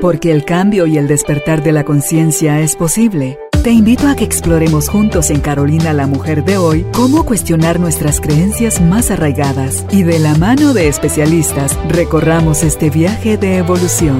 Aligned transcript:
Porque 0.00 0.32
el 0.32 0.46
cambio 0.46 0.86
y 0.86 0.96
el 0.96 1.06
despertar 1.06 1.62
de 1.62 1.72
la 1.72 1.84
conciencia 1.84 2.60
es 2.60 2.74
posible. 2.74 3.38
Te 3.62 3.70
invito 3.70 4.08
a 4.08 4.16
que 4.16 4.24
exploremos 4.24 4.88
juntos 4.88 5.28
en 5.28 5.40
Carolina 5.40 5.92
la 5.92 6.06
Mujer 6.06 6.42
de 6.42 6.56
hoy 6.56 6.86
cómo 6.94 7.26
cuestionar 7.26 7.78
nuestras 7.78 8.18
creencias 8.18 8.80
más 8.80 9.10
arraigadas 9.10 9.84
y 9.90 10.02
de 10.02 10.18
la 10.18 10.34
mano 10.36 10.72
de 10.72 10.88
especialistas 10.88 11.78
recorramos 11.90 12.62
este 12.62 12.88
viaje 12.88 13.36
de 13.36 13.58
evolución. 13.58 14.18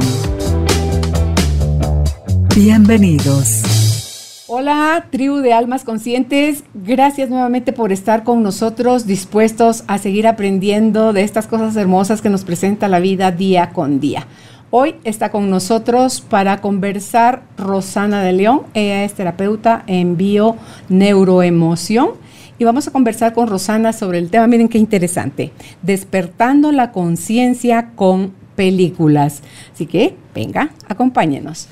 Bienvenidos. 2.55 4.45
Hola, 4.49 5.07
tribu 5.11 5.37
de 5.37 5.55
almas 5.55 5.85
conscientes. 5.85 6.63
Gracias 6.75 7.31
nuevamente 7.31 7.73
por 7.73 7.91
estar 7.91 8.23
con 8.23 8.43
nosotros, 8.43 9.07
dispuestos 9.07 9.85
a 9.87 9.97
seguir 9.97 10.27
aprendiendo 10.27 11.15
de 11.15 11.23
estas 11.23 11.47
cosas 11.47 11.75
hermosas 11.77 12.21
que 12.21 12.29
nos 12.29 12.45
presenta 12.45 12.87
la 12.87 13.01
vida 13.01 13.31
día 13.31 13.71
con 13.71 13.99
día. 13.99 14.27
Hoy 14.73 14.95
está 15.03 15.33
con 15.33 15.51
nosotros 15.51 16.21
para 16.21 16.61
conversar 16.61 17.43
Rosana 17.59 18.23
de 18.23 18.33
León. 18.33 18.63
Ella 18.73 19.03
es 19.03 19.15
terapeuta 19.15 19.83
en 19.89 20.17
bio-neuroemoción. 20.17 22.11
Y 22.57 22.63
vamos 22.63 22.87
a 22.87 22.93
conversar 22.93 23.33
con 23.33 23.49
Rosana 23.49 23.93
sobre 23.93 24.19
el 24.19 24.31
tema, 24.31 24.47
miren 24.47 24.69
qué 24.69 24.79
interesante, 24.79 25.51
despertando 25.83 26.71
la 26.71 26.93
conciencia 26.93 27.91
con 27.97 28.33
películas. 28.55 29.43
Así 29.73 29.87
que, 29.87 30.15
venga, 30.37 30.71
acompáñenos. 30.87 31.67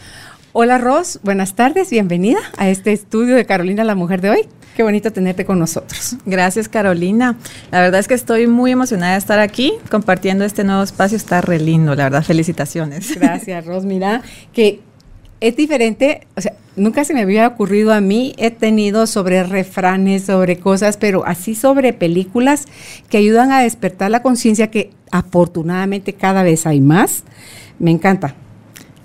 Hola 0.53 0.79
Ros, 0.79 1.21
buenas 1.23 1.55
tardes, 1.55 1.91
bienvenida 1.91 2.41
a 2.57 2.69
este 2.69 2.93
estudio 2.93 3.37
de 3.37 3.47
Carolina, 3.47 3.85
la 3.85 3.95
mujer 3.95 4.21
de 4.23 4.31
hoy. 4.31 4.49
Qué 4.79 4.85
bonito 4.85 5.13
tenerte 5.13 5.45
con 5.45 5.59
nosotros. 5.59 6.15
Gracias 6.25 6.69
Carolina. 6.69 7.37
La 7.73 7.81
verdad 7.81 7.99
es 7.99 8.07
que 8.07 8.15
estoy 8.15 8.47
muy 8.47 8.71
emocionada 8.71 9.15
de 9.15 9.19
estar 9.19 9.41
aquí 9.41 9.73
compartiendo 9.91 10.45
este 10.45 10.63
nuevo 10.63 10.85
espacio. 10.85 11.17
Está 11.17 11.41
re 11.41 11.59
lindo, 11.59 11.97
la 11.97 12.05
verdad. 12.05 12.23
Felicitaciones. 12.23 13.13
Gracias 13.19 13.67
Ros. 13.67 13.85
Mira 13.85 14.23
que 14.53 14.79
es 15.41 15.57
diferente, 15.57 16.29
o 16.37 16.41
sea, 16.41 16.53
nunca 16.77 17.05
se 17.05 17.13
me 17.13 17.23
había 17.23 17.49
ocurrido 17.49 17.93
a 17.93 18.01
mí, 18.01 18.37
he 18.39 18.53
tenido 18.53 19.09
sobre 19.09 19.43
refranes, 19.43 20.27
sobre 20.27 20.61
cosas, 20.61 20.97
pero 20.97 21.27
así 21.27 21.57
sobre 21.57 21.93
películas 21.93 22.67
que 23.09 23.19
ayudan 23.19 23.51
a 23.51 23.63
despertar 23.63 24.13
la 24.13 24.23
conciencia 24.23 24.71
que 24.71 24.93
afortunadamente 25.11 26.13
cada 26.13 26.45
vez 26.45 26.67
hay 26.67 26.81
más. 26.81 27.25
Me 27.81 27.91
encanta. 27.91 28.37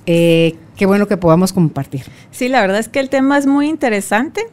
Eh, 0.05 0.53
qué 0.75 0.85
bueno 0.85 1.07
que 1.07 1.17
podamos 1.17 1.51
compartir. 1.51 2.03
Sí, 2.29 2.47
la 2.47 2.61
verdad 2.61 2.77
es 2.77 2.89
que 2.89 2.99
el 2.99 3.09
tema 3.09 3.39
es 3.39 3.47
muy 3.47 3.67
interesante. 3.67 4.43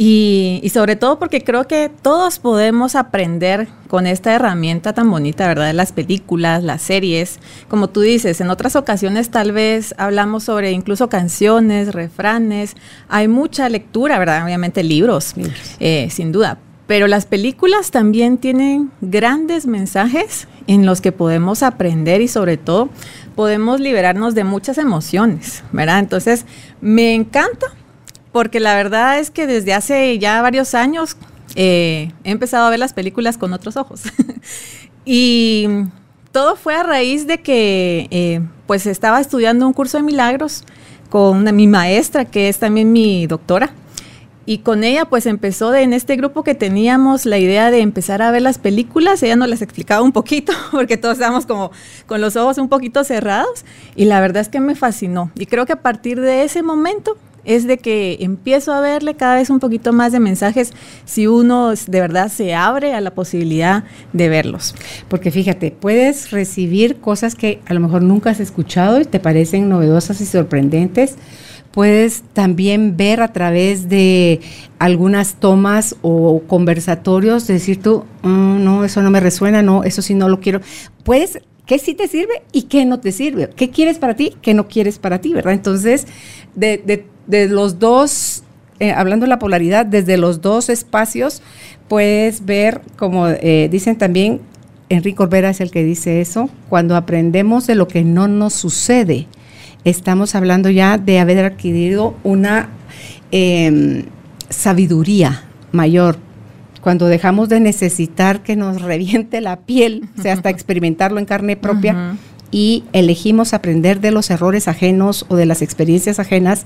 Y, 0.00 0.62
sobre 0.72 0.94
todo 0.94 1.18
porque 1.18 1.42
creo 1.42 1.66
que 1.66 1.90
todos 1.90 2.38
podemos 2.38 2.94
aprender 2.94 3.66
con 3.88 4.06
esta 4.06 4.32
herramienta 4.32 4.92
tan 4.92 5.10
bonita, 5.10 5.48
¿verdad? 5.48 5.66
De 5.66 5.72
las 5.72 5.90
películas, 5.90 6.62
las 6.62 6.82
series. 6.82 7.40
Como 7.66 7.88
tú 7.88 8.02
dices, 8.02 8.40
en 8.40 8.48
otras 8.48 8.76
ocasiones 8.76 9.30
tal 9.30 9.50
vez 9.50 9.96
hablamos 9.98 10.44
sobre 10.44 10.70
incluso 10.70 11.08
canciones, 11.08 11.92
refranes. 11.92 12.76
Hay 13.08 13.26
mucha 13.26 13.68
lectura, 13.68 14.20
¿verdad? 14.20 14.44
Obviamente 14.44 14.84
libros, 14.84 15.34
eh, 15.80 16.06
sin 16.12 16.30
duda. 16.30 16.58
Pero 16.86 17.08
las 17.08 17.26
películas 17.26 17.90
también 17.90 18.38
tienen 18.38 18.92
grandes 19.00 19.66
mensajes 19.66 20.46
en 20.68 20.86
los 20.86 21.00
que 21.00 21.10
podemos 21.10 21.64
aprender 21.64 22.20
y 22.20 22.28
sobre 22.28 22.56
todo 22.56 22.88
podemos 23.34 23.80
liberarnos 23.80 24.36
de 24.36 24.44
muchas 24.44 24.78
emociones, 24.78 25.64
¿verdad? 25.72 25.98
Entonces, 25.98 26.46
me 26.80 27.14
encanta 27.14 27.66
porque 28.38 28.60
la 28.60 28.76
verdad 28.76 29.18
es 29.18 29.32
que 29.32 29.48
desde 29.48 29.74
hace 29.74 30.16
ya 30.20 30.40
varios 30.42 30.76
años 30.76 31.16
eh, 31.56 32.12
he 32.22 32.30
empezado 32.30 32.66
a 32.66 32.70
ver 32.70 32.78
las 32.78 32.92
películas 32.92 33.36
con 33.36 33.52
otros 33.52 33.76
ojos. 33.76 34.02
y 35.04 35.66
todo 36.30 36.54
fue 36.54 36.76
a 36.76 36.84
raíz 36.84 37.26
de 37.26 37.38
que 37.38 38.06
eh, 38.12 38.40
pues 38.68 38.86
estaba 38.86 39.20
estudiando 39.20 39.66
un 39.66 39.72
curso 39.72 39.96
de 39.96 40.04
milagros 40.04 40.62
con 41.10 41.52
mi 41.56 41.66
maestra, 41.66 42.26
que 42.26 42.48
es 42.48 42.60
también 42.60 42.92
mi 42.92 43.26
doctora. 43.26 43.72
Y 44.46 44.58
con 44.58 44.84
ella 44.84 45.04
pues 45.06 45.26
empezó 45.26 45.74
en 45.74 45.92
este 45.92 46.14
grupo 46.14 46.44
que 46.44 46.54
teníamos 46.54 47.26
la 47.26 47.38
idea 47.38 47.72
de 47.72 47.80
empezar 47.80 48.22
a 48.22 48.30
ver 48.30 48.42
las 48.42 48.58
películas. 48.58 49.20
Ella 49.24 49.34
nos 49.34 49.48
las 49.48 49.62
explicaba 49.62 50.02
un 50.02 50.12
poquito 50.12 50.52
porque 50.70 50.96
todos 50.96 51.14
estábamos 51.14 51.44
como 51.44 51.72
con 52.06 52.20
los 52.20 52.36
ojos 52.36 52.56
un 52.58 52.68
poquito 52.68 53.02
cerrados. 53.02 53.64
Y 53.96 54.04
la 54.04 54.20
verdad 54.20 54.42
es 54.42 54.48
que 54.48 54.60
me 54.60 54.76
fascinó. 54.76 55.32
Y 55.34 55.46
creo 55.46 55.66
que 55.66 55.72
a 55.72 55.82
partir 55.82 56.20
de 56.20 56.44
ese 56.44 56.62
momento 56.62 57.16
es 57.44 57.66
de 57.66 57.78
que 57.78 58.18
empiezo 58.20 58.72
a 58.72 58.80
verle 58.80 59.14
cada 59.14 59.36
vez 59.36 59.50
un 59.50 59.58
poquito 59.58 59.92
más 59.92 60.12
de 60.12 60.20
mensajes 60.20 60.72
si 61.04 61.26
uno 61.26 61.72
de 61.72 62.00
verdad 62.00 62.30
se 62.30 62.54
abre 62.54 62.94
a 62.94 63.00
la 63.00 63.14
posibilidad 63.14 63.84
de 64.12 64.28
verlos. 64.28 64.74
Porque 65.08 65.30
fíjate, 65.30 65.70
puedes 65.70 66.30
recibir 66.30 66.96
cosas 66.96 67.34
que 67.34 67.60
a 67.66 67.74
lo 67.74 67.80
mejor 67.80 68.02
nunca 68.02 68.30
has 68.30 68.40
escuchado 68.40 69.00
y 69.00 69.04
te 69.04 69.20
parecen 69.20 69.68
novedosas 69.68 70.20
y 70.20 70.26
sorprendentes. 70.26 71.16
Puedes 71.70 72.22
también 72.32 72.96
ver 72.96 73.20
a 73.20 73.32
través 73.32 73.88
de 73.88 74.40
algunas 74.78 75.34
tomas 75.34 75.96
o 76.02 76.42
conversatorios, 76.46 77.46
decir 77.46 77.80
tú, 77.82 78.04
mm, 78.22 78.64
no, 78.64 78.84
eso 78.84 79.02
no 79.02 79.10
me 79.10 79.20
resuena, 79.20 79.62
no, 79.62 79.84
eso 79.84 80.02
sí 80.02 80.14
no 80.14 80.28
lo 80.28 80.40
quiero. 80.40 80.60
Puedes 81.04 81.40
qué 81.66 81.78
sí 81.78 81.94
te 81.94 82.08
sirve 82.08 82.42
y 82.50 82.62
qué 82.62 82.86
no 82.86 82.98
te 82.98 83.12
sirve, 83.12 83.50
qué 83.54 83.68
quieres 83.68 83.98
para 83.98 84.16
ti, 84.16 84.34
qué 84.40 84.54
no 84.54 84.68
quieres 84.68 84.98
para 84.98 85.20
ti, 85.20 85.34
¿verdad? 85.34 85.52
Entonces, 85.52 86.06
de, 86.54 86.78
de 86.78 87.04
de 87.28 87.48
los 87.48 87.78
dos, 87.78 88.42
eh, 88.80 88.90
hablando 88.90 89.24
de 89.24 89.30
la 89.30 89.38
polaridad, 89.38 89.86
desde 89.86 90.16
los 90.16 90.40
dos 90.40 90.68
espacios, 90.68 91.42
puedes 91.86 92.44
ver, 92.44 92.80
como 92.96 93.28
eh, 93.28 93.68
dicen 93.70 93.96
también, 93.96 94.40
Enrique 94.88 95.22
Orbera 95.22 95.50
es 95.50 95.60
el 95.60 95.70
que 95.70 95.84
dice 95.84 96.20
eso, 96.20 96.50
cuando 96.68 96.96
aprendemos 96.96 97.66
de 97.66 97.74
lo 97.74 97.86
que 97.86 98.02
no 98.02 98.26
nos 98.26 98.54
sucede, 98.54 99.26
estamos 99.84 100.34
hablando 100.34 100.70
ya 100.70 100.98
de 100.98 101.18
haber 101.20 101.44
adquirido 101.44 102.14
una 102.24 102.70
em, 103.30 104.04
sabiduría 104.48 105.44
mayor. 105.72 106.16
Cuando 106.80 107.06
dejamos 107.06 107.50
de 107.50 107.60
necesitar 107.60 108.42
que 108.42 108.56
nos 108.56 108.80
reviente 108.82 109.42
la 109.42 109.60
piel, 109.60 110.08
o 110.18 110.22
sea, 110.22 110.32
hasta 110.32 110.48
experimentarlo 110.48 111.18
en 111.18 111.26
carne 111.26 111.56
propia, 111.56 112.16
y 112.50 112.84
elegimos 112.94 113.52
aprender 113.52 114.00
de 114.00 114.10
los 114.10 114.30
errores 114.30 114.68
ajenos 114.68 115.26
o 115.28 115.36
de 115.36 115.44
las 115.44 115.60
experiencias 115.60 116.18
ajenas, 116.18 116.64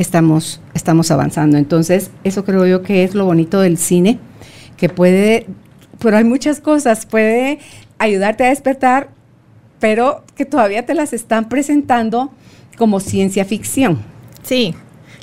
estamos, 0.00 0.60
estamos 0.72 1.10
avanzando. 1.10 1.58
Entonces, 1.58 2.10
eso 2.24 2.44
creo 2.44 2.66
yo 2.66 2.82
que 2.82 3.04
es 3.04 3.14
lo 3.14 3.26
bonito 3.26 3.60
del 3.60 3.76
cine, 3.76 4.18
que 4.76 4.88
puede, 4.88 5.46
pero 5.98 6.16
hay 6.16 6.24
muchas 6.24 6.60
cosas, 6.60 7.04
puede 7.04 7.58
ayudarte 7.98 8.44
a 8.44 8.48
despertar, 8.48 9.10
pero 9.78 10.24
que 10.36 10.46
todavía 10.46 10.86
te 10.86 10.94
las 10.94 11.12
están 11.12 11.50
presentando 11.50 12.32
como 12.78 12.98
ciencia 12.98 13.44
ficción. 13.44 13.98
Sí, 14.42 14.74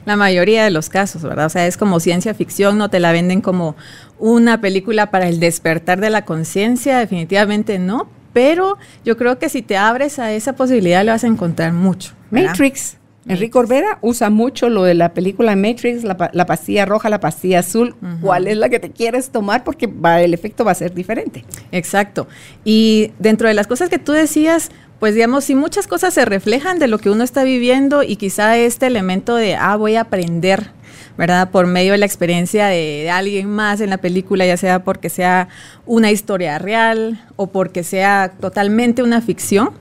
la 0.06 0.16
mayoría 0.16 0.64
de 0.64 0.70
los 0.70 0.90
casos, 0.90 1.24
¿verdad? 1.24 1.48
O 1.48 1.50
sea, 1.50 1.66
es 1.66 1.76
como 1.76 2.00
ciencia 2.00 2.36
ficción, 2.36 2.78
no 2.78 2.90
te 2.90 3.00
la 3.00 3.12
venden 3.12 3.42
como 3.42 3.76
una 4.20 4.62
película 4.62 5.10
para 5.10 5.28
el 5.28 5.40
despertar 5.40 6.00
de 6.00 6.12
la 6.12 6.24
conciencia, 6.24 7.00
definitivamente 7.00 7.80
no, 7.80 8.10
pero 8.32 8.78
yo 9.04 9.18
creo 9.18 9.40
que 9.40 9.50
si 9.50 9.64
te 9.64 9.76
abres 9.76 10.20
a 10.20 10.32
esa 10.34 10.54
posibilidad 10.54 11.04
le 11.04 11.10
vas 11.10 11.24
a 11.24 11.28
encontrar 11.28 11.74
mucho. 11.74 12.14
Matrix. 12.30 12.98
Enrique 13.28 13.58
Orbera 13.58 14.00
usa 14.02 14.30
mucho 14.30 14.70
lo 14.70 14.84
de 14.84 14.94
la 14.94 15.14
película 15.14 15.56
Matrix, 15.56 16.04
la, 16.04 16.46
pastilla 16.46 16.86
roja, 16.86 17.10
la 17.10 17.20
pastilla 17.20 17.60
azul. 17.60 17.96
¿Cuál 18.22 18.48
es 18.48 18.58
la 18.58 18.70
que 18.70 18.80
te 18.80 18.92
quieres 18.92 19.30
tomar? 19.30 19.64
Porque 19.64 19.90
el 20.20 20.34
efecto 20.34 20.64
va 20.64 20.72
a 20.72 20.76
ser 20.76 20.94
diferente. 20.94 21.46
Exacto. 21.72 22.28
Y 22.64 23.12
dentro 23.20 23.48
de 23.48 23.54
las 23.54 23.68
cosas 23.68 23.90
que 23.90 24.00
tú 24.00 24.12
decías, 24.12 24.72
pues 25.00 25.14
digamos, 25.14 25.44
si 25.44 25.56
muchas 25.56 25.88
cosas 25.88 26.14
se 26.14 26.26
reflejan 26.26 26.80
de 26.80 26.88
lo 26.88 26.98
que 26.98 27.10
uno 27.10 27.24
está 27.24 27.44
viviendo 27.44 28.04
y 28.04 28.16
quizá 28.16 28.58
este 28.58 28.88
elemento 28.88 29.36
de, 29.36 29.56
ah, 29.56 29.76
voy 29.76 29.96
a 29.96 30.02
aprender, 30.02 30.72
¿verdad? 31.18 31.52
Por 31.52 31.68
medio 31.68 31.92
de 31.92 32.00
la 32.00 32.06
experiencia 32.06 32.68
de, 32.68 33.04
de, 33.04 33.10
alguien 33.10 33.50
más 33.50 33.82
en 33.82 33.90
la 33.90 33.98
película, 33.98 34.46
ya 34.46 34.58
sea 34.58 34.84
porque 34.84 35.10
sea 35.10 35.50
una 35.86 36.12
historia 36.12 36.58
real 36.58 37.24
o 37.36 37.48
porque 37.48 37.84
sea 37.84 38.32
totalmente 38.40 39.04
una 39.04 39.22
ficción. 39.22 39.72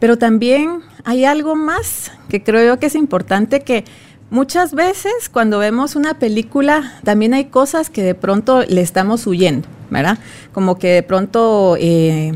Pero 0.00 0.16
también 0.16 0.80
hay 1.04 1.24
algo 1.24 1.56
más 1.56 2.12
que 2.28 2.42
creo 2.42 2.66
yo 2.66 2.78
que 2.78 2.86
es 2.86 2.94
importante 2.94 3.60
que 3.60 3.84
muchas 4.30 4.74
veces 4.74 5.28
cuando 5.32 5.58
vemos 5.58 5.96
una 5.96 6.18
película 6.18 6.98
también 7.04 7.34
hay 7.34 7.46
cosas 7.46 7.90
que 7.90 8.02
de 8.02 8.14
pronto 8.14 8.62
le 8.62 8.80
estamos 8.80 9.26
huyendo, 9.26 9.66
¿verdad? 9.90 10.18
Como 10.52 10.78
que 10.78 10.88
de 10.88 11.02
pronto, 11.02 11.76
eh, 11.78 12.32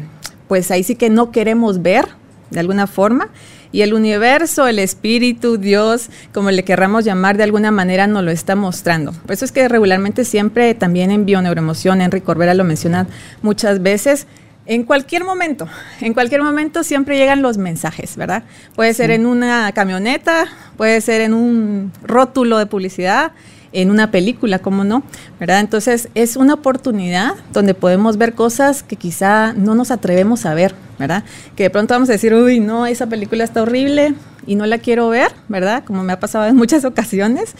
pues 0.48 0.70
ahí 0.70 0.82
sí 0.82 0.96
que 0.96 1.10
no 1.10 1.30
queremos 1.30 1.82
ver 1.82 2.06
de 2.50 2.60
alguna 2.60 2.86
forma. 2.86 3.28
Y 3.74 3.80
el 3.80 3.94
universo, 3.94 4.66
el 4.66 4.78
espíritu, 4.78 5.56
Dios, 5.56 6.10
como 6.34 6.50
le 6.50 6.62
querramos 6.62 7.06
llamar 7.06 7.38
de 7.38 7.44
alguna 7.44 7.70
manera, 7.70 8.06
nos 8.06 8.22
lo 8.22 8.30
está 8.30 8.54
mostrando. 8.54 9.12
Por 9.12 9.32
eso 9.32 9.46
es 9.46 9.52
que 9.52 9.66
regularmente 9.66 10.26
siempre 10.26 10.74
también 10.74 11.10
en 11.10 11.24
Bioneuroemoción, 11.24 12.02
Enrique 12.02 12.26
Corbera 12.26 12.52
lo 12.52 12.64
menciona 12.64 13.06
muchas 13.40 13.82
veces, 13.82 14.26
en 14.66 14.84
cualquier 14.84 15.24
momento, 15.24 15.68
en 16.00 16.14
cualquier 16.14 16.42
momento 16.42 16.84
siempre 16.84 17.16
llegan 17.16 17.42
los 17.42 17.58
mensajes, 17.58 18.16
¿verdad? 18.16 18.44
Puede 18.74 18.94
ser 18.94 19.10
en 19.10 19.26
una 19.26 19.72
camioneta, 19.72 20.46
puede 20.76 21.00
ser 21.00 21.20
en 21.20 21.34
un 21.34 21.92
rótulo 22.02 22.58
de 22.58 22.66
publicidad, 22.66 23.32
en 23.72 23.90
una 23.90 24.10
película, 24.10 24.58
¿cómo 24.58 24.84
no? 24.84 25.02
¿Verdad? 25.40 25.60
Entonces 25.60 26.08
es 26.14 26.36
una 26.36 26.54
oportunidad 26.54 27.34
donde 27.52 27.74
podemos 27.74 28.18
ver 28.18 28.34
cosas 28.34 28.82
que 28.82 28.96
quizá 28.96 29.54
no 29.54 29.74
nos 29.74 29.90
atrevemos 29.90 30.44
a 30.46 30.54
ver, 30.54 30.74
¿verdad? 30.98 31.24
Que 31.56 31.64
de 31.64 31.70
pronto 31.70 31.94
vamos 31.94 32.08
a 32.10 32.12
decir, 32.12 32.34
uy, 32.34 32.60
no, 32.60 32.86
esa 32.86 33.06
película 33.06 33.44
está 33.44 33.62
horrible, 33.62 34.14
y 34.46 34.56
no 34.56 34.66
la 34.66 34.78
quiero 34.78 35.08
ver, 35.08 35.32
¿verdad? 35.48 35.84
Como 35.84 36.02
me 36.02 36.12
ha 36.12 36.20
pasado 36.20 36.46
en 36.46 36.56
muchas 36.56 36.84
ocasiones, 36.84 37.54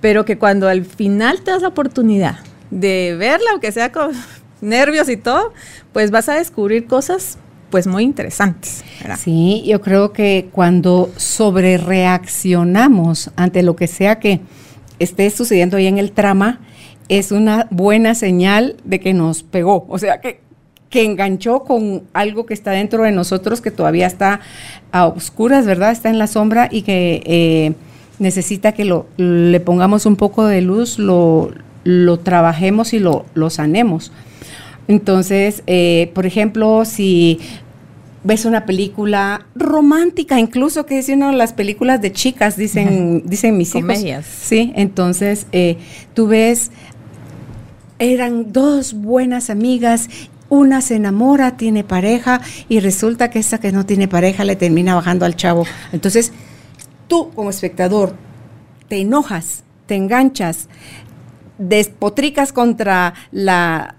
pero 0.00 0.24
que 0.24 0.38
cuando 0.38 0.68
al 0.68 0.84
final 0.84 1.40
te 1.42 1.50
das 1.50 1.62
la 1.62 1.68
oportunidad 1.68 2.38
de 2.70 3.16
verla, 3.18 3.50
aunque 3.52 3.72
sea 3.72 3.92
con 3.92 4.12
nervios 4.60 5.08
y 5.08 5.16
todo, 5.16 5.52
pues 5.92 6.10
vas 6.10 6.28
a 6.28 6.34
descubrir 6.34 6.86
cosas 6.86 7.38
pues 7.70 7.86
muy 7.86 8.04
interesantes. 8.04 8.84
Sí, 9.18 9.64
yo 9.66 9.80
creo 9.80 10.12
que 10.12 10.48
cuando 10.52 11.10
sobre 11.16 11.78
reaccionamos 11.78 13.30
ante 13.36 13.62
lo 13.62 13.76
que 13.76 13.86
sea 13.86 14.18
que 14.18 14.40
esté 14.98 15.28
sucediendo 15.30 15.76
ahí 15.76 15.86
en 15.86 15.98
el 15.98 16.12
trama, 16.12 16.60
es 17.08 17.32
una 17.32 17.66
buena 17.70 18.14
señal 18.14 18.76
de 18.84 19.00
que 19.00 19.14
nos 19.14 19.42
pegó, 19.42 19.86
o 19.88 19.98
sea, 19.98 20.20
que, 20.20 20.40
que 20.90 21.04
enganchó 21.04 21.60
con 21.60 22.04
algo 22.12 22.46
que 22.46 22.54
está 22.54 22.72
dentro 22.72 23.02
de 23.02 23.12
nosotros, 23.12 23.60
que 23.60 23.70
todavía 23.70 24.06
está 24.06 24.40
a 24.92 25.06
oscuras, 25.06 25.66
¿verdad? 25.66 25.92
Está 25.92 26.10
en 26.10 26.18
la 26.18 26.26
sombra 26.26 26.68
y 26.70 26.82
que 26.82 27.22
eh, 27.26 27.74
necesita 28.18 28.72
que 28.72 28.84
lo, 28.84 29.06
le 29.16 29.60
pongamos 29.60 30.06
un 30.06 30.16
poco 30.16 30.46
de 30.46 30.62
luz, 30.62 30.98
lo, 30.98 31.50
lo 31.84 32.18
trabajemos 32.18 32.92
y 32.92 32.98
lo, 32.98 33.26
lo 33.34 33.50
sanemos. 33.50 34.12
Entonces, 34.88 35.62
eh, 35.66 36.10
por 36.14 36.26
ejemplo, 36.26 36.84
si 36.84 37.40
ves 38.24 38.44
una 38.44 38.66
película 38.66 39.46
romántica, 39.54 40.38
incluso 40.40 40.86
que 40.86 40.98
es 40.98 41.08
una 41.08 41.30
de 41.30 41.36
las 41.36 41.52
películas 41.52 42.00
de 42.00 42.12
chicas, 42.12 42.56
dicen, 42.56 43.22
dicen 43.26 43.56
mis 43.56 43.72
Comedias. 43.72 44.26
Sí, 44.26 44.72
entonces 44.74 45.46
eh, 45.52 45.78
tú 46.14 46.26
ves, 46.26 46.70
eran 47.98 48.52
dos 48.52 48.94
buenas 48.94 49.48
amigas 49.48 50.08
una 50.48 50.80
se 50.80 50.96
enamora, 50.96 51.56
tiene 51.56 51.84
pareja 51.84 52.40
y 52.68 52.80
resulta 52.80 53.30
que 53.30 53.40
esa 53.40 53.58
que 53.58 53.72
no 53.72 53.84
tiene 53.84 54.08
pareja 54.08 54.44
le 54.44 54.56
termina 54.56 54.94
bajando 54.94 55.24
al 55.24 55.36
chavo. 55.36 55.64
Entonces, 55.92 56.32
tú 57.08 57.30
como 57.34 57.50
espectador 57.50 58.14
te 58.88 59.00
enojas, 59.00 59.64
te 59.86 59.96
enganchas, 59.96 60.68
despotricas 61.58 62.52
contra 62.52 63.14
la 63.32 63.96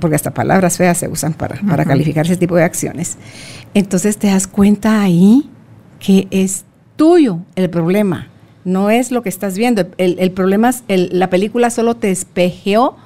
porque 0.00 0.16
hasta 0.16 0.32
palabras 0.32 0.76
feas 0.76 0.98
se 0.98 1.08
usan 1.08 1.34
para, 1.34 1.60
para 1.62 1.84
calificar 1.84 2.26
ese 2.26 2.36
tipo 2.36 2.56
de 2.56 2.64
acciones. 2.64 3.16
Entonces 3.74 4.18
te 4.18 4.28
das 4.28 4.46
cuenta 4.46 5.02
ahí 5.02 5.48
que 5.98 6.28
es 6.30 6.64
tuyo 6.96 7.40
el 7.54 7.70
problema, 7.70 8.28
no 8.64 8.90
es 8.90 9.10
lo 9.10 9.22
que 9.22 9.28
estás 9.28 9.56
viendo. 9.56 9.86
El, 9.96 10.30
problema 10.32 10.70
es, 10.70 10.82
la 10.88 11.30
película 11.30 11.70
solo 11.70 11.96
te 11.96 12.10
espejeó 12.10 12.96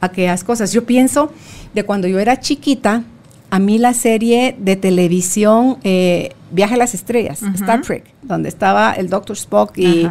aquellas 0.00 0.44
cosas. 0.44 0.72
Yo 0.72 0.86
pienso 0.86 1.32
de 1.74 1.84
cuando 1.84 2.08
yo 2.08 2.18
era 2.18 2.40
chiquita, 2.40 3.04
a 3.50 3.58
mí 3.58 3.78
la 3.78 3.94
serie 3.94 4.56
de 4.58 4.76
televisión 4.76 5.78
eh, 5.84 6.34
Viaje 6.52 6.74
a 6.74 6.78
las 6.78 6.94
Estrellas, 6.94 7.42
Star 7.54 7.82
Trek, 7.82 8.04
donde 8.22 8.48
estaba 8.48 8.92
el 8.94 9.08
Dr. 9.08 9.36
Spock 9.36 9.78
y, 9.78 10.08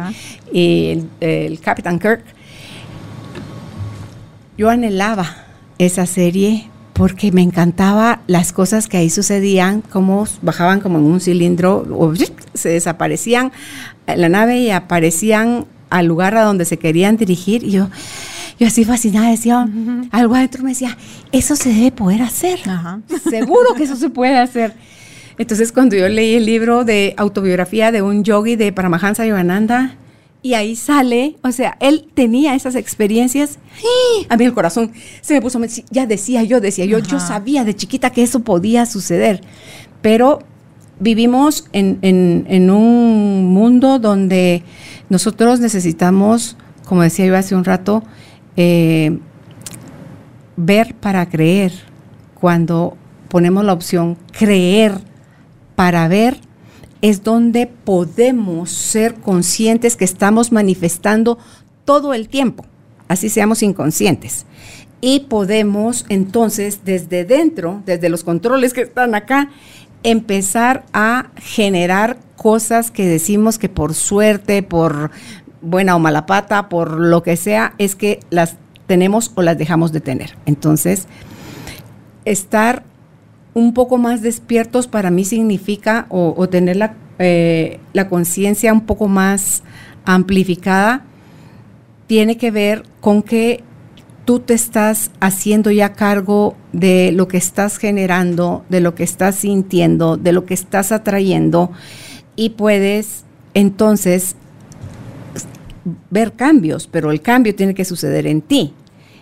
el, 0.52 1.06
el 1.20 1.60
Capitán 1.60 1.98
Kirk, 1.98 2.24
yo 4.56 4.70
anhelaba 4.70 5.49
esa 5.80 6.04
serie 6.04 6.68
porque 6.92 7.32
me 7.32 7.40
encantaba 7.40 8.20
las 8.26 8.52
cosas 8.52 8.86
que 8.86 8.98
ahí 8.98 9.08
sucedían, 9.08 9.80
cómo 9.80 10.26
bajaban 10.42 10.80
como 10.80 10.98
en 10.98 11.04
un 11.04 11.20
cilindro 11.20 11.86
o 11.90 12.12
se 12.52 12.68
desaparecían 12.68 13.50
en 14.06 14.20
la 14.20 14.28
nave 14.28 14.58
y 14.58 14.70
aparecían 14.70 15.64
al 15.88 16.04
lugar 16.04 16.36
a 16.36 16.42
donde 16.44 16.66
se 16.66 16.78
querían 16.78 17.16
dirigir. 17.16 17.64
Y 17.64 17.70
yo, 17.70 17.88
yo 18.58 18.66
así 18.66 18.84
fascinada 18.84 19.30
decía, 19.30 19.66
algo 20.10 20.34
adentro 20.34 20.62
me 20.62 20.70
decía, 20.70 20.98
eso 21.32 21.56
se 21.56 21.72
debe 21.72 21.92
poder 21.92 22.20
hacer. 22.20 22.60
Seguro 23.30 23.74
que 23.74 23.84
eso 23.84 23.96
se 23.96 24.10
puede 24.10 24.36
hacer. 24.36 24.74
Entonces 25.38 25.72
cuando 25.72 25.96
yo 25.96 26.06
leí 26.10 26.34
el 26.34 26.44
libro 26.44 26.84
de 26.84 27.14
autobiografía 27.16 27.90
de 27.92 28.02
un 28.02 28.24
yogi 28.24 28.56
de 28.56 28.72
Paramahansa 28.72 29.24
Yogananda, 29.24 29.96
y 30.42 30.54
ahí 30.54 30.74
sale, 30.76 31.36
o 31.42 31.52
sea, 31.52 31.76
él 31.80 32.08
tenía 32.14 32.54
esas 32.54 32.74
experiencias. 32.74 33.58
A 34.28 34.36
mí 34.36 34.44
el 34.44 34.54
corazón 34.54 34.92
se 35.20 35.34
me 35.34 35.42
puso, 35.42 35.60
ya 35.90 36.06
decía 36.06 36.42
yo, 36.44 36.60
decía 36.60 36.84
yo, 36.86 36.98
yo 36.98 37.20
sabía 37.20 37.64
de 37.64 37.74
chiquita 37.76 38.10
que 38.10 38.22
eso 38.22 38.40
podía 38.40 38.86
suceder, 38.86 39.42
pero 40.00 40.40
vivimos 40.98 41.66
en, 41.72 41.98
en, 42.02 42.70
un 42.70 43.46
mundo 43.46 43.98
donde 43.98 44.62
nosotros 45.08 45.60
necesitamos, 45.60 46.56
como 46.84 47.02
decía 47.02 47.26
yo 47.26 47.36
hace 47.36 47.54
un 47.54 47.64
rato, 47.64 48.02
eh, 48.56 49.18
ver 50.56 50.94
para 50.94 51.28
creer. 51.28 51.72
Cuando 52.34 52.96
ponemos 53.28 53.64
la 53.64 53.74
opción 53.74 54.16
creer 54.32 54.94
para 55.74 56.08
ver, 56.08 56.40
es 57.02 57.22
donde 57.22 57.66
podemos 57.66 58.70
ser 58.70 59.14
conscientes 59.14 59.96
que 59.96 60.04
estamos 60.04 60.52
manifestando 60.52 61.38
todo 61.84 62.14
el 62.14 62.28
tiempo, 62.28 62.64
así 63.08 63.28
seamos 63.28 63.62
inconscientes. 63.62 64.46
Y 65.00 65.20
podemos 65.20 66.04
entonces 66.10 66.80
desde 66.84 67.24
dentro, 67.24 67.82
desde 67.86 68.10
los 68.10 68.22
controles 68.22 68.74
que 68.74 68.82
están 68.82 69.14
acá, 69.14 69.50
empezar 70.02 70.84
a 70.92 71.30
generar 71.36 72.18
cosas 72.36 72.90
que 72.90 73.06
decimos 73.06 73.58
que 73.58 73.68
por 73.68 73.94
suerte, 73.94 74.62
por 74.62 75.10
buena 75.62 75.96
o 75.96 75.98
mala 75.98 76.26
pata, 76.26 76.68
por 76.68 77.00
lo 77.00 77.22
que 77.22 77.36
sea, 77.36 77.74
es 77.78 77.94
que 77.94 78.20
las 78.30 78.56
tenemos 78.86 79.32
o 79.34 79.42
las 79.42 79.56
dejamos 79.56 79.92
de 79.92 80.00
tener. 80.00 80.36
Entonces, 80.46 81.06
estar 82.24 82.84
un 83.54 83.74
poco 83.74 83.98
más 83.98 84.22
despiertos 84.22 84.86
para 84.86 85.10
mí 85.10 85.24
significa 85.24 86.06
o, 86.08 86.48
tener 86.48 86.76
la, 86.76 86.94
eh, 87.18 87.80
la 87.92 88.08
conciencia 88.08 88.72
un 88.72 88.82
poco 88.82 89.08
más 89.08 89.62
amplificada, 90.04 91.04
tiene 92.06 92.36
que 92.36 92.50
ver 92.50 92.84
con 93.00 93.22
que 93.22 93.62
tú 94.24 94.40
te 94.40 94.54
estás 94.54 95.10
haciendo 95.20 95.70
ya 95.70 95.92
cargo 95.92 96.56
de 96.72 97.12
lo 97.12 97.28
que 97.28 97.36
estás 97.36 97.78
generando, 97.78 98.64
de 98.68 98.80
lo 98.80 98.94
que 98.94 99.02
estás 99.02 99.36
sintiendo, 99.36 100.16
de 100.16 100.32
lo 100.32 100.44
que 100.46 100.54
estás 100.54 100.92
atrayendo 100.92 101.72
y 102.36 102.50
puedes 102.50 103.24
entonces 103.54 104.36
ver 106.10 106.34
cambios, 106.34 106.86
pero 106.86 107.10
el 107.10 107.20
cambio 107.20 107.54
tiene 107.54 107.74
que 107.74 107.84
suceder 107.84 108.26
en 108.26 108.42
ti 108.42 108.74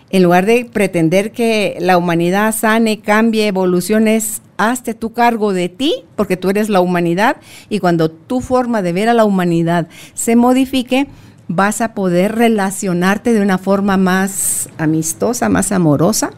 en 0.09 0.23
lugar 0.23 0.45
de 0.45 0.65
pretender 0.65 1.31
que 1.31 1.77
la 1.79 1.97
humanidad 1.97 2.53
sane, 2.53 2.99
cambie, 2.99 3.47
evolucione, 3.47 4.19
hazte 4.57 4.93
tu 4.93 5.13
cargo 5.13 5.53
de 5.53 5.69
ti, 5.69 6.03
porque 6.15 6.37
tú 6.37 6.49
eres 6.49 6.69
la 6.69 6.81
humanidad, 6.81 7.37
y 7.69 7.79
cuando 7.79 8.09
tu 8.09 8.41
forma 8.41 8.81
de 8.81 8.93
ver 8.93 9.09
a 9.09 9.13
la 9.13 9.25
humanidad 9.25 9.87
se 10.13 10.35
modifique, 10.35 11.07
vas 11.47 11.81
a 11.81 11.93
poder 11.93 12.35
relacionarte 12.35 13.33
de 13.33 13.41
una 13.41 13.57
forma 13.57 13.97
más 13.97 14.69
amistosa, 14.77 15.49
más 15.49 15.71
amorosa 15.71 16.31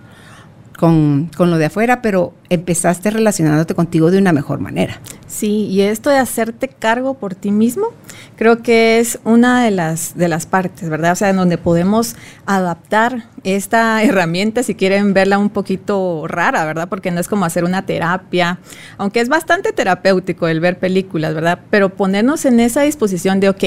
con, 0.77 1.29
con 1.35 1.51
lo 1.51 1.57
de 1.57 1.65
afuera, 1.65 2.01
pero 2.01 2.33
empezaste 2.51 3.09
relacionándote 3.09 3.73
contigo 3.75 4.11
de 4.11 4.17
una 4.17 4.33
mejor 4.33 4.59
manera. 4.59 4.99
Sí, 5.25 5.67
y 5.67 5.81
esto 5.81 6.09
de 6.09 6.17
hacerte 6.17 6.67
cargo 6.67 7.13
por 7.13 7.33
ti 7.33 7.49
mismo, 7.49 7.87
creo 8.35 8.61
que 8.61 8.99
es 8.99 9.19
una 9.23 9.63
de 9.63 9.71
las, 9.71 10.17
de 10.17 10.27
las 10.27 10.45
partes, 10.47 10.89
¿verdad? 10.89 11.13
O 11.13 11.15
sea, 11.15 11.29
en 11.29 11.37
donde 11.37 11.57
podemos 11.57 12.17
adaptar 12.45 13.27
esta 13.45 14.03
herramienta, 14.03 14.63
si 14.63 14.75
quieren 14.75 15.13
verla 15.13 15.37
un 15.37 15.49
poquito 15.49 16.25
rara, 16.27 16.65
¿verdad? 16.65 16.89
Porque 16.89 17.09
no 17.09 17.21
es 17.21 17.29
como 17.29 17.45
hacer 17.45 17.63
una 17.63 17.85
terapia, 17.85 18.59
aunque 18.97 19.21
es 19.21 19.29
bastante 19.29 19.71
terapéutico 19.71 20.49
el 20.49 20.59
ver 20.59 20.77
películas, 20.77 21.33
¿verdad? 21.33 21.59
Pero 21.69 21.95
ponernos 21.95 22.43
en 22.43 22.59
esa 22.59 22.81
disposición 22.81 23.39
de, 23.39 23.47
ok, 23.47 23.63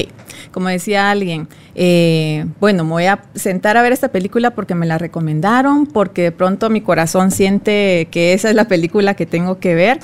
como 0.51 0.69
decía 0.69 1.09
alguien, 1.09 1.47
eh, 1.73 2.45
bueno, 2.59 2.83
me 2.83 2.91
voy 2.91 3.05
a 3.07 3.23
sentar 3.33 3.77
a 3.77 3.81
ver 3.81 3.93
esta 3.93 4.09
película 4.09 4.51
porque 4.51 4.75
me 4.75 4.85
la 4.85 4.99
recomendaron, 4.99 5.87
porque 5.87 6.21
de 6.21 6.31
pronto 6.31 6.69
mi 6.69 6.81
corazón 6.81 7.31
siente 7.31 8.07
que 8.11 8.33
esa 8.33 8.49
es 8.51 8.55
la 8.55 8.65
película 8.65 8.74
película 8.75 9.13
que 9.13 9.25
tengo 9.25 9.57
que 9.59 9.73
ver 9.73 9.99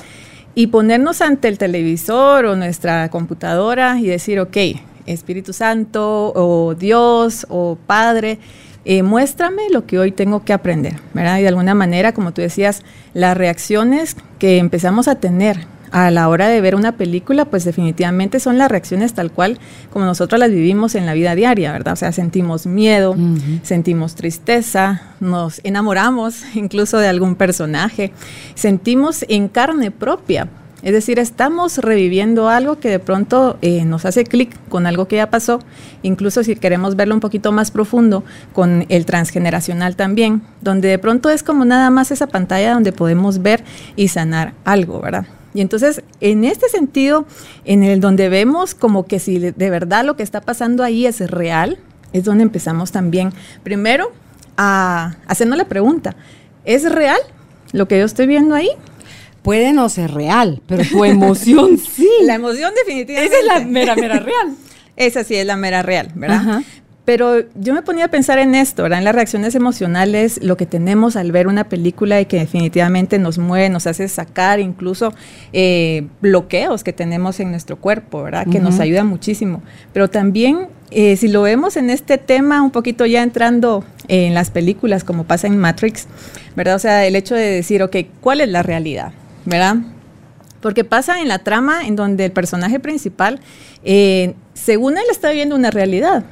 y 0.54 0.68
ponernos 0.68 1.20
ante 1.20 1.48
el 1.48 1.58
televisor 1.58 2.46
o 2.46 2.56
nuestra 2.56 3.10
computadora 3.10 3.98
y 4.00 4.06
decir, 4.06 4.40
ok, 4.40 4.56
Espíritu 5.04 5.52
Santo 5.52 6.32
o 6.34 6.74
Dios 6.74 7.46
o 7.50 7.76
Padre, 7.86 8.38
eh, 8.86 9.02
muéstrame 9.02 9.68
lo 9.70 9.84
que 9.86 9.98
hoy 9.98 10.10
tengo 10.10 10.42
que 10.42 10.54
aprender, 10.54 10.94
¿verdad? 11.12 11.38
Y 11.38 11.42
de 11.42 11.48
alguna 11.48 11.74
manera, 11.74 12.14
como 12.14 12.32
tú 12.32 12.40
decías, 12.40 12.82
las 13.12 13.36
reacciones 13.36 14.16
que 14.38 14.56
empezamos 14.56 15.06
a 15.06 15.16
tener 15.16 15.66
a 15.92 16.10
la 16.10 16.28
hora 16.28 16.48
de 16.48 16.60
ver 16.60 16.74
una 16.74 16.96
película, 16.96 17.44
pues 17.44 17.64
definitivamente 17.64 18.40
son 18.40 18.58
las 18.58 18.70
reacciones 18.70 19.12
tal 19.12 19.30
cual 19.30 19.58
como 19.92 20.06
nosotros 20.06 20.38
las 20.40 20.50
vivimos 20.50 20.94
en 20.94 21.06
la 21.06 21.12
vida 21.12 21.34
diaria, 21.34 21.70
¿verdad? 21.70 21.92
O 21.92 21.96
sea, 21.96 22.12
sentimos 22.12 22.66
miedo, 22.66 23.14
sentimos 23.62 24.14
tristeza, 24.14 25.02
nos 25.20 25.60
enamoramos 25.64 26.42
incluso 26.54 26.98
de 26.98 27.08
algún 27.08 27.36
personaje, 27.36 28.12
sentimos 28.54 29.24
en 29.28 29.48
carne 29.48 29.90
propia. 29.90 30.48
Es 30.82 30.92
decir, 30.92 31.20
estamos 31.20 31.78
reviviendo 31.78 32.48
algo 32.48 32.80
que 32.80 32.88
de 32.88 32.98
pronto 32.98 33.56
eh, 33.62 33.84
nos 33.84 34.04
hace 34.04 34.24
clic 34.24 34.58
con 34.68 34.88
algo 34.88 35.06
que 35.06 35.14
ya 35.14 35.30
pasó, 35.30 35.60
incluso 36.02 36.42
si 36.42 36.56
queremos 36.56 36.96
verlo 36.96 37.14
un 37.14 37.20
poquito 37.20 37.52
más 37.52 37.70
profundo, 37.70 38.24
con 38.52 38.86
el 38.88 39.06
transgeneracional 39.06 39.94
también, 39.94 40.42
donde 40.60 40.88
de 40.88 40.98
pronto 40.98 41.30
es 41.30 41.44
como 41.44 41.64
nada 41.64 41.90
más 41.90 42.10
esa 42.10 42.26
pantalla 42.26 42.74
donde 42.74 42.90
podemos 42.90 43.42
ver 43.42 43.62
y 43.94 44.08
sanar 44.08 44.54
algo, 44.64 45.00
¿verdad? 45.00 45.26
Y 45.54 45.60
entonces, 45.60 46.02
en 46.20 46.44
este 46.44 46.68
sentido, 46.68 47.26
en 47.64 47.82
el 47.82 48.00
donde 48.00 48.28
vemos 48.28 48.74
como 48.74 49.06
que 49.06 49.18
si 49.18 49.38
de 49.38 49.70
verdad 49.70 50.04
lo 50.04 50.16
que 50.16 50.22
está 50.22 50.40
pasando 50.40 50.82
ahí 50.82 51.06
es 51.06 51.20
real, 51.30 51.78
es 52.12 52.24
donde 52.24 52.42
empezamos 52.42 52.92
también, 52.92 53.32
primero, 53.62 54.12
a 54.56 55.16
hacernos 55.26 55.58
la 55.58 55.66
pregunta, 55.66 56.16
¿es 56.64 56.90
real 56.90 57.18
lo 57.72 57.88
que 57.88 57.98
yo 57.98 58.04
estoy 58.04 58.26
viendo 58.26 58.54
ahí? 58.54 58.70
Puede 59.42 59.72
no 59.72 59.88
ser 59.88 60.12
real, 60.12 60.62
pero 60.66 60.84
tu 60.84 61.04
emoción 61.04 61.78
sí. 61.96 62.08
La 62.22 62.34
emoción 62.34 62.72
definitivamente. 62.74 63.36
Esa 63.36 63.40
es 63.40 63.46
la 63.46 63.66
mera, 63.68 63.96
mera 63.96 64.20
real. 64.20 64.54
Esa 64.96 65.24
sí 65.24 65.34
es 65.34 65.46
la 65.46 65.56
mera 65.56 65.82
real, 65.82 66.12
¿verdad? 66.14 66.62
Pero 67.04 67.40
yo 67.56 67.74
me 67.74 67.82
ponía 67.82 68.04
a 68.04 68.08
pensar 68.08 68.38
en 68.38 68.54
esto, 68.54 68.84
¿verdad? 68.84 69.00
En 69.00 69.04
las 69.04 69.14
reacciones 69.14 69.56
emocionales, 69.56 70.38
lo 70.40 70.56
que 70.56 70.66
tenemos 70.66 71.16
al 71.16 71.32
ver 71.32 71.48
una 71.48 71.64
película 71.64 72.20
y 72.20 72.26
que 72.26 72.38
definitivamente 72.38 73.18
nos 73.18 73.38
mueve, 73.38 73.68
nos 73.70 73.88
hace 73.88 74.06
sacar 74.06 74.60
incluso 74.60 75.12
eh, 75.52 76.06
bloqueos 76.20 76.84
que 76.84 76.92
tenemos 76.92 77.40
en 77.40 77.50
nuestro 77.50 77.76
cuerpo, 77.76 78.22
¿verdad? 78.22 78.46
Que 78.50 78.60
nos 78.60 78.78
ayuda 78.78 79.02
muchísimo. 79.02 79.62
Pero 79.92 80.10
también, 80.10 80.68
eh, 80.92 81.16
si 81.16 81.26
lo 81.26 81.42
vemos 81.42 81.76
en 81.76 81.90
este 81.90 82.18
tema, 82.18 82.62
un 82.62 82.70
poquito 82.70 83.04
ya 83.04 83.24
entrando 83.24 83.84
en 84.06 84.32
las 84.32 84.52
películas, 84.52 85.02
como 85.02 85.24
pasa 85.24 85.48
en 85.48 85.58
Matrix, 85.58 86.06
¿verdad? 86.54 86.76
O 86.76 86.78
sea, 86.78 87.04
el 87.04 87.16
hecho 87.16 87.34
de 87.34 87.46
decir, 87.46 87.82
ok, 87.82 87.96
¿cuál 88.20 88.40
es 88.40 88.48
la 88.48 88.62
realidad? 88.62 89.12
¿Verdad? 89.44 89.78
Porque 90.60 90.84
pasa 90.84 91.20
en 91.20 91.26
la 91.26 91.40
trama 91.40 91.84
en 91.84 91.96
donde 91.96 92.26
el 92.26 92.30
personaje 92.32 92.78
principal, 92.78 93.40
eh, 93.82 94.34
según 94.54 94.96
él 94.96 95.04
está 95.10 95.30
viviendo 95.30 95.56
una 95.56 95.72
realidad, 95.72 96.22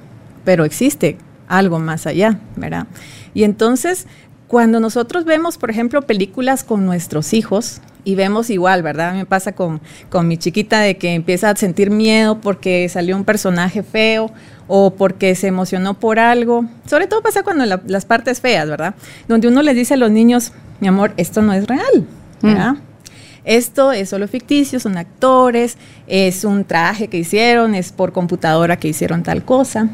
pero 0.51 0.65
existe 0.65 1.17
algo 1.47 1.79
más 1.79 2.09
allá, 2.09 2.41
¿verdad? 2.57 2.89
Y 3.35 3.45
entonces, 3.45 4.09
cuando 4.49 4.81
nosotros 4.81 5.25
vemos, 5.25 5.59
por 5.59 5.71
ejemplo, 5.71 6.03
películas 6.03 6.65
con 6.65 6.85
nuestros 6.87 7.35
hijos, 7.35 7.81
y 8.03 8.17
vemos 8.17 8.51
igual, 8.51 8.83
¿verdad? 8.83 9.15
Me 9.15 9.27
pasa 9.27 9.53
con, 9.53 9.81
con 10.09 10.27
mi 10.27 10.39
chiquita 10.39 10.81
de 10.81 10.97
que 10.97 11.15
empieza 11.15 11.51
a 11.51 11.55
sentir 11.55 11.93
miedo 11.93 12.41
porque 12.41 12.89
salió 12.89 13.15
un 13.15 13.25
personaje 13.25 13.85
feo 13.85 14.33
o 14.67 14.91
porque 14.91 15.37
se 15.37 15.47
emocionó 15.47 15.95
por 16.01 16.19
algo. 16.19 16.65
Sobre 16.85 17.07
todo 17.07 17.23
pasa 17.23 17.45
cuando 17.45 17.65
las 17.87 18.07
partes 18.07 18.41
feas, 18.41 18.69
¿verdad? 18.69 18.97
Donde 19.29 19.47
uno 19.47 19.63
les 19.63 19.77
dice 19.77 19.95
a 19.95 19.99
los 19.99 20.11
niños, 20.11 20.53
mi 20.81 20.89
amor, 20.89 21.13
esto 21.17 21.43
no 21.43 21.53
es 21.53 21.69
real, 21.69 22.09
¿verdad? 22.43 22.73
Mm. 22.73 22.79
Esto 23.45 23.93
es 23.93 24.09
solo 24.09 24.27
ficticio, 24.27 24.81
son 24.81 24.97
actores, 24.97 25.77
es 26.09 26.43
un 26.43 26.65
traje 26.65 27.07
que 27.07 27.19
hicieron, 27.19 27.77
es 27.77 27.93
por 27.93 28.13
computadora 28.13 28.79
que 28.79 28.89
hicieron 28.89 29.23
tal 29.23 29.45
cosa. 29.45 29.89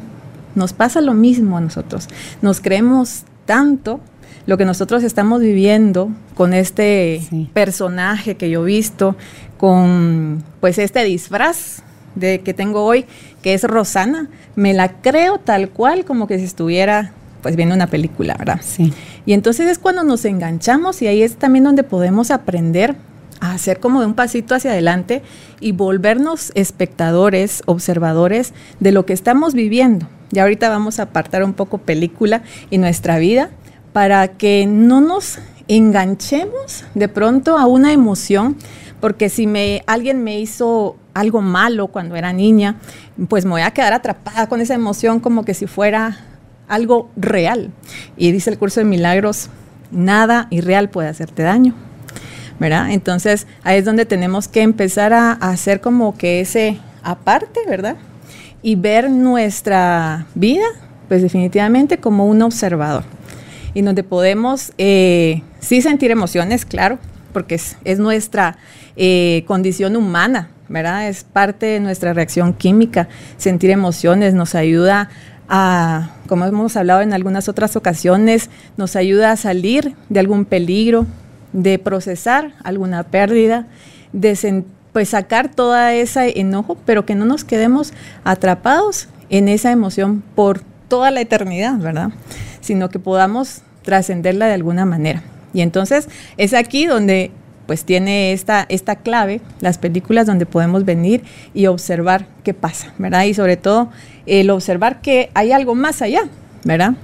Nos 0.56 0.72
pasa 0.72 1.00
lo 1.00 1.14
mismo 1.14 1.56
a 1.56 1.60
nosotros. 1.60 2.08
Nos 2.42 2.60
creemos 2.60 3.22
tanto 3.44 4.00
lo 4.46 4.56
que 4.56 4.64
nosotros 4.64 5.02
estamos 5.02 5.40
viviendo 5.40 6.10
con 6.34 6.54
este 6.54 7.22
personaje 7.52 8.36
que 8.36 8.50
yo 8.50 8.62
he 8.62 8.66
visto, 8.66 9.16
con 9.58 10.42
pues 10.60 10.78
este 10.78 11.04
disfraz 11.04 11.82
de 12.14 12.40
que 12.40 12.54
tengo 12.54 12.84
hoy, 12.84 13.04
que 13.42 13.54
es 13.54 13.64
Rosana, 13.64 14.28
me 14.54 14.72
la 14.72 15.00
creo 15.00 15.38
tal 15.38 15.70
cual 15.70 16.04
como 16.04 16.26
que 16.26 16.38
si 16.38 16.44
estuviera 16.44 17.12
pues 17.42 17.54
viendo 17.54 17.74
una 17.74 17.86
película, 17.86 18.34
¿verdad? 18.38 18.60
Sí. 18.62 18.92
Y 19.24 19.32
entonces 19.32 19.68
es 19.68 19.78
cuando 19.78 20.02
nos 20.02 20.24
enganchamos 20.24 21.02
y 21.02 21.06
ahí 21.06 21.22
es 21.22 21.36
también 21.36 21.64
donde 21.64 21.84
podemos 21.84 22.30
aprender 22.30 22.96
a 23.40 23.52
hacer 23.52 23.80
como 23.80 24.00
de 24.00 24.06
un 24.06 24.14
pasito 24.14 24.54
hacia 24.54 24.72
adelante 24.72 25.22
y 25.60 25.72
volvernos 25.72 26.52
espectadores, 26.54 27.62
observadores 27.66 28.52
de 28.80 28.92
lo 28.92 29.06
que 29.06 29.12
estamos 29.12 29.54
viviendo. 29.54 30.08
Y 30.32 30.38
ahorita 30.38 30.68
vamos 30.68 30.98
a 30.98 31.04
apartar 31.04 31.44
un 31.44 31.54
poco 31.54 31.78
película 31.78 32.42
y 32.70 32.78
nuestra 32.78 33.18
vida 33.18 33.50
para 33.92 34.28
que 34.28 34.66
no 34.66 35.00
nos 35.00 35.38
enganchemos 35.68 36.84
de 36.94 37.08
pronto 37.08 37.58
a 37.58 37.66
una 37.66 37.92
emoción, 37.92 38.56
porque 39.00 39.28
si 39.28 39.46
me, 39.46 39.82
alguien 39.86 40.22
me 40.22 40.38
hizo 40.38 40.96
algo 41.14 41.42
malo 41.42 41.88
cuando 41.88 42.16
era 42.16 42.32
niña, 42.32 42.76
pues 43.28 43.44
me 43.44 43.52
voy 43.52 43.62
a 43.62 43.70
quedar 43.70 43.92
atrapada 43.92 44.48
con 44.48 44.60
esa 44.60 44.74
emoción 44.74 45.20
como 45.20 45.44
que 45.44 45.54
si 45.54 45.66
fuera 45.66 46.18
algo 46.68 47.10
real. 47.16 47.70
Y 48.16 48.32
dice 48.32 48.50
el 48.50 48.58
curso 48.58 48.80
de 48.80 48.84
milagros, 48.84 49.48
nada 49.90 50.48
irreal 50.50 50.90
puede 50.90 51.08
hacerte 51.08 51.42
daño. 51.42 51.74
¿verdad? 52.58 52.90
Entonces 52.90 53.46
ahí 53.62 53.78
es 53.78 53.84
donde 53.84 54.06
tenemos 54.06 54.48
que 54.48 54.62
empezar 54.62 55.12
a, 55.12 55.32
hacer 55.32 55.80
como 55.80 56.16
que 56.16 56.40
ese 56.40 56.78
aparte, 57.02 57.60
¿verdad? 57.68 57.96
Y 58.62 58.76
ver 58.76 59.10
nuestra 59.10 60.26
vida, 60.34 60.64
pues 61.08 61.22
definitivamente 61.22 61.98
como 61.98 62.26
un 62.26 62.42
observador. 62.42 63.04
Y 63.74 63.82
donde 63.82 64.02
podemos 64.02 64.72
eh, 64.78 65.42
sí 65.60 65.82
sentir 65.82 66.10
emociones, 66.10 66.64
claro, 66.64 66.98
porque 67.32 67.56
es, 67.56 67.98
nuestra 67.98 68.56
eh, 68.96 69.44
condición 69.46 69.94
humana, 69.96 70.48
¿verdad? 70.68 71.08
Es 71.08 71.24
parte 71.24 71.66
de 71.66 71.80
nuestra 71.80 72.14
reacción 72.14 72.54
química. 72.54 73.08
Sentir 73.36 73.70
emociones 73.70 74.32
nos 74.32 74.54
ayuda 74.54 75.10
a, 75.48 76.10
como 76.28 76.44
hemos 76.44 76.76
hablado 76.76 77.02
en 77.02 77.12
algunas 77.12 77.48
otras 77.48 77.76
ocasiones, 77.76 78.50
nos 78.76 78.96
ayuda 78.96 79.32
a 79.32 79.36
salir 79.36 79.94
de 80.08 80.20
algún 80.20 80.44
peligro, 80.44 81.06
de 81.52 81.78
procesar 81.78 82.54
alguna 82.64 83.02
pérdida, 83.04 83.66
de 84.12 84.34
pues 84.96 85.10
sacar 85.10 85.50
toda 85.50 85.92
esa 85.92 86.26
enojo, 86.26 86.78
pero 86.86 87.04
que 87.04 87.14
no 87.14 87.26
nos 87.26 87.44
quedemos 87.44 87.92
atrapados 88.24 89.08
en 89.28 89.46
esa 89.48 89.70
emoción 89.70 90.22
por 90.34 90.62
toda 90.88 91.10
la 91.10 91.20
eternidad, 91.20 91.76
¿verdad? 91.76 92.12
Sino 92.62 92.88
que 92.88 92.98
podamos 92.98 93.60
trascenderla 93.82 94.46
de 94.46 94.54
alguna 94.54 94.86
manera. 94.86 95.22
Y 95.52 95.60
entonces 95.60 96.08
es 96.38 96.54
aquí 96.54 96.86
donde 96.86 97.30
pues 97.66 97.84
tiene 97.84 98.32
esta, 98.32 98.64
esta 98.70 98.96
clave, 98.96 99.42
las 99.60 99.76
películas 99.76 100.24
donde 100.24 100.46
podemos 100.46 100.86
venir 100.86 101.22
y 101.52 101.66
observar 101.66 102.26
qué 102.42 102.54
pasa, 102.54 102.94
¿verdad? 102.96 103.24
Y 103.24 103.34
sobre 103.34 103.58
todo 103.58 103.90
el 104.24 104.48
observar 104.48 105.02
que 105.02 105.28
hay 105.34 105.52
algo 105.52 105.74
más 105.74 106.00
allá, 106.00 106.22
¿verdad? 106.64 106.94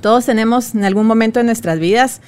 Todos 0.00 0.24
tenemos 0.24 0.74
en 0.74 0.84
algún 0.84 1.06
momento 1.06 1.40
de 1.40 1.44
nuestras 1.44 1.78
vidas 1.78 2.22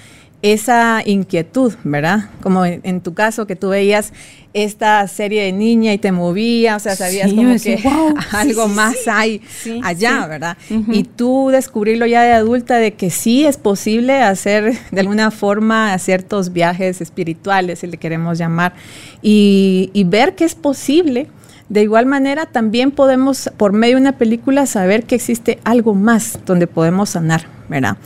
esa 0.45 1.01
inquietud, 1.07 1.73
¿verdad? 1.85 2.29
Como 2.43 2.67
en, 2.67 3.01
tu 3.01 3.15
caso 3.15 3.47
que 3.47 3.57
tú 3.57 3.71
veías 3.71 4.13
esta 4.53 5.09
serie 5.09 5.45
de 5.45 5.53
niña 5.53 5.95
y 5.95 5.99
te 5.99 6.13
movía, 6.13 6.77
o 6.77 6.79
sea, 6.79 6.95
sabías 6.97 7.33
como 7.33 7.57
que 7.57 7.83
algo 8.31 8.69
más 8.69 9.09
hay 9.09 9.41
allá, 9.83 10.27
¿verdad? 10.27 10.59
Y 10.69 11.05
tú 11.05 11.49
descubrirlo 11.51 12.05
ya 12.05 12.23
de 12.25 12.33
adulta 12.33 12.77
de 12.77 12.93
que 12.93 13.09
sí 13.09 13.47
es 13.47 13.57
posible 13.57 14.21
hacer 14.21 14.79
de 14.91 15.01
alguna 15.01 15.31
forma 15.31 15.99
ciertos 15.99 16.53
viajes 16.53 17.01
espirituales, 17.01 17.79
si 17.79 17.87
le 17.87 17.97
queremos 17.97 18.37
llamar, 18.37 18.75
y, 19.23 19.89
y 19.95 20.05
ver 20.05 20.35
que 20.35 20.45
es 20.45 20.55
posible. 20.55 21.27
De 21.71 21.83
igual 21.83 22.05
manera, 22.05 22.45
también 22.45 22.91
podemos, 22.91 23.51
por 23.57 23.73
medio 23.73 23.97
de 23.97 24.03
una 24.03 24.19
película, 24.19 24.67
saber 24.67 25.05
que 25.05 25.15
existe 25.15 25.59
algo 25.65 25.95
más 25.95 26.39
donde 26.45 26.67
podemos 26.67 27.09
sanar, 27.09 27.47
¿verdad? 27.71 27.97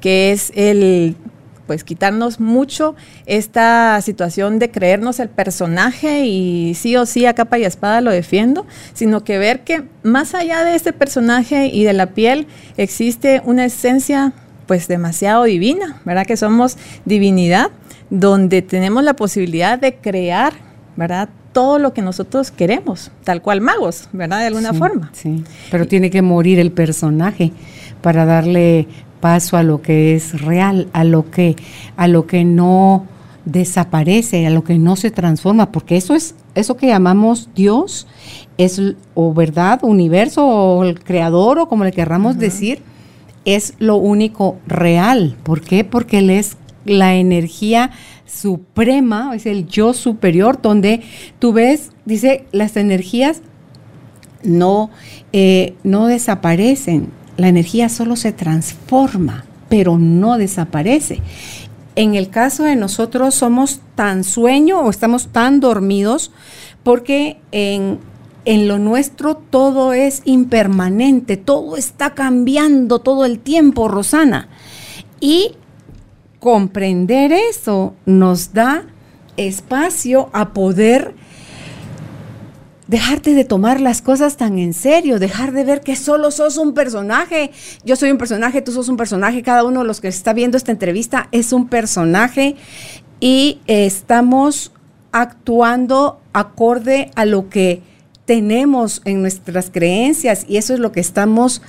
Que 0.00 0.30
es 0.30 0.52
el 0.54 1.16
pues 1.68 1.84
quitarnos 1.84 2.40
mucho 2.40 2.96
esta 3.26 4.00
situación 4.00 4.58
de 4.58 4.70
creernos 4.70 5.20
el 5.20 5.28
personaje 5.28 6.24
y 6.24 6.74
sí 6.74 6.96
o 6.96 7.04
sí 7.04 7.26
a 7.26 7.34
capa 7.34 7.58
y 7.58 7.64
espada 7.64 8.00
lo 8.00 8.10
defiendo, 8.10 8.66
sino 8.94 9.22
que 9.22 9.38
ver 9.38 9.60
que 9.60 9.84
más 10.02 10.34
allá 10.34 10.64
de 10.64 10.74
este 10.74 10.94
personaje 10.94 11.66
y 11.66 11.84
de 11.84 11.92
la 11.92 12.06
piel 12.06 12.46
existe 12.78 13.42
una 13.44 13.66
esencia 13.66 14.32
pues 14.66 14.88
demasiado 14.88 15.44
divina, 15.44 16.00
¿verdad? 16.06 16.24
Que 16.26 16.38
somos 16.38 16.78
divinidad, 17.04 17.70
donde 18.08 18.62
tenemos 18.62 19.04
la 19.04 19.14
posibilidad 19.14 19.78
de 19.78 19.96
crear, 19.96 20.54
¿verdad? 20.96 21.28
Todo 21.52 21.78
lo 21.78 21.92
que 21.92 22.00
nosotros 22.00 22.50
queremos, 22.50 23.10
tal 23.24 23.42
cual 23.42 23.60
magos, 23.60 24.08
¿verdad? 24.12 24.40
De 24.40 24.46
alguna 24.46 24.72
forma. 24.72 25.10
Sí, 25.12 25.44
pero 25.70 25.86
tiene 25.86 26.08
que 26.08 26.22
morir 26.22 26.58
el 26.60 26.72
personaje 26.72 27.52
para 28.00 28.24
darle 28.24 28.86
paso 29.20 29.56
a 29.56 29.62
lo 29.62 29.82
que 29.82 30.14
es 30.14 30.40
real, 30.40 30.88
a 30.92 31.04
lo 31.04 31.30
que, 31.30 31.56
a 31.96 32.08
lo 32.08 32.26
que 32.26 32.44
no 32.44 33.06
desaparece, 33.44 34.46
a 34.46 34.50
lo 34.50 34.64
que 34.64 34.78
no 34.78 34.96
se 34.96 35.10
transforma, 35.10 35.72
porque 35.72 35.96
eso 35.96 36.14
es 36.14 36.34
eso 36.58 36.76
que 36.76 36.88
llamamos 36.88 37.48
Dios, 37.54 38.06
es 38.56 38.82
o 39.14 39.32
verdad, 39.32 39.80
universo, 39.82 40.44
o 40.44 40.84
el 40.84 40.98
creador, 41.00 41.58
o 41.60 41.68
como 41.68 41.84
le 41.84 41.92
querramos 41.92 42.36
decir, 42.36 42.82
es 43.44 43.74
lo 43.78 43.96
único 43.96 44.56
real. 44.66 45.36
¿Por 45.44 45.60
qué? 45.60 45.84
Porque 45.84 46.18
Él 46.18 46.30
es 46.30 46.56
la 46.84 47.14
energía 47.14 47.90
suprema, 48.26 49.34
es 49.34 49.46
el 49.46 49.68
yo 49.68 49.92
superior, 49.92 50.60
donde 50.60 51.02
tú 51.38 51.52
ves, 51.52 51.92
dice, 52.04 52.44
las 52.50 52.76
energías 52.76 53.42
no, 54.42 54.90
eh, 55.32 55.74
no 55.84 56.06
desaparecen, 56.06 57.08
la 57.38 57.48
energía 57.48 57.88
solo 57.88 58.16
se 58.16 58.32
transforma, 58.32 59.44
pero 59.70 59.96
no 59.96 60.36
desaparece. 60.36 61.22
En 61.94 62.14
el 62.14 62.28
caso 62.28 62.64
de 62.64 62.76
nosotros 62.76 63.34
somos 63.34 63.80
tan 63.94 64.24
sueño 64.24 64.80
o 64.80 64.90
estamos 64.90 65.28
tan 65.28 65.60
dormidos 65.60 66.32
porque 66.82 67.38
en, 67.52 67.98
lo 68.44 68.78
nuestro 68.78 69.36
todo 69.36 69.92
es 69.92 70.22
impermanente, 70.24 71.36
todo 71.36 71.76
está 71.76 72.14
cambiando 72.14 72.98
todo 72.98 73.24
el 73.24 73.38
tiempo, 73.38 73.88
Rosana. 73.88 74.48
Y 75.20 75.52
comprender 76.40 77.32
eso 77.32 77.94
nos 78.04 78.52
da 78.52 78.84
espacio 79.36 80.28
a 80.32 80.52
poder 80.52 81.14
dejarte 82.88 83.34
de 83.34 83.44
tomar 83.44 83.80
las 83.80 84.02
cosas 84.02 84.36
tan 84.36 84.58
en 84.58 84.72
serio, 84.72 85.18
dejar 85.18 85.52
de 85.52 85.62
ver 85.62 85.82
que 85.82 85.94
solo 85.94 86.30
sos 86.30 86.56
un 86.56 86.72
personaje. 86.72 87.52
Yo 87.84 87.94
soy 87.94 88.10
un 88.10 88.18
personaje, 88.18 88.62
tú 88.62 88.72
sos 88.72 88.88
un 88.88 88.96
personaje, 88.96 89.42
cada 89.42 89.62
uno 89.64 89.80
de 89.80 89.86
los 89.86 90.00
que 90.00 90.08
está 90.08 90.32
viendo 90.32 90.56
esta 90.56 90.72
entrevista 90.72 91.28
es 91.30 91.52
un 91.52 91.68
personaje 91.68 92.56
y 93.20 93.60
estamos 93.66 94.72
actuando 95.12 96.20
acorde 96.32 97.10
a 97.14 97.24
lo 97.24 97.48
que 97.48 97.82
tenemos 98.24 99.02
en 99.04 99.22
nuestras 99.22 99.70
creencias 99.70 100.44
y 100.48 100.56
eso 100.56 100.74
es 100.74 100.80
lo 100.80 100.92
que 100.92 101.00
estamos 101.00 101.62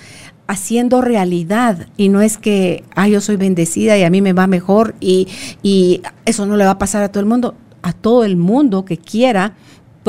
haciendo 0.47 1.01
realidad 1.01 1.87
y 1.95 2.09
no 2.09 2.21
es 2.21 2.37
que, 2.37 2.83
ah, 2.95 3.07
yo 3.07 3.21
soy 3.21 3.35
bendecida 3.35 3.97
y 3.97 4.03
a 4.03 4.09
mí 4.09 4.21
me 4.21 4.33
va 4.33 4.47
mejor 4.47 4.95
y, 4.99 5.27
y 5.63 6.01
eso 6.25 6.45
no 6.45 6.57
le 6.57 6.65
va 6.65 6.71
a 6.71 6.77
pasar 6.77 7.03
a 7.03 7.11
todo 7.11 7.21
el 7.21 7.27
mundo. 7.27 7.55
A 7.81 7.93
todo 7.93 8.25
el 8.25 8.35
mundo 8.35 8.83
que 8.83 8.97
quiera 8.97 9.55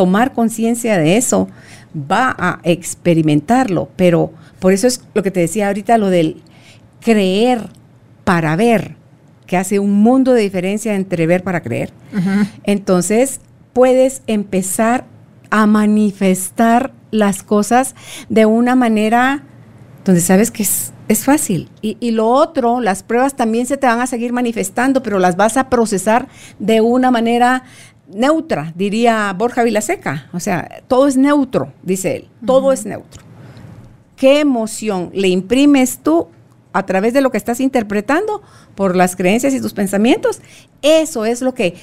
tomar 0.00 0.32
conciencia 0.32 0.96
de 0.96 1.18
eso 1.18 1.46
va 1.94 2.34
a 2.38 2.60
experimentarlo, 2.62 3.90
pero 3.96 4.32
por 4.58 4.72
eso 4.72 4.86
es 4.86 5.04
lo 5.12 5.22
que 5.22 5.30
te 5.30 5.40
decía 5.40 5.66
ahorita, 5.66 5.98
lo 5.98 6.08
del 6.08 6.40
creer 7.00 7.68
para 8.24 8.56
ver, 8.56 8.96
que 9.46 9.58
hace 9.58 9.78
un 9.78 9.92
mundo 9.92 10.32
de 10.32 10.40
diferencia 10.40 10.94
entre 10.94 11.26
ver 11.26 11.42
para 11.42 11.60
creer. 11.60 11.92
Entonces, 12.64 13.42
puedes 13.74 14.22
empezar 14.26 15.04
a 15.50 15.66
manifestar 15.66 16.94
las 17.10 17.42
cosas 17.42 17.94
de 18.30 18.46
una 18.46 18.76
manera 18.76 19.42
donde 20.06 20.22
sabes 20.22 20.50
que 20.50 20.62
es, 20.62 20.94
fácil. 21.22 21.68
Y, 21.82 21.98
y, 22.00 22.12
lo 22.12 22.26
otro, 22.26 22.80
las 22.80 23.02
pruebas 23.02 23.36
también 23.36 23.66
se 23.66 23.76
te 23.76 23.86
van 23.86 24.00
a 24.00 24.06
seguir 24.06 24.32
manifestando, 24.32 25.02
pero 25.02 25.18
las 25.18 25.36
vas 25.36 25.58
a 25.58 25.68
procesar 25.68 26.28
de 26.58 26.80
una 26.80 27.10
manera 27.10 27.64
neutra, 28.12 28.72
diría 28.76 29.32
Borja 29.36 29.62
Vilaseca. 29.62 30.28
O 30.32 30.40
sea, 30.40 30.82
todo 30.88 31.06
es 31.06 31.16
neutro, 31.16 31.72
dice 31.82 32.16
él, 32.16 32.28
todo 32.44 32.72
es 32.72 32.86
neutro. 32.86 33.22
¿Qué 34.16 34.40
emoción 34.40 35.10
le 35.14 35.28
imprimes 35.28 36.00
tú 36.02 36.28
a 36.72 36.84
través 36.86 37.14
de 37.14 37.20
lo 37.20 37.30
que 37.30 37.38
estás 37.38 37.60
interpretando 37.60 38.42
por 38.74 38.94
las 38.94 39.16
creencias 39.16 39.54
y 39.54 39.60
tus 39.60 39.72
pensamientos? 39.72 40.40
Eso 40.82 41.24
es 41.24 41.40
lo 41.40 41.54
que 41.54 41.74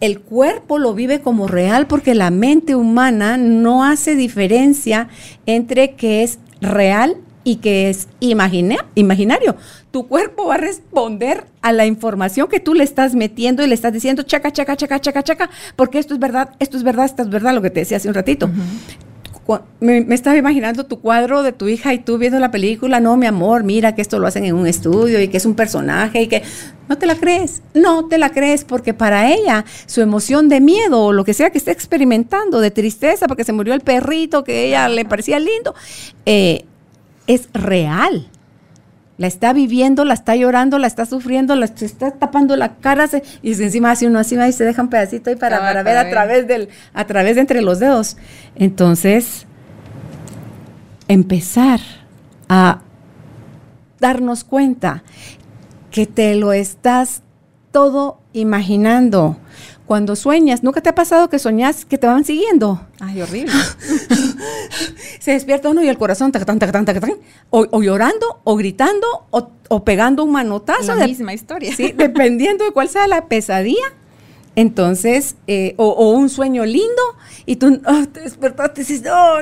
el 0.00 0.20
cuerpo 0.20 0.78
lo 0.78 0.94
vive 0.94 1.20
como 1.20 1.46
real 1.48 1.86
porque 1.86 2.14
la 2.14 2.30
mente 2.30 2.74
humana 2.74 3.38
no 3.38 3.84
hace 3.84 4.14
diferencia 4.14 5.08
entre 5.46 5.94
que 5.94 6.22
es 6.22 6.38
real 6.60 7.16
y 7.46 7.56
que 7.56 7.88
es 7.88 8.08
imaginario. 8.18 9.54
Tu 9.92 10.08
cuerpo 10.08 10.48
va 10.48 10.56
a 10.56 10.58
responder 10.58 11.44
a 11.62 11.70
la 11.70 11.86
información 11.86 12.48
que 12.48 12.58
tú 12.58 12.74
le 12.74 12.82
estás 12.82 13.14
metiendo 13.14 13.62
y 13.62 13.68
le 13.68 13.74
estás 13.76 13.92
diciendo 13.92 14.24
chaca, 14.24 14.50
chaca, 14.50 14.76
chaca, 14.76 15.00
chaca, 15.00 15.22
chaca, 15.22 15.50
porque 15.76 16.00
esto 16.00 16.14
es 16.14 16.18
verdad, 16.18 16.50
esto 16.58 16.76
es 16.76 16.82
verdad, 16.82 17.04
esto 17.04 17.22
es 17.22 17.30
verdad, 17.30 17.54
lo 17.54 17.62
que 17.62 17.70
te 17.70 17.80
decía 17.80 17.98
hace 17.98 18.08
un 18.08 18.14
ratito. 18.14 18.50
Me, 19.78 19.98
estaba 20.12 20.36
imaginando 20.36 20.86
tu 20.86 20.98
cuadro 20.98 21.44
de 21.44 21.52
tu 21.52 21.68
hija 21.68 21.94
y 21.94 22.00
tú 22.00 22.18
viendo 22.18 22.40
la 22.40 22.50
película, 22.50 22.98
no, 22.98 23.16
mi 23.16 23.26
amor, 23.26 23.62
mira 23.62 23.94
que 23.94 24.02
esto 24.02 24.18
lo 24.18 24.26
hacen 24.26 24.44
en 24.44 24.56
un 24.56 24.66
estudio 24.66 25.20
y 25.20 25.28
que 25.28 25.36
es 25.36 25.46
un 25.46 25.54
personaje 25.54 26.22
y 26.22 26.26
que 26.26 26.42
no 26.88 26.98
te 26.98 27.06
la 27.06 27.14
crees, 27.14 27.62
no 27.74 28.08
te 28.08 28.18
la 28.18 28.30
crees 28.30 28.64
porque 28.64 28.92
para 28.92 29.30
ella 29.30 29.64
su 29.86 30.00
emoción 30.00 30.48
de 30.48 30.60
miedo 30.60 31.00
o 31.00 31.12
lo 31.12 31.24
que 31.24 31.32
sea 31.32 31.50
que 31.50 31.58
esté 31.58 31.70
experimentando, 31.70 32.58
de 32.58 32.72
tristeza 32.72 33.28
porque 33.28 33.44
se 33.44 33.52
murió 33.52 33.72
el 33.72 33.82
perrito 33.82 34.42
que 34.42 34.66
ella 34.66 34.88
le 34.88 35.04
parecía 35.04 35.38
lindo, 35.38 35.76
eh, 36.24 36.64
es 37.26 37.48
real 37.52 38.28
la 39.18 39.26
está 39.26 39.52
viviendo, 39.52 40.04
la 40.04 40.14
está 40.14 40.36
llorando, 40.36 40.78
la 40.78 40.86
está 40.86 41.06
sufriendo, 41.06 41.56
la 41.56 41.66
se 41.68 41.86
está 41.86 42.10
tapando 42.10 42.54
la 42.56 42.76
cara 42.76 43.08
y 43.42 43.52
encima 43.62 43.90
hace 43.90 44.06
uno 44.06 44.18
así 44.18 44.36
y 44.36 44.52
se 44.52 44.64
deja 44.64 44.82
un 44.82 44.88
pedacito 44.88 45.30
ahí 45.30 45.36
para, 45.36 45.58
para, 45.58 45.82
ver, 45.82 45.96
a 45.96 46.10
través 46.10 46.46
del, 46.46 46.68
a 46.92 47.06
través 47.06 47.36
de 47.36 47.40
entre 47.40 47.62
los 47.62 47.78
dedos. 47.78 48.18
Entonces, 48.56 49.46
empezar 51.08 51.80
a 52.48 52.80
darnos 54.00 54.44
cuenta 54.44 55.02
que 55.90 56.06
te 56.06 56.34
lo 56.34 56.52
estás 56.52 57.22
todo 57.72 58.20
imaginando. 58.34 59.38
Cuando 59.86 60.16
sueñas, 60.16 60.64
¿nunca 60.64 60.80
te 60.80 60.88
ha 60.88 60.94
pasado 60.96 61.30
que 61.30 61.38
soñas 61.38 61.84
que 61.84 61.96
te 61.96 62.08
van 62.08 62.24
siguiendo? 62.24 62.84
Ay, 62.98 63.22
horrible. 63.22 63.52
Se 65.20 65.30
despierta 65.30 65.68
uno 65.68 65.82
y 65.82 65.88
el 65.88 65.96
corazón, 65.96 66.32
o, 67.50 67.82
llorando, 67.82 68.40
o 68.42 68.56
gritando, 68.56 69.06
o, 69.30 69.84
pegando 69.84 70.24
un 70.24 70.32
manotazo. 70.32 70.96
La 70.96 71.06
misma 71.06 71.34
historia. 71.34 71.74
Sí, 71.74 71.92
dependiendo 71.96 72.64
de 72.64 72.72
cuál 72.72 72.88
sea 72.88 73.06
la 73.06 73.28
pesadilla. 73.28 73.92
Entonces, 74.56 75.36
eh, 75.46 75.74
o, 75.76 76.10
un 76.10 76.30
sueño 76.30 76.64
lindo, 76.64 77.02
y 77.44 77.56
tú 77.56 77.80
oh, 77.86 78.06
te 78.08 78.22
despertaste 78.22 78.80
y 78.80 78.84
dices, 78.84 79.08
oh, 79.12 79.38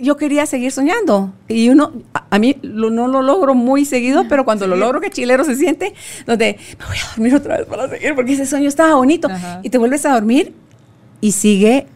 yo 0.00 0.16
quería 0.16 0.46
seguir 0.46 0.72
soñando. 0.72 1.32
Y 1.48 1.68
uno, 1.68 1.92
a, 2.30 2.38
mí 2.38 2.56
no 2.62 3.08
lo 3.08 3.22
logro 3.22 3.54
muy 3.54 3.84
seguido, 3.84 4.26
pero 4.28 4.44
cuando 4.44 4.66
lo 4.66 4.76
logro, 4.76 5.00
que 5.00 5.10
chilero 5.10 5.44
se 5.44 5.56
siente, 5.56 5.94
donde 6.26 6.58
me 6.78 6.86
voy 6.86 6.96
a 6.96 7.08
dormir 7.14 7.34
otra 7.34 7.58
vez 7.58 7.66
para 7.66 7.88
seguir, 7.88 8.14
porque 8.14 8.32
ese 8.32 8.46
sueño 8.46 8.68
estaba 8.68 8.94
bonito. 8.94 9.28
Y 9.62 9.70
te 9.70 9.78
vuelves 9.78 10.06
a 10.06 10.14
dormir 10.14 10.54
y 11.20 11.32
sigue, 11.32 11.86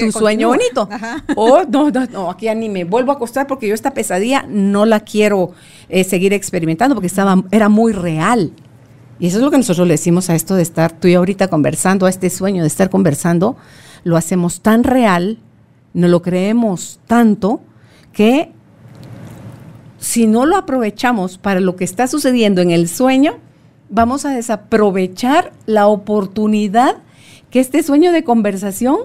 tu 0.00 0.12
sueño 0.12 0.48
bonito. 0.48 0.88
O 1.36 1.62
no, 1.64 1.90
no, 1.90 2.06
no, 2.06 2.30
aquí 2.30 2.46
ya 2.46 2.54
ni 2.54 2.68
me 2.68 2.84
vuelvo 2.84 3.12
a 3.12 3.14
acostar 3.14 3.46
porque 3.46 3.68
yo 3.68 3.74
esta 3.74 3.92
pesadilla 3.92 4.44
no 4.48 4.84
la 4.84 5.00
quiero 5.00 5.52
eh, 5.88 6.04
seguir 6.04 6.32
experimentando 6.32 6.94
porque 6.94 7.06
estaba, 7.06 7.42
era 7.50 7.68
muy 7.68 7.92
real. 7.92 8.52
Y 9.18 9.28
eso 9.28 9.38
es 9.38 9.44
lo 9.44 9.50
que 9.50 9.56
nosotros 9.56 9.86
le 9.86 9.94
decimos 9.94 10.28
a 10.28 10.34
esto 10.34 10.56
de 10.56 10.62
estar 10.62 10.92
tú 10.92 11.08
y 11.08 11.14
ahorita 11.14 11.48
conversando, 11.48 12.06
a 12.06 12.10
este 12.10 12.28
sueño 12.28 12.62
de 12.62 12.68
estar 12.68 12.90
conversando, 12.90 13.56
lo 14.04 14.16
hacemos 14.16 14.60
tan 14.60 14.84
real 14.84 15.38
no 15.96 16.08
lo 16.08 16.20
creemos 16.20 17.00
tanto 17.06 17.62
que 18.12 18.52
si 19.98 20.26
no 20.26 20.44
lo 20.44 20.56
aprovechamos 20.56 21.38
para 21.38 21.58
lo 21.60 21.74
que 21.74 21.84
está 21.84 22.06
sucediendo 22.06 22.60
en 22.60 22.70
el 22.70 22.86
sueño, 22.86 23.38
vamos 23.88 24.26
a 24.26 24.30
desaprovechar 24.30 25.52
la 25.64 25.86
oportunidad 25.86 26.98
que 27.50 27.60
este 27.60 27.82
sueño 27.82 28.12
de 28.12 28.24
conversación 28.24 28.98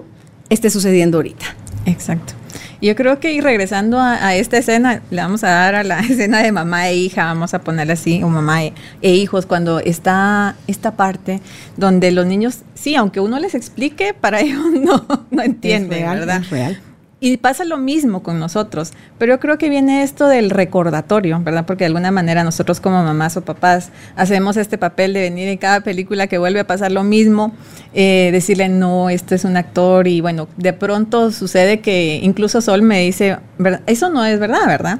esté 0.50 0.68
sucediendo 0.68 1.16
ahorita. 1.16 1.56
Exacto. 1.86 2.34
Yo 2.82 2.96
creo 2.96 3.20
que 3.20 3.32
y 3.32 3.40
regresando 3.40 4.00
a, 4.00 4.34
esta 4.34 4.58
escena, 4.58 5.02
le 5.10 5.22
vamos 5.22 5.44
a 5.44 5.50
dar 5.50 5.76
a 5.76 5.84
la 5.84 6.00
escena 6.10 6.42
de 6.42 6.50
mamá 6.50 6.88
e 6.88 6.96
hija, 6.96 7.24
vamos 7.24 7.54
a 7.54 7.60
ponerle 7.60 7.92
así, 7.92 8.24
o 8.24 8.28
mamá 8.28 8.64
e, 8.64 8.72
e, 9.02 9.14
hijos, 9.14 9.46
cuando 9.46 9.78
está 9.78 10.56
esta 10.66 10.96
parte 10.96 11.40
donde 11.76 12.10
los 12.10 12.26
niños, 12.26 12.62
sí, 12.74 12.96
aunque 12.96 13.20
uno 13.20 13.38
les 13.38 13.54
explique, 13.54 14.14
para 14.14 14.40
ellos 14.42 14.64
no, 14.72 15.06
no 15.30 15.42
entienden, 15.42 16.10
¿verdad? 16.10 16.42
real. 16.50 16.80
Y 17.24 17.36
pasa 17.36 17.64
lo 17.64 17.78
mismo 17.78 18.24
con 18.24 18.40
nosotros, 18.40 18.90
pero 19.16 19.34
yo 19.34 19.38
creo 19.38 19.56
que 19.56 19.68
viene 19.68 20.02
esto 20.02 20.26
del 20.26 20.50
recordatorio, 20.50 21.40
¿verdad? 21.40 21.64
Porque 21.64 21.84
de 21.84 21.86
alguna 21.86 22.10
manera 22.10 22.42
nosotros 22.42 22.80
como 22.80 23.00
mamás 23.04 23.36
o 23.36 23.42
papás 23.42 23.90
hacemos 24.16 24.56
este 24.56 24.76
papel 24.76 25.12
de 25.12 25.20
venir 25.20 25.46
en 25.46 25.56
cada 25.56 25.82
película 25.82 26.26
que 26.26 26.38
vuelve 26.38 26.58
a 26.58 26.66
pasar 26.66 26.90
lo 26.90 27.04
mismo, 27.04 27.52
eh, 27.94 28.30
decirle, 28.32 28.68
no, 28.68 29.08
este 29.08 29.36
es 29.36 29.44
un 29.44 29.56
actor 29.56 30.08
y 30.08 30.20
bueno, 30.20 30.48
de 30.56 30.72
pronto 30.72 31.30
sucede 31.30 31.78
que 31.78 32.18
incluso 32.24 32.60
Sol 32.60 32.82
me 32.82 33.02
dice, 33.02 33.38
eso 33.86 34.10
no 34.10 34.24
es 34.24 34.40
verdad, 34.40 34.66
¿verdad? 34.66 34.98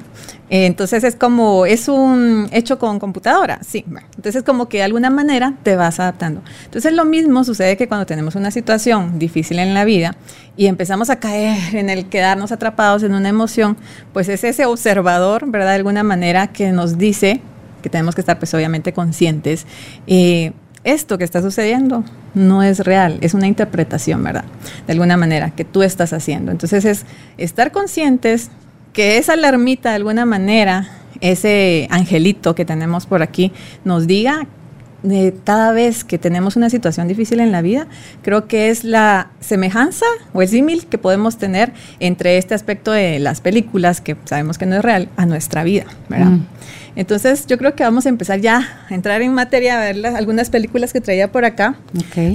Entonces 0.55 1.03
es 1.03 1.15
como, 1.15 1.65
es 1.65 1.87
un 1.87 2.47
hecho 2.51 2.77
con 2.77 2.99
computadora, 2.99 3.59
sí. 3.67 3.83
Entonces 3.87 4.35
es 4.35 4.43
como 4.43 4.69
que 4.69 4.77
de 4.77 4.83
alguna 4.83 5.09
manera 5.09 5.55
te 5.63 5.75
vas 5.75 5.99
adaptando. 5.99 6.43
Entonces 6.65 6.93
lo 6.93 7.05
mismo 7.05 7.43
sucede 7.43 7.75
que 7.75 7.87
cuando 7.87 8.05
tenemos 8.05 8.35
una 8.35 8.51
situación 8.51 9.17
difícil 9.17 9.57
en 9.57 9.73
la 9.73 9.83
vida 9.83 10.15
y 10.55 10.67
empezamos 10.67 11.09
a 11.09 11.15
caer 11.15 11.75
en 11.75 11.89
el 11.89 12.05
quedarnos 12.05 12.51
atrapados 12.51 13.01
en 13.01 13.15
una 13.15 13.29
emoción, 13.29 13.77
pues 14.13 14.29
es 14.29 14.43
ese 14.43 14.67
observador, 14.67 15.49
¿verdad? 15.49 15.69
De 15.69 15.75
alguna 15.77 16.03
manera 16.03 16.45
que 16.45 16.71
nos 16.71 16.99
dice 16.99 17.41
que 17.81 17.89
tenemos 17.89 18.13
que 18.13 18.21
estar 18.21 18.37
pues 18.37 18.53
obviamente 18.53 18.93
conscientes. 18.93 19.65
Eh, 20.05 20.51
esto 20.83 21.17
que 21.17 21.23
está 21.23 21.41
sucediendo 21.41 22.03
no 22.35 22.61
es 22.61 22.81
real, 22.81 23.17
es 23.21 23.33
una 23.33 23.47
interpretación, 23.47 24.23
¿verdad? 24.23 24.45
De 24.85 24.93
alguna 24.93 25.17
manera 25.17 25.49
que 25.49 25.65
tú 25.65 25.81
estás 25.81 26.13
haciendo. 26.13 26.51
Entonces 26.51 26.85
es 26.85 27.07
estar 27.39 27.71
conscientes 27.71 28.51
que 28.93 29.17
esa 29.17 29.33
alarmita 29.33 29.89
de 29.89 29.95
alguna 29.95 30.25
manera, 30.25 30.87
ese 31.19 31.87
angelito 31.89 32.55
que 32.55 32.65
tenemos 32.65 33.05
por 33.05 33.21
aquí, 33.21 33.51
nos 33.83 34.07
diga 34.07 34.47
de 35.03 35.35
cada 35.43 35.73
vez 35.73 36.03
que 36.03 36.17
tenemos 36.17 36.55
una 36.55 36.69
situación 36.69 37.07
difícil 37.07 37.41
en 37.41 37.51
la 37.51 37.61
vida, 37.61 37.87
creo 38.21 38.47
que 38.47 38.69
es 38.69 38.85
la 38.85 39.31
semejanza 39.41 40.05
o 40.33 40.41
el 40.41 40.47
símil 40.47 40.85
que 40.85 40.97
podemos 40.97 41.37
tener 41.37 41.73
entre 41.99 42.37
este 42.37 42.55
aspecto 42.55 42.91
de 42.91 43.19
las 43.19 43.41
películas, 43.41 43.99
que 43.99 44.15
sabemos 44.23 44.57
que 44.57 44.65
no 44.65 44.77
es 44.77 44.81
real, 44.81 45.09
a 45.17 45.25
nuestra 45.25 45.63
vida, 45.63 45.85
¿verdad? 46.07 46.37
Entonces 46.95 47.47
yo 47.47 47.57
creo 47.57 47.75
que 47.75 47.83
vamos 47.83 48.05
a 48.05 48.09
empezar 48.09 48.39
ya 48.39 48.85
a 48.89 48.93
entrar 48.93 49.21
en 49.21 49.33
materia, 49.33 49.77
a 49.77 49.91
ver 49.91 50.05
algunas 50.05 50.49
películas 50.49 50.93
que 50.93 51.01
traía 51.01 51.31
por 51.31 51.45
acá, 51.45 51.75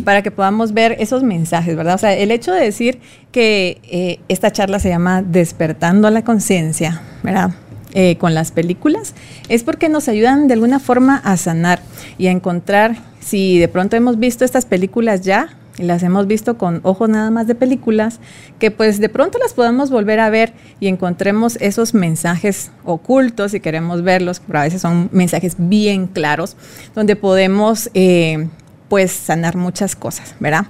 para 0.05 0.23
que 0.23 0.31
podamos 0.31 0.73
ver 0.73 0.97
esos 0.99 1.23
mensajes, 1.23 1.77
¿verdad? 1.77 1.95
O 1.95 1.99
sea, 1.99 2.15
el 2.15 2.31
hecho 2.31 2.53
de 2.53 2.61
decir 2.61 3.01
que 3.31 3.81
eh, 3.85 4.21
esta 4.29 4.51
charla 4.51 4.79
se 4.81 4.89
llama 4.89 5.23
Despertando 5.23 6.09
a 6.09 6.11
la 6.11 6.23
Conciencia, 6.23 7.03
¿verdad? 7.23 7.51
Eh, 7.95 8.17
con 8.19 8.35
las 8.35 8.53
películas, 8.53 9.15
es 9.49 9.63
porque 9.63 9.89
nos 9.89 10.09
ayudan 10.09 10.47
de 10.47 10.55
alguna 10.55 10.79
forma 10.79 11.17
a 11.25 11.37
sanar 11.37 11.81
y 12.19 12.27
a 12.27 12.31
encontrar, 12.31 12.97
si 13.21 13.59
de 13.59 13.69
pronto 13.69 13.97
hemos 13.97 14.19
visto 14.19 14.45
estas 14.45 14.67
películas 14.67 15.23
ya, 15.23 15.57
las 15.85 16.03
hemos 16.03 16.27
visto 16.27 16.59
con 16.59 16.81
ojos 16.83 17.09
nada 17.09 17.31
más 17.31 17.47
de 17.47 17.55
películas, 17.55 18.21
que 18.59 18.71
pues 18.71 19.01
de 19.01 19.09
pronto 19.09 19.39
las 19.39 19.55
podamos 19.55 19.91
volver 19.91 20.21
a 20.21 20.31
ver 20.31 20.53
y 20.81 20.89
encontremos 20.89 21.57
esos 21.61 21.95
mensajes 21.95 22.71
ocultos 22.85 23.55
y 23.55 23.61
queremos 23.61 24.03
verlos, 24.03 24.41
pero 24.47 24.61
a 24.61 24.63
veces 24.63 24.83
son 24.83 25.09
mensajes 25.13 25.57
bien 25.59 26.07
claros, 26.07 26.57
donde 26.95 27.17
podemos 27.17 27.91
eh, 27.95 28.49
pues 28.89 29.13
sanar 29.13 29.57
muchas 29.57 29.95
cosas, 29.97 30.35
¿verdad? 30.41 30.67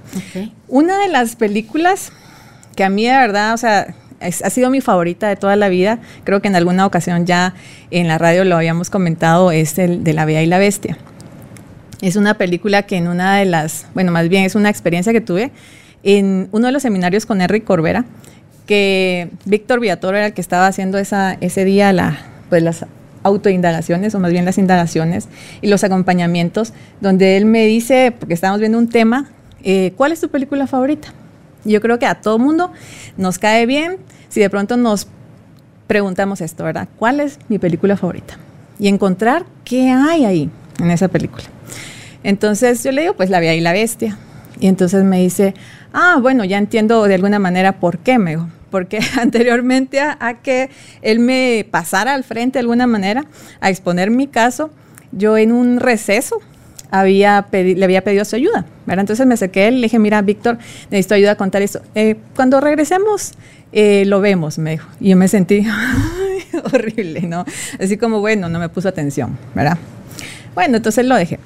Una 0.67 0.99
de 0.99 1.07
las 1.09 1.35
películas 1.35 2.11
que 2.75 2.83
a 2.83 2.89
mí 2.89 3.05
de 3.05 3.11
verdad, 3.11 3.53
o 3.53 3.57
sea, 3.57 3.95
ha 4.21 4.49
sido 4.49 4.69
mi 4.69 4.81
favorita 4.81 5.27
de 5.27 5.35
toda 5.35 5.55
la 5.55 5.69
vida, 5.69 5.99
creo 6.23 6.41
que 6.41 6.47
en 6.47 6.55
alguna 6.55 6.85
ocasión 6.85 7.25
ya 7.25 7.53
en 7.91 8.07
la 8.07 8.17
radio 8.17 8.43
lo 8.43 8.55
habíamos 8.55 8.89
comentado, 8.89 9.51
es 9.51 9.77
el 9.79 10.03
de 10.03 10.13
La 10.13 10.25
Bella 10.25 10.41
y 10.41 10.45
la 10.45 10.59
Bestia. 10.59 10.97
Es 12.01 12.15
una 12.15 12.35
película 12.35 12.83
que 12.83 12.95
en 12.95 13.07
una 13.07 13.37
de 13.37 13.45
las, 13.45 13.85
bueno, 13.93 14.11
más 14.11 14.29
bien 14.29 14.45
es 14.45 14.55
una 14.55 14.69
experiencia 14.69 15.11
que 15.11 15.19
tuve 15.19 15.51
en 16.03 16.47
uno 16.53 16.67
de 16.67 16.71
los 16.71 16.81
seminarios 16.81 17.25
con 17.25 17.41
Enrique 17.41 17.65
Corbera, 17.65 18.05
que 18.65 19.29
Víctor 19.45 19.81
Viatoro 19.81 20.15
era 20.15 20.27
el 20.27 20.33
que 20.33 20.41
estaba 20.41 20.67
haciendo 20.67 20.97
esa, 20.97 21.37
ese 21.41 21.65
día 21.65 21.91
la, 21.91 22.17
pues 22.47 22.63
las 22.63 22.85
autoindagaciones, 23.23 24.15
o 24.15 24.19
más 24.19 24.31
bien 24.31 24.45
las 24.45 24.57
indagaciones 24.57 25.27
y 25.61 25.67
los 25.67 25.83
acompañamientos, 25.83 26.73
donde 27.01 27.35
él 27.35 27.45
me 27.45 27.65
dice, 27.65 28.13
porque 28.17 28.33
estábamos 28.33 28.61
viendo 28.61 28.77
un 28.77 28.87
tema, 28.87 29.29
eh, 29.63 29.91
¿cuál 29.97 30.13
es 30.13 30.21
tu 30.21 30.29
película 30.29 30.67
favorita? 30.67 31.13
Yo 31.65 31.81
creo 31.81 31.99
que 31.99 32.05
a 32.05 32.21
todo 32.21 32.39
mundo 32.39 32.71
nos 33.17 33.39
cae 33.39 33.65
bien 33.65 33.97
si 34.29 34.39
de 34.39 34.49
pronto 34.49 34.77
nos 34.77 35.07
preguntamos 35.87 36.39
esto, 36.39 36.63
¿verdad? 36.63 36.87
¿Cuál 36.97 37.19
es 37.19 37.39
mi 37.49 37.59
película 37.59 37.97
favorita? 37.97 38.37
Y 38.79 38.87
encontrar 38.87 39.45
qué 39.65 39.89
hay 39.89 40.23
ahí 40.23 40.49
en 40.79 40.91
esa 40.91 41.07
película. 41.07 41.43
Entonces 42.23 42.83
yo 42.83 42.91
le 42.91 43.01
digo, 43.01 43.13
pues 43.13 43.29
La 43.29 43.39
Vía 43.39 43.55
y 43.55 43.61
la 43.61 43.73
Bestia. 43.73 44.17
Y 44.59 44.67
entonces 44.67 45.03
me 45.03 45.19
dice, 45.19 45.53
ah, 45.93 46.17
bueno, 46.21 46.43
ya 46.43 46.57
entiendo 46.57 47.03
de 47.03 47.15
alguna 47.15 47.39
manera 47.39 47.79
por 47.79 47.99
qué, 47.99 48.19
me 48.19 48.31
dijo. 48.31 48.47
Porque 48.69 48.99
anteriormente 49.19 49.99
a, 49.99 50.35
que 50.41 50.69
él 51.01 51.19
me 51.19 51.65
pasara 51.69 52.13
al 52.13 52.23
frente 52.23 52.59
de 52.59 52.61
alguna 52.61 52.87
manera 52.87 53.25
a 53.61 53.69
exponer 53.69 54.11
mi 54.11 54.27
caso, 54.27 54.69
yo 55.11 55.37
en 55.37 55.51
un 55.51 55.79
receso 55.79 56.39
había 56.91 57.45
le 57.51 57.83
había 57.83 58.03
pedido 58.03 58.25
su 58.25 58.35
ayuda. 58.35 58.65
¿verdad? 58.85 59.01
Entonces 59.01 59.25
me 59.25 59.35
acerqué 59.35 59.69
y 59.69 59.75
le 59.75 59.81
dije, 59.83 59.99
mira, 59.99 60.21
Víctor, 60.21 60.57
necesito 60.91 61.15
ayuda 61.15 61.31
a 61.31 61.35
contar 61.35 61.61
esto. 61.61 61.81
Eh, 61.95 62.15
cuando 62.35 62.59
regresemos, 62.59 63.33
eh, 63.71 64.03
lo 64.05 64.19
vemos, 64.19 64.57
me 64.57 64.71
dijo. 64.71 64.87
Y 64.99 65.09
yo 65.09 65.15
me 65.15 65.27
sentí 65.27 65.65
horrible, 66.73 67.21
¿no? 67.21 67.45
Así 67.79 67.97
como, 67.97 68.19
bueno, 68.19 68.49
no 68.49 68.59
me 68.59 68.69
puso 68.69 68.89
atención, 68.89 69.37
¿verdad? 69.55 69.77
Bueno, 70.59 70.75
entonces 70.75 71.05
lo 71.05 71.15
dejé. 71.15 71.39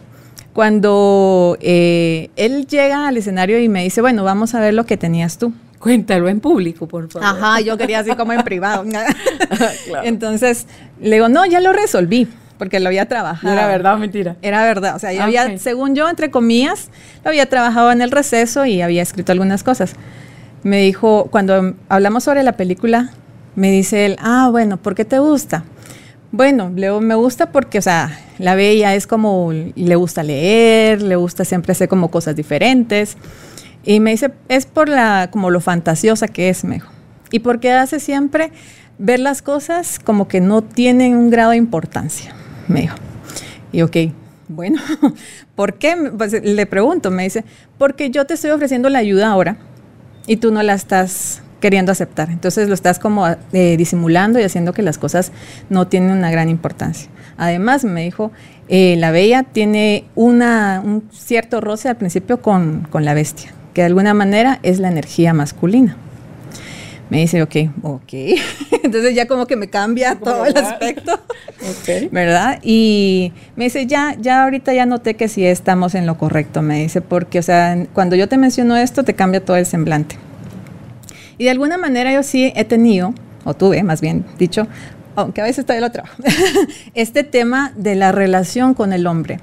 Cuando 0.53 1.55
eh, 1.61 2.31
él 2.35 2.65
llega 2.65 3.07
al 3.07 3.15
escenario 3.15 3.59
y 3.59 3.69
me 3.69 3.83
dice, 3.83 4.01
bueno, 4.01 4.23
vamos 4.23 4.55
a 4.55 4.59
ver 4.59 4.73
lo 4.73 4.87
que 4.87 4.97
tenías 4.97 5.37
tú. 5.37 5.53
Cuéntalo 5.77 6.29
en 6.29 6.39
público, 6.39 6.87
por 6.87 7.07
favor. 7.11 7.27
Ajá, 7.27 7.61
yo 7.61 7.77
quería 7.77 7.99
así 7.99 8.15
como 8.15 8.33
en 8.33 8.41
privado. 8.41 8.83
Entonces 10.03 10.65
le 10.99 11.17
digo, 11.17 11.29
no, 11.29 11.45
ya 11.45 11.59
lo 11.59 11.73
resolví 11.73 12.27
porque 12.57 12.79
lo 12.79 12.87
había 12.87 13.05
trabajado. 13.07 13.53
¿Era 13.53 13.67
verdad 13.67 13.93
o 13.93 13.97
mentira? 13.99 14.35
Era 14.41 14.63
verdad, 14.63 14.95
o 14.95 14.99
sea, 14.99 15.13
yo 15.13 15.21
había, 15.21 15.59
según 15.59 15.93
yo, 15.93 16.09
entre 16.09 16.31
comillas, 16.31 16.89
lo 17.23 17.29
había 17.29 17.47
trabajado 17.47 17.91
en 17.91 18.01
el 18.01 18.09
receso 18.09 18.65
y 18.65 18.81
había 18.81 19.03
escrito 19.03 19.31
algunas 19.31 19.61
cosas. 19.61 19.93
Me 20.63 20.81
dijo, 20.81 21.27
cuando 21.29 21.75
hablamos 21.87 22.23
sobre 22.23 22.41
la 22.41 22.53
película, 22.53 23.11
me 23.53 23.69
dice 23.69 24.07
él, 24.07 24.15
ah, 24.19 24.47
bueno, 24.49 24.77
¿por 24.77 24.95
qué 24.95 25.05
te 25.05 25.19
gusta? 25.19 25.65
Bueno, 26.33 26.69
Leo 26.75 26.99
me 26.99 27.15
gusta 27.15 27.51
porque, 27.51 27.77
o 27.77 27.81
sea, 27.81 28.19
la 28.39 28.55
bella 28.55 28.93
es 28.93 29.07
como, 29.07 29.53
le 29.53 29.95
gusta 29.95 30.23
leer, 30.23 31.01
le 31.01 31.15
gusta 31.15 31.45
siempre 31.45 31.71
hacer 31.71 31.87
como 31.87 32.11
cosas 32.11 32.35
diferentes. 32.35 33.15
Y 33.85 34.01
me 34.01 34.11
dice, 34.11 34.31
es 34.49 34.65
por 34.65 34.89
la, 34.89 35.29
como 35.31 35.51
lo 35.51 35.61
fantasiosa 35.61 36.27
que 36.27 36.49
es, 36.49 36.65
me 36.65 36.75
dijo. 36.75 36.89
Y 37.31 37.39
porque 37.39 37.71
hace 37.71 38.01
siempre 38.01 38.51
ver 38.97 39.21
las 39.21 39.41
cosas 39.41 39.99
como 39.99 40.27
que 40.27 40.41
no 40.41 40.61
tienen 40.63 41.15
un 41.15 41.29
grado 41.29 41.51
de 41.51 41.57
importancia 41.57 42.35
me 42.67 42.81
dijo. 42.81 42.95
Y 43.71 43.81
ok, 43.81 43.97
bueno, 44.47 44.81
¿por 45.55 45.75
qué? 45.75 45.95
Pues 46.17 46.33
le 46.43 46.65
pregunto, 46.65 47.11
me 47.11 47.23
dice, 47.23 47.43
porque 47.77 48.09
yo 48.09 48.25
te 48.25 48.35
estoy 48.35 48.51
ofreciendo 48.51 48.89
la 48.89 48.99
ayuda 48.99 49.29
ahora 49.29 49.57
y 50.27 50.37
tú 50.37 50.51
no 50.51 50.61
la 50.63 50.73
estás 50.73 51.41
queriendo 51.63 51.93
aceptar. 51.93 52.29
Entonces 52.29 52.67
lo 52.67 52.73
estás 52.73 52.99
como 52.99 53.25
eh, 53.53 53.77
disimulando 53.77 54.37
y 54.37 54.43
haciendo 54.43 54.73
que 54.73 54.81
las 54.81 54.97
cosas 54.97 55.31
no 55.69 55.87
tienen 55.87 56.11
una 56.11 56.29
gran 56.29 56.49
importancia. 56.49 57.09
Además, 57.37 57.85
me 57.85 58.03
dijo, 58.03 58.33
eh, 58.67 58.97
la 58.97 59.11
bella 59.11 59.43
tiene 59.43 60.03
una, 60.13 60.81
un 60.83 61.07
cierto 61.13 61.61
roce 61.61 61.87
al 61.87 61.95
principio 61.95 62.41
con, 62.41 62.85
con 62.89 63.05
la 63.05 63.13
bestia, 63.13 63.53
que 63.73 63.79
de 63.79 63.87
alguna 63.87 64.13
manera 64.13 64.59
es 64.61 64.79
la 64.79 64.89
energía 64.89 65.33
masculina 65.33 65.95
me 67.09 67.19
dice, 67.19 67.43
ok, 67.43 67.55
ok. 67.83 68.13
Entonces 68.83 69.13
ya 69.13 69.27
como 69.27 69.45
que 69.45 69.55
me 69.55 69.69
cambia 69.69 70.15
todo 70.15 70.45
el 70.47 70.57
aspecto, 70.57 71.19
¿verdad? 72.11 72.59
Y 72.63 73.31
me 73.55 73.65
dice, 73.65 73.85
ya, 73.85 74.15
ya 74.19 74.43
ahorita 74.43 74.73
ya 74.73 74.87
noté 74.87 75.13
que 75.13 75.27
sí 75.27 75.45
estamos 75.45 75.93
en 75.93 76.07
lo 76.07 76.17
correcto, 76.17 76.63
me 76.63 76.81
dice, 76.81 77.01
porque, 77.01 77.37
o 77.37 77.43
sea, 77.43 77.85
cuando 77.93 78.15
yo 78.15 78.27
te 78.27 78.37
menciono 78.39 78.75
esto, 78.75 79.03
te 79.03 79.13
cambia 79.13 79.45
todo 79.45 79.57
el 79.57 79.67
semblante. 79.67 80.17
Y 81.37 81.45
de 81.45 81.49
alguna 81.49 81.77
manera 81.77 82.11
yo 82.13 82.23
sí 82.23 82.51
he 82.55 82.65
tenido, 82.65 83.13
o 83.43 83.53
tuve 83.53 83.83
más 83.83 84.01
bien 84.01 84.25
dicho, 84.37 84.67
aunque 85.15 85.41
a 85.41 85.43
veces 85.43 85.65
todavía 85.65 85.87
lo 85.87 85.91
trabajo, 85.91 86.15
este 86.93 87.23
tema 87.23 87.71
de 87.75 87.95
la 87.95 88.11
relación 88.11 88.73
con 88.73 88.93
el 88.93 89.07
hombre. 89.07 89.39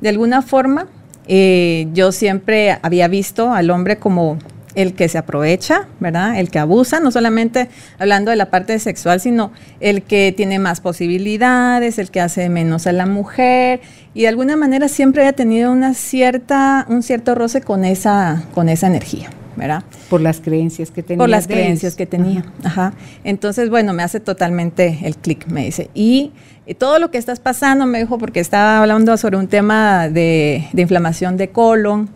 De 0.00 0.08
alguna 0.08 0.42
forma, 0.42 0.88
eh, 1.28 1.88
yo 1.92 2.12
siempre 2.12 2.78
había 2.82 3.08
visto 3.08 3.52
al 3.52 3.70
hombre 3.70 3.98
como 3.98 4.38
el 4.74 4.94
que 4.94 5.08
se 5.08 5.18
aprovecha, 5.18 5.86
¿verdad? 6.00 6.38
El 6.38 6.50
que 6.50 6.58
abusa, 6.58 7.00
no 7.00 7.10
solamente 7.10 7.68
hablando 7.98 8.30
de 8.30 8.36
la 8.36 8.50
parte 8.50 8.78
sexual, 8.78 9.20
sino 9.20 9.52
el 9.80 10.02
que 10.02 10.32
tiene 10.36 10.58
más 10.58 10.80
posibilidades, 10.80 11.98
el 11.98 12.10
que 12.10 12.20
hace 12.20 12.48
menos 12.48 12.86
a 12.86 12.92
la 12.92 13.06
mujer 13.06 13.80
y 14.14 14.22
de 14.22 14.28
alguna 14.28 14.56
manera 14.56 14.88
siempre 14.88 15.26
ha 15.26 15.32
tenido 15.32 15.70
una 15.70 15.94
cierta 15.94 16.86
un 16.88 17.02
cierto 17.02 17.34
roce 17.34 17.60
con 17.60 17.84
esa 17.84 18.44
con 18.54 18.68
esa 18.68 18.86
energía, 18.86 19.30
¿verdad? 19.56 19.84
Por 20.10 20.20
las 20.20 20.40
creencias 20.40 20.90
que 20.90 21.02
tenía. 21.02 21.18
Por 21.18 21.28
las 21.28 21.46
creencias 21.46 21.94
que 21.94 22.06
tenía. 22.06 22.44
Ajá. 22.64 22.94
Entonces, 23.24 23.70
bueno, 23.70 23.92
me 23.92 24.02
hace 24.02 24.20
totalmente 24.20 25.00
el 25.02 25.16
clic, 25.16 25.46
me 25.46 25.64
dice. 25.64 25.90
Y, 25.94 26.32
todo 26.78 27.00
lo 27.00 27.10
que 27.10 27.18
estás 27.18 27.40
pasando, 27.40 27.86
me 27.86 27.98
dijo, 27.98 28.18
porque 28.18 28.40
estaba 28.40 28.80
hablando 28.80 29.16
sobre 29.16 29.36
un 29.36 29.48
tema 29.48 30.08
de, 30.08 30.68
de 30.72 30.82
inflamación 30.82 31.36
de 31.36 31.50
colon 31.50 32.08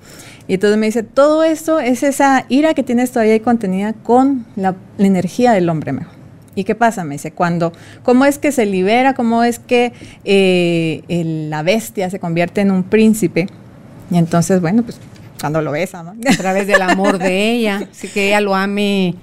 y 0.49 0.55
entonces 0.55 0.79
me 0.79 0.87
dice, 0.87 1.03
todo 1.03 1.43
esto 1.43 1.81
es 1.81 2.03
esa 2.03 2.45
ira 2.49 2.75
que 2.75 2.83
tienes 2.83 3.11
todavía 3.11 3.35
ahí 3.35 3.41
contenida 3.41 3.93
con 3.95 4.47
la, 4.55 4.77
energía 4.99 5.53
del 5.53 5.69
hombre 5.69 5.93
mejor. 5.93 6.15
¿Y 6.55 6.65
qué 6.65 6.75
pasa? 6.75 7.05
Me 7.05 7.17
dice, 7.17 7.33
cuando, 7.33 7.73
¿cómo 8.03 8.25
es 8.25 8.39
que 8.39 8.53
se 8.53 8.65
libera? 8.65 9.15
¿Cómo 9.15 9.43
es 9.43 9.59
que 9.59 9.93
eh, 10.25 11.03
la 11.51 11.63
bestia 11.63 12.09
se 12.09 12.19
convierte 12.19 12.61
en 12.61 12.71
un 12.71 12.85
príncipe? 12.85 13.49
Y 14.11 14.17
entonces, 14.17 14.61
bueno, 14.61 14.83
pues 14.83 14.99
cuando 15.47 15.63
lo 15.63 15.71
besa, 15.71 16.03
¿no? 16.03 16.11
A 16.11 16.37
través 16.37 16.67
del 16.67 16.83
amor 16.83 17.19
de 17.19 17.53
ella, 17.53 17.89
así 17.93 18.09
que 18.09 18.29
ella 18.29 18.41
lo 18.41 18.57
ame 18.57 19.15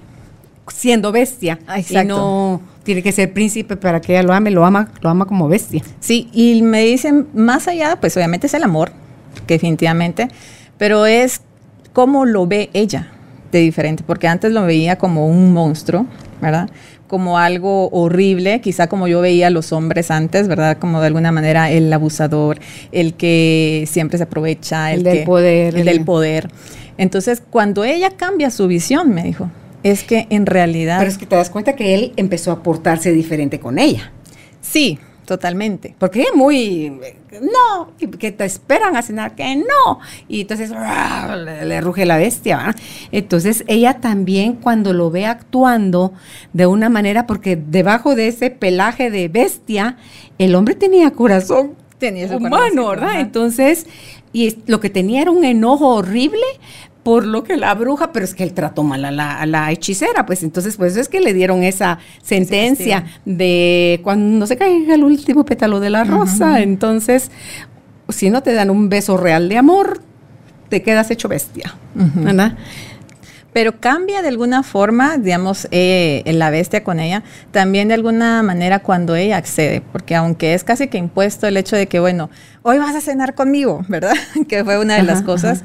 siendo 0.69 1.11
bestia. 1.11 1.59
Exacto. 1.75 2.01
Y 2.01 2.05
no 2.05 2.61
tiene 2.83 3.03
que 3.03 3.11
ser 3.11 3.33
príncipe 3.33 3.75
para 3.75 3.99
que 3.99 4.13
ella 4.13 4.23
lo 4.23 4.31
ame, 4.31 4.49
lo 4.49 4.63
ama, 4.63 4.89
lo 5.01 5.09
ama 5.09 5.25
como 5.25 5.49
bestia. 5.49 5.83
Sí, 5.99 6.29
y 6.31 6.61
me 6.61 6.81
dicen, 6.85 7.27
más 7.33 7.67
allá, 7.67 7.97
pues 7.99 8.15
obviamente 8.15 8.47
es 8.47 8.53
el 8.53 8.63
amor, 8.63 8.93
que 9.45 9.55
definitivamente, 9.55 10.29
pero 10.77 11.05
es 11.05 11.41
cómo 11.91 12.23
lo 12.23 12.47
ve 12.47 12.69
ella 12.71 13.11
de 13.51 13.59
diferente, 13.59 14.05
porque 14.07 14.29
antes 14.29 14.53
lo 14.53 14.65
veía 14.65 14.97
como 14.97 15.27
un 15.27 15.51
monstruo, 15.51 16.05
¿verdad? 16.41 16.69
Como 17.07 17.37
algo 17.37 17.89
horrible, 17.89 18.61
quizá 18.61 18.87
como 18.87 19.07
yo 19.07 19.21
veía 19.21 19.47
a 19.47 19.49
los 19.49 19.71
hombres 19.71 20.09
antes, 20.09 20.47
¿verdad? 20.47 20.77
Como 20.79 20.99
de 21.01 21.07
alguna 21.07 21.31
manera 21.31 21.69
el 21.69 21.91
abusador, 21.91 22.59
el 22.91 23.13
que 23.13 23.85
siempre 23.87 24.17
se 24.17 24.23
aprovecha, 24.23 24.91
el, 24.93 25.03
del 25.03 25.23
poder. 25.23 25.77
El 25.77 25.85
del 25.85 26.03
poder. 26.03 26.49
Entonces, 26.97 27.43
cuando 27.49 27.83
ella 27.83 28.11
cambia 28.11 28.49
su 28.51 28.67
visión, 28.67 29.13
me 29.13 29.23
dijo, 29.23 29.49
es 29.83 30.03
que 30.03 30.27
en 30.29 30.45
realidad... 30.45 30.97
Pero 30.99 31.11
es 31.11 31.17
que 31.17 31.25
te 31.25 31.35
das 31.35 31.49
cuenta 31.49 31.75
que 31.75 31.93
él 31.93 32.13
empezó 32.15 32.51
a 32.51 32.63
portarse 32.63 33.11
diferente 33.11 33.59
con 33.59 33.79
ella. 33.79 34.11
Sí, 34.61 34.99
Totalmente. 35.25 35.95
Porque 35.97 36.23
es 36.23 36.35
muy, 36.35 36.99
no, 37.41 37.91
que 37.97 38.31
te 38.31 38.45
esperan 38.45 38.95
a 38.97 39.01
cenar, 39.01 39.35
que 39.35 39.55
no. 39.55 39.99
Y 40.27 40.41
entonces 40.41 40.71
le, 40.71 41.81
ruge 41.81 42.05
la 42.05 42.17
bestia. 42.17 42.75
Entonces 43.11 43.63
ella 43.67 44.01
también 44.01 44.55
cuando 44.55 44.93
lo 44.93 45.11
ve 45.11 45.25
actuando 45.25 46.13
de 46.51 46.67
una 46.67 46.89
manera, 46.89 47.25
porque 47.25 47.55
debajo 47.55 48.15
de 48.15 48.27
ese 48.27 48.49
pelaje 48.49 49.09
de 49.09 49.29
bestia, 49.29 49.97
el 50.37 50.55
hombre 50.55 50.75
tenía 50.75 51.11
corazón 51.11 51.75
tenía 51.99 52.35
humano, 52.35 52.89
¿verdad? 52.89 53.21
Entonces, 53.21 53.87
y 54.33 54.57
lo 54.67 54.81
que 54.81 54.89
tenía 54.89 55.21
era 55.21 55.31
un 55.31 55.45
enojo 55.45 55.87
horrible, 55.87 56.41
por 57.03 57.25
lo 57.25 57.43
que 57.43 57.57
la 57.57 57.73
bruja, 57.75 58.11
pero 58.13 58.25
es 58.25 58.33
que 58.33 58.43
él 58.43 58.53
trató 58.53 58.83
mal 58.83 59.03
a 59.05 59.45
la, 59.45 59.71
hechicera, 59.71 60.25
pues 60.25 60.41
entonces 60.43 60.77
pues 60.77 60.95
es 60.95 61.09
que 61.09 61.19
le 61.19 61.33
dieron 61.33 61.63
esa 61.63 61.99
sentencia 62.21 63.05
de 63.25 63.99
cuando 64.03 64.39
no 64.39 64.47
se 64.47 64.57
caiga 64.57 64.95
el 64.95 65.03
último 65.03 65.43
pétalo 65.45 65.79
de 65.79 65.89
la 65.89 66.05
rosa, 66.05 66.61
entonces 66.61 67.29
si 68.09 68.29
no 68.29 68.41
te 68.41 68.53
dan 68.53 68.69
un 68.69 68.89
beso 68.89 69.17
real 69.17 69.49
de 69.49 69.57
amor, 69.57 70.01
te 70.69 70.81
quedas 70.81 71.11
hecho 71.11 71.27
bestia, 71.27 71.75
¿verdad? 71.93 72.57
Pero 73.53 73.79
cambia 73.79 74.21
de 74.21 74.27
alguna 74.27 74.63
forma, 74.63 75.17
digamos, 75.17 75.67
eh, 75.71 76.23
la 76.25 76.49
bestia 76.49 76.83
con 76.83 76.99
ella, 76.99 77.23
también 77.51 77.87
de 77.87 77.93
alguna 77.93 78.41
manera 78.43 78.79
cuando 78.79 79.15
ella 79.15 79.37
accede, 79.37 79.81
porque 79.91 80.15
aunque 80.15 80.53
es 80.55 80.63
casi 80.63 80.87
que 80.87 80.97
impuesto 80.97 81.47
el 81.47 81.55
hecho 81.57 81.75
de 81.75 81.87
que, 81.87 81.99
bueno, 81.99 82.29
hoy 82.63 82.79
vas 82.79 82.95
a 82.95 83.01
cenar 83.01 83.35
conmigo, 83.35 83.85
¿verdad? 83.87 84.15
que 84.47 84.63
fue 84.63 84.79
una 84.79 84.95
de 84.95 85.03
las 85.03 85.21
cosas, 85.21 85.63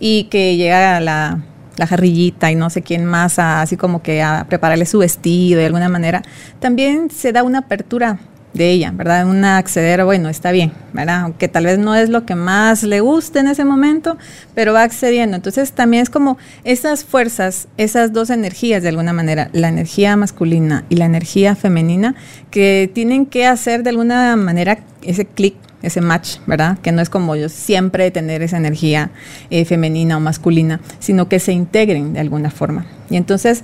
y 0.00 0.24
que 0.24 0.56
llega 0.56 0.98
la, 1.00 1.40
la 1.76 1.86
jarrillita 1.86 2.50
y 2.50 2.54
no 2.56 2.70
sé 2.70 2.82
quién 2.82 3.04
más, 3.04 3.38
así 3.38 3.76
como 3.76 4.02
que 4.02 4.22
a 4.22 4.46
prepararle 4.48 4.86
su 4.86 4.98
vestido 4.98 5.60
de 5.60 5.66
alguna 5.66 5.88
manera, 5.88 6.22
también 6.58 7.10
se 7.10 7.32
da 7.32 7.42
una 7.42 7.58
apertura 7.60 8.18
de 8.56 8.70
ella, 8.70 8.92
¿verdad? 8.92 9.26
Un 9.28 9.44
acceder, 9.44 10.04
bueno, 10.04 10.28
está 10.28 10.52
bien, 10.52 10.72
¿verdad? 10.92 11.22
Aunque 11.22 11.48
tal 11.48 11.64
vez 11.64 11.78
no 11.78 11.94
es 11.94 12.08
lo 12.08 12.24
que 12.24 12.34
más 12.34 12.82
le 12.82 13.00
guste 13.00 13.40
en 13.40 13.48
ese 13.48 13.64
momento, 13.64 14.16
pero 14.54 14.72
va 14.72 14.82
accediendo. 14.82 15.36
Entonces 15.36 15.72
también 15.72 16.02
es 16.02 16.10
como 16.10 16.38
esas 16.64 17.04
fuerzas, 17.04 17.68
esas 17.76 18.12
dos 18.12 18.30
energías 18.30 18.82
de 18.82 18.88
alguna 18.88 19.12
manera, 19.12 19.50
la 19.52 19.68
energía 19.68 20.16
masculina 20.16 20.84
y 20.88 20.96
la 20.96 21.04
energía 21.04 21.54
femenina, 21.54 22.14
que 22.50 22.90
tienen 22.92 23.26
que 23.26 23.46
hacer 23.46 23.82
de 23.82 23.90
alguna 23.90 24.36
manera 24.36 24.78
ese 25.02 25.24
clic 25.26 25.54
ese 25.82 26.00
match, 26.00 26.38
¿verdad? 26.46 26.78
Que 26.78 26.90
no 26.90 27.00
es 27.00 27.10
como 27.10 27.36
yo 27.36 27.48
siempre 27.48 28.10
tener 28.10 28.42
esa 28.42 28.56
energía 28.56 29.10
eh, 29.50 29.64
femenina 29.64 30.16
o 30.16 30.20
masculina, 30.20 30.80
sino 30.98 31.28
que 31.28 31.38
se 31.38 31.52
integren 31.52 32.12
de 32.12 32.20
alguna 32.20 32.50
forma. 32.50 32.86
Y 33.08 33.16
entonces 33.16 33.62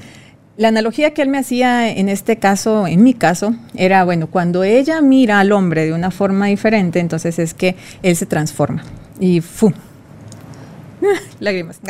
la 0.56 0.68
analogía 0.68 1.14
que 1.14 1.22
él 1.22 1.28
me 1.28 1.38
hacía 1.38 1.88
en 1.88 2.08
este 2.08 2.36
caso, 2.36 2.86
en 2.86 3.02
mi 3.02 3.14
caso, 3.14 3.54
era, 3.74 4.04
bueno, 4.04 4.26
cuando 4.26 4.64
ella 4.64 5.00
mira 5.00 5.40
al 5.40 5.52
hombre 5.52 5.86
de 5.86 5.92
una 5.92 6.10
forma 6.10 6.46
diferente, 6.46 7.00
entonces 7.00 7.38
es 7.38 7.54
que 7.54 7.76
él 8.02 8.16
se 8.16 8.26
transforma. 8.26 8.82
Y 9.18 9.40
¡fu! 9.40 9.72
Lágrimas. 11.40 11.80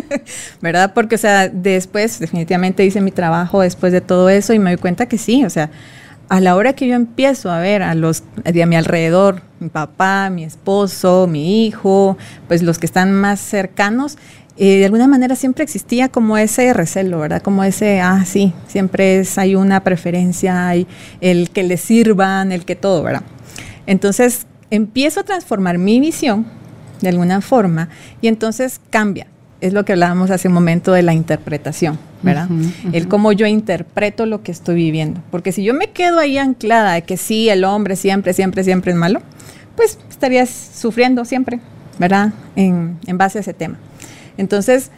¿Verdad? 0.60 0.92
Porque, 0.94 1.16
o 1.16 1.18
sea, 1.18 1.48
después, 1.48 2.18
definitivamente 2.18 2.84
hice 2.84 3.00
mi 3.00 3.10
trabajo 3.10 3.60
después 3.60 3.92
de 3.92 4.00
todo 4.00 4.28
eso 4.28 4.54
y 4.54 4.58
me 4.58 4.70
doy 4.70 4.78
cuenta 4.78 5.06
que 5.06 5.18
sí, 5.18 5.44
o 5.44 5.50
sea, 5.50 5.70
a 6.28 6.40
la 6.40 6.56
hora 6.56 6.72
que 6.72 6.88
yo 6.88 6.94
empiezo 6.94 7.50
a 7.50 7.60
ver 7.60 7.82
a 7.82 7.94
los 7.94 8.24
a 8.44 8.66
mi 8.66 8.76
alrededor, 8.76 9.42
mi 9.60 9.68
papá, 9.68 10.28
mi 10.30 10.42
esposo, 10.42 11.28
mi 11.28 11.66
hijo, 11.66 12.16
pues 12.48 12.62
los 12.62 12.78
que 12.78 12.86
están 12.86 13.12
más 13.12 13.38
cercanos, 13.40 14.18
de 14.56 14.84
alguna 14.86 15.06
manera 15.06 15.36
siempre 15.36 15.64
existía 15.64 16.08
como 16.08 16.38
ese 16.38 16.72
recelo, 16.72 17.18
¿verdad? 17.18 17.42
Como 17.42 17.62
ese, 17.62 18.00
ah, 18.00 18.24
sí, 18.24 18.54
siempre 18.68 19.20
es, 19.20 19.36
hay 19.36 19.54
una 19.54 19.84
preferencia, 19.84 20.68
hay 20.68 20.86
el 21.20 21.50
que 21.50 21.62
le 21.62 21.76
sirvan, 21.76 22.52
el 22.52 22.64
que 22.64 22.74
todo, 22.74 23.02
¿verdad? 23.02 23.22
Entonces 23.86 24.46
empiezo 24.70 25.20
a 25.20 25.22
transformar 25.24 25.78
mi 25.78 26.00
visión 26.00 26.46
de 27.00 27.08
alguna 27.10 27.40
forma 27.40 27.88
y 28.20 28.28
entonces 28.28 28.80
cambia. 28.90 29.26
Es 29.60 29.72
lo 29.72 29.84
que 29.84 29.92
hablábamos 29.92 30.30
hace 30.30 30.48
un 30.48 30.54
momento 30.54 30.92
de 30.92 31.02
la 31.02 31.14
interpretación, 31.14 31.98
¿verdad? 32.22 32.48
El 32.92 33.08
cómo 33.08 33.32
yo 33.32 33.46
interpreto 33.46 34.26
lo 34.26 34.42
que 34.42 34.52
estoy 34.52 34.74
viviendo. 34.74 35.22
Porque 35.30 35.50
si 35.50 35.64
yo 35.64 35.72
me 35.72 35.90
quedo 35.90 36.18
ahí 36.18 36.36
anclada 36.36 36.92
de 36.92 37.02
que 37.02 37.16
sí, 37.16 37.48
el 37.48 37.64
hombre 37.64 37.96
siempre, 37.96 38.34
siempre, 38.34 38.64
siempre 38.64 38.92
es 38.92 38.98
malo, 38.98 39.22
pues 39.74 39.98
estarías 40.10 40.50
sufriendo 40.50 41.24
siempre, 41.24 41.60
¿verdad? 41.98 42.34
En, 42.54 42.98
en 43.06 43.16
base 43.16 43.38
a 43.38 43.40
ese 43.40 43.54
tema. 43.54 43.78
Entonces, 44.36 44.90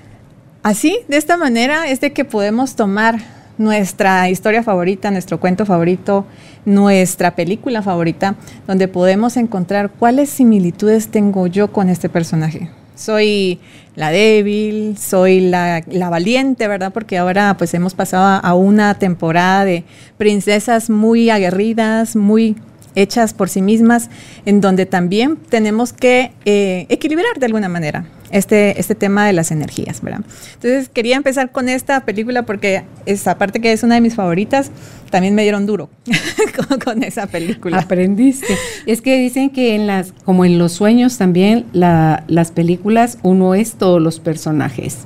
así, 0.62 0.98
de 1.08 1.16
esta 1.16 1.36
manera, 1.36 1.88
es 1.88 2.00
de 2.00 2.12
que 2.12 2.24
podemos 2.24 2.76
tomar 2.76 3.18
nuestra 3.58 4.30
historia 4.30 4.62
favorita, 4.62 5.10
nuestro 5.10 5.40
cuento 5.40 5.66
favorito, 5.66 6.24
nuestra 6.64 7.34
película 7.34 7.82
favorita, 7.82 8.36
donde 8.66 8.88
podemos 8.88 9.36
encontrar 9.36 9.90
cuáles 9.90 10.30
similitudes 10.30 11.08
tengo 11.08 11.46
yo 11.46 11.72
con 11.72 11.88
este 11.88 12.08
personaje. 12.08 12.70
Soy 12.94 13.60
la 13.94 14.10
débil, 14.10 14.96
soy 14.98 15.40
la, 15.40 15.82
valiente, 16.10 16.66
¿verdad? 16.66 16.92
Porque 16.92 17.18
ahora 17.18 17.56
pues 17.56 17.74
hemos 17.74 17.94
pasado 17.94 18.40
a 18.42 18.54
una 18.54 18.94
temporada 18.94 19.64
de 19.64 19.84
princesas 20.16 20.90
muy 20.90 21.30
aguerridas, 21.30 22.16
muy 22.16 22.56
hechas 22.98 23.34
por 23.34 23.48
sí 23.48 23.62
mismas, 23.62 24.10
en 24.44 24.60
donde 24.60 24.86
también 24.86 25.36
tenemos 25.36 25.92
que 25.92 26.32
eh, 26.44 26.86
equilibrar 26.88 27.38
de 27.38 27.46
alguna 27.46 27.68
manera 27.68 28.06
este, 28.30 28.78
este 28.78 28.94
tema 28.94 29.26
de 29.26 29.32
las 29.32 29.50
energías, 29.50 30.02
¿verdad? 30.02 30.20
Entonces 30.54 30.88
quería 30.88 31.16
empezar 31.16 31.50
con 31.50 31.68
esta 31.68 32.04
película 32.04 32.44
porque 32.44 32.84
es, 33.06 33.26
aparte 33.26 33.60
que 33.60 33.72
es 33.72 33.82
una 33.82 33.94
de 33.94 34.00
mis 34.00 34.14
favoritas, 34.14 34.70
también 35.10 35.34
me 35.34 35.42
dieron 35.42 35.66
duro 35.66 35.88
con, 36.84 37.02
esa 37.02 37.26
película. 37.26 37.78
Aprendiste. 37.78 38.54
Es 38.86 39.00
que 39.00 39.18
dicen 39.18 39.50
que 39.50 39.74
en 39.74 39.86
las, 39.86 40.12
como 40.24 40.44
en 40.44 40.58
los 40.58 40.72
sueños 40.72 41.18
también, 41.18 41.66
las 41.72 42.50
películas, 42.52 43.18
uno 43.22 43.54
es 43.54 43.74
todos 43.74 44.02
los 44.02 44.20
personajes. 44.20 44.98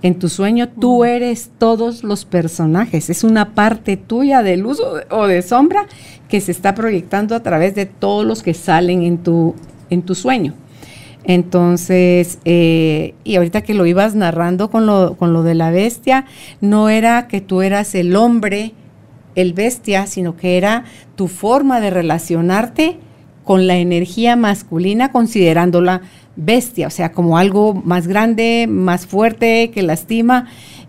En 0.00 0.18
tu 0.18 0.28
sueño 0.28 0.68
tú 0.68 1.04
eres 1.04 1.50
todos 1.58 2.04
los 2.04 2.24
personajes. 2.24 3.10
Es 3.10 3.24
una 3.24 3.54
parte 3.54 3.96
tuya 3.96 4.42
de 4.42 4.56
luz 4.56 4.80
o 5.10 5.26
de, 5.26 5.42
sombra 5.42 5.86
que 6.28 6.40
se 6.40 6.52
está 6.52 6.74
proyectando 6.74 7.34
a 7.34 7.42
través 7.42 7.74
de 7.74 7.86
todos 7.86 8.24
los 8.24 8.42
que 8.42 8.54
salen 8.54 9.02
en 9.02 9.18
tu, 9.18 9.54
en 9.90 10.02
tu 10.02 10.14
sueño. 10.14 10.54
Entonces, 11.24 12.38
eh, 12.44 13.14
y 13.24 13.36
ahorita 13.36 13.62
que 13.62 13.74
lo 13.74 13.86
ibas 13.86 14.14
narrando 14.14 14.70
con 14.70 14.86
lo, 14.86 15.16
con 15.16 15.32
lo 15.32 15.42
de 15.42 15.54
la 15.54 15.70
bestia, 15.70 16.26
no 16.60 16.88
era 16.88 17.26
que 17.26 17.40
tú 17.40 17.60
eras 17.60 17.94
el 17.94 18.14
hombre, 18.14 18.72
el 19.34 19.52
bestia, 19.52 20.06
sino 20.06 20.36
que 20.36 20.56
era 20.56 20.84
tu 21.16 21.26
forma 21.26 21.80
de 21.80 21.90
relacionarte 21.90 22.98
con 23.44 23.66
la 23.66 23.76
energía 23.76 24.36
masculina, 24.36 25.10
considerándola 25.10 26.02
bestia, 26.38 26.86
o 26.86 26.90
sea, 26.90 27.12
como 27.12 27.36
algo 27.36 27.74
más 27.74 28.06
grande, 28.06 28.66
más 28.68 29.06
fuerte, 29.06 29.70
que 29.70 29.82
lastima, 29.82 30.46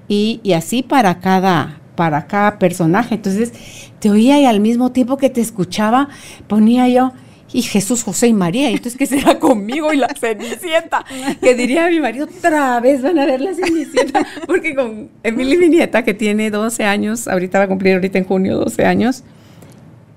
y, 0.08 0.40
y 0.44 0.54
así 0.54 0.84
para 0.84 1.20
cada, 1.20 1.82
para 1.96 2.28
cada 2.28 2.60
personaje. 2.60 3.16
Entonces, 3.16 3.52
te 4.00 4.10
oía 4.10 4.40
y 4.40 4.46
al 4.46 4.60
mismo 4.60 4.92
tiempo 4.92 5.18
que 5.18 5.30
te 5.30 5.42
escuchaba, 5.42 6.08
ponía 6.48 6.88
yo, 6.88 7.12
y 7.52 7.64
Jesús, 7.64 8.04
José 8.04 8.28
y 8.28 8.34
María. 8.34 8.70
entonces, 8.70 8.96
¿qué 8.96 9.06
será 9.08 9.40
conmigo 9.40 9.92
y 9.92 9.98
la 9.98 10.08
Cenicienta? 10.10 11.04
Que 11.42 11.56
diría 11.56 11.88
mi 11.88 12.00
marido, 12.00 12.28
otra 12.38 12.80
vez 12.80 13.02
van 13.02 13.18
a 13.18 13.26
ver 13.26 13.42
la 13.42 13.54
Cenicienta. 13.56 14.26
Porque 14.46 14.76
con 14.76 15.10
Emily, 15.24 15.58
mi 15.58 15.70
nieta, 15.70 16.04
que 16.04 16.14
tiene 16.14 16.52
12 16.52 16.84
años, 16.84 17.28
ahorita 17.28 17.58
va 17.58 17.66
a 17.66 17.68
cumplir 17.68 17.96
ahorita 17.96 18.20
en 18.20 18.26
junio 18.26 18.58
12 18.58 18.86
años, 18.86 19.24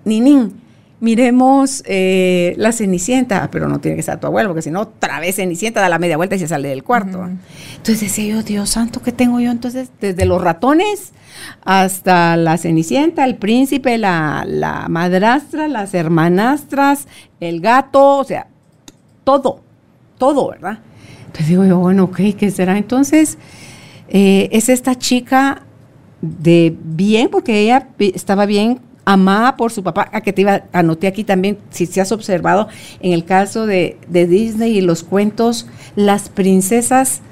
Ninín, 0.05 0.62
miremos 1.03 1.83
eh, 1.85 2.55
la 2.59 2.71
Cenicienta, 2.71 3.43
ah, 3.43 3.51
pero 3.51 3.69
no 3.69 3.81
tiene 3.81 3.97
que 3.97 4.05
ser 4.05 4.21
tu 4.21 4.29
abuelo, 4.29 4.51
porque 4.51 4.63
si 4.63 4.71
no, 4.71 4.83
otra 4.83 5.19
vez 5.19 5.35
Cenicienta 5.35 5.81
da 5.81 5.89
la 5.89 5.99
media 5.99 6.17
vuelta 6.17 6.37
y 6.37 6.39
se 6.39 6.47
sale 6.47 6.69
del 6.69 6.85
cuarto. 6.85 7.29
Entonces 7.73 8.01
decía 8.01 8.37
yo, 8.37 8.43
Dios 8.45 8.71
santo, 8.71 9.03
¿qué 9.03 9.11
tengo 9.11 9.41
yo? 9.41 9.51
Entonces, 9.51 9.91
desde 10.01 10.25
los 10.27 10.41
ratones 10.41 11.13
hasta 11.65 12.37
la 12.37 12.57
Cenicienta, 12.57 13.25
el 13.25 13.35
príncipe, 13.35 13.99
la, 13.99 14.87
madrastra, 14.89 15.67
las 15.67 15.93
hermanastras, 15.93 17.09
el 17.41 17.61
gato, 17.61 18.19
o 18.19 18.25
sea, 18.25 18.47
todo, 19.25 19.61
todo, 20.19 20.51
¿verdad? 20.51 20.79
Entonces 21.27 21.49
digo 21.49 21.65
yo, 21.65 21.79
bueno, 21.81 22.05
ok, 22.05 22.21
¿qué 22.39 22.53
será? 22.53 22.79
Entonces, 22.79 23.39
eh, 24.09 24.49
es 24.53 24.69
esta 24.69 24.95
chica 24.95 25.63
de 26.21 26.77
bien, 26.81 27.29
porque 27.29 27.59
ella 27.59 27.89
estaba 27.99 28.47
bien 28.47 28.79
amada 29.05 29.57
por 29.57 29.73
su 29.73 29.83
papá, 29.83 30.09
a 30.13 30.21
que 30.21 30.33
te 30.33 30.43
iba, 30.43 30.65
anoté 30.73 31.07
aquí 31.07 31.25
también, 31.25 31.59
si 31.71 31.87
se 31.87 32.01
has 32.01 32.13
observado, 32.13 32.69
en 33.01 33.13
el 33.13 33.25
caso 33.25 33.67
de, 33.67 33.99
de 34.09 34.27
Disney 34.27 34.79
y 34.79 34.81
los 34.81 35.03
cuentos, 35.03 35.67
las 35.97 36.29
princesas 36.29 37.23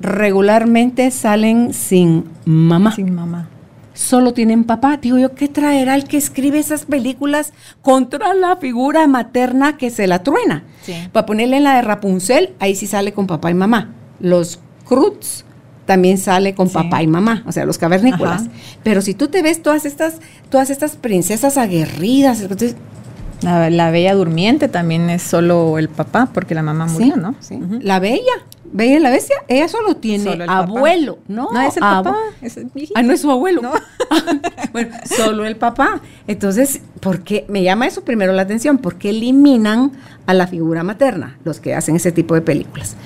regularmente 0.00 1.10
salen 1.10 1.72
sin 1.72 2.24
mamá. 2.44 2.94
Sin 2.94 3.14
mamá. 3.14 3.48
Solo 3.94 4.34
tienen 4.34 4.64
papá. 4.64 4.96
Digo 4.96 5.18
yo, 5.18 5.34
¿qué 5.34 5.46
traerá 5.48 5.94
el 5.94 6.04
que 6.04 6.16
escribe 6.16 6.58
esas 6.58 6.84
películas 6.84 7.52
contra 7.80 8.34
la 8.34 8.56
figura 8.56 9.06
materna 9.06 9.76
que 9.76 9.90
se 9.90 10.08
la 10.08 10.24
truena? 10.24 10.64
Para 11.12 11.26
ponerle 11.26 11.58
en 11.58 11.64
la 11.64 11.76
de 11.76 11.82
Rapunzel, 11.82 12.54
ahí 12.58 12.74
sí 12.74 12.88
sale 12.88 13.12
con 13.12 13.28
papá 13.28 13.50
y 13.50 13.54
mamá. 13.54 13.94
Los 14.18 14.58
Cruz 14.84 15.44
también 15.86 16.18
sale 16.18 16.54
con 16.54 16.68
papá 16.70 17.02
y 17.02 17.06
mamá, 17.06 17.42
o 17.46 17.52
sea, 17.52 17.64
los 17.64 17.78
cavernícolas. 17.78 18.44
Pero 18.82 19.02
si 19.02 19.14
tú 19.14 19.28
te 19.28 19.42
ves 19.42 19.62
todas 19.62 19.84
estas, 19.84 20.16
todas 20.48 20.70
estas 20.70 20.96
princesas 20.96 21.58
aguerridas, 21.58 22.40
entonces, 22.40 22.76
la, 23.42 23.90
bella 23.90 24.14
durmiente 24.14 24.68
también 24.68 25.10
es 25.10 25.22
solo 25.22 25.78
el 25.78 25.88
papá, 25.88 26.30
porque 26.32 26.54
la 26.54 26.62
mamá 26.62 26.86
murió, 26.86 27.16
¿no? 27.16 27.34
Sí. 27.40 27.60
La 27.80 28.00
bella, 28.00 28.32
bella 28.72 28.98
la 29.00 29.10
bestia, 29.10 29.36
ella 29.48 29.68
solo 29.68 29.96
tiene 29.96 30.44
abuelo, 30.48 31.18
¿no? 31.28 31.50
No, 31.52 31.60
es 31.60 31.76
el 31.76 31.80
papá. 31.80 32.16
ah, 32.94 33.02
no 33.02 33.12
es 33.12 33.20
su 33.20 33.30
abuelo. 33.30 33.60
bueno, 34.72 34.96
solo 35.04 35.44
el 35.44 35.56
papá. 35.56 36.00
Entonces, 36.26 36.80
¿por 37.00 37.20
qué? 37.20 37.44
Me 37.48 37.62
llama 37.62 37.86
eso 37.86 38.02
primero 38.02 38.32
la 38.32 38.42
atención, 38.42 38.78
porque 38.78 39.10
eliminan 39.10 39.92
a 40.26 40.34
la 40.34 40.46
figura 40.46 40.82
materna, 40.82 41.38
los 41.44 41.60
que 41.60 41.74
hacen 41.74 41.96
ese 41.96 42.12
tipo 42.12 42.34
de 42.34 42.40
películas. 42.40 42.96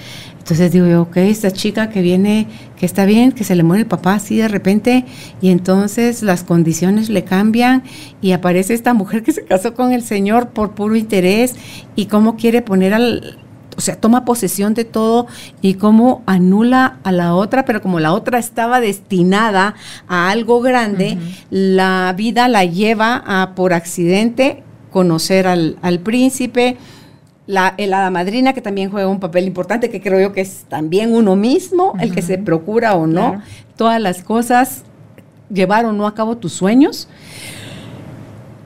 Entonces 0.48 0.72
digo 0.72 0.86
yo, 0.86 1.02
ok, 1.02 1.18
esta 1.18 1.50
chica 1.50 1.90
que 1.90 2.00
viene, 2.00 2.46
que 2.78 2.86
está 2.86 3.04
bien, 3.04 3.32
que 3.32 3.44
se 3.44 3.54
le 3.54 3.62
muere 3.62 3.82
el 3.82 3.86
papá 3.86 4.14
así 4.14 4.38
de 4.38 4.48
repente, 4.48 5.04
y 5.42 5.50
entonces 5.50 6.22
las 6.22 6.42
condiciones 6.42 7.10
le 7.10 7.22
cambian 7.22 7.82
y 8.22 8.32
aparece 8.32 8.72
esta 8.72 8.94
mujer 8.94 9.22
que 9.22 9.32
se 9.32 9.44
casó 9.44 9.74
con 9.74 9.92
el 9.92 10.02
Señor 10.02 10.48
por 10.48 10.74
puro 10.74 10.96
interés 10.96 11.54
y 11.96 12.06
cómo 12.06 12.36
quiere 12.36 12.62
poner 12.62 12.94
al, 12.94 13.36
o 13.76 13.82
sea, 13.82 13.96
toma 13.96 14.24
posesión 14.24 14.72
de 14.72 14.86
todo 14.86 15.26
y 15.60 15.74
cómo 15.74 16.22
anula 16.24 16.96
a 17.04 17.12
la 17.12 17.34
otra, 17.34 17.66
pero 17.66 17.82
como 17.82 18.00
la 18.00 18.14
otra 18.14 18.38
estaba 18.38 18.80
destinada 18.80 19.74
a 20.08 20.30
algo 20.30 20.62
grande, 20.62 21.18
la 21.50 22.14
vida 22.16 22.48
la 22.48 22.64
lleva 22.64 23.22
a 23.26 23.54
por 23.54 23.74
accidente 23.74 24.62
conocer 24.90 25.46
al, 25.46 26.00
príncipe, 26.02 26.76
la, 27.48 27.74
hada 27.78 28.10
madrina 28.10 28.52
que 28.52 28.60
también 28.60 28.90
juega 28.90 29.08
un 29.08 29.20
papel 29.20 29.46
importante, 29.46 29.88
que 29.88 30.02
creo 30.02 30.20
yo 30.20 30.32
que 30.32 30.42
es 30.42 30.66
también 30.68 31.14
uno 31.14 31.34
mismo, 31.34 31.94
el 31.98 32.14
que 32.14 32.20
se 32.20 32.36
procura 32.36 32.94
o 32.94 33.06
no, 33.06 33.42
todas 33.74 34.00
las 34.00 34.22
cosas, 34.22 34.84
llevar 35.50 35.86
o 35.86 35.92
no 35.92 36.06
a 36.06 36.14
cabo 36.14 36.36
tus 36.36 36.52
sueños. 36.52 37.08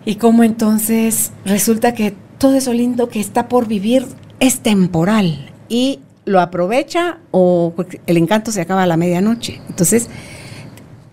Y 0.05 0.17
cómo 0.17 0.43
entonces 0.43 1.33
resulta 1.45 1.95
que 1.95 2.15
todo 2.39 2.57
eso 2.57 2.73
lindo 2.73 3.09
que 3.09 3.21
está 3.21 3.49
por 3.49 3.69
vivir 3.69 4.05
es 4.41 4.59
temporal 4.61 5.49
y 5.69 6.01
lo 6.25 6.41
aprovecha 6.41 7.21
o 7.31 7.73
el 8.07 8.17
encanto 8.17 8.51
se 8.51 8.63
acaba 8.63 8.83
a 8.83 8.87
la 8.89 8.97
medianoche. 8.97 9.61
Entonces, 9.69 10.09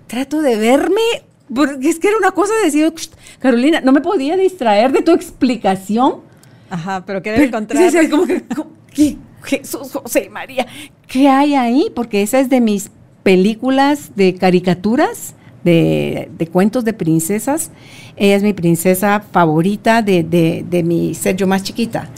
trato 0.07 0.41
de 0.41 0.55
verme, 0.55 1.01
porque 1.53 1.87
es 1.87 1.99
que 1.99 2.07
era 2.07 2.17
una 2.17 2.31
cosa 2.31 2.53
de 2.55 2.65
decir, 2.65 2.91
Carolina, 3.37 3.79
no 3.81 3.91
me 3.91 4.01
podía 4.01 4.37
distraer 4.37 4.91
de 4.91 5.03
tu 5.03 5.11
explicación. 5.11 6.27
Ajá, 6.69 7.03
pero 7.05 7.21
¿qué 7.21 7.31
debe 7.31 7.45
encontrar? 7.45 7.91
Sí, 7.91 8.09
como 8.09 8.25
que, 8.93 9.17
Jesús, 9.43 9.91
José 9.91 10.29
María, 10.29 10.67
¿qué 11.07 11.27
hay 11.27 11.55
ahí? 11.55 11.91
Porque 11.95 12.21
esa 12.21 12.39
es 12.39 12.49
de 12.49 12.61
mis 12.61 12.91
películas 13.23 14.11
de 14.15 14.35
caricaturas 14.35 15.35
de, 15.63 16.49
cuentos 16.51 16.85
de 16.85 16.93
princesas. 16.93 17.71
Ella 18.15 18.35
es 18.35 18.43
mi 18.43 18.53
princesa 18.53 19.23
favorita 19.31 20.01
de, 20.01 20.23
de, 20.23 20.83
mi 20.83 21.13
ser 21.13 21.35
yo 21.35 21.47
más 21.47 21.63
chiquita. 21.63 22.09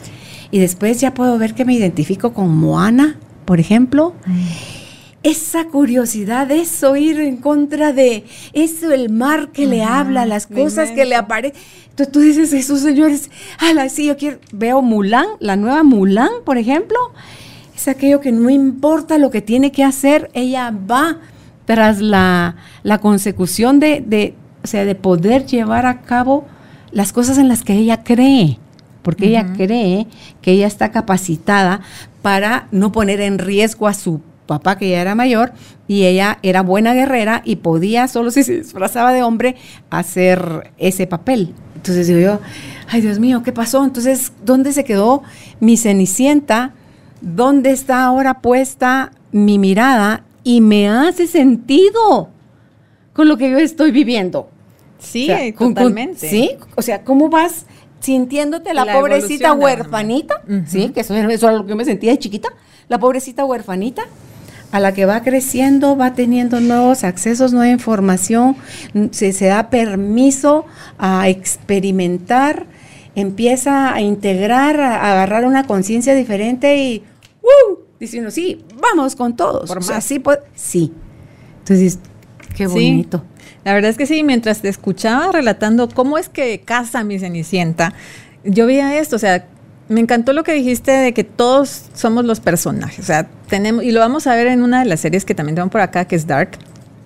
Y 0.50 0.58
después 0.58 1.00
ya 1.00 1.14
puedo 1.14 1.38
ver 1.38 1.54
que 1.54 1.64
me 1.64 1.74
identifico 1.74 2.32
con 2.32 2.56
Moana, 2.56 3.18
por 3.44 3.60
ejemplo. 3.60 4.14
Esa 5.22 5.66
curiosidad, 5.66 6.50
eso 6.50 6.96
ir 6.96 7.20
en 7.20 7.36
contra 7.36 7.92
de 7.92 8.24
eso, 8.52 8.90
el 8.90 9.08
mar 9.08 9.50
que 9.52 9.66
le 9.66 9.84
habla, 9.84 10.26
las 10.26 10.48
cosas 10.48 10.90
que 10.90 11.04
le 11.04 11.14
aparecen. 11.14 11.60
Entonces 11.90 12.12
tú 12.12 12.20
dices, 12.20 12.52
esos 12.52 12.80
señores, 12.80 13.30
ala, 13.58 13.88
sí, 13.88 14.06
yo 14.06 14.16
quiero, 14.16 14.38
veo 14.52 14.82
Mulan, 14.82 15.26
la 15.38 15.54
nueva 15.56 15.84
Mulan, 15.84 16.30
por 16.44 16.58
ejemplo, 16.58 16.98
es 17.76 17.86
aquello 17.86 18.20
que 18.20 18.32
no 18.32 18.50
importa 18.50 19.18
lo 19.18 19.30
que 19.30 19.42
tiene 19.42 19.70
que 19.70 19.84
hacer, 19.84 20.30
ella 20.34 20.72
va 20.72 21.18
tras 21.66 22.00
la, 22.00 22.56
consecución 23.00 23.78
de, 23.78 24.34
o 24.64 24.66
sea, 24.66 24.84
de 24.84 24.94
poder 24.94 25.46
llevar 25.46 25.86
a 25.86 26.00
cabo 26.00 26.46
las 26.90 27.12
cosas 27.12 27.38
en 27.38 27.48
las 27.48 27.62
que 27.62 27.74
ella 27.74 28.02
cree, 28.02 28.58
porque 29.02 29.28
ella 29.28 29.52
cree 29.54 30.06
que 30.40 30.52
ella 30.52 30.66
está 30.66 30.90
capacitada 30.90 31.80
para 32.22 32.68
no 32.70 32.92
poner 32.92 33.20
en 33.20 33.38
riesgo 33.38 33.86
a 33.86 33.94
su 33.94 34.20
papá, 34.46 34.76
que 34.76 34.90
ya 34.90 35.00
era 35.00 35.14
mayor, 35.14 35.52
y 35.88 36.04
ella 36.04 36.38
era 36.42 36.62
buena 36.62 36.94
guerrera 36.94 37.42
y 37.44 37.56
podía, 37.56 38.08
solo 38.08 38.30
si 38.30 38.42
se 38.42 38.58
disfrazaba 38.58 39.12
de 39.12 39.22
hombre, 39.22 39.56
hacer 39.90 40.72
ese 40.78 41.06
papel. 41.06 41.54
Entonces 41.76 42.06
digo 42.06 42.20
yo, 42.20 42.40
ay 42.88 43.00
Dios 43.00 43.18
mío, 43.18 43.42
¿qué 43.42 43.52
pasó? 43.52 43.84
Entonces, 43.84 44.32
¿dónde 44.44 44.72
se 44.72 44.84
quedó 44.84 45.22
mi 45.60 45.76
cenicienta? 45.76 46.74
¿Dónde 47.20 47.70
está 47.70 48.04
ahora 48.04 48.40
puesta 48.40 49.12
mi 49.32 49.58
mirada 49.58 50.24
y 50.44 50.60
me 50.60 50.88
hace 50.88 51.26
sentido 51.26 52.28
con 53.12 53.28
lo 53.28 53.36
que 53.36 53.50
yo 53.50 53.58
estoy 53.58 53.90
viviendo. 53.90 54.48
Sí, 54.98 55.28
totalmente. 55.58 56.28
sí, 56.28 56.56
o 56.76 56.82
sea, 56.82 57.02
¿cómo 57.02 57.28
vas 57.28 57.66
sintiéndote 57.98 58.72
la, 58.72 58.92
pobrecita 58.92 59.52
huerfanita? 59.52 60.42
Sí, 60.66 60.90
que 60.90 61.00
eso, 61.00 61.14
eso, 61.14 61.48
era 61.48 61.56
lo 61.56 61.64
que 61.64 61.70
yo 61.70 61.76
me 61.76 61.84
sentía 61.84 62.12
de 62.12 62.18
chiquita. 62.18 62.50
La 62.88 62.98
pobrecita 62.98 63.44
huerfanita 63.44 64.04
a 64.72 64.80
la 64.80 64.92
que 64.92 65.04
va 65.04 65.22
creciendo, 65.22 65.96
va 65.96 66.14
teniendo 66.14 66.58
nuevos 66.60 67.04
accesos, 67.04 67.52
nueva 67.52 67.70
información, 67.70 68.56
se, 69.10 69.32
se 69.32 69.46
da 69.46 69.68
permiso 69.68 70.64
a 70.98 71.28
experimentar, 71.28 72.66
empieza 73.14 73.92
a 73.92 74.00
integrar, 74.00 74.80
a, 74.80 75.12
agarrar 75.12 75.44
una 75.44 75.66
conciencia 75.66 76.14
diferente 76.14 76.78
y 76.78 77.04
¡uh! 77.42 77.78
diciendo, 78.00 78.30
sí, 78.30 78.64
vamos 78.80 79.14
con 79.14 79.36
todos. 79.36 79.68
Por 79.68 79.86
más. 79.86 80.02
sí, 80.04 80.20
sí. 80.54 80.92
Entonces, 81.58 81.98
qué 82.56 82.66
bonito. 82.66 83.22
La 83.64 83.74
verdad 83.74 83.90
es 83.90 83.98
que 83.98 84.06
sí, 84.06 84.24
mientras 84.24 84.62
te 84.62 84.70
escuchaba 84.70 85.30
relatando 85.32 85.88
cómo 85.88 86.16
es 86.16 86.30
que 86.30 86.60
casa 86.60 87.04
mi 87.04 87.18
Cenicienta, 87.18 87.92
yo 88.42 88.66
veía 88.66 88.98
esto, 88.98 89.16
o 89.16 89.18
sea, 89.18 89.46
me 89.92 90.00
encantó 90.00 90.32
lo 90.32 90.42
que 90.42 90.52
dijiste 90.52 90.90
de 90.90 91.14
que 91.14 91.24
todos 91.24 91.86
somos 91.94 92.24
los 92.24 92.40
personajes, 92.40 93.00
o 93.00 93.06
sea, 93.06 93.28
tenemos, 93.48 93.84
y 93.84 93.92
lo 93.92 94.00
vamos 94.00 94.26
a 94.26 94.34
ver 94.34 94.48
en 94.48 94.62
una 94.62 94.80
de 94.80 94.86
las 94.86 95.00
series 95.00 95.24
que 95.24 95.34
también 95.34 95.56
tengo 95.56 95.68
por 95.68 95.80
acá, 95.80 96.04
que 96.06 96.16
es 96.16 96.26
Dark. 96.26 96.58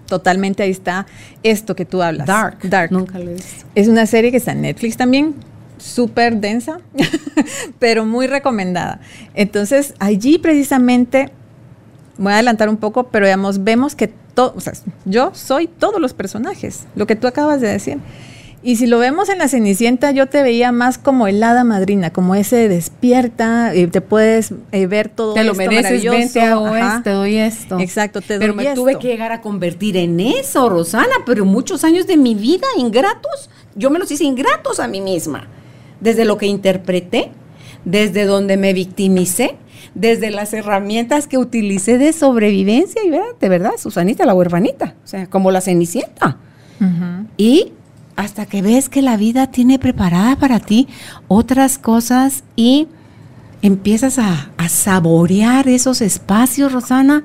Totalmente 0.07 0.63
ahí 0.63 0.71
está 0.71 1.05
esto 1.43 1.75
que 1.75 1.85
tú 1.85 2.01
hablas. 2.01 2.29
Dark. 2.29 2.59
Dark. 2.63 2.93
Nunca 2.93 3.19
lo 3.19 3.31
he 3.31 3.35
visto. 3.35 3.67
Es 3.75 3.89
una 3.89 4.07
serie 4.07 4.31
que 4.31 4.37
está 4.37 4.53
en 4.53 4.63
Netflix 4.63 4.97
también 4.97 5.35
súper 5.79 6.37
densa, 6.37 6.79
pero 7.79 8.05
muy 8.05 8.27
recomendada. 8.27 9.01
Entonces, 9.35 9.95
allí 9.99 10.39
precisamente, 10.39 11.31
voy 12.19 12.33
a 12.33 12.37
adelantar 12.37 12.69
un 12.69 12.77
poco, 12.77 13.09
pero 13.09 13.27
digamos, 13.27 13.65
vemos 13.65 13.95
que 13.95 14.09
todo, 14.35 14.55
o 14.57 14.61
sea, 14.61 14.75
yo 15.05 15.33
soy 15.35 15.67
todos 15.67 16.01
los 16.01 16.15
personajes, 16.15 16.87
lo 16.95 17.07
que 17.07 17.17
tú 17.17 17.27
acabas 17.27 17.61
de 17.61 17.69
decir. 17.69 17.99
Y 18.67 18.75
si 18.75 18.89
lo 18.89 18.99
vemos 18.99 19.29
en 19.29 19.39
la 19.39 19.47
Cenicienta, 19.47 20.11
yo 20.11 20.27
te 20.27 20.43
veía 20.43 20.73
más 20.73 20.99
como 20.99 21.29
el 21.29 21.41
hada 21.41 21.63
madrina, 21.63 22.13
como 22.13 22.35
ese 22.35 22.69
despierta, 22.69 23.77
y 23.77 23.87
te 23.87 24.01
puedes 24.01 24.53
eh, 24.73 24.89
ver 24.89 25.09
todo 25.09 25.35
te 25.35 25.45
lo 25.45 25.55
mereces, 25.55 26.03
ven, 26.03 26.33
te 26.33 26.41
hago 26.41 26.75
esto, 26.75 27.03
te 27.05 27.11
doy 27.11 27.37
esto. 27.37 27.79
Exacto, 27.79 28.21
te 28.21 28.41
pero 28.41 28.57
me 28.57 28.75
tuve 28.75 28.99
que 28.99 29.07
llegar 29.07 29.31
a 29.31 29.41
convertir 29.41 29.97
en 29.97 30.19
eso, 30.19 30.69
Rosana, 30.69 31.15
pero 31.25 31.45
muchos 31.45 31.85
años 31.85 32.09
de 32.09 32.17
mi 32.17 32.35
vida 32.35 32.67
ingratos, 32.77 33.51
yo 33.77 33.89
me 33.89 34.01
los 34.01 34.11
hice 34.11 34.25
ingratos 34.25 34.81
a 34.81 34.89
mí 34.89 35.01
misma. 35.01 35.47
Desde 36.01 36.25
lo 36.25 36.37
que 36.37 36.47
interpreté, 36.47 37.31
desde 37.85 38.25
donde 38.25 38.57
me 38.57 38.73
victimicé, 38.73 39.55
desde 39.95 40.33
las 40.33 40.53
herramientas 40.55 41.29
que 41.29 41.39
utilicé 41.39 41.99
de 41.99 42.13
sobrevivencia 42.13 43.01
y 43.05 43.11
de 43.11 43.49
verdad, 43.49 43.75
Susanita, 43.79 44.27
la 44.27 44.35
huerfanita, 44.35 44.97
o 45.05 45.07
sea, 45.07 45.29
como 45.29 45.53
la 45.53 45.61
cenicienta. 45.61 46.39
Y 47.37 47.73
hasta 48.17 48.47
que 48.47 48.63
ves 48.63 48.89
que 48.89 49.03
la 49.03 49.17
vida 49.17 49.51
tiene 49.51 49.79
preparada 49.79 50.37
para 50.37 50.59
ti 50.59 50.89
otras 51.29 51.79
cosas 51.79 52.43
y 52.57 52.89
empiezas 53.63 54.19
a, 54.19 54.51
saborear 54.69 55.69
esos 55.69 56.01
espacios, 56.01 56.73
Rosana, 56.73 57.23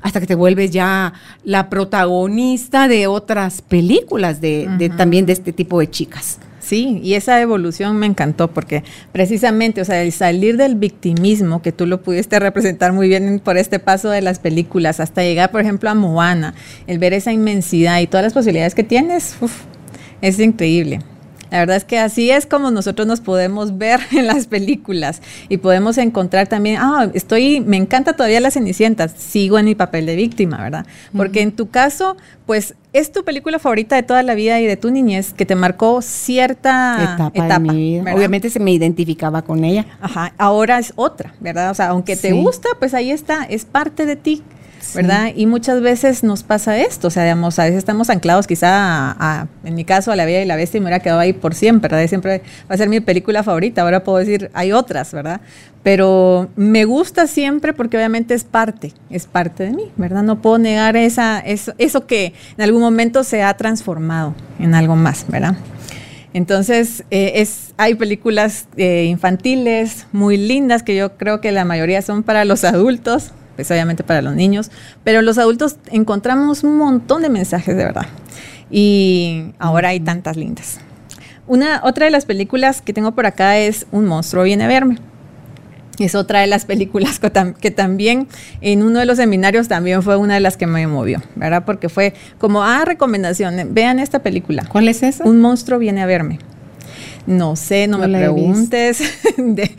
hasta 0.00 0.20
que 0.20 0.28
te 0.28 0.36
vuelves 0.36 0.70
ya 0.70 1.12
la 1.42 1.68
protagonista 1.68 2.86
de 2.86 3.08
otras 3.08 3.62
películas 3.62 4.40
de 4.40 4.92
también 4.96 5.26
de 5.26 5.32
este 5.32 5.52
tipo 5.52 5.80
de 5.80 5.90
chicas. 5.90 6.38
Sí, 6.64 6.98
y 7.02 7.12
esa 7.12 7.42
evolución 7.42 7.98
me 7.98 8.06
encantó 8.06 8.48
porque 8.48 8.84
precisamente, 9.12 9.82
o 9.82 9.84
sea, 9.84 10.02
el 10.02 10.12
salir 10.12 10.56
del 10.56 10.76
victimismo, 10.76 11.60
que 11.60 11.72
tú 11.72 11.86
lo 11.86 12.00
pudiste 12.00 12.38
representar 12.38 12.94
muy 12.94 13.06
bien 13.06 13.38
por 13.38 13.58
este 13.58 13.78
paso 13.78 14.08
de 14.08 14.22
las 14.22 14.38
películas, 14.38 14.98
hasta 14.98 15.22
llegar, 15.22 15.50
por 15.50 15.60
ejemplo, 15.60 15.90
a 15.90 15.94
Moana, 15.94 16.54
el 16.86 16.98
ver 16.98 17.12
esa 17.12 17.32
inmensidad 17.32 18.00
y 18.00 18.06
todas 18.06 18.24
las 18.24 18.32
posibilidades 18.32 18.74
que 18.74 18.82
tienes, 18.82 19.36
es 20.24 20.38
increíble. 20.38 21.00
La 21.50 21.60
verdad 21.60 21.76
es 21.76 21.84
que 21.84 22.00
así 22.00 22.32
es 22.32 22.46
como 22.46 22.72
nosotros 22.72 23.06
nos 23.06 23.20
podemos 23.20 23.78
ver 23.78 24.00
en 24.10 24.26
las 24.26 24.48
películas 24.48 25.22
y 25.48 25.58
podemos 25.58 25.98
encontrar 25.98 26.48
también, 26.48 26.78
ah, 26.80 27.08
estoy, 27.14 27.60
me 27.60 27.76
encanta 27.76 28.14
todavía 28.14 28.40
la 28.40 28.50
Cenicienta, 28.50 29.06
sigo 29.06 29.58
en 29.58 29.66
mi 29.66 29.76
papel 29.76 30.06
de 30.06 30.16
víctima, 30.16 30.60
¿verdad? 30.60 30.86
Porque 31.16 31.42
en 31.42 31.52
tu 31.52 31.68
caso, 31.68 32.16
pues 32.44 32.74
es 32.92 33.12
tu 33.12 33.22
película 33.22 33.58
favorita 33.58 33.94
de 33.94 34.02
toda 34.02 34.22
la 34.22 34.34
vida 34.34 34.60
y 34.60 34.66
de 34.66 34.76
tu 34.76 34.90
niñez 34.90 35.32
que 35.32 35.46
te 35.46 35.54
marcó 35.54 36.02
cierta 36.02 37.30
etapa, 37.32 37.58
de 37.60 37.60
mi 37.60 37.76
vida. 37.76 38.14
Obviamente 38.14 38.50
se 38.50 38.58
me 38.58 38.72
identificaba 38.72 39.42
con 39.42 39.62
ella. 39.62 39.86
Ajá, 40.00 40.32
ahora 40.38 40.78
es 40.78 40.92
otra, 40.96 41.34
¿verdad? 41.38 41.70
O 41.70 41.74
sea, 41.74 41.88
aunque 41.90 42.16
te 42.16 42.32
gusta, 42.32 42.68
pues 42.80 42.94
ahí 42.94 43.12
está, 43.12 43.44
es 43.44 43.64
parte 43.64 44.06
de 44.06 44.16
ti. 44.16 44.42
¿Verdad? 44.94 45.32
Y 45.34 45.46
muchas 45.46 45.80
veces 45.80 46.22
nos 46.22 46.42
pasa 46.42 46.78
esto, 46.78 47.08
o 47.08 47.10
sea, 47.10 47.24
digamos, 47.24 47.58
a 47.58 47.64
veces 47.64 47.78
estamos 47.78 48.10
anclados 48.10 48.46
quizá 48.46 48.68
a, 48.70 49.46
en 49.64 49.74
mi 49.74 49.84
caso, 49.84 50.12
a 50.12 50.16
La 50.16 50.24
Bella 50.24 50.42
y 50.42 50.46
la 50.46 50.56
Bestia 50.56 50.78
y 50.78 50.80
me 50.80 50.86
hubiera 50.86 51.00
quedado 51.00 51.20
ahí 51.20 51.32
por 51.32 51.54
siempre, 51.54 51.94
¿verdad? 51.94 52.08
siempre 52.08 52.42
va 52.70 52.74
a 52.74 52.78
ser 52.78 52.88
mi 52.88 53.00
película 53.00 53.42
favorita, 53.42 53.82
ahora 53.82 54.04
puedo 54.04 54.18
decir, 54.18 54.50
hay 54.54 54.72
otras, 54.72 55.12
¿verdad? 55.12 55.40
Pero 55.82 56.48
me 56.56 56.84
gusta 56.84 57.26
siempre 57.26 57.72
porque 57.72 57.96
obviamente 57.96 58.34
es 58.34 58.44
parte, 58.44 58.92
es 59.10 59.26
parte 59.26 59.64
de 59.64 59.70
mí, 59.70 59.92
¿verdad? 59.96 60.22
No 60.22 60.40
puedo 60.40 60.58
negar 60.58 60.96
esa, 60.96 61.40
eso, 61.40 61.74
eso 61.78 62.06
que 62.06 62.32
en 62.56 62.64
algún 62.64 62.80
momento 62.80 63.24
se 63.24 63.42
ha 63.42 63.54
transformado 63.56 64.34
en 64.58 64.74
algo 64.74 64.96
más, 64.96 65.26
¿verdad? 65.28 65.56
Entonces, 66.34 67.04
eh, 67.12 67.34
es, 67.36 67.72
hay 67.76 67.94
películas 67.94 68.66
eh, 68.76 69.04
infantiles 69.04 70.08
muy 70.10 70.36
lindas 70.36 70.82
que 70.82 70.96
yo 70.96 71.16
creo 71.16 71.40
que 71.40 71.52
la 71.52 71.64
mayoría 71.64 72.02
son 72.02 72.24
para 72.24 72.44
los 72.44 72.64
adultos, 72.64 73.30
pues 73.54 73.70
obviamente 73.70 74.02
para 74.04 74.22
los 74.22 74.34
niños, 74.34 74.70
pero 75.02 75.22
los 75.22 75.38
adultos 75.38 75.76
encontramos 75.90 76.64
un 76.64 76.76
montón 76.76 77.22
de 77.22 77.28
mensajes 77.28 77.76
de 77.76 77.84
verdad. 77.84 78.06
Y 78.70 79.52
ahora 79.58 79.90
hay 79.90 80.00
tantas 80.00 80.36
lindas. 80.36 80.80
Una, 81.46 81.80
otra 81.84 82.06
de 82.06 82.10
las 82.10 82.24
películas 82.24 82.80
que 82.80 82.92
tengo 82.92 83.12
por 83.12 83.26
acá 83.26 83.58
es 83.58 83.86
Un 83.90 84.06
monstruo 84.06 84.44
viene 84.44 84.64
a 84.64 84.68
verme. 84.68 84.98
es 85.98 86.14
otra 86.14 86.40
de 86.40 86.46
las 86.46 86.64
películas 86.66 87.20
que, 87.20 87.70
también 87.70 88.28
en 88.60 88.82
uno 88.82 88.98
de 88.98 89.04
los 89.04 89.18
seminarios 89.18 89.68
también 89.68 90.02
fue 90.02 90.16
una 90.16 90.34
de 90.34 90.40
las 90.40 90.56
que 90.56 90.66
me 90.66 90.86
movió, 90.86 91.22
¿verdad? 91.36 91.64
Porque 91.66 91.88
fue 91.88 92.14
como, 92.38 92.64
ah, 92.64 92.84
recomendación, 92.84 93.74
vean 93.74 93.98
esta 93.98 94.20
película. 94.20 94.64
¿Cuál 94.66 94.88
es 94.88 95.02
esa? 95.02 95.24
Un 95.24 95.40
monstruo 95.40 95.78
viene 95.78 96.02
a 96.02 96.06
verme. 96.06 96.38
No 97.26 97.56
sé, 97.56 97.86
no, 97.86 97.98
me 97.98 98.08
preguntes 98.08 98.98
de, 99.36 99.74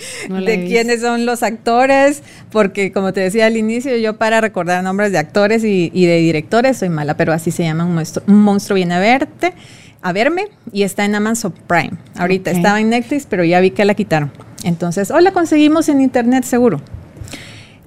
quiénes 0.67 1.01
son 1.01 1.25
los 1.25 1.43
actores, 1.43 2.23
porque 2.51 2.91
como 2.91 3.13
te 3.13 3.21
decía 3.21 3.45
al 3.45 3.55
inicio, 3.55 3.95
yo 3.97 4.17
para 4.17 4.41
recordar 4.41 4.83
nombres 4.83 5.11
de 5.11 5.19
actores 5.19 5.63
y, 5.63 5.89
de 5.89 6.17
directores 6.17 6.77
soy 6.77 6.89
mala, 6.89 7.17
pero 7.17 7.33
así 7.33 7.51
se 7.51 7.63
llama 7.63 7.85
un 7.85 7.93
monstruo, 7.93 8.25
un 8.27 8.41
monstruo 8.41 8.75
viene 8.75 8.95
a 8.95 8.99
verte, 8.99 9.53
a 10.01 10.11
verme, 10.11 10.47
y 10.71 10.83
está 10.83 11.05
en 11.05 11.13
Amazon 11.13 11.53
Prime. 11.67 11.93
Ahorita 12.17 12.49
estaba 12.49 12.79
en 12.79 12.89
Netflix, 12.89 13.27
pero 13.29 13.43
ya 13.43 13.59
vi 13.59 13.71
que 13.71 13.85
la 13.85 13.93
quitaron. 13.93 14.31
Entonces, 14.63 15.11
o 15.11 15.19
la 15.19 15.31
conseguimos 15.31 15.89
en 15.89 16.01
internet 16.01 16.43
seguro. 16.45 16.81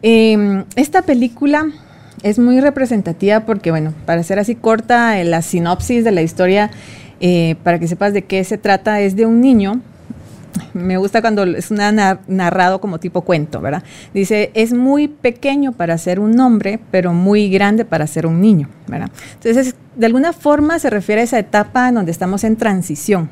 Em, 0.03 0.65
esta 0.77 1.03
película 1.03 1.67
es 2.23 2.39
muy 2.39 2.61
representativa 2.61 3.41
porque, 3.41 3.71
bueno, 3.71 3.93
para 4.07 4.23
ser 4.23 4.39
así 4.39 4.55
corta, 4.55 5.23
la 5.25 5.43
sinopsis 5.43 6.05
de 6.05 6.13
la 6.13 6.23
historia 6.23 6.71
eh, 7.21 7.57
para 7.62 7.79
que 7.79 7.89
sepas 7.89 8.12
de 8.12 8.23
qué 8.23 8.43
se 8.45 8.59
trata, 8.59 9.01
es 9.01 9.16
de 9.16 9.27
un 9.27 9.41
niño. 9.41 9.81
Me 10.73 10.97
gusta 10.97 11.21
cuando 11.21 11.45
es 11.45 11.71
una 11.71 12.21
narrado 12.27 12.81
como 12.81 12.99
tipo 12.99 13.23
cuento, 13.23 13.61
¿verdad? 13.61 13.83
Dice, 14.14 14.51
es 14.55 14.73
muy 14.73 15.09
pequeño 15.09 15.73
para 15.73 15.97
ser 15.99 16.21
un 16.21 16.39
hombre, 16.41 16.81
pero 16.91 17.12
muy 17.12 17.49
grande 17.49 17.85
para 17.85 18.07
ser 18.07 18.27
un 18.27 18.41
niño, 18.41 18.69
¿verdad? 18.87 19.11
Entonces, 19.35 19.75
de 19.95 20.07
alguna 20.07 20.33
forma 20.33 20.79
se 20.79 20.91
refiere 20.91 21.21
a 21.21 21.25
esa 21.25 21.39
etapa 21.39 21.89
en 21.89 21.97
donde 21.97 22.11
estamos 22.11 22.45
en 22.45 22.57
transición, 22.57 23.29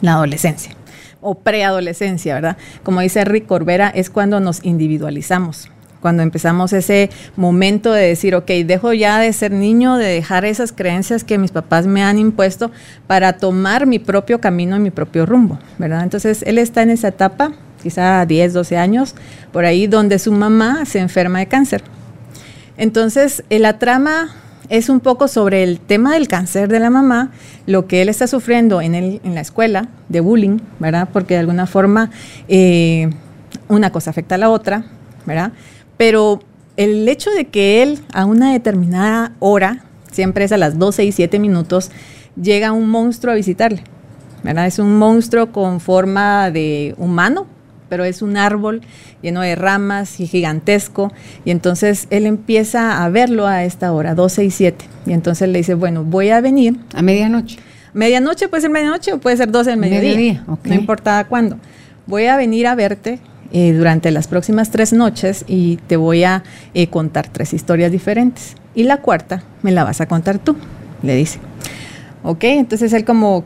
la 0.00 0.14
adolescencia 0.14 0.74
o 1.22 1.36
preadolescencia, 1.36 2.34
¿verdad? 2.34 2.56
Como 2.82 3.00
dice 3.00 3.24
Rick 3.24 3.46
Corbera, 3.46 3.88
es 3.88 4.10
cuando 4.10 4.40
nos 4.40 4.62
individualizamos, 4.64 5.70
cuando 6.02 6.22
empezamos 6.22 6.72
ese 6.74 7.08
momento 7.36 7.92
de 7.92 8.08
decir, 8.08 8.34
ok, 8.34 8.50
dejo 8.66 8.92
ya 8.92 9.20
de 9.20 9.32
ser 9.32 9.52
niño, 9.52 9.96
de 9.96 10.06
dejar 10.06 10.44
esas 10.44 10.72
creencias 10.72 11.24
que 11.24 11.38
mis 11.38 11.52
papás 11.52 11.86
me 11.86 12.02
han 12.02 12.18
impuesto 12.18 12.72
para 13.06 13.34
tomar 13.34 13.86
mi 13.86 14.00
propio 14.00 14.40
camino 14.40 14.76
y 14.76 14.80
mi 14.80 14.90
propio 14.90 15.24
rumbo, 15.24 15.58
¿verdad? 15.78 16.02
Entonces, 16.02 16.42
él 16.46 16.58
está 16.58 16.82
en 16.82 16.90
esa 16.90 17.08
etapa, 17.08 17.52
quizá 17.82 18.26
10, 18.26 18.52
12 18.52 18.76
años, 18.76 19.14
por 19.52 19.64
ahí 19.64 19.86
donde 19.86 20.18
su 20.18 20.32
mamá 20.32 20.84
se 20.84 20.98
enferma 20.98 21.38
de 21.38 21.46
cáncer. 21.46 21.84
Entonces, 22.76 23.44
la 23.48 23.78
trama 23.78 24.34
es 24.68 24.88
un 24.88 25.00
poco 25.00 25.28
sobre 25.28 25.62
el 25.62 25.78
tema 25.78 26.14
del 26.14 26.26
cáncer 26.28 26.68
de 26.68 26.80
la 26.80 26.90
mamá, 26.90 27.30
lo 27.66 27.86
que 27.86 28.02
él 28.02 28.08
está 28.08 28.26
sufriendo 28.26 28.80
en, 28.80 28.94
en 28.94 29.34
la 29.34 29.40
escuela 29.40 29.88
de 30.08 30.20
bullying, 30.20 30.58
¿verdad? 30.80 31.08
Porque 31.12 31.34
de 31.34 31.40
alguna 31.40 31.66
forma 31.66 32.10
eh, 32.48 33.10
una 33.68 33.90
cosa 33.90 34.10
afecta 34.10 34.34
a 34.34 34.38
la 34.38 34.50
otra, 34.50 34.84
¿verdad? 35.26 35.52
Pero 36.02 36.40
el 36.76 37.08
hecho 37.08 37.30
de 37.30 37.44
que 37.44 37.80
él 37.80 38.00
a 38.12 38.24
una 38.24 38.52
determinada 38.52 39.36
hora, 39.38 39.84
siempre 40.10 40.44
es 40.44 40.50
a 40.50 40.56
las 40.56 40.76
12 40.76 41.04
y 41.04 41.12
7 41.12 41.38
minutos, 41.38 41.92
llega 42.34 42.72
un 42.72 42.88
monstruo 42.88 43.32
a 43.32 43.36
visitarle. 43.36 43.84
¿verdad? 44.42 44.66
Es 44.66 44.80
un 44.80 44.98
monstruo 44.98 45.52
con 45.52 45.78
forma 45.78 46.50
de 46.50 46.96
humano, 46.98 47.46
pero 47.88 48.02
es 48.02 48.20
un 48.20 48.36
árbol 48.36 48.80
lleno 49.22 49.42
de 49.42 49.54
ramas 49.54 50.18
y 50.18 50.26
gigantesco. 50.26 51.12
Y 51.44 51.52
entonces 51.52 52.08
él 52.10 52.26
empieza 52.26 53.04
a 53.04 53.08
verlo 53.08 53.46
a 53.46 53.62
esta 53.62 53.92
hora, 53.92 54.16
12 54.16 54.44
y 54.44 54.50
7. 54.50 54.84
Y 55.06 55.12
entonces 55.12 55.48
le 55.50 55.58
dice, 55.58 55.74
bueno, 55.74 56.02
voy 56.02 56.30
a 56.30 56.40
venir. 56.40 56.80
A 56.94 57.02
medianoche. 57.02 57.58
Medianoche 57.92 58.48
puede 58.48 58.62
ser 58.62 58.70
medianoche 58.70 59.12
o 59.12 59.20
puede 59.20 59.36
ser 59.36 59.52
12 59.52 59.70
del 59.70 59.78
mediodía. 59.78 60.44
No 60.48 60.74
importa 60.74 61.24
cuándo. 61.28 61.58
Voy 62.08 62.24
a 62.24 62.36
venir 62.36 62.66
a 62.66 62.74
verte 62.74 63.20
eh, 63.54 63.74
durante 63.74 64.10
las 64.10 64.28
próximas 64.28 64.70
tres 64.70 64.94
noches 64.94 65.44
y 65.46 65.76
te 65.86 65.96
voy 65.96 66.24
a 66.24 66.42
eh, 66.72 66.86
contar 66.86 67.28
tres 67.28 67.52
historias 67.52 67.92
diferentes. 67.92 68.56
Y 68.74 68.84
la 68.84 69.02
cuarta 69.02 69.42
me 69.62 69.72
la 69.72 69.84
vas 69.84 70.00
a 70.00 70.06
contar 70.06 70.38
tú, 70.38 70.56
le 71.02 71.14
dice. 71.14 71.38
Ok, 72.22 72.44
entonces 72.44 72.94
él 72.94 73.04
como 73.04 73.44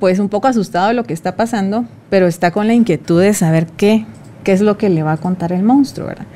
pues 0.00 0.18
un 0.18 0.28
poco 0.28 0.48
asustado 0.48 0.88
de 0.88 0.94
lo 0.94 1.04
que 1.04 1.14
está 1.14 1.34
pasando, 1.34 1.86
pero 2.10 2.26
está 2.26 2.50
con 2.50 2.66
la 2.66 2.74
inquietud 2.74 3.22
de 3.22 3.32
saber 3.32 3.66
qué, 3.78 4.04
qué 4.44 4.52
es 4.52 4.60
lo 4.60 4.76
que 4.76 4.90
le 4.90 5.02
va 5.02 5.12
a 5.12 5.16
contar 5.16 5.52
el 5.52 5.62
monstruo, 5.62 6.08
¿verdad? 6.08 6.26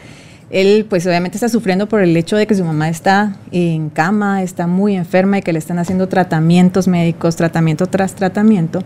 Él 0.48 0.86
pues 0.88 1.06
obviamente 1.06 1.36
está 1.36 1.50
sufriendo 1.50 1.88
por 1.88 2.00
el 2.00 2.16
hecho 2.16 2.36
de 2.36 2.46
que 2.46 2.54
su 2.54 2.64
mamá 2.64 2.88
está 2.88 3.36
en 3.50 3.90
cama, 3.90 4.42
está 4.42 4.66
muy 4.66 4.96
enferma 4.96 5.36
y 5.36 5.42
que 5.42 5.52
le 5.52 5.58
están 5.58 5.78
haciendo 5.78 6.08
tratamientos 6.08 6.88
médicos, 6.88 7.36
tratamiento 7.36 7.86
tras 7.88 8.14
tratamiento, 8.14 8.82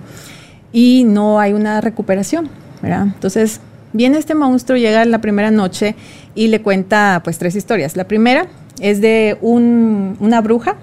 y 0.72 1.05
no 1.05 1.39
hay 1.39 1.53
una 1.53 1.81
recuperación, 1.81 2.49
¿verdad? 2.83 3.05
Entonces 3.14 3.61
Viene 3.97 4.18
este 4.18 4.34
monstruo, 4.34 4.76
llega 4.76 5.07
la 5.07 5.22
primera 5.22 5.51
noche 5.51 5.94
y 6.34 6.49
le 6.49 6.61
cuenta 6.61 7.22
pues 7.24 7.38
tres 7.38 7.57
historias. 7.57 7.97
La 7.97 8.05
primera 8.05 8.47
es 8.78 9.01
de 9.01 9.38
una 9.40 10.40
bruja. 10.42 10.76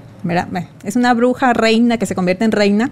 Es 0.83 0.95
una 0.95 1.13
bruja 1.13 1.53
reina 1.53 1.99
que 1.99 2.07
se 2.07 2.15
convierte 2.15 2.43
en 2.45 2.51
reina 2.51 2.89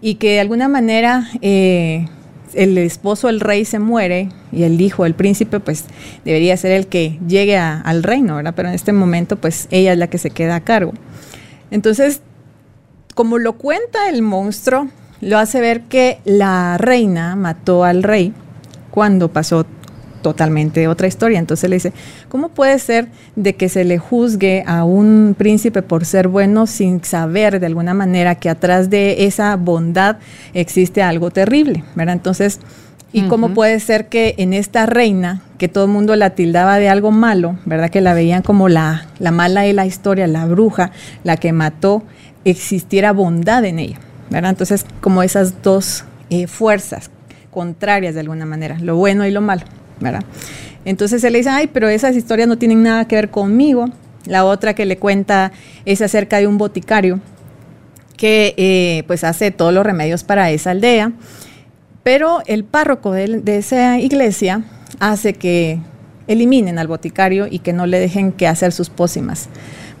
y 0.00 0.16
que 0.16 0.32
de 0.32 0.40
alguna 0.40 0.66
manera 0.66 1.28
eh, 1.40 2.06
el 2.54 2.78
esposo, 2.78 3.28
el 3.28 3.38
rey, 3.38 3.64
se 3.64 3.78
muere 3.78 4.30
y 4.50 4.64
el 4.64 4.80
hijo, 4.80 5.06
el 5.06 5.14
príncipe, 5.14 5.60
pues 5.60 5.84
debería 6.24 6.56
ser 6.56 6.72
el 6.72 6.88
que 6.88 7.20
llegue 7.28 7.56
al 7.58 8.02
reino, 8.02 8.36
¿verdad? 8.36 8.54
Pero 8.56 8.70
en 8.70 8.74
este 8.74 8.92
momento, 8.92 9.36
pues 9.36 9.68
ella 9.70 9.92
es 9.92 9.98
la 9.98 10.08
que 10.08 10.18
se 10.18 10.30
queda 10.30 10.56
a 10.56 10.60
cargo. 10.60 10.94
Entonces, 11.70 12.22
como 13.14 13.38
lo 13.38 13.52
cuenta 13.52 14.08
el 14.08 14.22
monstruo, 14.22 14.88
lo 15.20 15.38
hace 15.38 15.60
ver 15.60 15.82
que 15.82 16.18
la 16.24 16.76
reina 16.78 17.36
mató 17.36 17.84
al 17.84 18.02
rey 18.02 18.32
cuando 18.90 19.28
pasó 19.28 19.66
totalmente 20.22 20.88
otra 20.88 21.06
historia. 21.06 21.38
Entonces 21.38 21.68
le 21.70 21.76
dice, 21.76 21.92
¿cómo 22.28 22.50
puede 22.50 22.78
ser 22.78 23.08
de 23.36 23.54
que 23.54 23.68
se 23.68 23.84
le 23.84 23.98
juzgue 23.98 24.64
a 24.66 24.84
un 24.84 25.34
príncipe 25.36 25.82
por 25.82 26.04
ser 26.04 26.28
bueno 26.28 26.66
sin 26.66 27.02
saber 27.04 27.60
de 27.60 27.66
alguna 27.66 27.94
manera 27.94 28.34
que 28.34 28.50
atrás 28.50 28.90
de 28.90 29.26
esa 29.26 29.56
bondad 29.56 30.18
existe 30.54 31.02
algo 31.02 31.30
terrible? 31.30 31.84
¿verdad? 31.94 32.14
Entonces, 32.14 32.60
¿y 33.12 33.22
cómo 33.22 33.54
puede 33.54 33.80
ser 33.80 34.08
que 34.08 34.34
en 34.38 34.52
esta 34.52 34.86
reina, 34.86 35.42
que 35.56 35.68
todo 35.68 35.84
el 35.84 35.90
mundo 35.90 36.14
la 36.16 36.30
tildaba 36.30 36.78
de 36.78 36.88
algo 36.88 37.10
malo, 37.10 37.58
¿verdad? 37.64 37.90
Que 37.90 38.00
la 38.00 38.14
veían 38.14 38.42
como 38.42 38.68
la, 38.68 39.06
la 39.18 39.30
mala 39.30 39.62
de 39.62 39.72
la 39.72 39.86
historia, 39.86 40.26
la 40.26 40.46
bruja, 40.46 40.92
la 41.24 41.36
que 41.36 41.52
mató, 41.52 42.02
existiera 42.44 43.12
bondad 43.12 43.64
en 43.64 43.78
ella, 43.78 43.98
¿verdad? 44.30 44.50
Entonces, 44.50 44.84
como 45.00 45.22
esas 45.22 45.62
dos 45.62 46.04
eh, 46.30 46.46
fuerzas 46.46 47.10
contrarias 47.50 48.14
de 48.14 48.20
alguna 48.20 48.46
manera, 48.46 48.78
lo 48.80 48.96
bueno 48.96 49.26
y 49.26 49.30
lo 49.30 49.40
malo, 49.40 49.62
¿verdad? 50.00 50.24
Entonces 50.84 51.22
él 51.24 51.32
le 51.32 51.38
dice, 51.38 51.50
ay, 51.50 51.68
pero 51.72 51.88
esas 51.88 52.16
historias 52.16 52.48
no 52.48 52.58
tienen 52.58 52.82
nada 52.82 53.06
que 53.06 53.16
ver 53.16 53.30
conmigo. 53.30 53.86
La 54.26 54.44
otra 54.44 54.74
que 54.74 54.86
le 54.86 54.98
cuenta 54.98 55.52
es 55.84 56.02
acerca 56.02 56.38
de 56.38 56.46
un 56.46 56.58
boticario 56.58 57.20
que 58.16 58.54
eh, 58.56 59.04
pues 59.06 59.22
hace 59.24 59.50
todos 59.50 59.72
los 59.72 59.84
remedios 59.84 60.24
para 60.24 60.50
esa 60.50 60.72
aldea, 60.72 61.12
pero 62.02 62.42
el 62.46 62.64
párroco 62.64 63.12
de, 63.12 63.40
de 63.40 63.58
esa 63.58 63.98
iglesia 63.98 64.62
hace 64.98 65.34
que 65.34 65.78
eliminen 66.26 66.78
al 66.78 66.88
boticario 66.88 67.46
y 67.50 67.60
que 67.60 67.72
no 67.72 67.86
le 67.86 68.00
dejen 68.00 68.32
que 68.32 68.46
hacer 68.46 68.72
sus 68.72 68.90
pócimas 68.90 69.48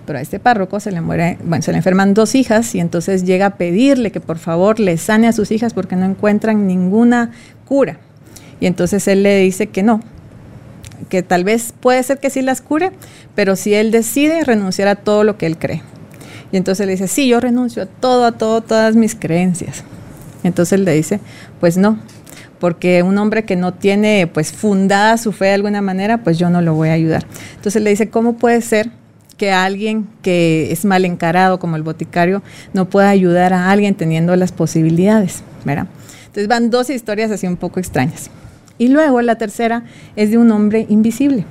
pero 0.08 0.20
a 0.20 0.22
este 0.22 0.40
párroco 0.40 0.80
se 0.80 0.90
le 0.90 1.02
muere, 1.02 1.36
bueno, 1.44 1.60
se 1.60 1.70
le 1.70 1.76
enferman 1.76 2.14
dos 2.14 2.34
hijas 2.34 2.74
y 2.74 2.80
entonces 2.80 3.24
llega 3.24 3.44
a 3.44 3.56
pedirle 3.56 4.10
que 4.10 4.20
por 4.20 4.38
favor 4.38 4.80
le 4.80 4.96
sane 4.96 5.28
a 5.28 5.34
sus 5.34 5.50
hijas 5.50 5.74
porque 5.74 5.96
no 5.96 6.06
encuentran 6.06 6.66
ninguna 6.66 7.32
cura. 7.66 7.98
Y 8.58 8.64
entonces 8.64 9.06
él 9.06 9.22
le 9.22 9.38
dice 9.38 9.66
que 9.66 9.82
no, 9.82 10.00
que 11.10 11.22
tal 11.22 11.44
vez 11.44 11.74
puede 11.78 12.02
ser 12.04 12.20
que 12.20 12.30
sí 12.30 12.40
las 12.40 12.62
cure, 12.62 12.92
pero 13.34 13.54
si 13.54 13.74
él 13.74 13.90
decide 13.90 14.44
renunciar 14.44 14.88
a 14.88 14.94
todo 14.94 15.24
lo 15.24 15.36
que 15.36 15.44
él 15.44 15.58
cree. 15.58 15.82
Y 16.52 16.56
entonces 16.56 16.86
le 16.86 16.92
dice, 16.92 17.06
sí, 17.06 17.28
yo 17.28 17.38
renuncio 17.38 17.82
a 17.82 17.86
todo, 17.86 18.24
a 18.24 18.32
todo, 18.32 18.62
todas 18.62 18.96
mis 18.96 19.14
creencias. 19.14 19.84
Entonces 20.42 20.72
él 20.72 20.86
le 20.86 20.94
dice, 20.94 21.20
pues 21.60 21.76
no, 21.76 21.98
porque 22.58 23.02
un 23.02 23.18
hombre 23.18 23.44
que 23.44 23.56
no 23.56 23.74
tiene 23.74 24.26
pues 24.26 24.52
fundada 24.52 25.18
su 25.18 25.32
fe 25.32 25.44
de 25.46 25.52
alguna 25.52 25.82
manera, 25.82 26.24
pues 26.24 26.38
yo 26.38 26.48
no 26.48 26.62
lo 26.62 26.72
voy 26.72 26.88
a 26.88 26.94
ayudar. 26.94 27.26
Entonces 27.56 27.82
le 27.82 27.90
dice, 27.90 28.08
¿cómo 28.08 28.38
puede 28.38 28.62
ser 28.62 28.90
que 29.38 29.52
alguien 29.52 30.06
que 30.20 30.70
es 30.70 30.84
mal 30.84 31.06
encarado 31.06 31.58
como 31.58 31.76
el 31.76 31.82
boticario 31.82 32.42
no 32.74 32.90
pueda 32.90 33.08
ayudar 33.08 33.54
a 33.54 33.70
alguien 33.70 33.94
teniendo 33.94 34.36
las 34.36 34.52
posibilidades, 34.52 35.42
¿verdad? 35.64 35.86
Entonces 36.26 36.48
van 36.48 36.68
dos 36.68 36.90
historias 36.90 37.30
así 37.30 37.46
un 37.46 37.56
poco 37.56 37.80
extrañas. 37.80 38.30
Y 38.76 38.88
luego 38.88 39.22
la 39.22 39.36
tercera 39.36 39.84
es 40.16 40.30
de 40.30 40.38
un 40.38 40.50
hombre 40.50 40.84
invisible. 40.88 41.46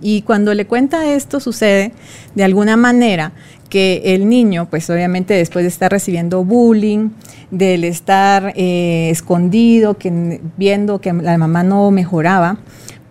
Y 0.00 0.22
cuando 0.22 0.54
le 0.54 0.66
cuenta 0.66 1.12
esto 1.12 1.40
sucede 1.40 1.92
de 2.34 2.44
alguna 2.44 2.76
manera 2.76 3.32
que 3.68 4.02
el 4.04 4.28
niño, 4.28 4.68
pues 4.68 4.90
obviamente 4.90 5.34
después 5.34 5.64
de 5.64 5.68
estar 5.68 5.90
recibiendo 5.90 6.44
bullying, 6.44 7.10
del 7.50 7.84
estar 7.84 8.52
eh, 8.54 9.08
escondido, 9.10 9.96
que, 9.96 10.40
viendo 10.56 11.00
que 11.00 11.12
la 11.12 11.38
mamá 11.38 11.62
no 11.62 11.90
mejoraba, 11.90 12.58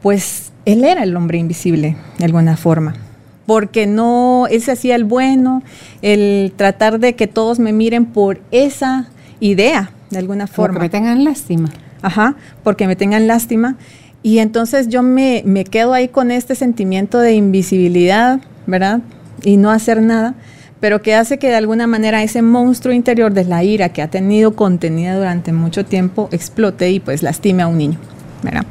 pues 0.01 0.51
él 0.65 0.83
era 0.83 1.03
el 1.03 1.15
hombre 1.15 1.39
invisible 1.39 1.95
de 2.19 2.25
alguna 2.25 2.57
forma 2.57 2.95
porque 3.45 3.87
no, 3.87 4.47
él 4.49 4.61
se 4.61 4.71
hacía 4.71 4.95
el 4.95 5.03
bueno, 5.03 5.63
el 6.01 6.53
tratar 6.55 6.99
de 6.99 7.15
que 7.15 7.27
todos 7.27 7.59
me 7.59 7.73
miren 7.73 8.05
por 8.05 8.39
esa 8.51 9.09
idea, 9.39 9.91
de 10.09 10.19
alguna 10.19 10.47
forma. 10.47 10.79
Porque 10.79 10.85
me 10.85 10.89
tengan 10.89 11.23
lástima. 11.23 11.69
Ajá, 12.01 12.35
porque 12.63 12.87
me 12.87 12.95
tengan 12.95 13.27
lástima. 13.27 13.75
Y 14.23 14.39
entonces 14.39 14.87
yo 14.87 15.03
me, 15.03 15.43
me 15.45 15.63
quedo 15.63 15.93
ahí 15.93 16.07
con 16.07 16.31
este 16.31 16.55
sentimiento 16.55 17.19
de 17.19 17.33
invisibilidad, 17.33 18.39
¿verdad? 18.67 19.01
Y 19.43 19.57
no 19.57 19.71
hacer 19.71 20.01
nada 20.01 20.35
pero 20.79 21.03
que 21.03 21.13
hace 21.13 21.37
que 21.37 21.47
de 21.47 21.55
alguna 21.57 21.85
manera 21.85 22.23
ese 22.23 22.41
monstruo 22.41 22.91
interior 22.91 23.31
de 23.31 23.45
la 23.45 23.63
ira 23.63 23.89
que 23.89 24.01
ha 24.01 24.09
tenido 24.09 24.55
contenida 24.55 25.15
durante 25.15 25.53
mucho 25.53 25.85
tiempo 25.85 26.27
explote 26.31 26.89
y 26.89 26.99
pues 26.99 27.21
lastime 27.21 27.61
a 27.61 27.67
un 27.67 27.77
niño. 27.77 27.99
¿verdad? 28.43 28.65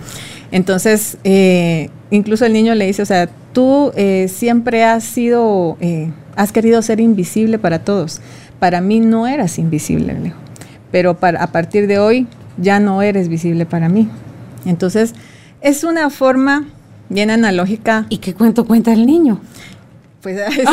Entonces, 0.52 1.16
eh, 1.24 1.90
incluso 2.10 2.44
el 2.44 2.52
niño 2.52 2.74
le 2.74 2.86
dice, 2.86 3.02
o 3.02 3.06
sea, 3.06 3.28
tú 3.52 3.92
eh, 3.94 4.28
siempre 4.28 4.84
has 4.84 5.04
sido, 5.04 5.76
eh, 5.80 6.10
has 6.36 6.52
querido 6.52 6.82
ser 6.82 7.00
invisible 7.00 7.58
para 7.58 7.80
todos. 7.80 8.20
Para 8.58 8.80
mí 8.80 9.00
no 9.00 9.26
eras 9.26 9.58
invisible, 9.58 10.14
le 10.14 10.32
pero 10.90 11.16
para, 11.18 11.42
a 11.42 11.46
partir 11.52 11.86
de 11.86 11.98
hoy 11.98 12.26
ya 12.58 12.80
no 12.80 13.00
eres 13.02 13.28
visible 13.28 13.64
para 13.64 13.88
mí. 13.88 14.08
Entonces, 14.66 15.14
es 15.60 15.84
una 15.84 16.10
forma 16.10 16.66
bien 17.08 17.30
analógica. 17.30 18.06
¿Y 18.08 18.18
qué 18.18 18.34
cuento 18.34 18.64
cuenta 18.64 18.92
el 18.92 19.06
niño? 19.06 19.40
Pues 20.22 20.38
eso. 20.58 20.70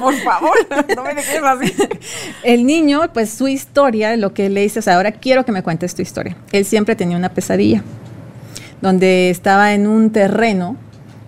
Por 0.00 0.14
favor, 0.16 0.56
no 0.96 1.02
me 1.02 1.14
dejes 1.14 1.42
así. 1.42 1.74
El 2.44 2.64
niño, 2.64 3.02
pues 3.12 3.30
su 3.30 3.48
historia, 3.48 4.16
lo 4.16 4.32
que 4.34 4.48
le 4.48 4.62
dice, 4.62 4.78
o 4.78 4.82
sea, 4.82 4.96
ahora 4.96 5.12
quiero 5.12 5.44
que 5.44 5.52
me 5.52 5.62
cuentes 5.62 5.94
tu 5.94 6.02
historia. 6.02 6.36
Él 6.52 6.64
siempre 6.64 6.96
tenía 6.96 7.16
una 7.16 7.28
pesadilla, 7.28 7.82
donde 8.80 9.30
estaba 9.30 9.74
en 9.74 9.86
un 9.86 10.10
terreno, 10.10 10.76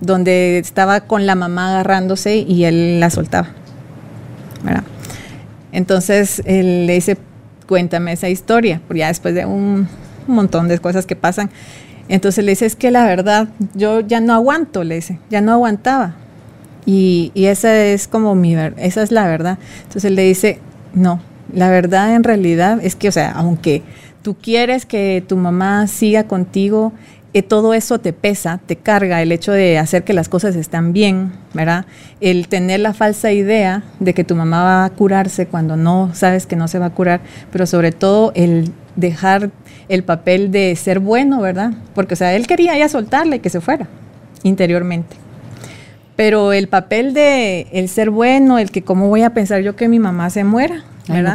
donde 0.00 0.58
estaba 0.58 1.02
con 1.02 1.26
la 1.26 1.34
mamá 1.34 1.70
agarrándose 1.70 2.36
y 2.36 2.64
él 2.64 3.00
la 3.00 3.10
soltaba. 3.10 3.48
¿verdad? 4.62 4.84
Entonces 5.72 6.42
él 6.44 6.86
le 6.86 6.94
dice, 6.94 7.16
cuéntame 7.66 8.12
esa 8.12 8.28
historia, 8.28 8.80
ya 8.94 9.08
después 9.08 9.34
de 9.34 9.46
un, 9.46 9.88
montón 10.26 10.68
de 10.68 10.78
cosas 10.78 11.06
que 11.06 11.16
pasan. 11.16 11.50
Entonces 12.08 12.44
le 12.44 12.52
dice, 12.52 12.66
es 12.66 12.76
que 12.76 12.90
la 12.90 13.04
verdad, 13.04 13.48
yo 13.74 14.00
ya 14.00 14.20
no 14.20 14.34
aguanto, 14.34 14.84
le 14.84 14.96
dice, 14.96 15.18
ya 15.30 15.40
no 15.40 15.52
aguantaba 15.52 16.14
y, 16.84 17.32
esa 17.34 17.76
es 17.84 18.08
como 18.08 18.34
mi 18.34 18.54
esa 18.54 19.02
es 19.02 19.12
la 19.12 19.26
verdad. 19.26 19.58
Entonces 19.78 20.04
él 20.04 20.16
le 20.16 20.22
dice, 20.22 20.58
no, 20.94 21.20
la 21.52 21.70
verdad 21.70 22.14
en 22.14 22.24
realidad 22.24 22.78
es 22.82 22.96
que, 22.96 23.08
o 23.08 23.12
sea, 23.12 23.32
aunque 23.32 23.82
tú 24.22 24.36
quieres 24.40 24.86
que 24.86 25.24
tu 25.26 25.36
mamá 25.36 25.86
siga 25.86 26.24
contigo, 26.24 26.92
todo 27.40 27.72
eso 27.72 27.98
te 27.98 28.12
pesa, 28.12 28.60
te 28.66 28.76
carga 28.76 29.22
el 29.22 29.32
hecho 29.32 29.52
de 29.52 29.78
hacer 29.78 30.04
que 30.04 30.12
las 30.12 30.28
cosas 30.28 30.54
están 30.54 30.92
bien, 30.92 31.32
¿verdad? 31.54 31.86
El 32.20 32.46
tener 32.48 32.80
la 32.80 32.92
falsa 32.92 33.32
idea 33.32 33.82
de 34.00 34.12
que 34.12 34.22
tu 34.22 34.34
mamá 34.34 34.62
va 34.62 34.84
a 34.84 34.90
curarse 34.90 35.46
cuando 35.46 35.76
no 35.76 36.10
sabes 36.12 36.44
que 36.44 36.56
no 36.56 36.68
se 36.68 36.78
va 36.78 36.86
a 36.86 36.90
curar, 36.90 37.22
pero 37.50 37.64
sobre 37.64 37.90
todo 37.90 38.32
el 38.34 38.70
dejar 38.96 39.50
el 39.88 40.04
papel 40.04 40.50
de 40.50 40.76
ser 40.76 41.00
bueno, 41.00 41.40
¿verdad? 41.40 41.72
Porque, 41.94 42.12
o 42.12 42.16
sea, 42.16 42.34
él 42.34 42.46
quería 42.46 42.76
ya 42.76 42.90
soltarle 42.90 43.38
que 43.38 43.48
se 43.48 43.62
fuera 43.62 43.88
interiormente. 44.42 45.16
Pero 46.16 46.52
el 46.52 46.68
papel 46.68 47.14
de 47.14 47.66
el 47.72 47.88
ser 47.88 48.10
bueno, 48.10 48.58
el 48.58 48.70
que 48.70 48.82
cómo 48.82 49.08
voy 49.08 49.22
a 49.22 49.30
pensar 49.30 49.62
yo 49.62 49.74
que 49.76 49.88
mi 49.88 49.98
mamá 49.98 50.28
se 50.28 50.44
muera, 50.44 50.84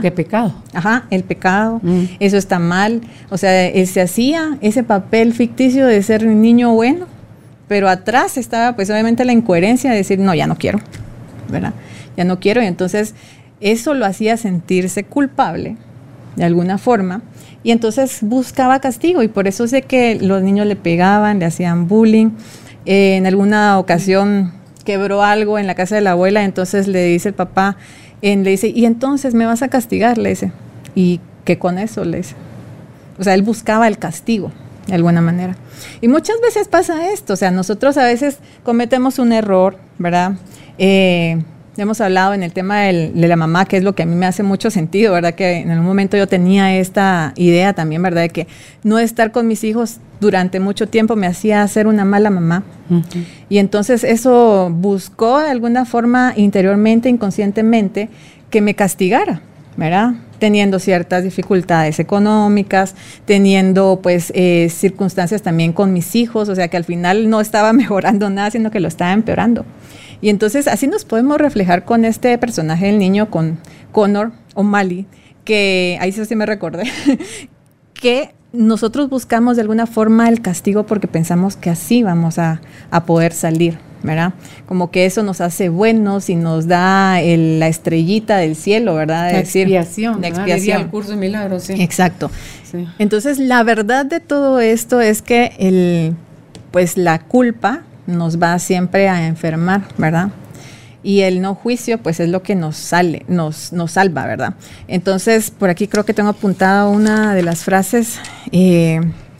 qué 0.02 0.12
pecado. 0.12 0.54
Ajá, 0.74 1.06
el 1.10 1.24
pecado, 1.24 1.80
mm. 1.84 2.04
eso 2.20 2.38
está 2.38 2.60
mal. 2.60 3.02
O 3.30 3.38
sea, 3.38 3.68
él 3.68 3.88
se 3.88 4.02
hacía 4.02 4.58
ese 4.62 4.84
papel 4.84 5.34
ficticio 5.34 5.86
de 5.86 6.02
ser 6.04 6.26
un 6.26 6.42
niño 6.42 6.74
bueno, 6.74 7.06
pero 7.68 7.90
atrás 7.90 8.38
estaba 8.38 8.76
pues 8.76 8.90
obviamente 8.90 9.26
la 9.26 9.34
incoherencia 9.34 9.92
de 9.92 9.98
decir, 9.98 10.20
no, 10.20 10.34
ya 10.34 10.48
no 10.48 10.56
quiero, 10.58 10.80
¿verdad? 11.50 11.74
Ya 12.16 12.24
no 12.24 12.40
quiero. 12.40 12.62
Y 12.62 12.66
entonces 12.66 13.14
eso 13.60 13.94
lo 13.94 14.06
hacía 14.06 14.38
sentirse 14.38 15.04
culpable 15.04 15.78
de 16.36 16.46
alguna 16.46 16.78
forma. 16.78 17.22
Y 17.64 17.72
entonces 17.72 18.20
buscaba 18.22 18.80
castigo 18.80 19.24
y 19.24 19.28
por 19.28 19.48
eso 19.48 19.68
sé 19.68 19.82
que 19.82 20.16
los 20.16 20.42
niños 20.42 20.68
le 20.68 20.76
pegaban, 20.76 21.40
le 21.40 21.46
hacían 21.46 21.88
bullying. 21.88 22.30
Eh, 22.86 23.18
en 23.18 23.26
alguna 23.28 23.78
ocasión 23.80 24.54
quebró 24.86 25.22
algo 25.22 25.60
en 25.60 25.68
la 25.68 25.76
casa 25.76 25.96
de 25.96 26.02
la 26.02 26.12
abuela, 26.12 26.46
entonces 26.46 26.88
le 26.88 27.04
dice 27.04 27.30
el 27.30 27.36
papá, 27.36 27.76
le 28.22 28.50
dice, 28.50 28.70
y 28.70 28.86
entonces 28.86 29.34
me 29.34 29.46
vas 29.46 29.62
a 29.62 29.68
castigar, 29.68 30.18
le 30.18 30.30
dice, 30.30 30.52
y 30.96 31.20
que 31.46 31.58
con 31.58 31.78
eso 31.78 32.04
le 32.04 32.18
dice. 32.18 32.36
O 33.20 33.24
sea, 33.24 33.34
él 33.34 33.42
buscaba 33.42 33.88
el 33.88 33.98
castigo, 33.98 34.52
de 34.88 34.96
alguna 34.96 35.22
manera. 35.22 35.56
Y 36.02 36.08
muchas 36.08 36.40
veces 36.42 36.68
pasa 36.68 37.12
esto, 37.12 37.34
o 37.34 37.36
sea, 37.36 37.52
nosotros 37.52 37.98
a 37.98 38.04
veces 38.04 38.40
cometemos 38.64 39.20
un 39.20 39.32
error, 39.32 39.78
¿verdad? 39.98 40.34
Eh, 40.78 41.42
hemos 41.78 42.02
hablado 42.02 42.34
en 42.34 42.44
el 42.44 42.54
tema 42.54 42.82
de 42.82 43.12
la 43.14 43.36
mamá, 43.36 43.66
que 43.66 43.78
es 43.78 43.84
lo 43.84 43.94
que 43.94 44.04
a 44.04 44.06
mí 44.06 44.16
me 44.16 44.26
hace 44.26 44.44
mucho 44.44 44.72
sentido, 44.72 45.14
¿verdad? 45.14 45.36
Que 45.36 45.58
en 45.58 45.72
un 45.72 45.86
momento 45.86 46.18
yo 46.18 46.28
tenía 46.28 46.76
esta 46.78 47.34
idea 47.36 47.74
también, 47.74 48.02
¿verdad? 48.02 48.22
De 48.24 48.30
que 48.30 48.48
no 48.84 49.00
estar 49.00 49.32
con 49.32 49.48
mis 49.48 49.64
hijos 49.64 50.00
durante 50.20 50.60
mucho 50.60 50.88
tiempo 50.88 51.16
me 51.16 51.28
hacía 51.28 51.68
ser 51.68 51.88
una 51.88 52.06
mala 52.06 52.30
mamá. 52.30 52.64
Y 53.50 53.58
entonces 53.58 54.04
eso 54.04 54.70
buscó 54.74 55.40
de 55.40 55.50
alguna 55.50 55.86
forma 55.86 56.34
interiormente, 56.36 57.10
inconscientemente, 57.10 58.10
que 58.50 58.62
me 58.62 58.76
castigara, 58.76 59.42
¿verdad? 59.76 60.14
Teniendo 60.40 60.80
ciertas 60.80 61.24
dificultades 61.24 62.00
económicas, 62.00 62.96
teniendo 63.26 64.00
pues 64.02 64.32
eh, 64.36 64.70
circunstancias 64.70 65.42
también 65.42 65.74
con 65.74 65.94
mis 65.94 66.16
hijos, 66.16 66.50
o 66.50 66.56
sea 66.56 66.68
que 66.70 66.78
al 66.78 66.86
final 66.86 67.30
no 67.30 67.42
estaba 67.42 67.74
mejorando 67.82 68.30
nada, 68.30 68.52
sino 68.52 68.72
que 68.72 68.80
lo 68.80 68.88
estaba 68.88 69.14
empeorando. 69.14 69.66
Y 70.22 70.30
entonces 70.30 70.68
así 70.68 70.88
nos 70.88 71.06
podemos 71.06 71.38
reflejar 71.38 71.86
con 71.86 72.06
este 72.06 72.38
personaje 72.38 72.88
del 72.88 73.00
niño, 73.00 73.30
con 73.30 73.60
Connor 73.92 74.32
o 74.56 74.64
Mali, 74.64 75.06
que 75.44 75.98
ahí 76.02 76.12
sí 76.12 76.36
me 76.36 76.46
recordé, 76.46 76.84
que 77.94 78.34
nosotros 78.54 79.10
buscamos 79.10 79.56
de 79.56 79.62
alguna 79.62 79.86
forma 79.86 80.30
el 80.30 80.42
castigo 80.42 80.86
porque 80.86 81.08
pensamos 81.08 81.56
que 81.56 81.70
así 81.70 82.04
vamos 82.04 82.40
a, 82.40 82.62
poder 83.06 83.34
salir, 83.34 83.78
¿verdad? 84.04 84.34
Como 84.66 84.90
que 84.90 85.06
eso 85.06 85.22
nos 85.22 85.42
hace 85.42 85.70
buenos 85.70 86.30
y 86.30 86.36
nos 86.36 86.68
da 86.68 87.20
la 87.22 87.68
estrellita 87.68 88.38
del 88.38 88.56
cielo, 88.56 88.96
¿verdad? 88.96 89.32
la 89.32 89.40
expiación. 89.40 90.22
La 90.22 90.30
expiación. 90.30 90.82
el 90.82 90.88
curso 90.88 91.12
de 91.12 91.18
milagros, 91.18 91.64
sí. 91.64 91.74
Exacto. 91.80 92.32
Entonces, 93.00 93.40
la 93.40 93.64
verdad 93.64 94.06
de 94.06 94.20
todo 94.20 94.60
esto 94.60 95.02
es 95.02 95.22
que 95.22 95.54
el, 95.60 96.16
pues 96.72 96.98
la 96.98 97.20
culpa 97.20 97.84
nos 98.08 98.42
va 98.42 98.58
siempre 98.60 99.10
a 99.10 99.28
enfermar, 99.28 99.84
¿verdad? 99.98 100.30
Y 101.04 101.22
el 101.22 101.42
no 101.42 101.56
juicio, 101.56 102.00
pues 102.00 102.20
es 102.20 102.30
lo 102.30 102.42
que 102.42 102.56
nos 102.56 102.76
sale, 102.76 103.24
nos, 103.28 103.72
nos 103.72 103.92
salva, 103.92 104.26
¿verdad? 104.26 104.56
Entonces, 104.88 105.52
por 105.52 105.70
aquí 105.70 105.88
creo 105.88 106.06
que 106.06 106.14
tengo 106.14 106.30
apuntada 106.30 106.88
una 106.88 107.36
de 107.36 107.44
las 107.44 107.64
frases. 107.64 108.20
Eh, 108.52 109.00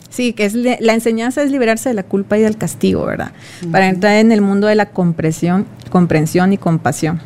sí, 0.10 0.34
que 0.34 0.46
es 0.46 0.54
la 0.54 0.94
enseñanza 0.94 1.42
es 1.42 1.52
liberarse 1.52 1.90
de 1.90 1.96
la 1.96 2.04
culpa 2.04 2.38
y 2.38 2.42
del 2.42 2.58
castigo, 2.58 3.06
¿verdad? 3.06 3.32
Para 3.72 3.90
entrar 3.90 4.16
en 4.18 4.32
el 4.32 4.42
mundo 4.42 4.68
de 4.68 4.76
la 4.76 4.88
comprensión, 4.88 5.66
comprensión 5.90 6.54
y 6.54 6.58
compasión. 6.58 7.20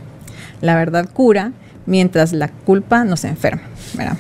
La 0.62 0.76
verdad 0.76 1.10
cura, 1.12 1.52
mientras 1.86 2.34
la 2.34 2.48
culpa 2.48 3.04
nos 3.04 3.26
enferma, 3.26 3.64
¿verdad? 3.96 4.18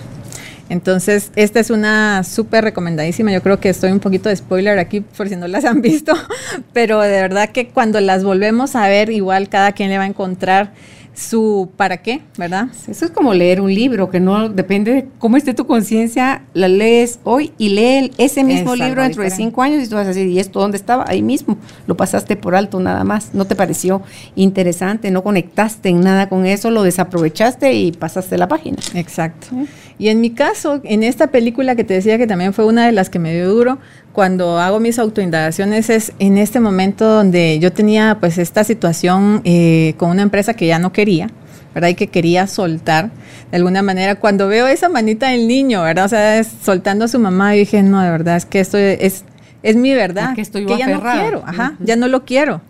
Entonces, 0.71 1.33
esta 1.35 1.59
es 1.59 1.69
una 1.69 2.23
súper 2.23 2.63
recomendadísima. 2.63 3.29
Yo 3.33 3.43
creo 3.43 3.59
que 3.59 3.67
estoy 3.67 3.91
un 3.91 3.99
poquito 3.99 4.29
de 4.29 4.37
spoiler 4.37 4.79
aquí 4.79 5.01
por 5.01 5.27
si 5.27 5.35
no 5.35 5.45
las 5.49 5.65
han 5.65 5.81
visto, 5.81 6.13
pero 6.71 7.01
de 7.01 7.09
verdad 7.21 7.49
que 7.49 7.67
cuando 7.67 7.99
las 7.99 8.23
volvemos 8.23 8.77
a 8.77 8.87
ver, 8.87 9.09
igual 9.09 9.49
cada 9.49 9.73
quien 9.73 9.89
le 9.89 9.97
va 9.97 10.05
a 10.05 10.07
encontrar 10.07 10.71
su 11.13 11.69
para 11.75 11.97
qué, 11.97 12.21
¿verdad? 12.37 12.67
Eso 12.87 13.05
es 13.05 13.11
como 13.11 13.33
leer 13.33 13.61
un 13.61 13.73
libro, 13.73 14.09
que 14.09 14.19
no 14.19 14.49
depende 14.49 14.93
de 14.93 15.07
cómo 15.19 15.37
esté 15.37 15.53
tu 15.53 15.65
conciencia, 15.67 16.43
la 16.53 16.67
lees 16.67 17.19
hoy 17.23 17.51
y 17.57 17.69
lee 17.69 18.11
ese 18.17 18.43
mismo 18.43 18.75
libro 18.75 19.03
dentro 19.03 19.23
de 19.23 19.29
cinco 19.29 19.61
años 19.61 19.83
y 19.83 19.89
tú 19.89 19.95
vas 19.95 20.05
a 20.05 20.09
decir, 20.09 20.27
¿y 20.27 20.39
esto 20.39 20.59
dónde 20.59 20.77
estaba? 20.77 21.05
Ahí 21.07 21.21
mismo, 21.21 21.57
lo 21.87 21.97
pasaste 21.97 22.35
por 22.35 22.55
alto 22.55 22.79
nada 22.79 23.03
más, 23.03 23.33
no 23.33 23.45
te 23.45 23.55
pareció 23.55 24.01
interesante, 24.35 25.11
no 25.11 25.23
conectaste 25.23 25.89
en 25.89 26.01
nada 26.01 26.29
con 26.29 26.45
eso, 26.45 26.71
lo 26.71 26.83
desaprovechaste 26.83 27.73
y 27.73 27.91
pasaste 27.91 28.37
la 28.37 28.47
página. 28.47 28.77
Exacto. 28.93 29.47
Y 29.97 30.09
en 30.09 30.19
mi 30.19 30.31
caso, 30.31 30.81
en 30.83 31.03
esta 31.03 31.27
película 31.27 31.75
que 31.75 31.83
te 31.83 31.93
decía 31.93 32.17
que 32.17 32.25
también 32.25 32.53
fue 32.53 32.65
una 32.65 32.87
de 32.87 32.91
las 32.91 33.11
que 33.11 33.19
me 33.19 33.35
dio 33.35 33.53
duro, 33.53 33.77
cuando 34.13 34.59
hago 34.59 34.79
mis 34.79 34.99
autoindagaciones 34.99 35.89
es 35.89 36.13
en 36.19 36.37
este 36.37 36.59
momento 36.59 37.05
donde 37.05 37.59
yo 37.59 37.71
tenía 37.71 38.17
pues 38.19 38.37
esta 38.37 38.63
situación 38.63 39.41
eh, 39.45 39.93
con 39.97 40.09
una 40.09 40.21
empresa 40.21 40.53
que 40.53 40.67
ya 40.67 40.79
no 40.79 40.91
quería, 40.91 41.29
¿verdad? 41.73 41.89
Y 41.89 41.95
que 41.95 42.07
quería 42.07 42.47
soltar 42.47 43.11
de 43.51 43.57
alguna 43.57 43.81
manera. 43.81 44.15
Cuando 44.15 44.47
veo 44.47 44.67
esa 44.67 44.89
manita 44.89 45.29
del 45.29 45.47
niño, 45.47 45.83
¿verdad? 45.83 46.05
O 46.05 46.09
sea, 46.09 46.43
soltando 46.43 47.05
a 47.05 47.07
su 47.07 47.19
mamá, 47.19 47.55
y 47.55 47.59
dije, 47.59 47.83
no, 47.83 48.01
de 48.01 48.11
verdad, 48.11 48.35
es 48.35 48.45
que 48.45 48.59
esto 48.59 48.77
es 48.77 49.23
es 49.63 49.75
mi 49.75 49.93
verdad, 49.93 50.33
que, 50.33 50.41
estoy 50.41 50.65
ya 50.65 50.87
no 50.87 51.01
quiero, 51.01 51.43
ajá, 51.45 51.75
ya 51.79 51.95
no 51.95 52.07
lo 52.07 52.25
quiero. 52.25 52.61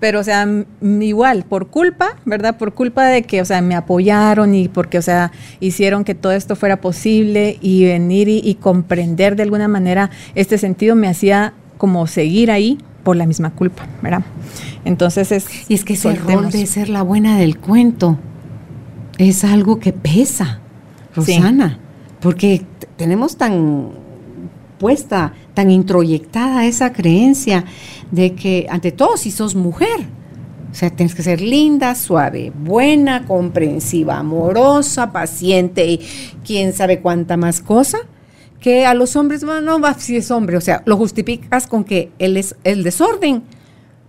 Pero, 0.00 0.20
o 0.20 0.24
sea, 0.24 0.46
igual, 0.82 1.44
por 1.44 1.68
culpa, 1.68 2.16
¿verdad? 2.24 2.56
Por 2.56 2.74
culpa 2.74 3.04
de 3.04 3.22
que, 3.22 3.40
o 3.40 3.44
sea, 3.44 3.62
me 3.62 3.76
apoyaron 3.76 4.54
y 4.54 4.68
porque, 4.68 4.98
o 4.98 5.02
sea, 5.02 5.30
hicieron 5.60 6.04
que 6.04 6.14
todo 6.14 6.32
esto 6.32 6.56
fuera 6.56 6.80
posible 6.80 7.58
y 7.60 7.84
venir 7.84 8.28
y, 8.28 8.54
comprender 8.60 9.36
de 9.36 9.42
alguna 9.42 9.68
manera 9.68 10.10
este 10.34 10.58
sentido 10.58 10.96
me 10.96 11.08
hacía 11.08 11.52
como 11.76 12.06
seguir 12.06 12.50
ahí 12.50 12.78
por 13.02 13.16
la 13.16 13.26
misma 13.26 13.50
culpa, 13.50 13.86
¿verdad? 14.02 14.22
Entonces 14.84 15.32
es... 15.32 15.46
Y 15.68 15.74
es 15.74 15.84
que 15.84 15.94
ese 15.94 16.14
rol 16.14 16.50
de 16.50 16.66
ser 16.66 16.88
la 16.88 17.02
buena 17.02 17.36
del 17.36 17.58
cuento 17.58 18.18
es 19.18 19.44
algo 19.44 19.78
que 19.78 19.92
pesa, 19.92 20.60
Rosana, 21.14 21.78
porque 22.20 22.62
tenemos 22.96 23.36
tan 23.36 23.90
puesta 24.78 25.32
tan 25.54 25.70
introyectada 25.70 26.66
esa 26.66 26.92
creencia 26.92 27.64
de 28.10 28.34
que 28.34 28.66
ante 28.68 28.92
todo 28.92 29.16
si 29.16 29.30
sos 29.30 29.54
mujer, 29.54 30.06
o 30.70 30.74
sea, 30.74 30.90
tienes 30.90 31.14
que 31.14 31.22
ser 31.22 31.40
linda, 31.40 31.94
suave, 31.94 32.52
buena, 32.52 33.26
comprensiva, 33.26 34.18
amorosa, 34.18 35.12
paciente 35.12 35.86
y 35.86 36.00
quién 36.44 36.72
sabe 36.72 36.98
cuánta 36.98 37.36
más 37.36 37.60
cosa, 37.60 37.98
que 38.60 38.84
a 38.84 38.94
los 38.94 39.14
hombres, 39.14 39.44
bueno, 39.44 39.60
no 39.60 39.80
va 39.80 39.94
si 39.94 40.16
es 40.16 40.32
hombre, 40.32 40.56
o 40.56 40.60
sea, 40.60 40.82
lo 40.84 40.96
justificas 40.96 41.68
con 41.68 41.84
que 41.84 42.10
él 42.18 42.36
es 42.36 42.56
el 42.64 42.82
desorden, 42.82 43.44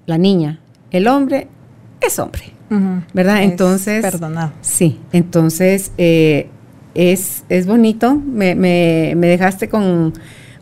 la 0.07 0.17
niña, 0.17 0.59
el 0.89 1.07
hombre 1.07 1.47
es 2.01 2.17
hombre, 2.17 2.53
¿verdad? 3.13 3.43
entonces, 3.43 4.01
perdonado. 4.01 4.53
Sí, 4.61 4.99
entonces 5.11 5.91
eh, 5.99 6.49
es, 6.95 7.43
es 7.49 7.67
bonito, 7.67 8.15
me, 8.15 8.55
me, 8.55 9.13
me 9.15 9.27
dejaste 9.27 9.69
con 9.69 10.13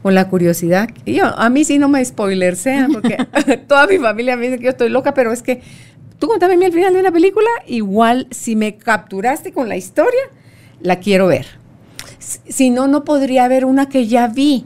con 0.03 0.13
la 0.13 0.27
curiosidad. 0.27 0.89
yo, 1.05 1.25
a 1.25 1.49
mí 1.49 1.63
sí 1.63 1.79
no 1.79 1.87
me 1.87 2.03
spoiler 2.03 2.57
sean, 2.57 2.91
porque 2.91 3.17
toda 3.67 3.87
mi 3.87 3.97
familia 3.97 4.35
me 4.35 4.47
dice 4.47 4.57
que 4.59 4.65
yo 4.65 4.71
estoy 4.71 4.89
loca, 4.89 5.13
pero 5.13 5.31
es 5.31 5.41
que 5.41 5.61
tú 6.19 6.27
contame 6.27 6.55
a 6.55 6.57
mí 6.57 6.65
al 6.65 6.73
final 6.73 6.93
de 6.93 6.99
una 6.99 7.11
película, 7.11 7.47
igual 7.67 8.27
si 8.29 8.57
me 8.57 8.75
capturaste 8.75 9.53
con 9.53 9.69
la 9.69 9.77
historia, 9.77 10.21
la 10.81 10.99
quiero 10.99 11.27
ver. 11.27 11.47
Si 12.19 12.69
no, 12.69 12.87
no 12.87 13.05
podría 13.05 13.45
haber 13.45 13.63
una 13.63 13.87
que 13.87 14.07
ya 14.07 14.27
vi. 14.27 14.65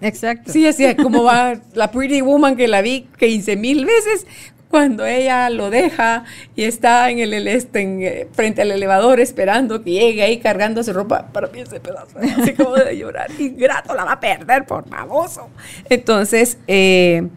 Exacto. 0.00 0.52
Sí, 0.52 0.66
así 0.66 0.92
como 0.96 1.22
va 1.22 1.54
la 1.74 1.90
Pretty 1.92 2.20
Woman 2.20 2.56
que 2.56 2.66
la 2.66 2.82
vi 2.82 3.06
15 3.18 3.56
mil 3.56 3.86
veces, 3.86 4.26
cuando 4.74 5.06
ella 5.06 5.50
lo 5.50 5.70
deja 5.70 6.24
y 6.56 6.64
está 6.64 7.08
en 7.08 7.20
el 7.20 7.46
este, 7.46 7.82
eh, 7.82 8.28
frente 8.32 8.60
al 8.60 8.72
elevador 8.72 9.20
esperando 9.20 9.84
que 9.84 9.92
llegue 9.92 10.24
ahí 10.24 10.38
cargando 10.38 10.82
su 10.82 10.92
ropa, 10.92 11.28
para 11.28 11.46
mí 11.46 11.60
ese 11.60 11.78
pedazo, 11.78 12.18
así 12.40 12.54
como 12.54 12.74
de 12.74 12.98
llorar, 12.98 13.30
ingrato, 13.38 13.94
la 13.94 14.04
va 14.04 14.14
a 14.14 14.20
perder 14.20 14.66
por 14.66 14.90
baboso. 14.90 15.48
Entonces, 15.88 16.58
eh, 16.66 17.28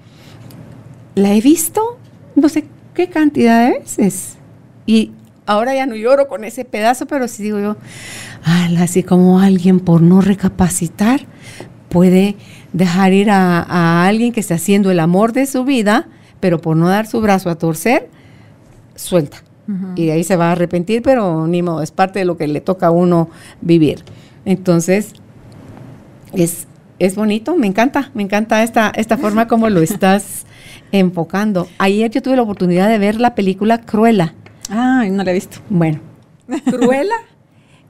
la 1.13 1.35
he 1.35 1.39
visto, 1.39 1.99
no 2.33 2.49
sé 2.49 2.65
qué 2.95 3.07
cantidad 3.07 3.67
de 3.67 3.81
veces. 3.81 4.37
Y 4.87 5.11
ahora 5.45 5.75
ya 5.75 5.85
no 5.85 5.93
lloro 5.95 6.27
con 6.27 6.43
ese 6.43 6.65
pedazo, 6.65 7.05
pero 7.05 7.27
sí 7.27 7.43
digo 7.43 7.59
yo, 7.59 7.77
así 8.79 9.03
como 9.03 9.39
alguien 9.39 9.79
por 9.79 10.01
no 10.01 10.21
recapacitar 10.21 11.19
puede 11.89 12.35
dejar 12.73 13.13
ir 13.13 13.29
a, 13.29 13.61
a 13.61 14.07
alguien 14.07 14.31
que 14.31 14.39
está 14.39 14.55
haciendo 14.55 14.89
el 14.89 14.99
amor 14.99 15.33
de 15.33 15.45
su 15.45 15.65
vida 15.65 16.07
pero 16.39 16.59
por 16.59 16.75
no 16.75 16.87
dar 16.87 17.07
su 17.07 17.21
brazo 17.21 17.49
a 17.49 17.55
torcer, 17.55 18.09
suelta. 18.95 19.43
Y 19.97 20.05
de 20.05 20.13
ahí 20.13 20.23
se 20.23 20.37
va 20.37 20.47
a 20.47 20.51
arrepentir, 20.53 21.01
pero 21.01 21.45
ni 21.45 21.61
modo, 21.61 21.81
es 21.81 21.91
parte 21.91 22.19
de 22.19 22.25
lo 22.25 22.37
que 22.37 22.47
le 22.47 22.61
toca 22.61 22.87
a 22.87 22.91
uno 22.91 23.29
vivir. 23.59 24.01
Entonces, 24.45 25.11
es, 26.31 26.67
es 26.99 27.15
bonito, 27.15 27.57
me 27.57 27.67
encanta, 27.67 28.09
me 28.13 28.23
encanta 28.23 28.63
esta, 28.63 28.93
esta 28.95 29.17
forma 29.17 29.49
como 29.49 29.69
lo 29.69 29.81
estás 29.81 30.45
enfocando. 30.93 31.67
Ayer 31.79 32.09
yo 32.09 32.21
tuve 32.21 32.37
la 32.37 32.43
oportunidad 32.43 32.87
de 32.87 32.97
ver 32.97 33.19
la 33.19 33.35
película 33.35 33.81
Cruella. 33.81 34.35
Ah, 34.69 35.03
no 35.11 35.23
la 35.25 35.31
he 35.31 35.33
visto. 35.33 35.57
Bueno, 35.69 35.99
Cruella. 36.69 37.15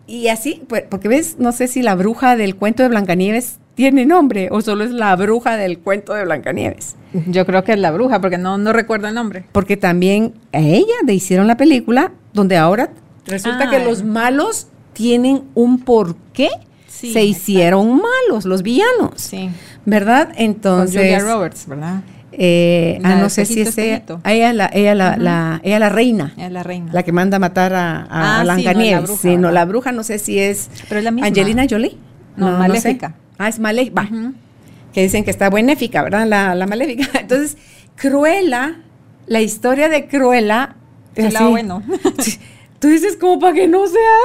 Y 0.07 0.29
así, 0.29 0.63
pues, 0.67 0.83
porque 0.89 1.09
ves, 1.09 1.35
no 1.37 1.51
sé 1.51 1.67
si 1.67 1.81
la 1.81 1.95
bruja 1.95 2.37
del 2.37 2.55
cuento 2.55 2.81
de 2.81 2.89
Blancanieves 2.89 3.59
tiene 3.75 4.05
nombre 4.05 4.47
o 4.51 4.61
solo 4.61 4.85
es 4.85 4.91
la 4.91 5.15
bruja 5.15 5.57
del 5.57 5.79
cuento 5.79 6.13
de 6.13 6.23
Blancanieves. 6.23 6.95
Yo 7.27 7.45
creo 7.45 7.63
que 7.63 7.73
es 7.73 7.79
la 7.79 7.91
bruja, 7.91 8.21
porque 8.21 8.37
no, 8.37 8.57
no 8.57 8.73
recuerdo 8.73 9.07
el 9.07 9.13
nombre. 9.13 9.45
Porque 9.51 9.75
también 9.75 10.33
a 10.53 10.59
ella 10.59 10.95
le 11.05 11.13
hicieron 11.13 11.45
la 11.45 11.57
película 11.57 12.13
donde 12.33 12.57
ahora 12.57 12.89
resulta 13.25 13.69
que 13.69 13.75
ah. 13.75 13.83
los 13.83 14.03
malos 14.03 14.67
tienen 14.93 15.43
un 15.53 15.79
porqué. 15.79 16.49
se 16.87 17.23
hicieron 17.23 18.01
malos, 18.01 18.45
los 18.45 18.63
villanos. 18.63 19.13
Sí. 19.15 19.49
¿Verdad? 19.85 20.29
Entonces. 20.37 20.95
Con 20.95 21.03
Julia 21.03 21.19
Roberts, 21.19 21.67
¿verdad? 21.67 22.01
Eh, 22.39 22.99
ah, 23.03 23.15
no 23.15 23.29
sé 23.29 23.45
si 23.45 23.61
es 23.61 23.75
ella, 23.79 24.03
ella, 24.23 24.53
la, 24.53 24.69
ella, 24.71 24.93
la, 24.93 25.17
la, 25.17 25.59
ella 25.63 25.79
la 25.79 25.89
reina. 25.89 26.33
Ella 26.37 26.51
la 26.51 26.63
reina. 26.63 26.93
La 26.93 27.01
que 27.01 27.11
manda 27.11 27.37
a 27.37 27.39
matar 27.39 27.73
a, 27.73 28.01
a, 28.01 28.39
ah, 28.39 28.43
Blancanieves. 28.43 29.09
Sí, 29.19 29.37
no, 29.37 29.49
la 29.49 29.65
bruja, 29.65 29.91
no 29.91 30.03
sé 30.03 30.19
si 30.19 30.37
es. 30.37 30.69
Pero 30.87 30.99
es 30.99 31.03
la 31.03 31.09
misma. 31.11 31.27
Angelina 31.27 31.65
Jolie. 31.67 31.97
No, 32.35 32.57
Maléfica. 32.59 33.15
Ah, 33.39 33.49
es 33.49 33.59
maléfica. 33.59 34.07
Que 34.93 35.01
dicen 35.01 35.23
que 35.23 35.31
está 35.31 35.49
benéfica, 35.49 36.03
¿verdad? 36.03 36.27
La, 36.27 36.53
la 36.53 36.67
maléfica. 36.67 37.07
Entonces, 37.19 37.57
Cruella, 37.95 38.81
la 39.25 39.41
historia 39.41 39.89
de 39.89 40.07
Cruella. 40.07 40.75
Es 41.15 41.33
la 41.33 41.47
bueno. 41.47 41.81
Tú 42.79 42.87
dices 42.89 43.17
como 43.17 43.39
para 43.39 43.53
que 43.53 43.67
no 43.67 43.87
sea, 43.87 44.17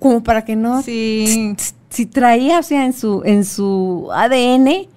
como 0.00 0.24
para 0.24 0.44
que 0.44 0.56
no. 0.56 0.82
Sí. 0.82 1.54
Si 1.88 2.06
traía, 2.06 2.58
o 2.58 2.62
sea, 2.64 2.84
en 2.84 2.92
su, 2.92 3.22
en 3.24 3.44
su 3.44 4.08
ADN, 4.12 4.88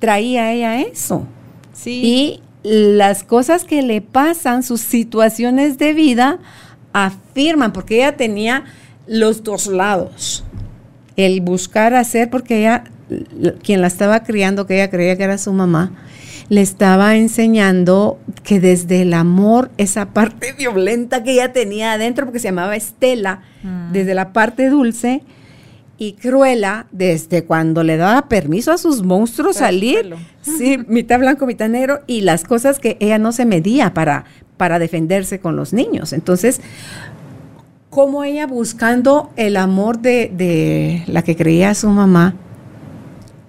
traía 0.00 0.52
ella 0.52 0.80
eso. 0.80 1.26
Sí. 1.80 2.00
Y 2.04 2.42
las 2.62 3.22
cosas 3.22 3.64
que 3.64 3.82
le 3.82 4.00
pasan, 4.00 4.62
sus 4.62 4.80
situaciones 4.80 5.78
de 5.78 5.94
vida, 5.94 6.38
afirman, 6.92 7.72
porque 7.72 7.96
ella 7.96 8.16
tenía 8.16 8.64
los 9.06 9.42
dos 9.42 9.66
lados 9.66 10.44
el 11.18 11.40
buscar 11.40 11.94
hacer, 11.94 12.30
porque 12.30 12.60
ella, 12.60 12.84
quien 13.64 13.80
la 13.80 13.88
estaba 13.88 14.22
criando, 14.22 14.66
que 14.66 14.76
ella 14.76 14.88
creía 14.88 15.16
que 15.16 15.24
era 15.24 15.36
su 15.36 15.52
mamá, 15.52 15.90
le 16.48 16.60
estaba 16.60 17.16
enseñando 17.16 18.20
que 18.44 18.60
desde 18.60 19.02
el 19.02 19.12
amor, 19.12 19.72
esa 19.78 20.10
parte 20.10 20.52
violenta 20.58 21.24
que 21.24 21.32
ella 21.32 21.52
tenía 21.52 21.92
adentro, 21.92 22.24
porque 22.24 22.38
se 22.38 22.48
llamaba 22.48 22.76
Estela, 22.76 23.42
mm. 23.64 23.92
desde 23.92 24.14
la 24.14 24.32
parte 24.32 24.70
dulce, 24.70 25.22
y 26.00 26.12
Cruela, 26.12 26.86
desde 26.92 27.44
cuando 27.44 27.82
le 27.82 27.96
daba 27.96 28.28
permiso 28.28 28.70
a 28.70 28.78
sus 28.78 29.02
monstruos 29.02 29.56
salir, 29.56 30.14
sí, 30.42 30.78
mitad 30.86 31.18
blanco, 31.18 31.44
mitad 31.44 31.68
negro, 31.68 32.00
y 32.06 32.20
las 32.20 32.44
cosas 32.44 32.78
que 32.78 32.96
ella 33.00 33.18
no 33.18 33.32
se 33.32 33.44
medía 33.44 33.92
para, 33.94 34.24
para 34.56 34.78
defenderse 34.78 35.40
con 35.40 35.56
los 35.56 35.72
niños. 35.72 36.12
Entonces, 36.12 36.60
cómo 37.90 38.22
ella 38.22 38.46
buscando 38.46 39.32
el 39.34 39.56
amor 39.56 39.98
de, 39.98 41.02
la 41.08 41.22
que 41.22 41.34
creía 41.34 41.74
su 41.74 41.88
mamá, 41.88 42.36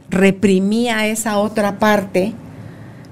reprimía 0.09 1.05
esa 1.05 1.37
otra 1.37 1.77
parte 1.77 2.33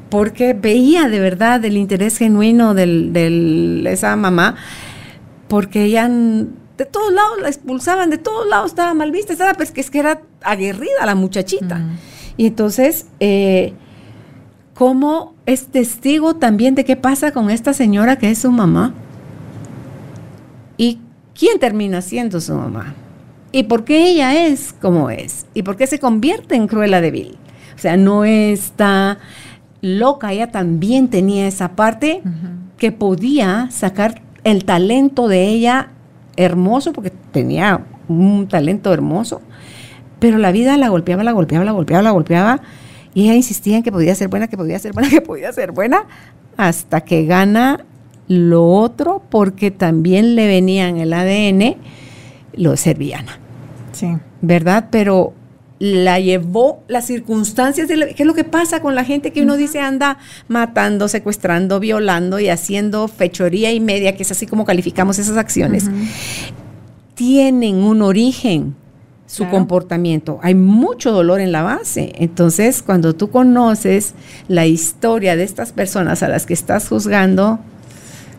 porque 0.09 0.53
veía 0.53 1.09
de 1.09 1.19
verdad 1.19 1.63
el 1.63 1.77
interés 1.77 2.17
genuino 2.17 2.73
de 2.73 3.83
esa 3.85 4.15
mamá, 4.15 4.55
porque 5.47 5.83
ella 5.83 6.09
de 6.77 6.85
todos 6.85 7.11
lados 7.11 7.41
la 7.41 7.47
expulsaban, 7.47 8.09
de 8.09 8.17
todos 8.17 8.47
lados 8.47 8.71
estaba 8.71 8.93
mal 8.93 9.11
vista, 9.11 9.33
estaba, 9.33 9.53
pues 9.53 9.71
que 9.71 9.81
es 9.81 9.89
que 9.89 9.99
era 9.99 10.21
aguerrida 10.41 11.05
la 11.05 11.15
muchachita. 11.15 11.81
Y 12.37 12.45
entonces, 12.45 13.07
eh, 13.19 13.73
¿cómo 14.75 15.33
es 15.45 15.67
testigo 15.67 16.35
también 16.35 16.75
de 16.75 16.85
qué 16.85 16.95
pasa 16.95 17.31
con 17.31 17.49
esta 17.49 17.73
señora 17.73 18.17
que 18.17 18.29
es 18.29 18.39
su 18.39 18.51
mamá? 18.51 18.93
Y 20.77 20.99
¿quién 21.33 21.59
termina 21.59 22.01
siendo 22.01 22.39
su 22.39 22.53
mamá? 22.53 22.93
¿Y 23.51 23.63
por 23.63 23.83
qué 23.83 24.11
ella 24.11 24.45
es 24.45 24.73
como 24.79 25.09
es? 25.09 25.47
¿Y 25.55 25.63
por 25.63 25.77
qué 25.77 25.87
se 25.87 25.99
convierte 25.99 26.55
en 26.55 26.67
Cruella 26.67 27.01
de 27.01 27.09
Vil? 27.09 27.37
O 27.75 27.79
sea, 27.79 27.97
no 27.97 28.23
está 28.23 29.17
loca, 29.81 30.31
ella 30.31 30.51
también 30.51 31.07
tenía 31.07 31.47
esa 31.47 31.75
parte 31.75 32.21
que 32.77 32.91
podía 32.91 33.69
sacar 33.71 34.21
el 34.43 34.65
talento 34.65 35.27
de 35.27 35.47
ella 35.47 35.91
hermoso, 36.37 36.93
porque 36.93 37.11
tenía 37.31 37.85
un 38.07 38.47
talento 38.47 38.93
hermoso, 38.93 39.41
pero 40.19 40.37
la 40.37 40.51
vida 40.51 40.77
la 40.77 40.89
golpeaba, 40.89 41.23
la 41.23 41.33
golpeaba, 41.33 41.65
la 41.65 41.71
golpeaba, 41.71 42.03
la 42.03 42.11
golpeaba, 42.11 42.61
y 43.13 43.23
ella 43.23 43.35
insistía 43.35 43.77
en 43.77 43.83
que 43.83 43.91
podía 43.91 44.15
ser 44.15 44.29
buena, 44.29 44.47
que 44.47 44.57
podía 44.57 44.79
ser 44.79 44.93
buena, 44.93 45.09
que 45.11 45.21
podía 45.21 45.51
ser 45.51 45.71
buena, 45.71 46.05
hasta 46.55 47.01
que 47.01 47.25
gana 47.25 47.85
lo 48.27 48.65
otro 48.65 49.23
porque 49.29 49.71
también 49.71 50.35
le 50.35 50.47
venía 50.47 50.89
en 50.89 50.97
el 50.97 51.13
ADN 51.13 51.77
lo 52.53 52.75
serviana. 52.75 53.39
Sí. 53.91 54.17
¿Verdad? 54.41 54.87
Pero 54.91 55.33
la 55.79 56.19
llevó 56.19 56.83
las 56.87 57.05
circunstancias 57.05 57.87
de 57.87 58.13
qué 58.15 58.23
es 58.23 58.27
lo 58.27 58.33
que 58.33 58.43
pasa 58.43 58.81
con 58.81 58.95
la 58.95 59.03
gente 59.03 59.31
que 59.31 59.43
uno 59.43 59.57
dice 59.57 59.79
anda 59.79 60.17
matando, 60.47 61.07
secuestrando, 61.07 61.79
violando 61.79 62.39
y 62.39 62.49
haciendo 62.49 63.07
fechoría 63.07 63.71
y 63.71 63.79
media, 63.79 64.15
que 64.15 64.23
es 64.23 64.31
así 64.31 64.47
como 64.47 64.65
calificamos 64.65 65.19
esas 65.19 65.37
acciones. 65.37 65.85
Tienen 67.15 67.77
un 67.77 68.01
origen 68.01 68.75
su 69.25 69.47
comportamiento. 69.49 70.39
Hay 70.41 70.55
mucho 70.55 71.11
dolor 71.11 71.41
en 71.41 71.51
la 71.51 71.61
base. 71.61 72.13
Entonces, 72.15 72.81
cuando 72.81 73.13
tú 73.13 73.29
conoces 73.29 74.13
la 74.47 74.65
historia 74.65 75.35
de 75.35 75.43
estas 75.43 75.73
personas 75.73 76.23
a 76.23 76.29
las 76.29 76.45
que 76.45 76.53
estás 76.53 76.87
juzgando, 76.87 77.59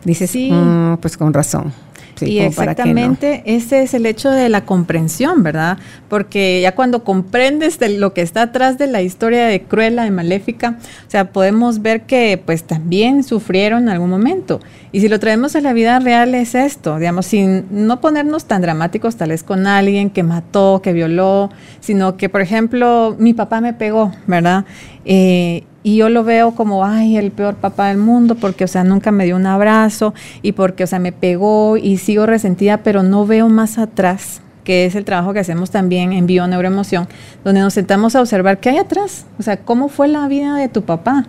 Dices, 0.03 0.31
sí. 0.31 0.49
Mm, 0.51 0.97
pues 0.97 1.17
con 1.17 1.33
razón. 1.33 1.73
Y 2.21 2.39
exactamente 2.39 3.43
ese 3.45 3.83
es 3.83 3.93
el 3.93 4.05
hecho 4.05 4.31
de 4.31 4.49
la 4.49 4.65
comprensión, 4.65 5.43
¿verdad? 5.43 5.77
Porque 6.07 6.61
ya 6.61 6.75
cuando 6.75 7.03
comprendes 7.03 7.79
de 7.79 7.89
lo 7.89 8.13
que 8.13 8.21
está 8.21 8.43
atrás 8.43 8.77
de 8.77 8.87
la 8.87 9.01
historia 9.01 9.45
de 9.47 9.61
Cruella, 9.63 10.03
de 10.03 10.11
Maléfica, 10.11 10.77
o 11.07 11.09
sea, 11.09 11.31
podemos 11.31 11.81
ver 11.81 12.01
que 12.01 12.41
pues 12.43 12.63
también 12.63 13.23
sufrieron 13.23 13.83
en 13.83 13.89
algún 13.89 14.09
momento. 14.09 14.59
Y 14.91 15.01
si 15.01 15.07
lo 15.07 15.19
traemos 15.19 15.55
a 15.55 15.61
la 15.61 15.73
vida 15.73 15.99
real 15.99 16.33
es 16.33 16.55
esto, 16.55 16.97
digamos, 16.97 17.27
sin 17.27 17.65
no 17.69 18.01
ponernos 18.01 18.45
tan 18.45 18.61
dramáticos 18.61 19.15
tal 19.15 19.29
vez 19.29 19.43
con 19.43 19.67
alguien 19.67 20.09
que 20.09 20.23
mató, 20.23 20.81
que 20.83 20.93
violó, 20.93 21.49
sino 21.79 22.17
que, 22.17 22.29
por 22.29 22.41
ejemplo, 22.41 23.15
mi 23.19 23.33
papá 23.33 23.61
me 23.61 23.73
pegó, 23.73 24.11
¿verdad? 24.25 24.65
Eh, 25.05 25.63
y 25.81 25.95
yo 25.95 26.09
lo 26.09 26.23
veo 26.23 26.51
como, 26.51 26.85
ay, 26.85 27.17
el 27.17 27.31
peor 27.31 27.55
papá 27.55 27.87
del 27.87 27.97
mundo, 27.97 28.35
porque, 28.35 28.65
o 28.65 28.67
sea, 28.67 28.83
nunca 28.83 29.11
me 29.11 29.25
dio 29.25 29.35
un 29.35 29.45
abrazo 29.45 30.13
y 30.41 30.51
porque, 30.51 30.83
o 30.83 30.87
sea, 30.87 30.99
me 30.99 31.11
pegó 31.11 31.77
y 31.77 31.97
sigo 31.97 32.25
resentida, 32.25 32.77
pero 32.83 33.01
no 33.03 33.25
veo 33.25 33.47
más 33.47 33.77
atrás, 33.77 34.41
que 34.65 34.85
es 34.85 34.95
el 34.95 35.05
trabajo 35.05 35.31
que 35.33 35.39
hacemos 35.39 35.71
también 35.71 36.11
en 36.11 36.27
Bio 36.27 36.47
Neuroemoción, 36.47 37.07
donde 37.45 37.61
nos 37.61 37.73
sentamos 37.73 38.15
a 38.15 38.21
observar 38.21 38.59
qué 38.59 38.69
hay 38.69 38.77
atrás, 38.77 39.25
o 39.39 39.43
sea, 39.43 39.57
cómo 39.57 39.87
fue 39.87 40.09
la 40.09 40.27
vida 40.27 40.55
de 40.55 40.67
tu 40.67 40.83
papá. 40.83 41.25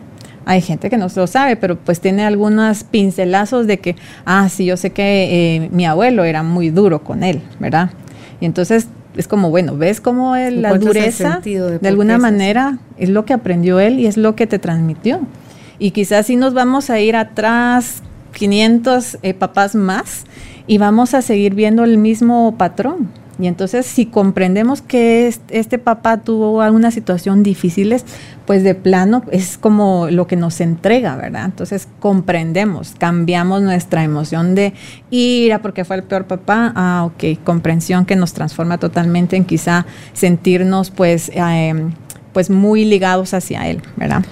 Hay 0.46 0.62
gente 0.62 0.90
que 0.90 0.96
no 0.96 1.06
lo 1.14 1.26
sabe, 1.26 1.54
pero 1.54 1.76
pues 1.76 2.00
tiene 2.00 2.24
algunos 2.24 2.82
pincelazos 2.82 3.66
de 3.66 3.78
que, 3.78 3.94
ah, 4.24 4.48
sí, 4.48 4.64
yo 4.64 4.76
sé 4.76 4.90
que 4.90 5.56
eh, 5.64 5.68
mi 5.70 5.86
abuelo 5.86 6.24
era 6.24 6.42
muy 6.42 6.70
duro 6.70 7.04
con 7.04 7.22
él, 7.22 7.40
¿verdad? 7.60 7.90
Y 8.40 8.46
entonces 8.46 8.88
es 9.16 9.28
como, 9.28 9.50
bueno, 9.50 9.76
¿ves 9.76 10.00
cómo 10.00 10.36
la 10.36 10.74
dureza 10.74 11.40
de, 11.42 11.80
alguna 11.88 12.18
manera 12.18 12.78
es 12.96 13.08
lo 13.08 13.24
que 13.24 13.32
aprendió 13.32 13.80
él 13.80 13.98
y 13.98 14.06
es 14.06 14.16
lo 14.16 14.36
que 14.36 14.46
te 14.46 14.58
transmitió? 14.58 15.20
Y 15.78 15.92
quizás 15.92 16.26
si 16.26 16.36
nos 16.36 16.54
vamos 16.54 16.90
a 16.90 17.00
ir 17.00 17.16
atrás 17.16 18.02
500 18.32 19.18
eh, 19.22 19.34
papás 19.34 19.74
más 19.74 20.24
y 20.66 20.78
vamos 20.78 21.14
a 21.14 21.22
seguir 21.22 21.54
viendo 21.54 21.84
el 21.84 21.98
mismo 21.98 22.54
patrón. 22.56 23.08
Y 23.40 23.46
entonces 23.46 23.86
si 23.86 24.06
comprendemos 24.06 24.82
que 24.82 25.34
este, 25.48 25.78
papá 25.78 26.18
tuvo 26.18 26.60
alguna 26.60 26.90
situación 26.90 27.42
difíciles, 27.42 28.04
pues 28.50 28.64
de 28.64 28.74
plano 28.74 29.22
es 29.30 29.56
como 29.56 30.08
lo 30.10 30.26
que 30.26 30.34
nos 30.34 30.60
entrega, 30.60 31.14
¿verdad? 31.14 31.44
Entonces 31.44 31.86
comprendemos, 32.00 32.96
cambiamos 32.98 33.62
nuestra 33.62 34.02
emoción 34.02 34.56
de 34.56 34.72
ira 35.08 35.62
porque 35.62 35.84
fue 35.84 35.94
el 35.94 36.02
peor 36.02 36.24
papá, 36.24 36.72
ah, 36.74 37.04
ok, 37.04 37.44
comprensión 37.44 38.06
que 38.06 38.16
nos 38.16 38.32
transforma 38.32 38.78
totalmente 38.78 39.36
en 39.36 39.44
quizá 39.44 39.86
sentirnos 40.14 40.90
pues, 40.90 41.30
em, 41.32 41.92
pues 42.32 42.50
muy 42.50 42.84
ligados 42.84 43.34
hacia 43.34 43.68
él, 43.68 43.82
¿verdad? 43.96 44.24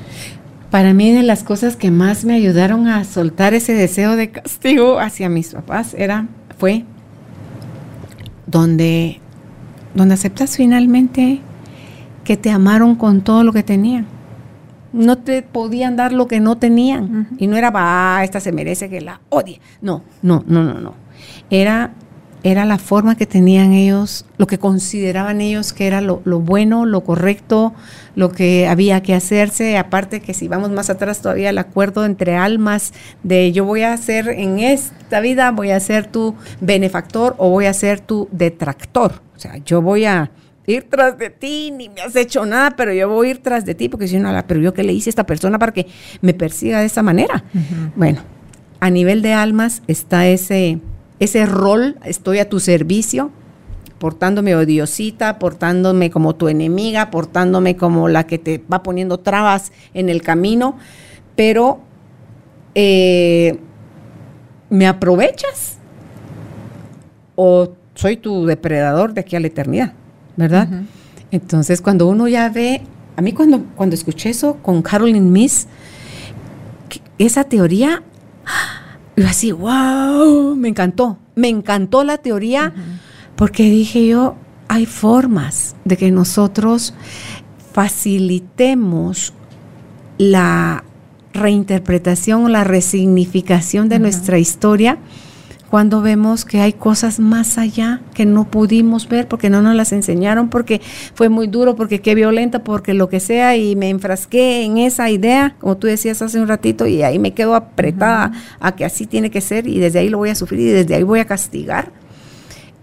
Para 0.72 0.94
mí 0.94 1.12
de 1.12 1.22
las 1.22 1.44
cosas 1.44 1.76
que 1.76 1.92
más 1.92 2.24
me 2.24 2.34
ayudaron 2.34 2.88
a 2.88 3.04
soltar 3.04 3.54
ese 3.54 3.72
deseo 3.72 4.16
de 4.16 4.32
castigo 4.32 4.98
hacia 4.98 5.28
mis 5.28 5.52
papás 5.52 5.94
era, 5.94 6.26
fue 6.58 6.84
donde, 8.48 9.20
donde 9.94 10.14
aceptas 10.14 10.56
finalmente 10.56 11.40
que 12.28 12.36
te 12.36 12.50
amaron 12.50 12.94
con 12.94 13.22
todo 13.22 13.42
lo 13.42 13.54
que 13.54 13.62
tenían. 13.62 14.06
No 14.92 15.16
te 15.16 15.40
podían 15.40 15.96
dar 15.96 16.12
lo 16.12 16.28
que 16.28 16.40
no 16.40 16.58
tenían. 16.58 17.26
Y 17.38 17.46
no 17.46 17.56
era, 17.56 17.70
va, 17.70 18.20
esta 18.22 18.38
se 18.38 18.52
merece 18.52 18.90
que 18.90 19.00
la 19.00 19.22
odie. 19.30 19.62
No, 19.80 20.02
no, 20.20 20.44
no, 20.46 20.62
no, 20.62 20.74
no. 20.78 20.92
Era, 21.48 21.94
era 22.42 22.66
la 22.66 22.76
forma 22.76 23.16
que 23.16 23.24
tenían 23.24 23.72
ellos, 23.72 24.26
lo 24.36 24.46
que 24.46 24.58
consideraban 24.58 25.40
ellos 25.40 25.72
que 25.72 25.86
era 25.86 26.02
lo, 26.02 26.20
lo, 26.26 26.40
bueno, 26.40 26.84
lo 26.84 27.02
correcto, 27.02 27.72
lo 28.14 28.30
que 28.30 28.68
había 28.68 29.02
que 29.02 29.14
hacerse. 29.14 29.78
Aparte 29.78 30.20
que 30.20 30.34
si 30.34 30.48
vamos 30.48 30.70
más 30.70 30.90
atrás 30.90 31.22
todavía 31.22 31.48
el 31.48 31.56
acuerdo 31.56 32.04
entre 32.04 32.36
almas 32.36 32.92
de 33.22 33.52
yo 33.52 33.64
voy 33.64 33.84
a 33.84 33.96
ser 33.96 34.28
en 34.28 34.58
esta 34.58 35.20
vida, 35.20 35.50
voy 35.50 35.70
a 35.70 35.80
ser 35.80 36.06
tu 36.08 36.34
benefactor 36.60 37.34
o 37.38 37.48
voy 37.48 37.64
a 37.64 37.72
ser 37.72 38.00
tu 38.00 38.28
detractor. 38.32 39.22
O 39.34 39.40
sea, 39.40 39.56
yo 39.64 39.80
voy 39.80 40.04
a 40.04 40.30
ir 40.72 40.88
tras 40.88 41.18
de 41.18 41.30
ti, 41.30 41.70
ni 41.70 41.88
me 41.88 42.02
has 42.02 42.14
hecho 42.14 42.44
nada, 42.44 42.74
pero 42.76 42.92
yo 42.92 43.08
voy 43.08 43.28
a 43.28 43.30
ir 43.32 43.42
tras 43.42 43.64
de 43.64 43.74
ti, 43.74 43.88
porque 43.88 44.06
si 44.06 44.18
no, 44.18 44.30
pero 44.46 44.60
yo 44.60 44.74
qué 44.74 44.82
le 44.82 44.92
hice 44.92 45.08
a 45.08 45.12
esta 45.12 45.26
persona 45.26 45.58
para 45.58 45.72
que 45.72 45.86
me 46.20 46.34
persiga 46.34 46.80
de 46.80 46.86
esa 46.86 47.02
manera. 47.02 47.44
Bueno, 47.96 48.20
a 48.80 48.90
nivel 48.90 49.22
de 49.22 49.32
almas 49.32 49.82
está 49.88 50.26
ese, 50.28 50.80
ese 51.20 51.46
rol, 51.46 51.96
estoy 52.04 52.38
a 52.38 52.48
tu 52.48 52.60
servicio, 52.60 53.30
portándome 53.98 54.54
odiosita, 54.54 55.38
portándome 55.38 56.10
como 56.10 56.36
tu 56.36 56.48
enemiga, 56.48 57.10
portándome 57.10 57.76
como 57.76 58.08
la 58.08 58.26
que 58.26 58.38
te 58.38 58.62
va 58.70 58.82
poniendo 58.82 59.18
trabas 59.18 59.72
en 59.94 60.10
el 60.10 60.22
camino, 60.22 60.76
pero 61.34 61.80
eh, 62.74 63.58
¿me 64.68 64.86
aprovechas? 64.86 65.78
¿O 67.36 67.72
soy 67.94 68.18
tu 68.18 68.44
depredador 68.44 69.14
de 69.14 69.22
aquí 69.22 69.34
a 69.34 69.40
la 69.40 69.46
eternidad? 69.46 69.94
¿Verdad? 70.38 70.68
Entonces, 71.32 71.82
cuando 71.82 72.06
uno 72.06 72.28
ya 72.28 72.48
ve, 72.48 72.82
a 73.16 73.22
mí 73.22 73.32
cuando, 73.32 73.64
cuando 73.74 73.96
escuché 73.96 74.30
eso 74.30 74.58
con 74.62 74.82
Caroline 74.82 75.20
Miss, 75.20 75.66
esa 77.18 77.42
teoría, 77.42 78.04
yo 79.16 79.26
así, 79.26 79.50
wow, 79.50 80.54
me 80.54 80.68
encantó, 80.68 81.18
me 81.34 81.48
encantó 81.48 82.04
la 82.04 82.18
teoría 82.18 82.72
porque 83.34 83.64
dije 83.64 84.06
yo, 84.06 84.36
hay 84.68 84.86
formas 84.86 85.74
de 85.84 85.96
que 85.96 86.12
nosotros 86.12 86.94
facilitemos 87.72 89.34
la 90.18 90.84
reinterpretación 91.32 92.44
o 92.44 92.48
la 92.48 92.62
resignificación 92.62 93.88
de 93.88 93.98
nuestra 93.98 94.38
historia 94.38 94.98
cuando 95.70 96.00
vemos 96.00 96.44
que 96.44 96.60
hay 96.60 96.72
cosas 96.72 97.20
más 97.20 97.58
allá 97.58 98.00
que 98.14 98.24
no 98.24 98.50
pudimos 98.50 99.08
ver 99.08 99.28
porque 99.28 99.50
no 99.50 99.60
nos 99.60 99.74
las 99.74 99.92
enseñaron, 99.92 100.48
porque 100.48 100.80
fue 101.14 101.28
muy 101.28 101.46
duro, 101.46 101.76
porque 101.76 102.00
qué 102.00 102.14
violenta, 102.14 102.64
porque 102.64 102.94
lo 102.94 103.08
que 103.08 103.20
sea, 103.20 103.56
y 103.56 103.76
me 103.76 103.90
enfrasqué 103.90 104.62
en 104.62 104.78
esa 104.78 105.10
idea, 105.10 105.56
como 105.60 105.76
tú 105.76 105.86
decías 105.86 106.22
hace 106.22 106.40
un 106.40 106.48
ratito, 106.48 106.86
y 106.86 107.02
ahí 107.02 107.18
me 107.18 107.34
quedo 107.34 107.54
apretada 107.54 108.32
a 108.60 108.76
que 108.76 108.84
así 108.84 109.06
tiene 109.06 109.30
que 109.30 109.40
ser, 109.40 109.66
y 109.66 109.78
desde 109.78 109.98
ahí 109.98 110.08
lo 110.08 110.18
voy 110.18 110.30
a 110.30 110.34
sufrir, 110.34 110.60
y 110.60 110.70
desde 110.70 110.94
ahí 110.94 111.02
voy 111.02 111.20
a 111.20 111.26
castigar. 111.26 111.92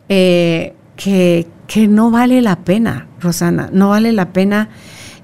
Eh, 0.08 0.74
que, 0.96 1.48
no 1.90 2.12
vale 2.12 2.42
la 2.42 2.58
pena, 2.58 3.08
Rosana, 3.20 3.70
no 3.72 3.90
vale 3.90 4.12
la 4.12 4.32
pena. 4.32 4.70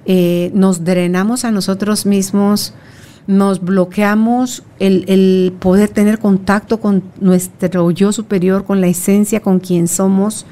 Eh, 0.06 0.52
nos 0.54 0.84
drenamos 0.84 1.46
a 1.46 1.52
nosotros 1.52 2.06
mismos, 2.06 2.74
nos 3.32 3.62
bloqueamos 3.62 4.64
el, 4.80 5.06
el, 5.08 5.54
poder 5.60 5.90
tener 5.90 6.20
contacto 6.20 6.80
con 6.80 7.04
nuestro 7.20 7.90
yo 7.92 8.12
superior, 8.12 8.66
con 8.66 8.82
la 8.82 8.88
esencia, 8.88 9.42
con 9.42 9.60
quien 9.60 9.88
somos, 9.88 10.46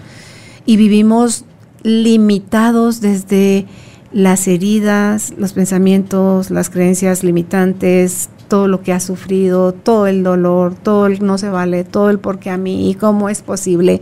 y 0.66 0.78
vivimos 0.78 1.46
limitados 1.84 3.02
desde 3.02 3.66
las 4.12 4.48
heridas, 4.48 5.34
los 5.38 5.54
pensamientos, 5.54 6.50
las 6.52 6.70
creencias 6.70 7.24
limitantes, 7.24 8.30
todo 8.48 8.68
lo 8.68 8.82
que 8.82 8.94
ha 8.94 9.00
sufrido, 9.00 9.74
todo 9.74 10.08
el 10.08 10.24
dolor, 10.24 10.74
todo 10.74 11.06
el 11.06 11.24
no 11.24 11.38
se 11.38 11.50
vale, 11.50 11.84
todo 11.84 12.10
el 12.10 12.20
por 12.20 12.40
qué 12.40 12.50
a 12.50 12.58
mí 12.58 12.90
y 12.90 12.96
cómo 12.96 13.30
es 13.30 13.42
posible. 13.42 14.02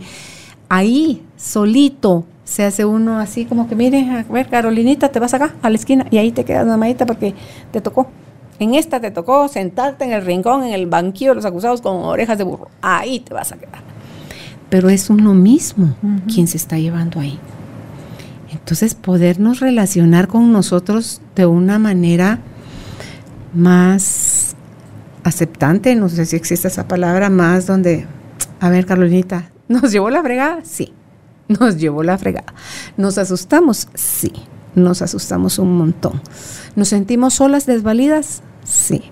Ahí, 0.68 1.22
solito, 1.36 2.24
se 2.44 2.64
hace 2.64 2.84
uno 2.84 3.18
así 3.18 3.44
como 3.44 3.68
que, 3.68 3.74
mire, 3.74 4.08
a 4.10 4.22
ver, 4.32 4.48
Carolinita, 4.48 5.10
te 5.10 5.20
vas 5.20 5.34
acá, 5.34 5.54
a 5.60 5.68
la 5.68 5.76
esquina, 5.76 6.06
y 6.10 6.18
ahí 6.18 6.32
te 6.32 6.44
quedas 6.44 6.66
mamadita 6.66 7.04
porque 7.04 7.34
te 7.70 7.80
tocó. 7.80 8.08
En 8.58 8.74
esta 8.74 9.00
te 9.00 9.10
tocó 9.10 9.46
sentarte 9.48 10.04
en 10.04 10.12
el 10.12 10.24
rincón, 10.24 10.64
en 10.64 10.72
el 10.72 10.86
banquillo 10.86 11.30
de 11.30 11.36
los 11.36 11.44
acusados 11.44 11.80
con 11.80 11.96
orejas 11.96 12.38
de 12.38 12.44
burro. 12.44 12.68
Ahí 12.82 13.20
te 13.20 13.32
vas 13.32 13.52
a 13.52 13.56
quedar. 13.56 13.82
Pero 14.68 14.88
es 14.88 15.10
uno 15.10 15.32
mismo 15.32 15.94
quien 16.32 16.46
se 16.48 16.56
está 16.56 16.76
llevando 16.76 17.20
ahí. 17.20 17.38
Entonces, 18.50 18.94
podernos 18.94 19.60
relacionar 19.60 20.28
con 20.28 20.52
nosotros 20.52 21.20
de 21.36 21.46
una 21.46 21.78
manera 21.78 22.40
más 23.54 24.56
aceptante, 25.24 25.94
no 25.94 26.08
sé 26.08 26.26
si 26.26 26.36
existe 26.36 26.68
esa 26.68 26.88
palabra, 26.88 27.30
más 27.30 27.66
donde, 27.66 28.06
a 28.60 28.68
ver, 28.70 28.86
Carolina, 28.86 29.50
¿nos 29.68 29.92
llevó 29.92 30.10
la 30.10 30.22
fregada? 30.22 30.60
Sí, 30.64 30.92
nos 31.48 31.76
llevó 31.76 32.02
la 32.02 32.18
fregada. 32.18 32.52
¿Nos 32.96 33.18
asustamos? 33.18 33.88
Sí, 33.94 34.32
nos 34.74 35.02
asustamos 35.02 35.58
un 35.58 35.76
montón. 35.76 36.20
¿Nos 36.76 36.88
sentimos 36.88 37.34
solas, 37.34 37.66
desvalidas? 37.66 38.42
Sí. 38.68 39.02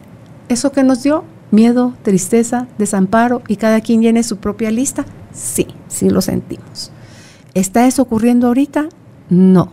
¿Eso 0.49 0.73
que 0.73 0.83
nos 0.83 1.03
dio? 1.03 1.25
Miedo, 1.51 1.95
tristeza, 2.03 2.67
desamparo 2.79 3.43
y 3.49 3.57
cada 3.57 3.81
quien 3.81 4.03
llene 4.03 4.23
su 4.23 4.39
propia 4.39 4.71
lista? 4.71 5.05
Sí, 5.33 5.67
sí 5.89 6.11
lo 6.11 6.21
sentimos. 6.21 6.91
¿Está 7.55 7.87
eso 7.87 8.03
ocurriendo 8.03 8.49
ahorita? 8.49 8.89
No. 9.31 9.73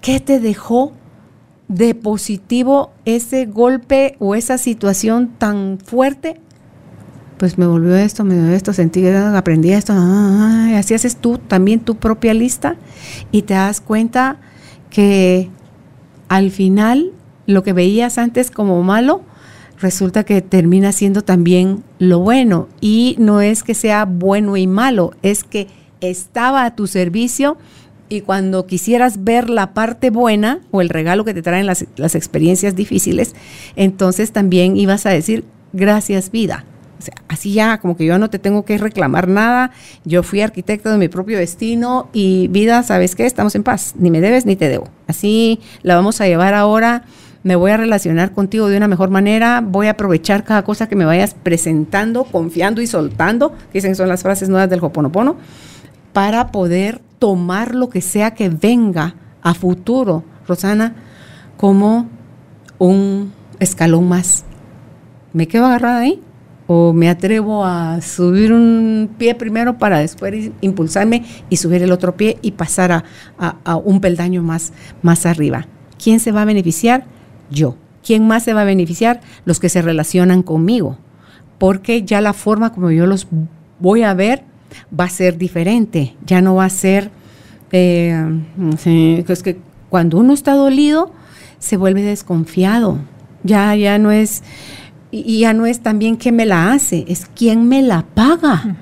¿Qué 0.00 0.20
te 0.20 0.40
dejó 0.40 0.92
de 1.68 1.94
positivo 1.94 2.92
ese 3.04 3.46
golpe 3.46 4.16
o 4.18 4.34
esa 4.34 4.58
situación 4.58 5.32
tan 5.38 5.78
fuerte, 5.84 6.40
pues 7.38 7.58
me 7.58 7.66
volvió 7.66 7.96
esto, 7.96 8.24
me 8.24 8.34
dio 8.34 8.52
esto, 8.54 8.72
sentí 8.72 9.06
aprendí 9.06 9.72
esto, 9.72 9.92
ah, 9.94 10.68
así 10.78 10.94
haces 10.94 11.16
tú 11.16 11.38
también 11.38 11.80
tu 11.80 11.96
propia 11.96 12.34
lista 12.34 12.76
y 13.30 13.42
te 13.42 13.54
das 13.54 13.80
cuenta 13.80 14.38
que 14.90 15.50
al 16.28 16.50
final 16.50 17.12
lo 17.46 17.62
que 17.62 17.72
veías 17.72 18.18
antes 18.18 18.50
como 18.50 18.82
malo 18.82 19.22
resulta 19.80 20.24
que 20.24 20.42
termina 20.42 20.92
siendo 20.92 21.22
también 21.22 21.82
lo 21.98 22.20
bueno. 22.20 22.68
Y 22.80 23.16
no 23.18 23.40
es 23.40 23.62
que 23.62 23.74
sea 23.74 24.04
bueno 24.04 24.56
y 24.56 24.66
malo, 24.66 25.12
es 25.22 25.44
que 25.44 25.68
estaba 26.00 26.64
a 26.64 26.74
tu 26.74 26.86
servicio 26.86 27.56
y 28.08 28.20
cuando 28.20 28.66
quisieras 28.66 29.24
ver 29.24 29.50
la 29.50 29.74
parte 29.74 30.10
buena 30.10 30.60
o 30.70 30.80
el 30.80 30.88
regalo 30.88 31.24
que 31.24 31.34
te 31.34 31.42
traen 31.42 31.66
las, 31.66 31.86
las 31.96 32.14
experiencias 32.14 32.76
difíciles, 32.76 33.34
entonces 33.74 34.30
también 34.30 34.76
ibas 34.76 35.06
a 35.06 35.10
decir, 35.10 35.44
gracias 35.72 36.30
vida. 36.30 36.64
Así 37.28 37.52
ya, 37.52 37.78
como 37.78 37.96
que 37.96 38.06
yo 38.06 38.18
no 38.18 38.30
te 38.30 38.38
tengo 38.38 38.64
que 38.64 38.78
reclamar 38.78 39.28
nada, 39.28 39.70
yo 40.04 40.22
fui 40.22 40.40
arquitecto 40.40 40.90
de 40.90 40.98
mi 40.98 41.08
propio 41.08 41.38
destino 41.38 42.08
y 42.12 42.48
vida, 42.48 42.82
¿sabes 42.82 43.14
qué? 43.14 43.26
Estamos 43.26 43.54
en 43.54 43.64
paz, 43.64 43.94
ni 43.98 44.10
me 44.10 44.20
debes 44.20 44.46
ni 44.46 44.56
te 44.56 44.68
debo. 44.68 44.88
Así 45.06 45.60
la 45.82 45.94
vamos 45.94 46.20
a 46.20 46.26
llevar 46.26 46.54
ahora, 46.54 47.04
me 47.46 47.54
voy 47.54 47.70
a 47.70 47.76
relacionar 47.76 48.32
contigo 48.32 48.68
de 48.68 48.76
una 48.76 48.88
mejor 48.88 49.08
manera, 49.08 49.62
voy 49.64 49.86
a 49.86 49.92
aprovechar 49.92 50.42
cada 50.42 50.64
cosa 50.64 50.88
que 50.88 50.96
me 50.96 51.04
vayas 51.04 51.36
presentando, 51.40 52.24
confiando 52.24 52.82
y 52.82 52.88
soltando, 52.88 53.52
que 53.52 53.74
dicen 53.74 53.94
son 53.94 54.08
las 54.08 54.24
frases 54.24 54.48
nuevas 54.48 54.68
del 54.68 54.82
Hoponopono, 54.82 55.36
para 56.12 56.50
poder 56.50 57.00
tomar 57.20 57.76
lo 57.76 57.88
que 57.88 58.00
sea 58.00 58.32
que 58.32 58.48
venga 58.48 59.14
a 59.42 59.54
futuro, 59.54 60.24
Rosana, 60.48 60.96
como 61.56 62.08
un 62.80 63.32
escalón 63.60 64.08
más. 64.08 64.44
¿Me 65.32 65.46
quedo 65.46 65.66
agarrada 65.66 66.00
ahí? 66.00 66.20
¿O 66.66 66.92
me 66.92 67.08
atrevo 67.08 67.64
a 67.64 68.00
subir 68.00 68.52
un 68.52 69.08
pie 69.18 69.36
primero 69.36 69.78
para 69.78 70.00
después 70.00 70.50
impulsarme 70.62 71.24
y 71.48 71.58
subir 71.58 71.84
el 71.84 71.92
otro 71.92 72.16
pie 72.16 72.38
y 72.42 72.50
pasar 72.50 72.90
a, 72.90 73.04
a 73.38 73.76
un 73.76 74.00
peldaño 74.00 74.42
más, 74.42 74.72
más 75.00 75.26
arriba? 75.26 75.68
¿Quién 76.02 76.18
se 76.18 76.32
va 76.32 76.42
a 76.42 76.44
beneficiar? 76.44 77.14
Yo. 77.50 77.76
¿Quién 78.04 78.26
más 78.26 78.44
se 78.44 78.54
va 78.54 78.62
a 78.62 78.64
beneficiar? 78.64 79.20
Los 79.44 79.58
que 79.58 79.68
se 79.68 79.82
relacionan 79.82 80.42
conmigo. 80.42 80.98
Porque 81.58 82.04
ya 82.04 82.20
la 82.20 82.32
forma 82.32 82.72
como 82.72 82.90
yo 82.90 83.06
los 83.06 83.26
voy 83.80 84.02
a 84.02 84.14
ver 84.14 84.44
va 84.98 85.04
a 85.04 85.10
ser 85.10 85.38
diferente, 85.38 86.16
ya 86.24 86.40
no 86.40 86.56
va 86.56 86.66
a 86.66 86.70
ser, 86.70 87.10
eh, 87.72 88.40
es 89.26 89.42
que 89.42 89.58
cuando 89.88 90.18
uno 90.18 90.32
está 90.32 90.54
dolido 90.54 91.12
se 91.58 91.76
vuelve 91.76 92.02
desconfiado, 92.02 92.98
ya, 93.42 93.74
ya 93.74 93.98
no 93.98 94.10
es, 94.10 94.42
y 95.10 95.40
ya 95.40 95.52
no 95.52 95.66
es 95.66 95.80
también 95.80 96.16
quién 96.16 96.36
me 96.36 96.46
la 96.46 96.72
hace, 96.72 97.04
es 97.08 97.26
quién 97.34 97.68
me 97.68 97.82
la 97.82 98.02
paga, 98.02 98.76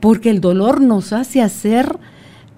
porque 0.00 0.30
el 0.30 0.40
dolor 0.40 0.80
nos 0.80 1.12
hace 1.12 1.42
hacer 1.42 1.98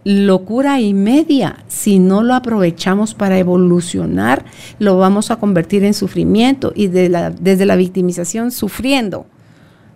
locura 0.05 0.81
y 0.81 0.95
media. 0.95 1.65
Si 1.67 1.99
no 1.99 2.23
lo 2.23 2.35
aprovechamos 2.35 3.15
para 3.15 3.39
evolucionar, 3.39 4.45
lo 4.79 4.99
vamos 4.99 5.31
a 5.31 5.37
convertir 5.37 5.85
en 5.85 5.95
sufrimiento 5.95 6.73
y 6.75 6.89
desde 6.89 7.67
la 7.67 7.77
victimización 7.77 8.51
sufriendo 8.51 9.27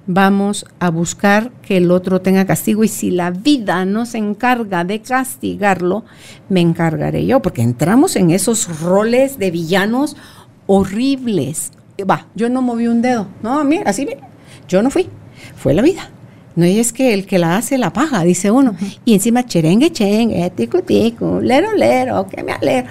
vamos 0.08 0.64
a 0.80 0.90
buscar 0.90 1.52
que 1.60 1.76
el 1.76 1.90
otro 1.90 2.22
tenga 2.22 2.46
castigo 2.46 2.82
y 2.82 2.88
si 2.88 3.10
la 3.10 3.30
vida 3.30 3.84
no 3.84 4.06
se 4.06 4.16
encarga 4.16 4.82
de 4.82 5.00
castigarlo, 5.02 6.04
me 6.48 6.62
encargaré 6.62 7.26
yo, 7.26 7.40
porque 7.40 7.62
entramos 7.62 8.16
en 8.16 8.30
esos 8.30 8.80
roles 8.80 9.38
de 9.38 9.50
villanos 9.50 10.16
horribles. 10.66 11.72
Va, 12.10 12.26
yo 12.34 12.48
no 12.48 12.62
moví 12.62 12.88
un 12.88 13.02
dedo, 13.02 13.28
no, 13.42 13.62
mira, 13.64 13.84
así, 13.90 14.06
mira, 14.06 14.26
yo 14.66 14.82
no 14.82 14.90
fui, 14.90 15.08
fue 15.56 15.74
la 15.74 15.82
vida. 15.82 16.10
No 16.58 16.64
es 16.64 16.92
que 16.92 17.14
el 17.14 17.24
que 17.24 17.38
la 17.38 17.56
hace 17.56 17.78
la 17.78 17.92
paga, 17.92 18.24
dice 18.24 18.50
uno. 18.50 18.74
Y 19.04 19.14
encima 19.14 19.46
cherengue, 19.46 19.92
chengue, 19.92 20.50
tico, 20.50 20.82
tico, 20.82 21.40
lero, 21.40 21.72
lero, 21.76 22.26
que 22.26 22.42
me 22.42 22.50
alegro. 22.50 22.90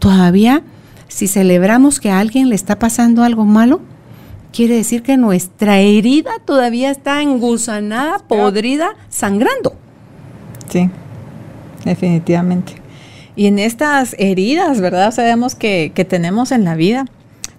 Todavía, 0.00 0.64
si 1.06 1.28
celebramos 1.28 2.00
que 2.00 2.10
a 2.10 2.18
alguien 2.18 2.48
le 2.48 2.56
está 2.56 2.76
pasando 2.76 3.22
algo 3.22 3.44
malo, 3.44 3.80
quiere 4.52 4.74
decir 4.74 5.04
que 5.04 5.16
nuestra 5.16 5.78
herida 5.78 6.32
todavía 6.44 6.90
está 6.90 7.22
engusanada, 7.22 8.18
podrida, 8.18 8.96
sangrando. 9.10 9.76
Sí, 10.70 10.90
definitivamente. 11.84 12.72
Y 13.36 13.46
en 13.46 13.60
estas 13.60 14.16
heridas, 14.18 14.80
¿verdad? 14.80 15.12
Sabemos 15.12 15.54
que, 15.54 15.92
que 15.94 16.04
tenemos 16.04 16.50
en 16.50 16.64
la 16.64 16.74
vida, 16.74 17.04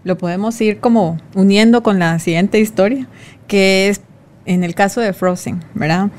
lo 0.03 0.17
podemos 0.17 0.59
ir 0.59 0.81
como 0.81 1.17
uniendo 1.33 1.81
con 1.81 1.97
la 1.97 2.19
siguiente 2.19 2.59
historia, 2.59 3.07
que 3.47 3.87
es 3.87 4.01
en 4.45 4.63
el 4.63 4.75
caso 4.75 5.01
de 5.01 5.13
Frozen, 5.13 5.63
¿verdad? 5.73 6.09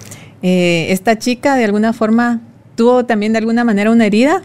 Eh, 0.42 0.86
esta 0.90 1.18
chica 1.18 1.56
de 1.56 1.64
alguna 1.64 1.92
forma 1.92 2.40
tuvo 2.74 3.04
también 3.04 3.32
de 3.32 3.38
alguna 3.38 3.64
manera 3.64 3.90
una 3.90 4.06
herida 4.06 4.42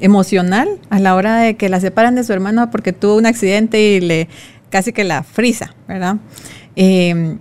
emocional 0.00 0.68
a 0.90 0.98
la 0.98 1.14
hora 1.14 1.36
de 1.36 1.56
que 1.56 1.68
la 1.68 1.80
separan 1.80 2.14
de 2.14 2.24
su 2.24 2.32
hermano 2.32 2.70
porque 2.70 2.92
tuvo 2.92 3.16
un 3.16 3.26
accidente 3.26 3.80
y 3.80 4.00
le 4.00 4.28
casi 4.70 4.92
que 4.92 5.04
la 5.04 5.22
frisa, 5.22 5.74
¿verdad? 5.86 6.16
Em, 6.76 7.38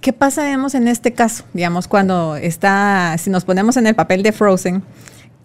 ¿Qué 0.00 0.12
pasa, 0.12 0.44
digamos, 0.44 0.74
en 0.74 0.88
este 0.88 1.12
caso? 1.12 1.44
Digamos, 1.52 1.88
cuando 1.88 2.36
está, 2.36 3.16
si 3.18 3.28
nos 3.28 3.44
ponemos 3.44 3.76
en 3.76 3.86
el 3.88 3.94
papel 3.94 4.22
de 4.22 4.30
Frozen, 4.30 4.82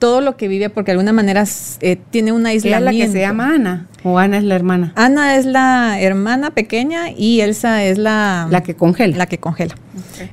todo 0.01 0.19
lo 0.19 0.35
que 0.35 0.47
vive, 0.47 0.71
porque 0.71 0.89
de 0.89 0.93
alguna 0.93 1.13
manera 1.13 1.43
eh, 1.81 1.95
tiene 2.09 2.31
una 2.31 2.55
isla. 2.55 2.79
la 2.79 2.89
que 2.89 3.07
se 3.07 3.19
llama 3.19 3.53
Ana? 3.53 3.85
¿O 4.03 4.17
Ana 4.17 4.39
es 4.39 4.43
la 4.43 4.55
hermana? 4.55 4.93
Ana 4.95 5.35
es 5.35 5.45
la 5.45 6.01
hermana 6.01 6.49
pequeña 6.49 7.11
y 7.11 7.41
Elsa 7.41 7.83
es 7.83 7.99
la... 7.99 8.47
La 8.49 8.63
que 8.63 8.73
congela. 8.75 9.15
La 9.15 9.27
que 9.27 9.37
congela. 9.37 9.75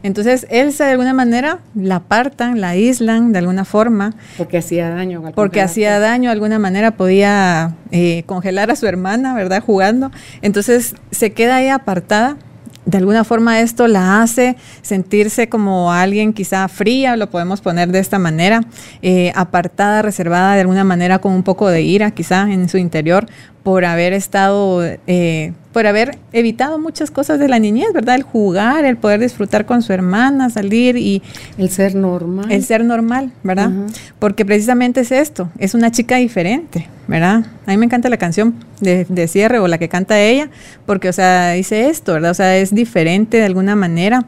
Entonces, 0.02 0.46
Elsa 0.48 0.86
de 0.86 0.92
alguna 0.92 1.12
manera 1.12 1.58
la 1.74 1.96
apartan, 1.96 2.62
la 2.62 2.70
aíslan 2.70 3.32
de 3.32 3.40
alguna 3.40 3.66
forma. 3.66 4.14
Porque 4.38 4.56
hacía 4.56 4.88
daño. 4.88 5.22
Porque 5.34 5.60
hacía 5.60 5.98
daño, 5.98 6.30
de 6.30 6.32
alguna 6.32 6.58
manera 6.58 6.92
podía 6.92 7.74
eh, 7.90 8.22
congelar 8.24 8.70
a 8.70 8.76
su 8.76 8.86
hermana, 8.86 9.34
¿verdad? 9.34 9.62
Jugando. 9.62 10.10
Entonces, 10.40 10.94
se 11.10 11.32
queda 11.34 11.56
ahí 11.56 11.68
apartada 11.68 12.38
de 12.84 12.98
alguna 12.98 13.24
forma 13.24 13.60
esto 13.60 13.86
la 13.86 14.22
hace 14.22 14.56
sentirse 14.82 15.48
como 15.48 15.92
alguien 15.92 16.32
quizá 16.32 16.66
fría, 16.68 17.16
lo 17.16 17.28
podemos 17.28 17.60
poner 17.60 17.90
de 17.90 17.98
esta 17.98 18.18
manera, 18.18 18.62
eh, 19.02 19.32
apartada, 19.34 20.02
reservada 20.02 20.54
de 20.54 20.62
alguna 20.62 20.84
manera 20.84 21.18
con 21.18 21.32
un 21.32 21.42
poco 21.42 21.68
de 21.68 21.82
ira 21.82 22.10
quizá 22.12 22.50
en 22.50 22.68
su 22.68 22.78
interior 22.78 23.26
por 23.68 23.84
haber 23.84 24.14
estado, 24.14 24.82
eh, 25.06 25.52
por 25.74 25.86
haber 25.86 26.16
evitado 26.32 26.78
muchas 26.78 27.10
cosas 27.10 27.38
de 27.38 27.48
la 27.48 27.58
niñez, 27.58 27.92
¿verdad? 27.92 28.14
El 28.14 28.22
jugar, 28.22 28.86
el 28.86 28.96
poder 28.96 29.20
disfrutar 29.20 29.66
con 29.66 29.82
su 29.82 29.92
hermana, 29.92 30.48
salir 30.48 30.96
y... 30.96 31.20
El 31.58 31.68
ser 31.68 31.94
normal. 31.94 32.50
El 32.50 32.64
ser 32.64 32.82
normal, 32.82 33.30
¿verdad? 33.42 33.70
Porque 34.18 34.46
precisamente 34.46 35.02
es 35.02 35.12
esto, 35.12 35.50
es 35.58 35.74
una 35.74 35.90
chica 35.90 36.16
diferente, 36.16 36.88
¿verdad? 37.08 37.44
A 37.66 37.70
mí 37.72 37.76
me 37.76 37.84
encanta 37.84 38.08
la 38.08 38.16
canción 38.16 38.54
de, 38.80 39.04
de, 39.06 39.28
cierre 39.28 39.58
o 39.58 39.68
la 39.68 39.76
que 39.76 39.90
canta 39.90 40.18
ella, 40.18 40.48
porque, 40.86 41.10
o 41.10 41.12
sea, 41.12 41.52
dice 41.52 41.90
esto, 41.90 42.14
¿verdad? 42.14 42.30
O 42.30 42.34
sea, 42.34 42.56
es 42.56 42.74
diferente 42.74 43.36
de 43.36 43.44
alguna 43.44 43.76
manera. 43.76 44.24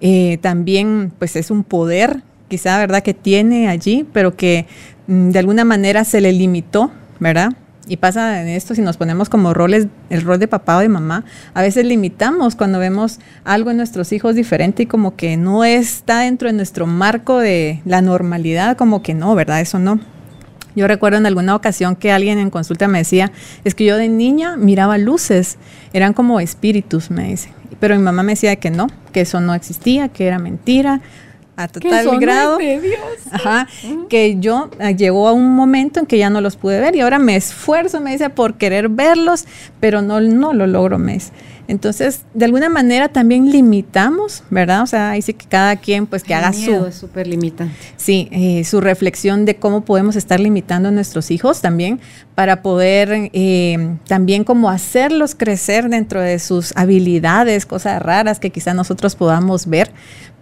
Eh, 0.00 0.38
también, 0.40 1.10
pues 1.18 1.34
es 1.34 1.50
un 1.50 1.64
poder, 1.64 2.22
quizá, 2.46 2.78
¿verdad? 2.78 3.02
Que 3.02 3.12
tiene 3.12 3.66
allí, 3.66 4.06
pero 4.12 4.36
que 4.36 4.66
mm, 5.08 5.30
de 5.30 5.38
alguna 5.40 5.64
manera 5.64 6.04
se 6.04 6.20
le 6.20 6.32
limitó, 6.32 6.92
¿verdad? 7.18 7.54
Y 7.86 7.96
pasa 7.98 8.40
en 8.40 8.48
esto 8.48 8.74
si 8.74 8.82
nos 8.82 8.96
ponemos 8.96 9.28
como 9.28 9.54
roles, 9.54 9.88
el 10.10 10.22
rol 10.22 10.38
de 10.38 10.48
papá 10.48 10.78
o 10.78 10.80
de 10.80 10.88
mamá, 10.88 11.24
a 11.52 11.62
veces 11.62 11.84
limitamos 11.84 12.56
cuando 12.56 12.78
vemos 12.78 13.20
algo 13.44 13.70
en 13.70 13.76
nuestros 13.76 14.12
hijos 14.12 14.34
diferente 14.34 14.84
y 14.84 14.86
como 14.86 15.16
que 15.16 15.36
no 15.36 15.64
está 15.64 16.20
dentro 16.20 16.48
de 16.48 16.54
nuestro 16.54 16.86
marco 16.86 17.38
de 17.38 17.82
la 17.84 18.00
normalidad, 18.00 18.76
como 18.76 19.02
que 19.02 19.14
no, 19.14 19.34
¿verdad? 19.34 19.60
Eso 19.60 19.78
no. 19.78 20.00
Yo 20.76 20.88
recuerdo 20.88 21.18
en 21.18 21.26
alguna 21.26 21.54
ocasión 21.54 21.94
que 21.94 22.10
alguien 22.10 22.38
en 22.38 22.50
consulta 22.50 22.88
me 22.88 22.98
decía, 22.98 23.30
es 23.64 23.74
que 23.74 23.84
yo 23.84 23.96
de 23.96 24.08
niña 24.08 24.56
miraba 24.56 24.98
luces, 24.98 25.56
eran 25.92 26.14
como 26.14 26.40
espíritus, 26.40 27.10
me 27.10 27.28
dice. 27.28 27.50
Pero 27.78 27.96
mi 27.96 28.02
mamá 28.02 28.22
me 28.22 28.32
decía 28.32 28.56
que 28.56 28.70
no, 28.70 28.88
que 29.12 29.20
eso 29.20 29.40
no 29.40 29.54
existía, 29.54 30.08
que 30.08 30.26
era 30.26 30.38
mentira, 30.38 31.00
a 31.56 31.68
total 31.68 32.18
grado. 32.18 32.58
Ajá, 33.30 33.68
que 34.08 34.36
yo 34.38 34.70
ah, 34.80 34.90
llegó 34.90 35.28
a 35.28 35.32
un 35.32 35.54
momento 35.54 36.00
en 36.00 36.06
que 36.06 36.18
ya 36.18 36.30
no 36.30 36.40
los 36.40 36.56
pude 36.56 36.80
ver 36.80 36.96
y 36.96 37.00
ahora 37.00 37.18
me 37.18 37.36
esfuerzo, 37.36 38.00
me 38.00 38.12
dice, 38.12 38.30
por 38.30 38.54
querer 38.54 38.88
verlos, 38.88 39.46
pero 39.80 40.02
no, 40.02 40.20
no 40.20 40.52
lo 40.52 40.66
logro, 40.66 40.98
me 40.98 41.14
dice. 41.14 41.32
Entonces, 41.66 42.22
de 42.34 42.44
alguna 42.44 42.68
manera 42.68 43.08
también 43.08 43.50
limitamos, 43.50 44.42
¿verdad? 44.50 44.82
O 44.82 44.86
sea, 44.86 45.10
ahí 45.10 45.22
sí 45.22 45.32
que 45.32 45.46
cada 45.46 45.76
quien 45.76 46.06
pues 46.06 46.22
que 46.22 46.34
haga 46.34 46.52
su... 46.52 46.86
Es 46.86 46.96
súper 46.96 47.26
limitante. 47.26 47.74
Sí, 47.96 48.28
eh, 48.32 48.64
su 48.64 48.80
reflexión 48.80 49.44
de 49.44 49.56
cómo 49.56 49.84
podemos 49.84 50.16
estar 50.16 50.40
limitando 50.40 50.90
a 50.90 50.92
nuestros 50.92 51.30
hijos 51.30 51.62
también 51.62 52.00
para 52.34 52.62
poder 52.62 53.30
eh, 53.32 53.96
también 54.06 54.44
como 54.44 54.68
hacerlos 54.68 55.34
crecer 55.34 55.88
dentro 55.88 56.20
de 56.20 56.38
sus 56.38 56.76
habilidades, 56.76 57.64
cosas 57.64 58.02
raras 58.02 58.40
que 58.40 58.50
quizá 58.50 58.74
nosotros 58.74 59.14
podamos 59.14 59.66
ver, 59.66 59.90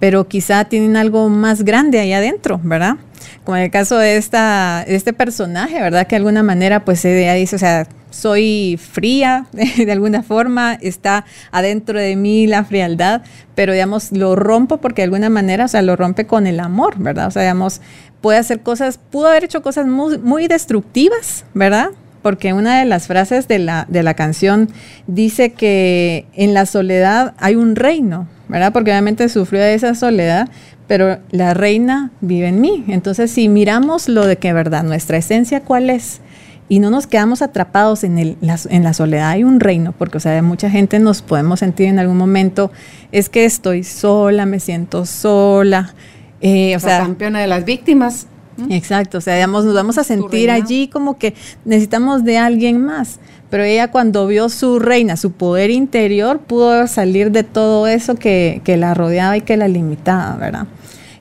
pero 0.01 0.27
quizá 0.27 0.65
tienen 0.65 0.97
algo 0.97 1.29
más 1.29 1.63
grande 1.63 2.01
ahí 2.01 2.13
adentro, 2.13 2.61
¿verdad? 2.65 2.97
Como 3.45 3.57
en 3.57 3.65
el 3.65 3.71
caso 3.71 3.97
de, 3.99 4.17
esta, 4.17 4.85
de 4.87 4.97
este 4.97 5.13
personaje, 5.13 5.81
¿verdad? 5.81 6.07
Que 6.07 6.17
de 6.17 6.17
alguna 6.17 6.43
manera 6.43 6.85
pues 6.85 7.05
ella 7.05 7.35
dice, 7.35 7.57
o 7.57 7.59
sea, 7.59 7.87
soy 8.13 8.79
fría 8.81 9.47
de 9.53 9.91
alguna 9.91 10.23
forma, 10.23 10.75
está 10.75 11.25
adentro 11.51 11.99
de 11.99 12.17
mí 12.17 12.47
la 12.47 12.65
frialdad, 12.65 13.23
pero 13.55 13.73
digamos, 13.73 14.13
lo 14.13 14.37
rompo 14.37 14.79
porque 14.79 15.03
de 15.03 15.05
alguna 15.05 15.31
manera, 15.31 15.65
o 15.65 15.69
sea, 15.69 15.83
lo 15.83 15.97
rompe 15.97 16.27
con 16.27 16.47
el 16.47 16.61
amor, 16.61 16.99
¿verdad? 16.99 17.27
O 17.27 17.31
sea, 17.31 17.43
digamos, 17.43 17.81
puede 18.21 18.39
hacer 18.39 18.61
cosas, 18.61 18.99
pudo 18.99 19.29
haber 19.29 19.45
hecho 19.45 19.63
cosas 19.63 19.87
muy, 19.87 20.19
muy 20.19 20.47
destructivas, 20.49 21.45
¿verdad? 21.55 21.91
porque 22.23 22.53
una 22.53 22.79
de 22.79 22.85
las 22.85 23.09
frases 23.09 23.49
de 23.49 23.59
la, 23.59 23.85
de 23.89 24.03
la 24.03 24.15
canción 24.15 24.69
dice 25.07 25.53
que 25.53 26.27
en 26.35 26.55
la 26.55 26.67
soledad 26.67 27.35
hay 27.39 27.57
un 27.57 27.77
reino, 27.77 28.29
¿verdad? 28.49 28.73
Porque 28.73 28.91
obviamente 28.93 29.29
sufrió 29.29 29.61
de 29.61 29.75
esa 29.75 29.95
soledad, 29.95 30.49
pero 30.87 31.19
la 31.31 31.53
reina 31.53 32.11
vive 32.21 32.49
en 32.49 32.61
mí. 32.61 32.85
Entonces, 32.89 33.31
si 33.31 33.49
miramos 33.49 34.09
lo 34.09 34.27
de 34.27 34.37
que, 34.37 34.53
¿verdad? 34.53 34.85
Nuestra 34.85 35.17
esencia, 35.17 35.61
¿cuál 35.61 35.91
es? 35.91 36.21
Y 36.69 36.79
no 36.79 36.91
nos 36.91 37.07
quedamos 37.07 37.43
atrapados 37.43 38.05
en, 38.05 38.19
el, 38.19 38.37
la, 38.41 38.59
en 38.71 38.83
la 38.83 38.95
soledad. 38.95 39.31
Hay 39.31 39.45
un 39.45 39.61
reino, 39.61 39.93
porque, 39.93 40.17
o 40.19 40.21
sea, 40.21 40.41
mucha 40.43 40.71
gente 40.71 40.99
nos 40.99 41.23
podemos 41.23 41.61
sentir 41.61 41.89
en 41.89 41.99
algún 41.99 42.17
momento, 42.17 42.71
es 43.11 43.29
que 43.29 43.45
estoy 43.45 43.85
sola, 43.85 44.47
me 44.47 44.61
siento 44.61 45.05
sola. 45.05 45.95
Eh, 46.41 46.75
o 46.77 46.81
sea, 46.81 47.01
campeona 47.01 47.41
de 47.41 47.47
las 47.47 47.65
víctimas. 47.65 48.27
Exacto, 48.69 49.19
o 49.19 49.21
sea, 49.21 49.35
digamos, 49.35 49.65
nos 49.65 49.75
vamos 49.75 49.99
a 49.99 50.05
sentir 50.05 50.51
allí 50.51 50.89
como 50.89 51.19
que 51.19 51.35
necesitamos 51.65 52.25
de 52.25 52.39
alguien 52.39 52.85
más. 52.85 53.19
Pero 53.51 53.65
ella 53.65 53.91
cuando 53.91 54.27
vio 54.27 54.49
su 54.49 54.79
reina, 54.79 55.17
su 55.17 55.33
poder 55.33 55.71
interior, 55.71 56.39
pudo 56.39 56.87
salir 56.87 57.31
de 57.33 57.45
todo 57.45 57.87
eso 57.87 58.15
que, 58.15 58.63
que 58.65 58.77
la 58.77 58.95
rodeaba 58.95 59.37
y 59.37 59.43
que 59.43 59.57
la 59.57 59.69
limitaba, 59.69 60.37
¿verdad? 60.37 60.67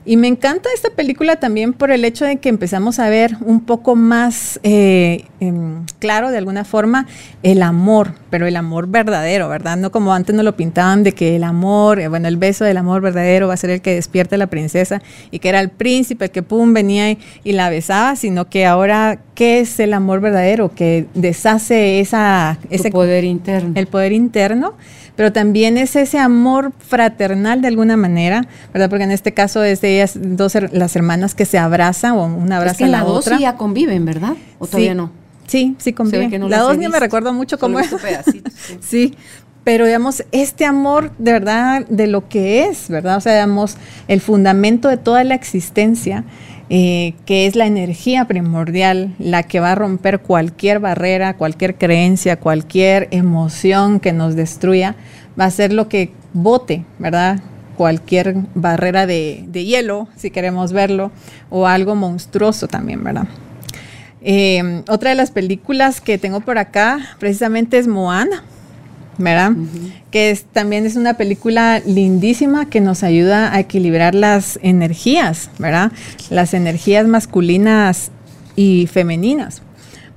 Y 0.04 0.16
me 0.16 0.26
encanta 0.26 0.68
esta 0.74 0.90
película 0.90 1.36
también 1.36 1.72
por 1.72 1.92
el 1.92 2.04
hecho 2.04 2.24
de 2.24 2.38
que 2.38 2.48
empezamos 2.48 2.98
a 2.98 3.08
ver 3.08 3.36
un 3.40 3.60
poco 3.60 3.94
más 3.94 4.58
eh, 4.64 5.26
em, 5.38 5.86
claro, 6.00 6.32
de 6.32 6.38
alguna 6.38 6.64
forma, 6.64 7.06
el 7.44 7.62
amor, 7.62 8.14
pero 8.28 8.46
el 8.48 8.56
amor 8.56 8.88
verdadero, 8.88 9.48
¿verdad? 9.48 9.76
No 9.76 9.92
como 9.92 10.12
antes 10.12 10.34
nos 10.34 10.44
lo 10.44 10.56
pintaban 10.56 11.04
de 11.04 11.12
que 11.12 11.36
el 11.36 11.44
amor, 11.44 12.00
eh, 12.00 12.08
bueno, 12.08 12.26
el 12.26 12.36
beso 12.36 12.64
del 12.64 12.78
amor 12.78 13.00
verdadero 13.00 13.46
va 13.46 13.54
a 13.54 13.56
ser 13.56 13.70
el 13.70 13.80
que 13.80 13.94
despierte 13.94 14.34
a 14.34 14.38
la 14.38 14.48
princesa 14.48 15.00
y 15.30 15.38
que 15.38 15.48
era 15.48 15.60
el 15.60 15.68
príncipe 15.68 16.30
que 16.30 16.42
pum 16.42 16.74
venía 16.74 17.10
y, 17.44 17.52
la 17.52 17.70
besaba, 17.70 18.16
sino 18.16 18.48
que 18.48 18.66
ahora, 18.66 19.20
¿qué 19.34 19.60
es 19.60 19.80
el 19.80 19.92
amor 19.94 20.20
verdadero? 20.20 20.74
Que 20.74 21.06
deshace 21.14 22.00
esa, 22.00 22.58
ese 22.70 22.90
poder 22.90 23.24
interno. 23.24 23.72
El 23.74 23.86
poder 23.86 24.12
interno 24.12 24.74
pero 25.16 25.32
también 25.32 25.76
es 25.76 25.94
ese 25.96 26.18
amor 26.18 26.72
fraternal 26.78 27.60
de 27.60 27.68
alguna 27.68 27.96
manera, 27.96 28.46
¿verdad? 28.72 28.88
Porque 28.88 29.04
en 29.04 29.10
este 29.10 29.32
caso 29.32 29.62
es 29.62 29.80
de 29.80 29.96
ellas 29.96 30.18
dos, 30.20 30.56
las 30.72 30.96
hermanas 30.96 31.34
que 31.34 31.44
se 31.44 31.58
abrazan 31.58 32.12
o 32.12 32.24
una 32.24 32.56
abraza 32.56 32.72
es 32.72 32.78
que 32.78 32.84
a 32.84 32.88
la, 32.88 33.04
otra. 33.04 33.38
ya 33.38 33.56
conviven, 33.56 34.04
¿verdad? 34.04 34.34
¿O 34.58 34.66
todavía 34.66 34.94
no? 34.94 35.10
Sí, 35.46 35.76
sí 35.78 35.92
conviven. 35.92 36.48
la 36.48 36.60
dos 36.60 36.78
ni 36.78 36.88
me 36.88 36.98
recuerdo 36.98 37.32
mucho 37.32 37.58
cómo 37.58 37.78
es. 37.78 37.94
sí. 38.80 39.14
pero 39.64 39.84
digamos, 39.84 40.24
este 40.32 40.64
amor 40.64 41.12
de 41.18 41.32
verdad 41.32 41.86
de 41.88 42.06
lo 42.06 42.28
que 42.28 42.64
es, 42.64 42.88
¿verdad? 42.88 43.18
O 43.18 43.20
sea, 43.20 43.34
digamos, 43.34 43.76
el 44.08 44.20
fundamento 44.20 44.88
de 44.88 44.96
toda 44.96 45.24
la 45.24 45.34
existencia 45.34 46.24
eh, 46.74 47.12
que 47.26 47.44
es 47.44 47.54
la 47.54 47.66
energía 47.66 48.24
primordial, 48.24 49.14
la 49.18 49.42
que 49.42 49.60
va 49.60 49.72
a 49.72 49.74
romper 49.74 50.20
cualquier 50.20 50.80
barrera, 50.80 51.36
cualquier 51.36 51.74
creencia, 51.74 52.40
cualquier 52.40 53.08
emoción 53.10 54.00
que 54.00 54.14
nos 54.14 54.36
destruya, 54.36 54.96
va 55.38 55.44
a 55.44 55.50
ser 55.50 55.74
lo 55.74 55.90
que 55.90 56.12
bote, 56.32 56.86
¿verdad? 56.98 57.40
Cualquier 57.76 58.36
barrera 58.54 59.04
de, 59.04 59.44
hielo, 59.52 60.08
si 60.16 60.30
queremos 60.30 60.72
verlo, 60.72 61.12
o 61.50 61.66
algo 61.66 61.94
monstruoso 61.94 62.68
también, 62.68 63.04
¿verdad? 63.04 63.26
Eh, 64.22 64.82
otra 64.88 65.10
de 65.10 65.16
las 65.16 65.30
películas 65.30 66.00
que 66.00 66.16
tengo 66.16 66.40
por 66.40 66.56
acá 66.56 67.00
precisamente 67.18 67.76
es 67.76 67.86
Moana. 67.86 68.44
¿Verdad? 69.18 69.52
Que 70.10 70.30
es, 70.30 70.44
también 70.44 70.86
es 70.86 70.96
una 70.96 71.14
película 71.14 71.80
lindísima 71.84 72.68
que 72.68 72.80
nos 72.80 73.02
ayuda 73.02 73.54
a 73.54 73.60
equilibrar 73.60 74.14
las 74.14 74.58
energías, 74.62 75.50
¿verdad? 75.58 75.92
Las 76.30 76.54
energías 76.54 77.06
masculinas 77.06 78.10
y 78.56 78.86
femeninas. 78.86 79.62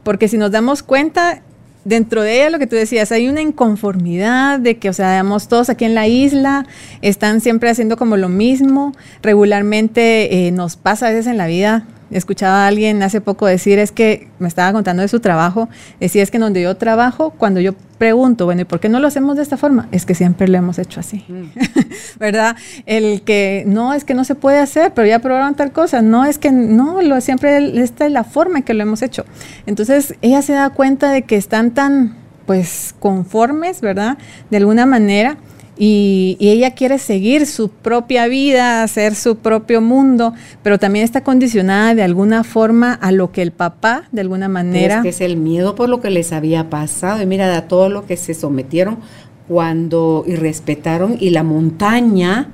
Porque 0.04 0.28
si 0.28 0.38
nos 0.38 0.52
damos 0.52 0.84
cuenta, 0.84 1.42
dentro 1.86 2.24
de 2.24 2.38
ella 2.38 2.50
lo 2.50 2.60
que 2.60 2.68
tú 2.68 2.76
decías, 2.76 3.12
hay 3.12 3.30
una 3.30 3.42
inconformidad 3.42 4.60
de 4.60 4.78
que, 4.78 4.90
o 4.90 4.94
sea, 4.94 5.12
digamos, 5.12 5.48
todos 5.48 5.70
aquí 5.70 5.86
en 5.86 5.96
la 5.96 6.08
isla 6.08 6.66
están 7.02 7.40
siempre 7.40 7.70
haciendo 7.70 7.96
como 7.96 8.18
lo 8.18 8.28
mismo. 8.28 8.94
Regularmente 9.22 10.48
eh, 10.48 10.52
nos 10.52 10.76
pasa 10.76 11.08
a 11.08 11.10
veces 11.12 11.28
en 11.28 11.38
la 11.38 11.48
vida 11.48 11.86
escuchaba 12.12 12.66
a 12.66 12.68
alguien 12.68 13.02
hace 13.04 13.22
poco 13.22 13.46
decir, 13.46 13.80
es 13.80 13.92
que 13.92 14.28
me 14.40 14.48
estaba 14.48 14.72
contando 14.74 15.02
de 15.02 15.08
su 15.08 15.20
trabajo, 15.20 15.70
decía, 16.00 16.24
es 16.24 16.32
que 16.32 16.40
donde 16.40 16.62
yo 16.62 16.76
trabajo, 16.78 17.32
cuando 17.32 17.60
yo 17.60 17.74
pregunto, 17.98 18.46
bueno, 18.46 18.62
¿y 18.62 18.66
por 18.66 18.80
qué 18.80 18.90
no 18.90 19.00
lo 19.00 19.08
hacemos 19.08 19.38
de 19.38 19.44
esta 19.44 19.58
forma? 19.58 19.88
Es 19.92 20.06
que 20.06 20.16
siempre 20.16 20.48
lo 20.48 20.58
hemos 20.58 20.80
hecho 20.80 21.00
así, 21.00 21.26
mm. 21.28 21.44
¿verdad? 22.20 22.56
El 22.86 23.22
que 23.22 23.64
no, 23.66 23.94
es 23.94 24.04
que 24.04 24.14
no 24.14 24.24
se 24.24 24.36
puede 24.36 24.60
hacer, 24.60 24.94
pero 24.94 25.08
ya 25.08 25.20
probaron 25.20 25.56
tal 25.56 25.72
cosa, 25.72 26.02
no, 26.02 26.26
es 26.26 26.38
que 26.38 26.52
no, 26.52 27.02
lo, 27.02 27.20
siempre 27.22 27.82
esta 27.82 28.06
es 28.06 28.12
la 28.12 28.24
forma 28.24 28.60
en 28.60 28.64
que 28.64 28.74
lo 28.74 28.84
hemos 28.84 29.02
hecho. 29.02 29.26
Entonces, 29.66 30.16
ella 30.22 30.42
se 30.42 30.54
da 30.54 30.70
cuenta 30.70 31.12
de 31.12 31.24
que 31.24 31.36
están 31.36 31.72
tan, 31.72 32.16
pues, 32.46 32.94
conformes, 33.00 33.82
¿verdad? 33.82 34.18
De 34.50 34.58
alguna 34.58 34.86
manera 34.86 35.38
y, 35.78 36.38
ella 36.40 36.72
quiere 36.72 37.00
seguir 37.00 37.48
su 37.48 37.70
propia 37.70 38.28
vida, 38.28 38.84
hacer 38.84 39.16
su 39.16 39.38
propio 39.38 39.82
mundo, 39.82 40.34
pero 40.64 40.80
también 40.80 41.04
está 41.04 41.22
condicionada 41.22 41.94
de 41.96 42.04
alguna 42.04 42.44
forma 42.44 42.94
a 42.94 43.12
lo 43.12 43.32
que 43.32 43.42
el 43.42 43.52
papá, 43.52 44.04
de 44.12 44.22
alguna 44.22 44.48
manera... 44.48 44.98
Es 44.98 45.02
que 45.02 45.10
es 45.10 45.22
el 45.22 45.38
miedo 45.38 45.76
por 45.76 45.90
lo 45.90 46.02
que 46.02 46.10
les 46.10 46.32
había 46.32 46.70
pasado 46.70 47.22
y 47.22 47.26
mira, 47.26 47.56
a 47.58 47.68
todo 47.68 47.90
lo 47.90 48.06
que 48.06 48.16
se 48.16 48.34
sometieron 48.34 49.00
cuando 49.48 50.24
y 50.26 50.36
respetaron 50.36 51.18
y 51.20 51.32
la 51.32 51.44
montaña... 51.44 52.50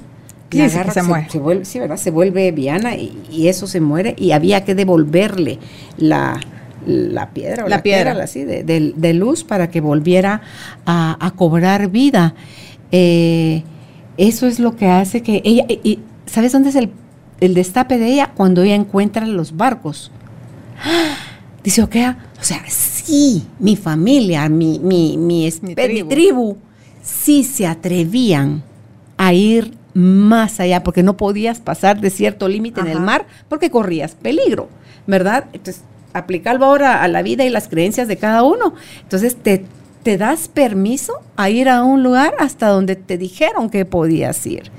Sí, 0.50 0.70
se, 0.70 1.02
muere. 1.04 1.30
Se, 1.30 1.40
vuelve, 1.40 1.64
sí, 1.64 1.80
¿verdad? 1.80 1.96
Se 1.96 2.12
vuelve 2.12 2.52
viana 2.52 2.98
y, 2.98 3.48
eso 3.48 3.68
se 3.68 3.80
muere 3.80 4.16
y 4.18 4.32
había 4.32 4.66
que 4.66 4.76
devolverle 4.76 5.60
la, 5.96 6.42
la 6.86 7.30
piedra 7.30 7.64
o 7.64 7.70
la, 7.70 7.82
piedra, 7.82 8.12
así, 8.22 8.44
de, 8.44 9.14
luz 9.14 9.46
para 9.46 9.70
que 9.70 9.80
volviera 9.80 10.42
a, 10.86 11.26
a 11.26 11.32
cobrar 11.32 11.90
vida. 11.90 12.36
Eh, 12.92 13.64
eso 14.18 14.48
es 14.48 14.60
lo 14.60 14.76
que 14.76 14.88
hace 14.88 15.24
que 15.24 15.42
ella, 15.44 15.66
y, 15.68 16.00
¿sabes 16.26 16.52
dónde 16.52 16.70
es 16.70 16.76
el, 16.76 17.54
destape 17.54 17.98
de 17.98 18.08
ella? 18.08 18.32
Cuando 18.36 18.64
ella 18.64 18.76
encuentra 18.76 19.26
los 19.26 19.56
barcos. 19.56 20.12
Dice, 21.64 21.84
ok, 21.84 21.96
o 22.40 22.44
sea, 22.44 22.64
sí, 22.68 23.46
mi 23.60 23.76
familia, 23.76 24.50
mi, 24.50 24.80
mi, 24.80 25.16
mi, 25.18 25.52
tribu. 26.10 26.58
sí 27.04 27.44
se 27.44 27.68
atrevían 27.68 28.64
a 29.18 29.34
ir 29.34 29.78
más 29.94 30.60
allá, 30.60 30.84
porque 30.84 31.04
no 31.04 31.18
podías 31.18 31.60
pasar 31.60 32.02
de 32.02 32.10
cierto 32.10 32.48
límite 32.48 32.82
en 32.82 32.88
el 32.88 33.00
mar 33.00 33.28
porque 33.50 33.70
corrías 33.70 34.16
peligro, 34.16 34.70
¿verdad? 35.06 35.46
Entonces, 35.54 35.84
aplicarlo 36.14 36.66
ahora 36.66 37.04
a 37.04 37.08
la 37.08 37.22
vida 37.22 37.44
y 37.46 37.50
las 37.50 37.68
creencias 37.68 38.08
de 38.08 38.18
cada 38.18 38.44
uno. 38.44 38.74
Entonces, 39.04 39.36
te 39.36 39.66
te 40.04 40.18
das 40.18 40.48
permiso 40.48 41.14
a 41.36 41.50
ir 41.50 41.70
a 41.70 41.84
un 41.84 42.04
lugar 42.04 42.34
hasta 42.40 42.68
donde 42.68 42.96
te 42.96 43.18
dijeron 43.18 43.70
que 43.70 43.86
podías 43.86 44.46
ir. 44.46 44.72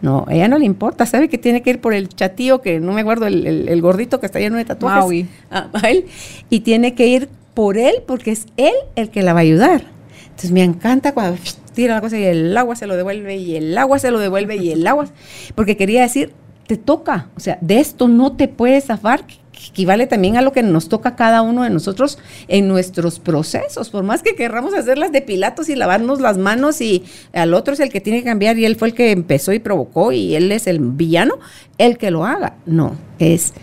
No, 0.00 0.24
a 0.28 0.34
ella 0.34 0.46
no 0.46 0.58
le 0.58 0.64
importa, 0.64 1.06
sabe 1.06 1.28
que 1.28 1.38
tiene 1.38 1.62
que 1.62 1.70
ir 1.70 1.80
por 1.80 1.92
el 1.92 2.08
chatío, 2.08 2.60
que 2.60 2.78
no 2.78 2.92
me 2.92 3.00
acuerdo, 3.00 3.26
el, 3.26 3.80
gordito 3.82 4.20
que 4.20 4.26
está 4.26 4.38
lleno 4.38 4.56
de 4.56 4.64
tatuajes. 4.64 5.26
A, 5.50 5.68
él, 5.88 6.06
y 6.50 6.60
tiene 6.60 6.94
que 6.94 7.08
ir 7.08 7.28
por 7.54 7.76
él 7.76 7.96
porque 8.06 8.30
es 8.30 8.46
él 8.56 8.74
el 8.94 9.10
que 9.10 9.22
la 9.22 9.32
va 9.32 9.40
a 9.40 9.42
ayudar. 9.42 9.82
Entonces 10.22 10.52
me 10.52 10.62
encanta 10.62 11.14
cuando 11.14 11.36
tira 11.74 11.96
la 11.96 12.00
cosa 12.00 12.16
y 12.16 12.24
el 12.24 12.56
agua 12.56 12.76
se 12.76 12.86
lo 12.86 12.96
devuelve 12.96 13.36
y 13.36 13.56
el 13.56 13.76
agua 13.76 13.98
se 13.98 14.12
lo 14.12 14.20
devuelve 14.20 14.56
y 14.56 14.70
el 14.70 14.86
agua, 14.86 15.08
porque 15.56 15.76
quería 15.76 16.02
decir, 16.02 16.32
te 16.68 16.76
toca, 16.76 17.28
o 17.36 17.40
sea, 17.40 17.58
de 17.60 17.80
esto 17.80 18.06
no 18.06 18.36
te 18.36 18.46
puedes 18.46 18.84
zafar, 18.84 19.24
equivale 19.66 20.06
también 20.06 20.36
a 20.36 20.42
lo 20.42 20.52
que 20.52 20.62
nos 20.62 20.88
toca 20.88 21.16
cada 21.16 21.42
uno 21.42 21.62
de 21.62 21.70
nosotros 21.70 22.18
en 22.48 22.68
nuestros 22.68 23.18
procesos. 23.18 23.90
Por 23.90 24.04
más 24.04 24.22
que 24.22 24.34
querramos 24.34 24.74
hacerlas 24.74 25.12
de 25.12 25.22
pilatos 25.22 25.68
y 25.68 25.76
lavarnos 25.76 26.20
las 26.20 26.38
manos 26.38 26.80
y 26.80 27.04
al 27.32 27.54
otro 27.54 27.74
es 27.74 27.80
el 27.80 27.90
que 27.90 28.00
tiene 28.00 28.20
que 28.20 28.26
cambiar 28.26 28.58
y 28.58 28.64
él 28.64 28.76
fue 28.76 28.88
el 28.88 28.94
que 28.94 29.10
empezó 29.10 29.52
y 29.52 29.58
provocó 29.58 30.12
y 30.12 30.34
él 30.34 30.52
es 30.52 30.66
el 30.66 30.80
villano, 30.80 31.38
el 31.78 31.98
que 31.98 32.10
lo 32.10 32.24
haga. 32.24 32.56
No, 32.66 32.96
es 33.18 33.54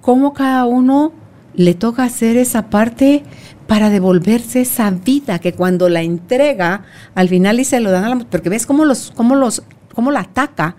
cómo 0.00 0.32
cada 0.34 0.66
uno 0.66 1.12
le 1.54 1.74
toca 1.74 2.04
hacer 2.04 2.36
esa 2.36 2.70
parte 2.70 3.22
para 3.66 3.90
devolverse 3.90 4.62
esa 4.62 4.90
vida 4.90 5.38
que 5.38 5.52
cuando 5.52 5.88
la 5.88 6.02
entrega 6.02 6.84
al 7.14 7.28
final 7.28 7.60
y 7.60 7.64
se 7.64 7.80
lo 7.80 7.90
dan 7.90 8.04
a 8.04 8.08
la 8.08 8.18
porque 8.24 8.48
ves 8.48 8.66
cómo 8.66 8.84
los 8.84 9.12
cómo 9.12 9.34
los 9.34 9.62
cómo 9.94 10.10
la 10.10 10.20
ataca 10.20 10.76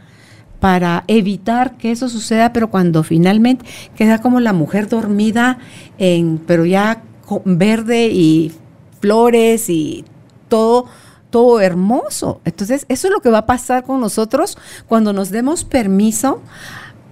para 0.61 1.03
evitar 1.07 1.75
que 1.75 1.89
eso 1.91 2.07
suceda, 2.07 2.53
pero 2.53 2.69
cuando 2.69 3.01
finalmente 3.01 3.65
queda 3.95 4.21
como 4.21 4.39
la 4.39 4.53
mujer 4.53 4.87
dormida, 4.87 5.57
en, 5.97 6.37
pero 6.37 6.65
ya 6.65 7.01
verde 7.45 8.09
y 8.09 8.51
flores 8.99 9.71
y 9.71 10.05
todo, 10.49 10.85
todo 11.31 11.59
hermoso. 11.61 12.41
Entonces, 12.45 12.85
eso 12.89 13.07
es 13.07 13.13
lo 13.13 13.21
que 13.21 13.31
va 13.31 13.39
a 13.39 13.45
pasar 13.47 13.83
con 13.83 13.99
nosotros 13.99 14.55
cuando 14.87 15.13
nos 15.13 15.31
demos 15.31 15.63
permiso 15.63 16.41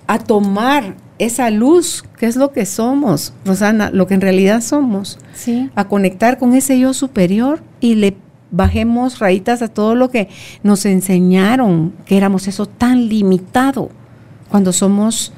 a 0.05 0.19
tomar 0.19 0.95
esa 1.17 1.49
luz, 1.49 2.03
que 2.19 2.27
es 2.27 2.35
lo 2.35 2.51
que 2.51 2.67
somos, 2.67 3.33
Rosana, 3.45 3.89
lo 3.89 4.05
que 4.05 4.13
en 4.13 4.21
realidad 4.21 4.61
somos, 4.61 5.17
sí. 5.33 5.71
a 5.73 5.87
conectar 5.87 6.37
con 6.37 6.53
ese 6.53 6.77
yo 6.79 6.93
superior 6.93 7.63
y 7.81 7.95
le 7.95 8.15
bajemos 8.51 9.19
rayitas 9.19 9.61
a 9.61 9.67
todo 9.67 9.95
lo 9.95 10.09
que 10.09 10.29
nos 10.63 10.85
enseñaron, 10.85 11.93
que 12.05 12.17
éramos 12.17 12.47
eso 12.47 12.65
tan 12.65 13.07
limitado, 13.07 13.89
cuando 14.49 14.73
somos 14.73 15.33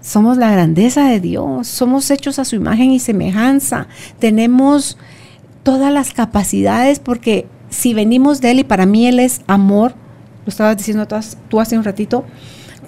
somos 0.00 0.36
la 0.36 0.50
grandeza 0.50 1.08
de 1.08 1.20
Dios, 1.20 1.68
somos 1.68 2.10
hechos 2.10 2.40
a 2.40 2.44
su 2.44 2.56
imagen 2.56 2.90
y 2.90 2.98
semejanza, 2.98 3.86
tenemos 4.18 4.98
todas 5.62 5.92
las 5.92 6.12
capacidades 6.12 6.98
porque 6.98 7.46
si 7.70 7.94
venimos 7.94 8.40
de 8.40 8.50
Él 8.50 8.58
y 8.58 8.64
para 8.64 8.84
mí 8.84 9.06
Él 9.06 9.20
es 9.20 9.42
amor, 9.46 9.94
lo 10.44 10.50
estabas 10.50 10.76
diciendo 10.76 11.06
tú 11.48 11.60
hace 11.60 11.78
un 11.78 11.84
ratito, 11.84 12.24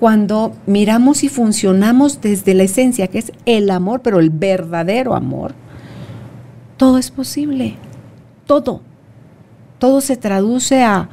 cuando 0.01 0.53
miramos 0.67 1.23
y 1.23 1.29
funcionamos 1.29 2.21
desde 2.21 2.53
la 2.55 2.65
esencia, 2.65 3.07
que 3.07 3.19
es 3.19 3.33
el 3.47 3.71
amor, 3.71 4.01
pero 4.03 4.19
el 4.19 4.31
verdadero 4.31 5.15
amor, 5.15 5.55
todo 6.77 6.99
es 6.99 7.12
posible, 7.12 7.77
todo, 8.45 8.83
todo 9.79 10.01
se 10.01 10.16
traduce 10.16 10.83
a, 10.83 11.09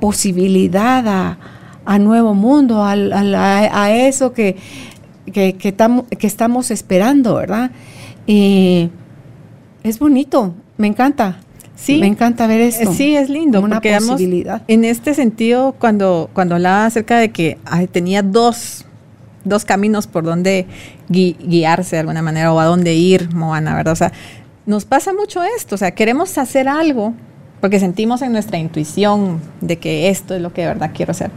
posibilidad, 0.00 1.36
a, 1.84 1.98
nuevo 1.98 2.34
mundo, 2.34 2.82
a, 2.84 3.90
eso 3.90 4.32
que, 4.32 4.56
que, 5.32 5.54
que, 5.56 6.26
estamos 6.26 6.70
esperando, 6.70 7.36
¿verdad? 7.36 7.70
Y 8.26 8.90
es 9.82 9.98
bonito, 9.98 10.54
me 10.76 10.86
encanta. 10.86 11.40
Sí, 11.74 11.98
me 11.98 12.08
encanta 12.08 12.46
ver 12.46 12.60
esto. 12.60 12.92
Sí, 12.92 13.14
es 13.14 13.30
lindo. 13.30 13.60
una 13.60 13.80
posibilidad. 13.80 14.62
en 14.66 14.84
este 14.84 15.14
sentido, 15.14 15.76
cuando, 15.78 16.28
cuando 16.32 16.56
hablaba 16.56 16.86
acerca 16.86 17.18
de 17.18 17.30
que 17.30 17.56
tenía 17.92 18.22
dos, 18.22 18.84
dos 19.44 19.64
caminos 19.64 20.08
por 20.08 20.24
donde 20.24 20.66
guiarse 21.08 21.96
de 21.96 22.00
alguna 22.00 22.20
manera 22.20 22.52
o 22.52 22.58
a 22.58 22.64
dónde 22.64 22.94
ir, 22.94 23.32
Moana, 23.32 23.76
¿verdad? 23.76 23.92
O 23.92 23.96
sea, 23.96 24.12
nos 24.66 24.84
pasa 24.84 25.12
mucho 25.12 25.42
esto. 25.44 25.76
O 25.76 25.78
sea, 25.78 25.92
queremos 25.92 26.36
hacer 26.36 26.68
algo 26.68 27.14
porque 27.60 27.80
sentimos 27.80 28.22
en 28.22 28.32
nuestra 28.32 28.58
intuición 28.58 29.40
de 29.60 29.78
que 29.78 30.08
esto 30.08 30.34
es 30.34 30.42
lo 30.42 30.52
que 30.52 30.62
de 30.62 30.68
verdad 30.68 30.90
quiero 30.94 31.12
hacer. 31.12 31.30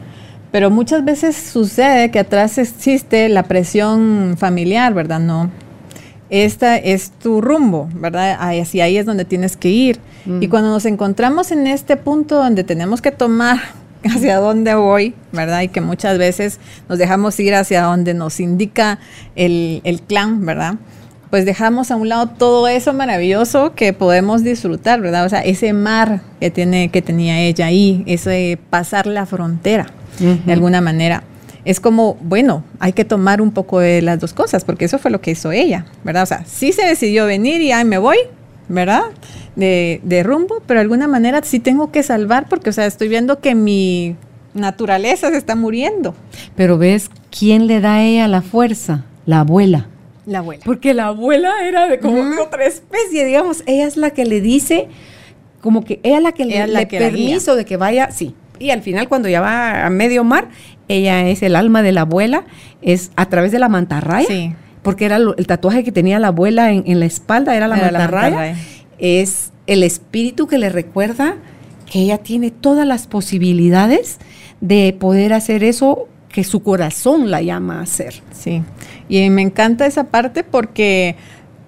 Pero 0.51 0.69
muchas 0.69 1.05
veces 1.05 1.35
sucede 1.35 2.11
que 2.11 2.19
atrás 2.19 2.57
existe 2.57 3.29
la 3.29 3.43
presión 3.43 4.35
familiar, 4.37 4.93
¿verdad? 4.93 5.19
No, 5.19 5.49
esta 6.31 6.77
es 6.77 7.11
tu 7.11 7.41
rumbo, 7.41 7.89
¿verdad? 7.93 8.37
Hacia 8.39 8.85
ahí 8.85 8.97
es 8.97 9.05
donde 9.05 9.25
tienes 9.25 9.57
que 9.57 9.69
ir. 9.69 9.99
Y 10.39 10.47
cuando 10.47 10.69
nos 10.69 10.85
encontramos 10.85 11.51
en 11.51 11.67
este 11.67 11.97
punto 11.97 12.35
donde 12.35 12.63
tenemos 12.63 13.01
que 13.01 13.11
tomar 13.11 13.57
hacia 14.03 14.37
dónde 14.37 14.73
voy, 14.75 15.13
¿verdad? 15.33 15.61
Y 15.61 15.67
que 15.67 15.81
muchas 15.81 16.17
veces 16.17 16.59
nos 16.87 16.99
dejamos 16.99 17.39
ir 17.39 17.53
hacia 17.55 17.83
donde 17.83 18.13
nos 18.13 18.39
indica 18.39 18.99
el, 19.35 19.81
el 19.83 20.01
clan, 20.01 20.45
¿verdad? 20.45 20.75
Pues 21.31 21.45
dejamos 21.45 21.89
a 21.89 21.95
un 21.95 22.09
lado 22.09 22.27
todo 22.27 22.67
eso 22.67 22.93
maravilloso 22.93 23.73
que 23.73 23.93
podemos 23.93 24.43
disfrutar, 24.43 25.01
¿verdad? 25.01 25.25
O 25.25 25.29
sea, 25.29 25.39
ese 25.39 25.73
mar 25.73 26.21
que, 26.39 26.51
tiene, 26.51 26.89
que 26.89 27.01
tenía 27.01 27.39
ella 27.39 27.65
ahí, 27.65 28.03
ese 28.05 28.59
pasar 28.69 29.07
la 29.07 29.25
frontera, 29.25 29.87
de 30.19 30.53
alguna 30.53 30.81
manera 30.81 31.23
es 31.65 31.79
como, 31.79 32.15
bueno, 32.21 32.63
hay 32.79 32.93
que 32.93 33.05
tomar 33.05 33.41
un 33.41 33.51
poco 33.51 33.79
de 33.79 34.01
las 34.01 34.19
dos 34.19 34.33
cosas, 34.33 34.65
porque 34.65 34.85
eso 34.85 34.99
fue 34.99 35.11
lo 35.11 35.21
que 35.21 35.31
hizo 35.31 35.51
ella, 35.51 35.85
¿verdad? 36.03 36.23
O 36.23 36.25
sea, 36.25 36.43
sí 36.45 36.71
se 36.71 36.85
decidió 36.85 37.25
venir 37.25 37.61
y 37.61 37.71
ahí 37.71 37.85
me 37.85 37.97
voy, 37.97 38.17
¿verdad? 38.67 39.03
De, 39.55 40.01
de 40.03 40.23
rumbo, 40.23 40.61
pero 40.65 40.79
de 40.79 40.81
alguna 40.81 41.07
manera 41.07 41.41
sí 41.43 41.59
tengo 41.59 41.91
que 41.91 42.03
salvar, 42.03 42.47
porque, 42.49 42.71
o 42.71 42.73
sea, 42.73 42.85
estoy 42.85 43.09
viendo 43.09 43.39
que 43.39 43.53
mi 43.53 44.15
naturaleza 44.53 45.29
se 45.29 45.37
está 45.37 45.55
muriendo. 45.55 46.15
Pero 46.55 46.77
ves, 46.77 47.09
¿quién 47.29 47.67
le 47.67 47.79
da 47.79 47.95
a 47.95 48.03
ella 48.03 48.27
la 48.27 48.41
fuerza? 48.41 49.05
La 49.25 49.41
abuela. 49.41 49.87
La 50.31 50.39
abuela. 50.39 50.63
Porque 50.65 50.93
la 50.93 51.07
abuela 51.07 51.51
era 51.63 51.87
de 51.87 51.99
como 51.99 52.41
otra 52.41 52.65
especie, 52.65 53.25
digamos, 53.25 53.63
ella 53.65 53.85
es 53.85 53.97
la 53.97 54.11
que 54.11 54.23
le 54.23 54.39
dice, 54.39 54.87
como 55.59 55.83
que 55.83 55.99
ella 56.03 56.17
es 56.17 56.23
la 56.23 56.31
que 56.31 56.45
le, 56.45 56.57
da 56.57 56.87
permiso 56.87 57.55
de 57.57 57.65
que 57.65 57.75
vaya, 57.75 58.11
sí. 58.11 58.33
Y 58.57 58.69
al 58.69 58.81
final, 58.81 59.09
cuando 59.09 59.27
ya 59.27 59.41
va 59.41 59.85
a 59.85 59.89
medio 59.89 60.23
mar, 60.23 60.47
ella 60.87 61.27
es 61.27 61.43
el 61.43 61.57
alma 61.57 61.81
de 61.81 61.91
la 61.91 62.01
abuela, 62.01 62.45
es 62.81 63.11
a 63.17 63.25
través 63.25 63.51
de 63.51 63.59
la 63.59 63.67
mantarraya. 63.67 64.27
Sí. 64.27 64.53
Porque 64.83 65.03
era 65.03 65.17
el 65.17 65.47
tatuaje 65.47 65.83
que 65.83 65.91
tenía 65.91 66.17
la 66.17 66.27
abuela 66.27 66.71
en, 66.71 66.99
la 66.99 67.05
espalda, 67.05 67.55
era 67.55 67.67
la, 67.67 67.75
mantarraya. 67.75 68.55
Es 68.99 69.51
el 69.67 69.83
espíritu 69.83 70.47
que 70.47 70.57
le 70.57 70.69
recuerda 70.69 71.35
que 71.91 71.99
ella 71.99 72.19
tiene 72.19 72.51
todas 72.51 72.87
las 72.87 73.05
posibilidades 73.07 74.17
de 74.61 74.95
poder 74.97 75.33
hacer 75.33 75.63
eso 75.65 76.07
que 76.31 76.43
su 76.43 76.61
corazón 76.61 77.29
la 77.29 77.41
llama 77.41 77.79
a 77.79 77.83
hacer. 77.83 78.21
Sí, 78.31 78.63
y 79.09 79.29
me 79.29 79.41
encanta 79.41 79.85
esa 79.85 80.05
parte 80.05 80.43
porque 80.43 81.15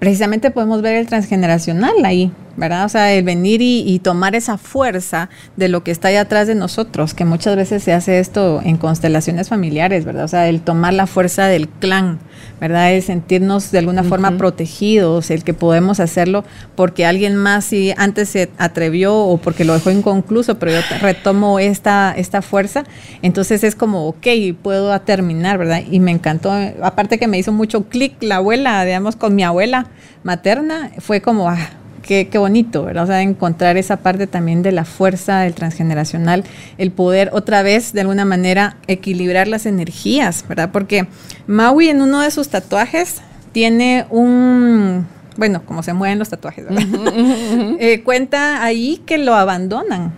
precisamente 0.04 0.52
podemos 0.52 0.82
ver 0.82 0.96
el 0.96 1.08
transgeneracional 1.08 1.94
ahí, 2.04 2.30
¿verdad? 2.58 2.84
O 2.84 2.90
sea, 2.90 3.14
el 3.14 3.24
venir 3.24 3.62
y, 3.62 4.00
tomar 4.00 4.36
esa 4.36 4.58
fuerza 4.58 5.30
de 5.56 5.70
lo 5.70 5.86
que 5.86 5.92
está 5.92 6.10
ahí 6.10 6.18
atrás 6.18 6.46
de 6.46 6.56
nosotros, 6.56 7.14
que 7.14 7.24
muchas 7.24 7.56
veces 7.56 7.84
se 7.84 7.94
hace 7.94 8.20
esto 8.20 8.60
en 8.66 8.76
constelaciones 8.76 9.48
familiares, 9.48 10.04
¿verdad? 10.04 10.26
O 10.26 10.28
sea, 10.28 10.50
el 10.50 10.60
tomar 10.60 10.94
la 10.94 11.08
fuerza 11.08 11.46
del 11.46 11.70
clan, 11.70 12.20
¿verdad? 12.60 12.92
El 12.92 13.02
sentirnos 13.02 13.72
de 13.72 13.80
alguna 13.80 14.04
forma 14.04 14.38
protegidos, 14.38 15.32
el 15.32 15.46
que 15.46 15.54
podemos 15.54 16.02
hacerlo 16.02 16.44
porque 16.76 17.06
alguien 17.06 17.38
más 17.38 17.64
sí 17.64 17.94
antes 17.96 18.28
se 18.28 18.52
atrevió 18.58 19.16
o 19.16 19.38
porque 19.38 19.64
lo 19.64 19.74
dejó 19.74 19.90
inconcluso, 19.90 20.60
pero 20.60 20.74
yo 20.74 20.80
retomo 21.00 21.60
esta, 21.60 22.14
esta 22.18 22.42
fuerza, 22.42 22.84
entonces 23.22 23.64
es 23.64 23.74
como, 23.74 24.10
ok, 24.10 24.28
puedo 24.62 25.00
terminar, 25.00 25.58
¿verdad? 25.58 25.82
Y 25.90 26.02
me 26.02 26.12
encantó, 26.12 26.52
aparte 26.82 27.18
que 27.18 27.30
me 27.30 27.38
hizo 27.38 27.54
mucho 27.54 27.86
clic 27.86 28.22
la 28.22 28.36
abuela, 28.36 28.84
digamos, 28.84 29.16
con 29.16 29.34
mi 29.34 29.44
abuela 29.44 29.88
materna, 30.24 30.92
fue 31.00 31.22
como, 31.22 31.50
ah, 31.50 31.70
qué, 32.04 32.38
bonito, 32.38 32.84
¿verdad? 32.84 33.04
O 33.04 33.08
sea, 33.08 33.22
encontrar 33.22 33.78
esa 33.78 33.98
parte 33.98 34.28
también 34.28 34.62
de 34.62 34.72
la 34.72 34.86
fuerza 34.86 35.40
del 35.40 35.54
transgeneracional, 35.54 36.44
el 36.78 36.92
poder 36.92 37.30
otra 37.34 37.64
vez 37.64 37.94
de 37.94 38.02
alguna 38.02 38.26
manera 38.26 38.78
equilibrar 38.88 39.48
las 39.48 39.66
energías, 39.66 40.46
¿verdad? 40.48 40.70
Porque 40.72 41.08
Maui 41.48 41.90
en 41.90 42.02
uno 42.02 42.22
de 42.22 42.32
sus 42.32 42.50
tatuajes 42.50 43.22
tiene 43.52 44.06
un, 44.10 45.08
bueno, 45.38 45.64
como 45.66 45.84
se 45.84 45.94
mueven 45.94 46.20
los 46.20 46.30
tatuajes, 46.30 46.66
¿verdad? 46.66 46.84
Eh, 47.80 48.02
cuenta 48.04 48.64
ahí 48.64 49.02
que 49.06 49.18
lo 49.18 49.36
abandonan, 49.36 50.12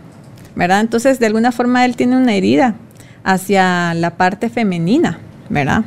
¿verdad? 0.56 0.82
Entonces, 0.82 1.20
de 1.20 1.28
alguna 1.28 1.52
forma 1.52 1.86
él 1.86 1.96
tiene 1.96 2.18
una 2.18 2.34
herida 2.34 2.76
hacia 3.24 3.94
la 3.94 4.18
parte 4.18 4.50
femenina, 4.50 5.20
¿verdad? 5.50 5.84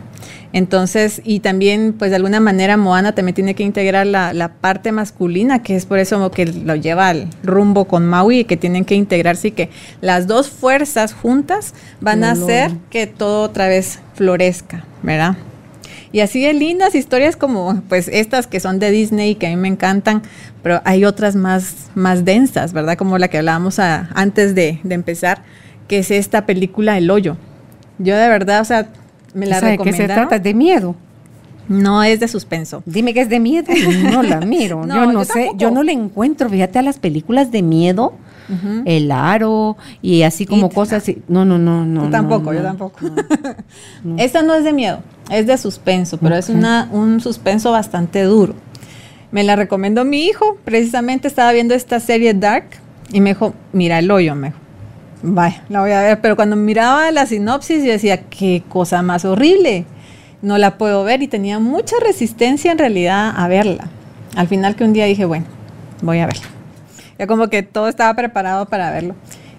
Entonces, 0.52 1.20
y 1.24 1.40
también, 1.40 1.94
pues 1.98 2.10
de 2.10 2.16
alguna 2.16 2.40
manera, 2.40 2.76
Moana 2.76 3.14
también 3.14 3.34
tiene 3.34 3.54
que 3.54 3.62
integrar 3.62 4.06
la, 4.06 4.52
parte 4.60 4.92
masculina, 4.92 5.62
que 5.62 5.76
es 5.76 5.84
por 5.84 5.98
eso 5.98 6.30
que 6.30 6.46
lo 6.46 6.74
lleva 6.74 7.08
al 7.08 7.28
rumbo 7.42 7.84
con 7.84 8.06
Maui, 8.06 8.40
y 8.40 8.44
que 8.44 8.56
tienen 8.56 8.84
que 8.84 8.94
integrarse 8.94 9.48
y 9.48 9.52
que 9.52 9.70
las 10.00 10.26
dos 10.26 10.48
fuerzas 10.48 11.12
juntas 11.12 11.74
van 12.00 12.24
a 12.24 12.32
hacer 12.32 12.72
que 12.90 13.06
todo 13.06 13.42
otra 13.42 13.68
vez 13.68 14.00
florezca, 14.14 14.84
¿verdad? 15.02 15.36
Y 16.10 16.20
así 16.20 16.42
de 16.42 16.54
lindas 16.54 16.94
historias 16.94 17.36
como 17.36 17.82
pues 17.88 18.08
estas 18.08 18.46
que 18.46 18.60
son 18.60 18.78
de 18.78 18.90
Disney 18.90 19.34
que 19.34 19.46
a 19.46 19.50
mí 19.50 19.56
me 19.56 19.68
encantan, 19.68 20.22
pero 20.62 20.80
hay 20.84 21.04
otras 21.04 21.36
más, 21.36 21.90
más 21.94 22.24
densas, 22.24 22.72
¿verdad? 22.72 22.96
Como 22.96 23.18
la 23.18 23.28
que 23.28 23.38
hablábamos 23.38 23.78
antes 23.78 24.54
de, 24.54 24.80
de 24.82 24.94
empezar, 24.94 25.42
que 25.86 25.98
es 25.98 26.10
esta 26.10 26.46
película 26.46 26.96
El 26.96 27.10
Hoyo. 27.10 27.36
Yo 27.98 28.16
de 28.16 28.28
verdad, 28.28 28.62
o 28.62 28.64
sea, 28.64 28.88
me 29.38 29.46
la 29.46 29.60
¿De 29.60 29.78
qué 29.78 29.92
se 29.92 30.04
trata? 30.06 30.38
¿De 30.38 30.54
miedo? 30.54 30.94
No 31.68 32.02
es 32.02 32.18
de 32.18 32.28
suspenso. 32.28 32.82
Dime 32.86 33.12
que 33.12 33.20
es 33.20 33.28
de 33.28 33.40
miedo. 33.40 33.72
No 34.10 34.22
la 34.22 34.40
miro. 34.46 34.86
yo 34.86 35.12
no 35.12 35.24
sé, 35.24 35.50
yo 35.56 35.70
no 35.70 35.82
le 35.82 35.92
encuentro, 35.92 36.48
fíjate 36.48 36.78
a 36.78 36.82
las 36.82 36.98
películas 36.98 37.52
de 37.52 37.62
miedo, 37.62 38.14
el 38.86 39.12
aro 39.12 39.76
y 40.00 40.22
así 40.22 40.46
como 40.46 40.70
cosas. 40.70 41.04
No, 41.28 41.44
no, 41.44 41.58
no, 41.58 41.84
no. 41.84 42.04
Yo 42.04 42.10
tampoco, 42.10 42.52
yo 42.54 42.62
tampoco. 42.62 42.98
Esta 44.16 44.42
no 44.42 44.54
es 44.54 44.64
de 44.64 44.72
miedo, 44.72 45.00
es 45.30 45.46
de 45.46 45.58
suspenso, 45.58 46.18
pero 46.18 46.36
es 46.36 46.48
una, 46.48 46.88
un 46.90 47.20
suspenso 47.20 47.70
bastante 47.70 48.22
duro. 48.22 48.54
Me 49.30 49.44
la 49.44 49.56
recomendó 49.56 50.06
mi 50.06 50.24
hijo, 50.24 50.56
precisamente 50.64 51.28
estaba 51.28 51.52
viendo 51.52 51.74
esta 51.74 52.00
serie 52.00 52.32
Dark 52.32 52.64
y 53.12 53.20
me 53.20 53.30
dijo, 53.30 53.52
mira 53.74 53.98
el 53.98 54.10
hoyo, 54.10 54.34
me 54.34 54.48
dijo. 54.48 54.58
Vaya, 55.22 55.64
la 55.68 55.80
voy 55.80 55.90
a 55.90 56.00
ver, 56.02 56.20
pero 56.20 56.36
cuando 56.36 56.54
miraba 56.54 57.10
la 57.10 57.26
sinopsis 57.26 57.82
yo 57.82 57.90
decía, 57.90 58.22
qué 58.28 58.62
cosa 58.68 59.02
más 59.02 59.24
horrible, 59.24 59.84
no 60.42 60.58
la 60.58 60.78
puedo 60.78 61.02
ver 61.02 61.22
y 61.22 61.28
tenía 61.28 61.58
mucha 61.58 61.96
resistencia 62.00 62.70
en 62.70 62.78
realidad 62.78 63.32
a 63.36 63.48
verla. 63.48 63.88
Al 64.36 64.46
final 64.46 64.76
que 64.76 64.84
un 64.84 64.92
día 64.92 65.06
dije, 65.06 65.24
bueno, 65.24 65.46
voy 66.02 66.20
a 66.20 66.26
verla. 66.26 66.44
Ya 67.18 67.26
como 67.26 67.48
que 67.48 67.64
todo 67.64 67.88
estaba 67.88 68.14
preparado 68.14 68.66
para 68.66 68.92
verlo. 68.92 69.16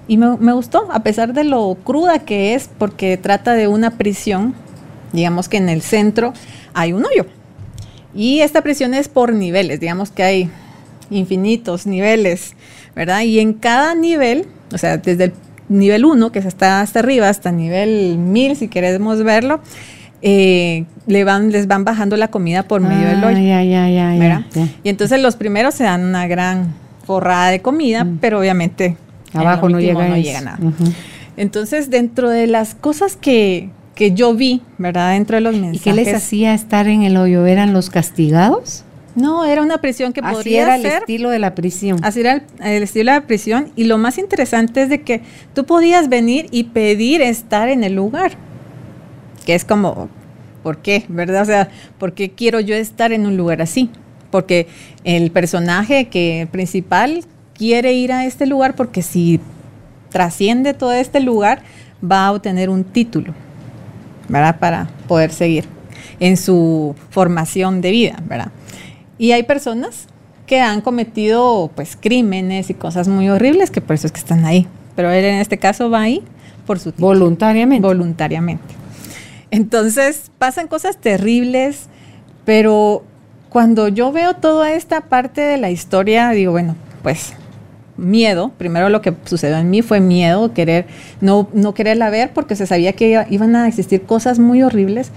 Y 0.07 0.17
me, 0.17 0.37
me 0.37 0.53
gustó, 0.53 0.89
a 0.91 1.03
pesar 1.03 1.33
de 1.33 1.43
lo 1.43 1.75
cruda 1.83 2.19
que 2.19 2.55
es, 2.55 2.69
porque 2.77 3.17
trata 3.17 3.53
de 3.53 3.67
una 3.67 3.91
prisión, 3.97 4.55
digamos 5.11 5.49
que 5.49 5.57
en 5.57 5.67
el 5.67 5.81
centro 5.81 6.33
hay 6.73 6.93
un 6.93 7.05
hoyo. 7.05 7.25
Y 8.15 8.39
esta 8.39 8.61
prisión 8.61 8.93
es 8.93 9.09
por 9.09 9.33
niveles, 9.33 9.81
digamos 9.81 10.09
que 10.09 10.23
hay 10.23 10.49
infinitos 11.09 11.85
niveles, 11.85 12.55
¿verdad? 12.95 13.21
Y 13.21 13.39
en 13.39 13.53
cada 13.53 13.93
nivel, 13.93 14.47
o 14.73 14.77
sea, 14.77 14.97
desde 14.97 15.25
el 15.25 15.33
nivel 15.69 16.05
1, 16.05 16.31
que 16.31 16.39
está 16.39 16.81
hasta 16.81 16.99
arriba, 16.99 17.29
hasta 17.29 17.51
nivel 17.51 18.17
1000, 18.17 18.55
si 18.55 18.67
queremos 18.67 19.23
verlo, 19.23 19.61
eh, 20.21 20.85
le 21.07 21.23
van, 21.23 21.51
les 21.51 21.67
van 21.67 21.85
bajando 21.85 22.17
la 22.17 22.27
comida 22.27 22.63
por 22.63 22.81
medio 22.81 23.07
del 23.07 23.23
hoyo. 23.23 23.37
Ya, 23.37 23.63
ya, 23.63 23.89
ya, 23.89 24.45
y 24.83 24.89
entonces 24.89 25.21
los 25.21 25.35
primeros 25.35 25.75
se 25.75 25.85
dan 25.85 26.03
una 26.03 26.27
gran 26.27 26.73
forrada 27.05 27.49
de 27.49 27.61
comida, 27.61 28.03
mm. 28.03 28.17
pero 28.19 28.39
obviamente 28.39 28.97
abajo 29.33 29.69
no, 29.69 29.79
llega, 29.79 30.41
nada. 30.41 30.59
Entonces, 31.37 31.89
dentro 31.89 32.29
de 32.29 32.47
las 32.47 32.75
cosas 32.75 33.15
que, 33.15 33.69
que 33.95 34.11
yo 34.11 34.33
vi, 34.33 34.61
¿verdad? 34.77 35.13
Dentro 35.13 35.37
de 35.37 35.41
los 35.41 35.53
mensajes. 35.53 35.81
¿Y 35.81 35.83
qué 35.83 35.93
les 35.93 36.13
hacía 36.13 36.53
estar 36.53 36.87
en 36.87 37.03
el 37.03 37.15
hoyo? 37.15 37.45
¿Eran 37.45 37.71
los 37.71 37.89
castigados? 37.89 38.83
No, 39.15 39.45
era 39.45 39.61
una 39.61 39.79
prisión 39.79 40.13
que 40.13 40.21
así 40.21 40.35
podría 40.35 40.63
era 40.63 40.77
ser. 40.77 40.85
el 40.85 40.97
estilo 40.99 41.29
de 41.29 41.39
la 41.39 41.55
prisión. 41.55 41.99
Así 42.03 42.21
era 42.21 42.33
el, 42.33 42.43
el, 42.61 42.83
estilo 42.83 43.11
de 43.11 43.19
la 43.19 43.27
prisión. 43.27 43.71
Y 43.75 43.85
lo 43.85 43.97
más 43.97 44.17
interesante 44.17 44.83
es 44.83 44.89
de 44.89 45.01
que 45.01 45.21
tú 45.53 45.65
podías 45.65 46.09
venir 46.09 46.47
y 46.51 46.65
pedir 46.65 47.21
estar 47.21 47.69
en 47.69 47.83
el 47.83 47.93
lugar. 47.93 48.33
Que 49.45 49.55
es 49.55 49.65
como, 49.65 50.09
¿por 50.63 50.77
qué? 50.77 51.05
¿Verdad? 51.07 51.41
O 51.41 51.45
sea, 51.45 51.69
¿por 51.97 52.13
qué 52.13 52.31
quiero 52.31 52.59
yo 52.59 52.75
estar 52.75 53.11
en 53.11 53.25
un 53.25 53.37
lugar 53.37 53.61
así? 53.61 53.89
Porque 54.31 54.67
el 55.03 55.31
personaje 55.31 56.07
que 56.07 56.47
principal 56.51 57.23
quiere 57.55 57.93
ir 57.93 58.11
a 58.11 58.25
este 58.25 58.45
lugar 58.45 58.75
porque 58.75 59.01
si 59.01 59.39
trasciende 60.09 60.73
todo 60.73 60.93
este 60.93 61.19
lugar 61.19 61.61
va 62.03 62.27
a 62.27 62.31
obtener 62.31 62.69
un 62.69 62.83
título, 62.83 63.33
¿verdad? 64.27 64.59
Para 64.59 64.89
poder 65.07 65.31
seguir 65.31 65.65
en 66.19 66.37
su 66.37 66.95
formación 67.09 67.81
de 67.81 67.91
vida, 67.91 68.19
¿verdad? 68.25 68.51
Y 69.19 69.33
hay 69.33 69.43
personas 69.43 70.07
que 70.47 70.61
han 70.61 70.81
cometido 70.81 71.69
pues 71.75 71.95
crímenes 71.95 72.71
y 72.71 72.73
cosas 72.73 73.07
muy 73.07 73.29
horribles 73.29 73.69
que 73.69 73.81
por 73.81 73.93
eso 73.93 74.07
es 74.07 74.13
que 74.13 74.19
están 74.19 74.45
ahí. 74.45 74.65
Pero 74.95 75.11
él 75.11 75.23
en 75.23 75.35
este 75.35 75.59
caso 75.59 75.91
va 75.91 76.01
ahí 76.01 76.23
por 76.65 76.79
su 76.79 76.91
título, 76.91 77.09
voluntariamente. 77.09 77.87
Voluntariamente. 77.87 78.73
Entonces 79.51 80.31
pasan 80.39 80.67
cosas 80.67 80.97
terribles, 80.97 81.87
pero 82.45 83.03
cuando 83.49 83.89
yo 83.89 84.11
veo 84.11 84.35
toda 84.35 84.73
esta 84.73 85.01
parte 85.01 85.41
de 85.41 85.57
la 85.57 85.69
historia, 85.69 86.29
digo, 86.29 86.51
bueno, 86.51 86.75
pues 87.03 87.33
miedo, 87.97 88.51
primero 88.57 88.89
lo 88.89 89.01
que 89.01 89.13
sucedió 89.25 89.57
en 89.57 89.69
mí 89.69 89.81
fue 89.81 89.99
miedo, 89.99 90.53
querer, 90.53 90.85
no, 91.21 91.49
no 91.53 91.73
quererla 91.73 92.09
ver 92.09 92.31
porque 92.33 92.55
se 92.55 92.65
sabía 92.65 92.93
que 92.93 93.25
iban 93.29 93.55
a 93.55 93.67
existir 93.67 94.03
cosas 94.03 94.39
muy 94.39 94.63
horribles. 94.63 95.11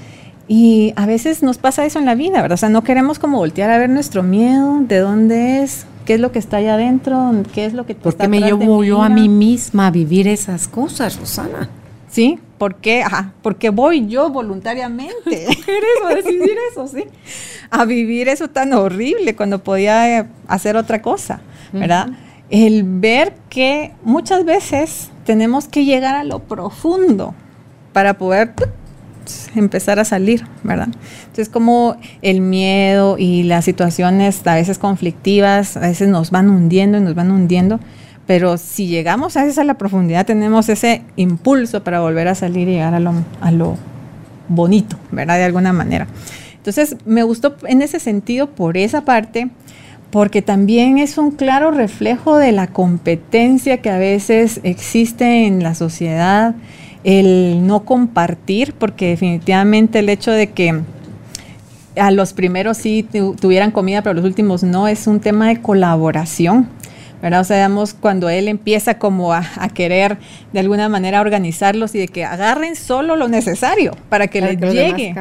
Y 0.54 0.92
a 0.96 1.06
veces 1.06 1.42
nos 1.42 1.56
pasa 1.56 1.86
eso 1.86 1.98
en 1.98 2.04
la 2.04 2.14
vida, 2.14 2.42
¿verdad? 2.42 2.56
O 2.56 2.58
sea, 2.58 2.68
no 2.68 2.84
queremos 2.84 3.18
como 3.18 3.38
voltear 3.38 3.70
a 3.70 3.78
ver 3.78 3.88
nuestro 3.88 4.22
miedo, 4.22 4.80
de 4.82 4.98
dónde 4.98 5.62
es, 5.62 5.86
qué 6.04 6.12
es 6.12 6.20
lo 6.20 6.30
que 6.30 6.38
está 6.38 6.58
allá 6.58 6.74
adentro, 6.74 7.32
qué 7.54 7.64
es 7.64 7.72
lo 7.72 7.86
que 7.86 7.94
¿Por 7.94 8.14
qué 8.14 8.28
me 8.28 8.38
llevo 8.38 8.84
yo 8.84 9.02
a 9.02 9.08
mí 9.08 9.30
misma 9.30 9.86
a 9.86 9.90
vivir 9.90 10.28
esas 10.28 10.68
cosas, 10.68 11.18
Rosana? 11.18 11.70
¿Sí? 12.10 12.38
¿Por 12.58 12.74
qué? 12.74 13.02
Ajá, 13.02 13.32
porque 13.40 13.70
voy 13.70 14.06
yo 14.08 14.28
voluntariamente. 14.28 15.46
a 16.06 16.14
decidir 16.14 16.58
eso, 16.70 16.86
sí. 16.86 17.04
A 17.70 17.86
vivir 17.86 18.28
eso 18.28 18.48
tan 18.48 18.74
horrible 18.74 19.34
cuando 19.34 19.60
podía 19.60 20.18
eh, 20.18 20.26
hacer 20.48 20.76
otra 20.76 21.00
cosa, 21.00 21.40
¿verdad? 21.72 22.08
Uh 22.08 22.12
-huh. 22.12 22.16
El 22.50 22.82
ver 22.84 23.32
que 23.48 23.92
muchas 24.02 24.44
veces 24.44 25.12
tenemos 25.24 25.66
que 25.66 25.86
llegar 25.86 26.14
a 26.14 26.24
lo 26.24 26.40
profundo 26.40 27.34
para 27.94 28.18
poder 28.18 28.52
empezar 29.54 29.98
a 29.98 30.04
salir, 30.04 30.44
¿verdad? 30.62 30.88
Entonces, 31.22 31.48
como 31.48 31.96
el 32.22 32.40
miedo 32.40 33.16
y 33.18 33.42
las 33.42 33.64
situaciones 33.64 34.46
a 34.46 34.54
veces 34.54 34.78
conflictivas, 34.78 35.76
a 35.76 35.80
veces 35.80 36.08
nos 36.08 36.30
van 36.30 36.50
hundiendo 36.50 36.98
y 36.98 37.00
nos 37.00 37.14
van 37.14 37.30
hundiendo, 37.30 37.80
pero 38.26 38.56
si 38.56 38.86
llegamos 38.86 39.36
a 39.36 39.42
veces 39.42 39.58
a 39.58 39.64
la 39.64 39.74
profundidad, 39.74 40.24
tenemos 40.26 40.68
ese 40.68 41.02
impulso 41.16 41.82
para 41.82 42.00
volver 42.00 42.28
a 42.28 42.34
salir 42.34 42.68
y 42.68 42.72
llegar 42.72 42.94
a 42.94 43.00
lo, 43.00 43.12
a 43.40 43.50
lo 43.50 43.76
bonito, 44.48 44.96
¿verdad? 45.10 45.38
De 45.38 45.44
alguna 45.44 45.72
manera. 45.72 46.06
Entonces, 46.56 46.96
me 47.04 47.24
gustó 47.24 47.56
en 47.66 47.82
ese 47.82 47.98
sentido 47.98 48.50
por 48.50 48.76
esa 48.76 49.04
parte, 49.04 49.50
porque 50.10 50.42
también 50.42 50.98
es 50.98 51.18
un 51.18 51.32
claro 51.32 51.70
reflejo 51.70 52.36
de 52.36 52.52
la 52.52 52.68
competencia 52.68 53.78
que 53.78 53.90
a 53.90 53.98
veces 53.98 54.60
existe 54.62 55.46
en 55.46 55.62
la 55.62 55.74
sociedad, 55.74 56.54
el 57.04 57.66
no 57.66 57.84
compartir, 57.84 58.74
porque 58.74 59.08
definitivamente 59.08 59.98
el 59.98 60.08
hecho 60.08 60.30
de 60.30 60.50
que 60.50 60.80
a 61.96 62.10
los 62.10 62.32
primeros 62.32 62.78
sí 62.78 63.06
tuvieran 63.40 63.70
comida, 63.70 64.02
pero 64.02 64.14
los 64.14 64.24
últimos 64.24 64.62
no, 64.62 64.88
es 64.88 65.06
un 65.06 65.20
tema 65.20 65.48
de 65.48 65.60
colaboración. 65.60 66.68
¿verdad? 67.20 67.42
O 67.42 67.44
sea, 67.44 67.56
digamos, 67.58 67.94
cuando 67.94 68.28
él 68.28 68.48
empieza 68.48 68.98
como 68.98 69.32
a, 69.32 69.44
a, 69.56 69.68
querer 69.68 70.18
de 70.52 70.58
alguna 70.58 70.88
manera 70.88 71.20
organizarlos 71.20 71.94
y 71.94 72.00
de 72.00 72.08
que 72.08 72.24
agarren 72.24 72.74
solo 72.74 73.14
lo 73.14 73.28
necesario 73.28 73.96
para 74.08 74.26
que 74.26 74.40
les 74.40 74.58
llegue 74.60 75.14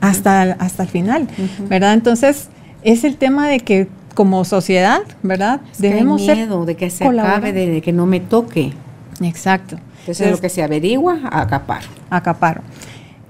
hasta, 0.00 0.42
hasta 0.52 0.82
el 0.82 0.88
final, 0.88 1.22
uh 1.24 1.42
-huh. 1.42 1.68
¿verdad? 1.68 1.92
Entonces, 1.92 2.48
es 2.82 3.04
el 3.04 3.16
tema 3.16 3.48
de 3.48 3.60
que 3.60 3.86
como 4.14 4.46
sociedad, 4.46 5.02
¿verdad? 5.22 5.60
Es 5.72 5.78
Debemos 5.78 6.22
que 6.22 6.30
hay 6.30 6.36
miedo 6.38 6.64
de 6.64 6.74
que 6.74 6.88
se 6.88 7.04
acabe, 7.04 7.52
de, 7.52 7.68
de, 7.68 7.82
que 7.82 7.92
no 7.92 8.06
me 8.06 8.20
toque. 8.20 8.72
Exacto. 9.20 9.76
Entonces, 10.02 10.26
Entonces 10.26 10.30
lo 10.30 10.40
que 10.40 10.48
se 10.48 10.62
averigua, 10.62 11.20
acaparo. 11.30 11.86
Acaparo. 12.10 12.62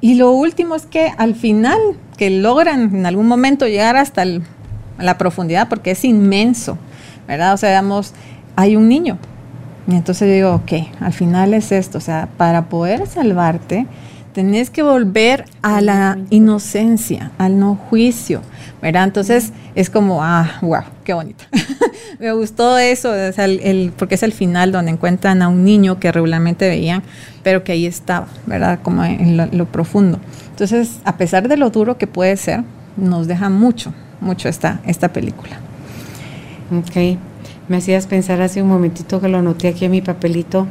Y 0.00 0.14
lo 0.14 0.32
último 0.32 0.74
es 0.74 0.86
que 0.86 1.12
al 1.16 1.34
final, 1.34 1.78
que 2.16 2.30
logran 2.30 2.94
en 2.94 3.06
algún 3.06 3.28
momento 3.28 3.66
llegar 3.68 3.96
hasta 3.96 4.24
la 4.98 5.18
profundidad, 5.18 5.68
porque 5.68 5.92
es 5.92 6.04
inmenso, 6.04 6.78
¿verdad? 7.28 7.52
O 7.54 7.56
sea, 7.56 7.68
digamos, 7.68 8.14
hay 8.56 8.74
un 8.74 8.88
niño. 8.88 9.18
Y 9.86 9.94
entonces 9.94 10.28
yo 10.28 10.34
digo, 10.34 10.54
ok, 10.54 10.88
al 11.00 11.12
final 11.12 11.54
es 11.54 11.72
esto, 11.72 11.98
o 11.98 12.00
sea, 12.00 12.28
para 12.36 12.68
poder 12.68 13.06
salvarte, 13.06 13.86
tenés 14.32 14.70
que 14.70 14.82
volver 14.82 15.44
a 15.62 15.80
la 15.80 16.18
inocencia, 16.30 17.32
al 17.38 17.58
no 17.58 17.76
juicio, 17.76 18.42
¿verdad? 18.80 19.04
Entonces 19.04 19.52
es 19.74 19.90
como, 19.90 20.22
ah, 20.22 20.58
wow, 20.62 20.82
qué 21.04 21.14
bonito. 21.14 21.44
Me 22.18 22.32
gustó 22.32 22.78
eso, 22.78 23.10
o 23.10 23.14
el, 23.14 23.92
porque 23.96 24.14
es 24.14 24.22
el 24.22 24.32
final 24.32 24.72
donde 24.72 24.90
encuentran 24.90 25.42
a 25.42 25.48
un 25.48 25.64
niño 25.64 25.98
que 26.00 26.12
regularmente 26.12 26.68
veían, 26.68 27.02
pero 27.42 27.64
que 27.64 27.72
ahí 27.72 27.86
estaba, 27.86 28.26
¿verdad? 28.46 28.80
Como 28.82 29.04
en 29.04 29.36
lo, 29.36 29.46
lo 29.46 29.66
profundo. 29.66 30.18
Entonces, 30.50 31.00
a 31.04 31.16
pesar 31.16 31.48
de 31.48 31.56
lo 31.56 31.70
duro 31.70 31.98
que 31.98 32.06
puede 32.06 32.36
ser, 32.36 32.64
nos 32.96 33.26
deja 33.26 33.48
mucho, 33.48 33.92
mucho 34.20 34.48
esta, 34.48 34.80
esta 34.86 35.12
película. 35.12 35.58
Ok. 36.72 37.18
Me 37.68 37.76
hacías 37.76 38.06
pensar 38.06 38.40
hace 38.42 38.62
un 38.62 38.68
momentito 38.68 39.20
que 39.20 39.28
lo 39.28 39.38
anoté 39.38 39.68
aquí 39.68 39.84
en 39.84 39.92
mi 39.92 40.02
papelito, 40.02 40.66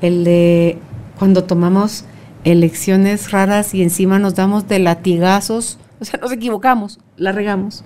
el 0.00 0.24
de 0.24 0.78
cuando 1.18 1.44
tomamos 1.44 2.04
elecciones 2.52 3.30
raras 3.30 3.74
y 3.74 3.82
encima 3.82 4.18
nos 4.18 4.34
damos 4.34 4.68
de 4.68 4.78
latigazos, 4.78 5.78
o 6.00 6.04
sea, 6.04 6.18
nos 6.20 6.32
equivocamos, 6.32 6.98
la 7.16 7.32
regamos, 7.32 7.84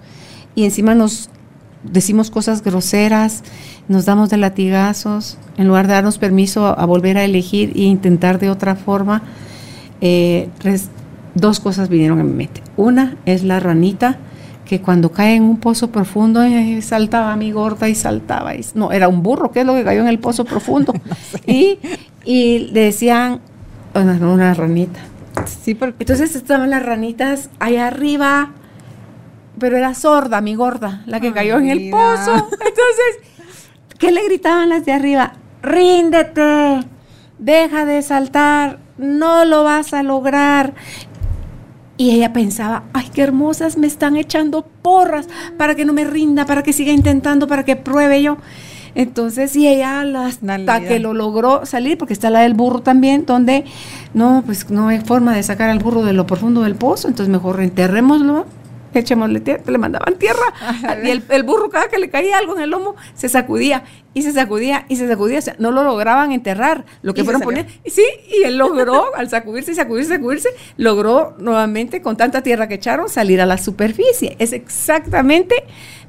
y 0.54 0.64
encima 0.64 0.94
nos 0.94 1.30
decimos 1.82 2.30
cosas 2.30 2.62
groseras, 2.62 3.42
nos 3.88 4.04
damos 4.04 4.30
de 4.30 4.36
latigazos, 4.36 5.38
en 5.56 5.66
lugar 5.66 5.86
de 5.86 5.94
darnos 5.94 6.18
permiso 6.18 6.66
a, 6.66 6.72
a 6.74 6.84
volver 6.84 7.18
a 7.18 7.24
elegir 7.24 7.72
e 7.74 7.82
intentar 7.82 8.38
de 8.38 8.50
otra 8.50 8.76
forma, 8.76 9.22
eh, 10.00 10.48
res, 10.60 10.88
dos 11.34 11.60
cosas 11.60 11.88
vinieron 11.88 12.20
a 12.20 12.24
mi 12.24 12.32
mente. 12.32 12.62
Una 12.76 13.16
es 13.26 13.42
la 13.42 13.60
ranita, 13.60 14.18
que 14.64 14.80
cuando 14.80 15.12
cae 15.12 15.34
en 15.34 15.42
un 15.42 15.58
pozo 15.58 15.90
profundo 15.90 16.42
eh, 16.42 16.80
saltaba 16.82 17.36
mi 17.36 17.52
gorda 17.52 17.88
y 17.88 17.94
saltaba. 17.94 18.54
Y, 18.54 18.64
no, 18.74 18.92
era 18.92 19.08
un 19.08 19.22
burro, 19.22 19.50
que 19.50 19.60
es 19.60 19.66
lo 19.66 19.74
que 19.74 19.84
cayó 19.84 20.00
en 20.00 20.08
el 20.08 20.18
pozo 20.18 20.44
profundo. 20.44 20.92
no 21.04 21.14
sé. 21.14 21.40
y, 21.46 21.78
y 22.24 22.70
le 22.72 22.80
decían, 22.84 23.40
una, 23.94 24.14
una 24.14 24.54
ranita. 24.54 25.00
Sí, 25.46 25.74
porque 25.74 25.96
Entonces 26.00 26.34
estaban 26.36 26.70
las 26.70 26.84
ranitas 26.84 27.50
allá 27.58 27.86
arriba, 27.86 28.52
pero 29.58 29.76
era 29.76 29.94
sorda, 29.94 30.40
mi 30.40 30.54
gorda, 30.54 31.02
la 31.06 31.20
que 31.20 31.28
Ay, 31.28 31.32
cayó 31.32 31.58
en 31.58 31.68
el 31.68 31.90
pozo. 31.90 32.34
Entonces, 32.34 33.18
¿qué 33.98 34.12
le 34.12 34.24
gritaban 34.24 34.68
las 34.68 34.84
de 34.84 34.92
arriba? 34.92 35.34
Ríndete, 35.62 36.80
deja 37.38 37.84
de 37.84 38.02
saltar, 38.02 38.78
no 38.98 39.44
lo 39.44 39.64
vas 39.64 39.92
a 39.94 40.02
lograr. 40.02 40.74
Y 41.96 42.10
ella 42.10 42.32
pensaba, 42.32 42.84
ay, 42.92 43.10
qué 43.14 43.22
hermosas, 43.22 43.76
me 43.76 43.86
están 43.86 44.16
echando 44.16 44.66
porras 44.82 45.28
para 45.56 45.74
que 45.74 45.84
no 45.84 45.92
me 45.92 46.04
rinda, 46.04 46.46
para 46.46 46.62
que 46.62 46.72
siga 46.72 46.92
intentando, 46.92 47.46
para 47.46 47.64
que 47.64 47.76
pruebe 47.76 48.22
yo. 48.22 48.38
Entonces, 48.94 49.56
y 49.56 49.68
ella 49.68 50.02
hasta 50.02 50.80
que 50.80 50.98
lo 50.98 51.14
logró 51.14 51.64
salir, 51.64 51.98
porque 51.98 52.12
está 52.12 52.30
la 52.30 52.40
del 52.40 52.54
burro 52.54 52.80
también, 52.82 53.24
donde 53.26 53.64
no, 54.14 54.42
pues 54.44 54.70
no 54.70 54.88
hay 54.88 55.00
forma 55.00 55.34
de 55.34 55.42
sacar 55.42 55.70
al 55.70 55.78
burro 55.78 56.04
de 56.04 56.12
lo 56.12 56.26
profundo 56.26 56.62
del 56.62 56.74
pozo, 56.74 57.08
entonces 57.08 57.32
mejor 57.32 57.60
enterrémoslo, 57.60 58.46
echémosle 58.94 59.40
tierra, 59.40 59.62
le 59.66 59.78
mandaban 59.78 60.18
tierra, 60.18 60.42
y 61.04 61.10
el, 61.10 61.22
el, 61.28 61.42
burro 61.42 61.70
cada 61.70 61.88
que 61.88 61.98
le 61.98 62.10
caía 62.10 62.38
algo 62.38 62.56
en 62.56 62.62
el 62.62 62.70
lomo, 62.70 62.94
se 63.14 63.28
sacudía, 63.28 63.84
y 64.14 64.22
se 64.22 64.32
sacudía, 64.32 64.84
y 64.88 64.96
se 64.96 65.08
sacudía, 65.08 65.38
o 65.38 65.42
sea, 65.42 65.56
no 65.58 65.70
lo 65.70 65.82
lograban 65.84 66.32
enterrar, 66.32 66.84
lo 67.02 67.14
que 67.14 67.24
fueron 67.24 67.42
poner, 67.42 67.66
sí, 67.86 68.04
y 68.28 68.44
él 68.44 68.58
logró, 68.58 69.14
al 69.16 69.28
sacudirse 69.28 69.72
y 69.72 69.74
sacudirse, 69.74 70.14
sacudirse, 70.14 70.50
logró 70.76 71.34
nuevamente, 71.38 72.02
con 72.02 72.16
tanta 72.16 72.42
tierra 72.42 72.68
que 72.68 72.74
echaron, 72.74 73.08
salir 73.08 73.40
a 73.40 73.46
la 73.46 73.58
superficie, 73.58 74.36
es 74.38 74.52
exactamente, 74.52 75.54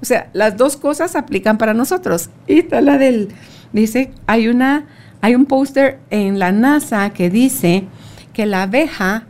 o 0.04 0.06
sea, 0.06 0.30
las 0.34 0.58
dos 0.58 0.76
cosas 0.76 1.16
aplican 1.16 1.58
para 1.58 1.74
nosotros, 1.74 2.30
y 2.46 2.60
está 2.60 2.82
la 2.82 2.98
del, 2.98 3.30
dice, 3.72 4.12
hay 4.28 4.50
una, 4.50 4.86
hay 5.22 5.34
un 5.34 5.46
póster 5.46 5.98
en 6.10 6.40
la 6.40 6.52
NASA 6.52 7.12
que 7.12 7.30
dice 7.30 7.86
que 8.34 8.46
la 8.46 8.64
abeja, 8.64 9.28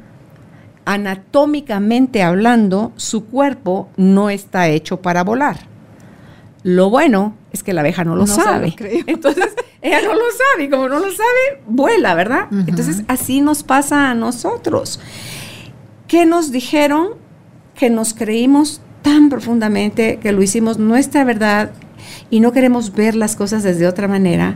anatómicamente 0.85 2.23
hablando, 2.23 2.91
su 2.95 3.25
cuerpo 3.25 3.87
no 3.97 4.31
está 4.31 4.67
hecho 4.67 4.99
para 4.99 5.23
volar. 5.23 5.59
Lo 6.63 6.89
bueno 6.89 7.35
es 7.51 7.61
que 7.61 7.73
la 7.73 7.81
abeja 7.81 8.03
no 8.03 8.15
lo 8.15 8.25
no 8.25 8.33
sabe. 8.33 8.73
Entonces, 9.05 9.53
ella 9.79 10.01
no 10.01 10.15
lo 10.15 10.21
sabe 10.31 10.63
y 10.63 10.69
como 10.71 10.89
no 10.89 10.97
lo 10.97 11.11
sabe, 11.11 11.61
vuela, 11.67 12.15
¿verdad? 12.15 12.47
Entonces 12.65 13.03
así 13.07 13.41
nos 13.41 13.61
pasa 13.61 14.09
a 14.09 14.15
nosotros. 14.15 14.99
¿Qué 16.07 16.25
nos 16.25 16.51
dijeron? 16.51 17.09
Que 17.75 17.91
nos 17.91 18.15
creímos 18.15 18.81
tan 19.03 19.29
profundamente 19.29 20.17
que 20.17 20.31
lo 20.31 20.41
hicimos 20.41 20.79
nuestra 20.79 21.23
verdad 21.23 21.71
y 22.31 22.39
no 22.39 22.51
queremos 22.51 22.93
ver 22.93 23.15
las 23.15 23.35
cosas 23.35 23.61
desde 23.61 23.85
otra 23.85 24.07
manera. 24.07 24.55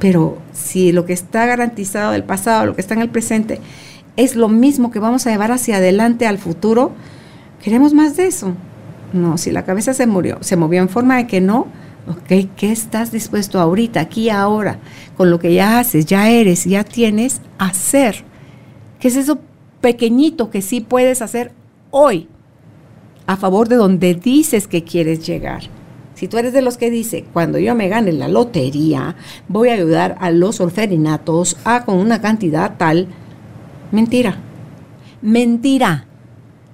Pero 0.00 0.36
si 0.52 0.92
lo 0.92 1.06
que 1.06 1.14
está 1.14 1.46
garantizado 1.46 2.12
del 2.12 2.24
pasado, 2.24 2.66
lo 2.66 2.74
que 2.74 2.82
está 2.82 2.92
en 2.92 3.00
el 3.00 3.08
presente, 3.08 3.60
es 4.16 4.36
lo 4.36 4.48
mismo 4.48 4.90
que 4.90 4.98
vamos 4.98 5.26
a 5.26 5.30
llevar 5.30 5.52
hacia 5.52 5.76
adelante 5.76 6.26
al 6.26 6.38
futuro, 6.38 6.92
queremos 7.62 7.94
más 7.94 8.16
de 8.16 8.26
eso. 8.26 8.52
No, 9.12 9.38
si 9.38 9.50
la 9.50 9.64
cabeza 9.64 9.94
se 9.94 10.06
murió, 10.06 10.38
se 10.40 10.56
movió 10.56 10.82
en 10.82 10.88
forma 10.88 11.16
de 11.16 11.26
que 11.26 11.40
no, 11.40 11.68
ok, 12.08 12.50
¿qué 12.56 12.72
estás 12.72 13.12
dispuesto 13.12 13.60
ahorita, 13.60 14.00
aquí, 14.00 14.28
ahora, 14.28 14.78
con 15.16 15.30
lo 15.30 15.38
que 15.38 15.54
ya 15.54 15.78
haces, 15.78 16.04
ya 16.04 16.28
eres, 16.28 16.64
ya 16.64 16.82
tienes, 16.82 17.40
hacer? 17.58 18.24
¿Qué 18.98 19.08
es 19.08 19.16
eso 19.16 19.38
pequeñito 19.80 20.50
que 20.50 20.62
sí 20.62 20.80
puedes 20.80 21.22
hacer 21.22 21.52
hoy 21.90 22.28
a 23.26 23.36
favor 23.36 23.68
de 23.68 23.76
donde 23.76 24.14
dices 24.14 24.68
que 24.68 24.84
quieres 24.84 25.26
llegar? 25.26 25.64
Si 26.14 26.28
tú 26.28 26.38
eres 26.38 26.52
de 26.52 26.62
los 26.62 26.76
que 26.76 26.90
dice, 26.90 27.24
cuando 27.32 27.58
yo 27.58 27.74
me 27.74 27.88
gane 27.88 28.12
la 28.12 28.28
lotería, 28.28 29.16
voy 29.48 29.68
a 29.68 29.74
ayudar 29.74 30.16
a 30.20 30.30
los 30.30 30.60
orferinatos 30.60 31.56
a 31.64 31.84
con 31.84 31.96
una 31.96 32.20
cantidad 32.20 32.76
tal, 32.76 33.08
mentira. 33.90 34.38
Mentira. 35.20 36.06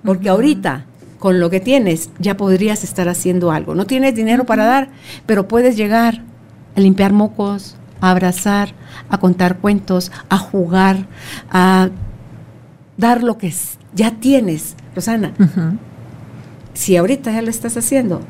Porque 0.05 0.29
ahorita, 0.29 0.85
con 1.19 1.41
lo 1.41 1.51
que 1.51 1.61
tienes, 1.61 2.11
ya 2.19 2.37
podrías 2.37 2.85
estar 2.85 3.09
haciendo 3.09 3.51
algo. 3.51 3.75
No 3.75 3.87
tienes 3.87 4.15
dinero 4.15 4.45
para 4.45 4.65
dar, 4.65 4.91
pero 5.27 5.49
puedes 5.49 5.77
llegar 5.77 6.23
a 6.77 6.81
limpiar 6.81 7.13
mocos, 7.13 7.77
a 8.01 8.11
abrazar, 8.11 8.75
a 9.09 9.19
contar 9.19 9.59
cuentos, 9.59 10.13
a 10.29 10.39
jugar, 10.39 11.07
a 11.51 11.91
dar 12.97 13.23
lo 13.23 13.39
que 13.39 13.53
ya 13.95 14.13
tienes, 14.13 14.77
Rosana. 14.95 15.33
Si 16.81 16.97
ahorita 16.97 17.31
ya 17.31 17.43
lo 17.43 17.51
estás 17.51 17.77
haciendo, 17.77 18.23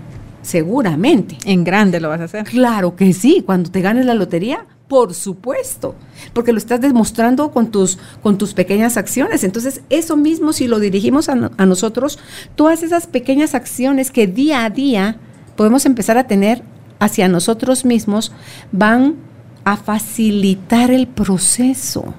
Seguramente. 0.43 1.39
En 1.45 1.63
grande 1.63 2.01
lo 2.01 2.09
vas 2.09 2.21
a 2.21 2.25
hacer. 2.25 2.45
Claro 2.45 2.97
que 2.97 3.13
sí, 3.13 3.45
cuando 3.45 3.71
te 3.71 3.81
ganes 3.81 4.07
la 4.07 4.15
lotería, 4.15 4.67
por 4.89 5.15
supuesto, 5.15 5.95
porque 6.33 6.53
lo 6.53 6.59
estás 6.59 6.81
demostrando 6.81 7.53
con 7.53 7.71
tus, 7.71 7.99
con 8.23 8.39
tus 8.39 8.55
pequeñas 8.55 8.97
acciones. 8.97 9.45
Entonces, 9.45 9.83
eso 9.89 10.17
mismo, 10.17 10.53
si 10.53 10.67
lo 10.67 10.81
dirigimos 10.81 11.29
a, 11.29 11.53
a 11.57 11.67
nosotros, 11.67 12.19
todas 12.57 12.83
esas 12.83 13.07
pequeñas 13.07 13.55
acciones 13.55 14.11
que 14.11 14.27
día 14.27 14.65
a 14.65 14.71
día 14.71 15.19
podemos 15.57 15.87
empezar 15.87 16.19
a 16.19 16.27
tener 16.27 16.63
hacia 16.99 17.29
nosotros 17.29 17.85
mismos, 17.85 18.33
van 18.73 19.17
a 19.65 19.77
facilitar 19.77 20.91
el 20.91 21.07
proceso, 21.07 22.15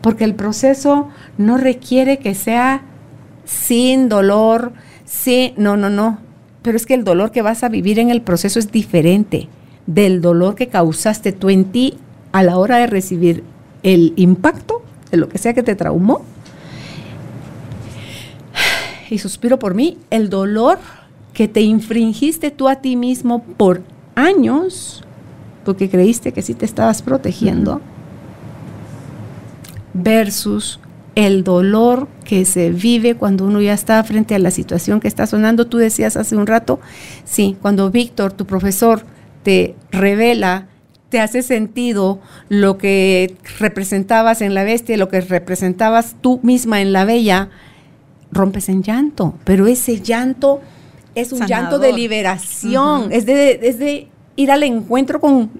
porque 0.00 0.24
el 0.24 0.34
proceso 0.34 1.10
no 1.38 1.58
requiere 1.58 2.18
que 2.18 2.34
sea 2.34 2.82
sin 3.44 4.08
dolor, 4.08 4.72
sí, 5.10 5.52
no, 5.56 5.76
no, 5.76 5.90
no, 5.90 6.18
pero 6.62 6.76
es 6.76 6.86
que 6.86 6.94
el 6.94 7.04
dolor 7.04 7.32
que 7.32 7.42
vas 7.42 7.64
a 7.64 7.68
vivir 7.68 7.98
en 7.98 8.10
el 8.10 8.22
proceso 8.22 8.58
es 8.58 8.70
diferente 8.70 9.48
del 9.86 10.20
dolor 10.20 10.54
que 10.54 10.68
causaste 10.68 11.32
tú 11.32 11.50
en 11.50 11.64
ti 11.66 11.98
a 12.32 12.44
la 12.44 12.56
hora 12.56 12.76
de 12.76 12.86
recibir 12.86 13.42
el 13.82 14.12
impacto 14.16 14.82
de 15.10 15.16
lo 15.16 15.28
que 15.28 15.38
sea 15.38 15.52
que 15.52 15.64
te 15.64 15.74
traumó. 15.74 16.22
Y 19.10 19.18
suspiro 19.18 19.58
por 19.58 19.74
mí, 19.74 19.98
el 20.10 20.30
dolor 20.30 20.78
que 21.32 21.48
te 21.48 21.62
infringiste 21.62 22.52
tú 22.52 22.68
a 22.68 22.76
ti 22.76 22.94
mismo 22.94 23.42
por 23.42 23.82
años, 24.14 25.02
porque 25.64 25.90
creíste 25.90 26.32
que 26.32 26.42
sí 26.42 26.54
te 26.54 26.64
estabas 26.64 27.02
protegiendo, 27.02 27.80
versus 29.92 30.78
el 31.14 31.44
dolor 31.44 32.08
que 32.24 32.44
se 32.44 32.70
vive 32.70 33.16
cuando 33.16 33.44
uno 33.44 33.60
ya 33.60 33.74
está 33.74 34.02
frente 34.04 34.34
a 34.34 34.38
la 34.38 34.50
situación 34.50 35.00
que 35.00 35.08
está 35.08 35.26
sonando. 35.26 35.66
Tú 35.66 35.78
decías 35.78 36.16
hace 36.16 36.36
un 36.36 36.46
rato, 36.46 36.80
sí, 37.24 37.56
cuando 37.60 37.90
Víctor, 37.90 38.32
tu 38.32 38.46
profesor, 38.46 39.02
te 39.42 39.74
revela, 39.90 40.68
te 41.08 41.20
hace 41.20 41.42
sentido 41.42 42.20
lo 42.48 42.78
que 42.78 43.36
representabas 43.58 44.42
en 44.42 44.54
la 44.54 44.64
bestia, 44.64 44.96
lo 44.96 45.08
que 45.08 45.20
representabas 45.20 46.16
tú 46.20 46.40
misma 46.42 46.80
en 46.80 46.92
la 46.92 47.04
bella, 47.04 47.50
rompes 48.30 48.68
en 48.68 48.82
llanto, 48.82 49.34
pero 49.44 49.66
ese 49.66 50.00
llanto 50.00 50.60
es 51.14 51.32
un 51.32 51.46
llanto 51.46 51.78
de 51.78 51.92
liberación, 51.92 53.10
es, 53.10 53.26
de, 53.26 53.58
es 53.62 53.78
de 53.78 54.08
ir 54.36 54.50
al 54.52 54.62
encuentro 54.62 55.20
con, 55.20 55.50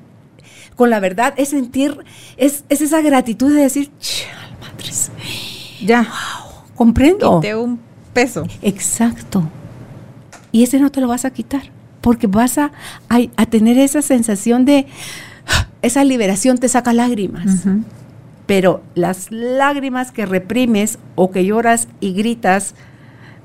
con 0.77 0.89
la 0.91 1.01
verdad, 1.01 1.35
es 1.37 1.49
sentir, 1.49 1.99
es, 2.37 2.65
es 2.69 2.81
esa 2.81 3.01
gratitud 3.01 3.53
de 3.53 3.63
decir, 3.63 3.91
ya, 5.85 6.09
comprendo. 6.75 7.41
Quité 7.41 7.55
un 7.55 7.79
peso. 8.13 8.47
Exacto. 8.63 9.49
Y 10.53 10.63
ese 10.63 10.81
no 10.81 10.91
te 10.91 11.01
lo 11.01 11.09
vas 11.09 11.25
a 11.25 11.31
quitar, 11.31 11.63
porque 12.01 12.27
vas 12.27 12.59
a, 12.59 12.73
a, 13.09 13.47
tener 13.47 13.79
esa 13.79 14.03
sensación 14.03 14.65
de, 14.65 14.87
esa 15.83 16.05
liberación 16.05 16.59
te 16.59 16.69
saca 16.69 16.93
lágrimas. 16.93 17.65
Pero 18.47 18.83
las 18.95 19.31
lágrimas 19.31 20.11
que 20.11 20.27
reprimes 20.27 20.99
o 21.15 21.31
que 21.31 21.45
lloras 21.45 21.87
y 22.01 22.15
gritas 22.15 22.75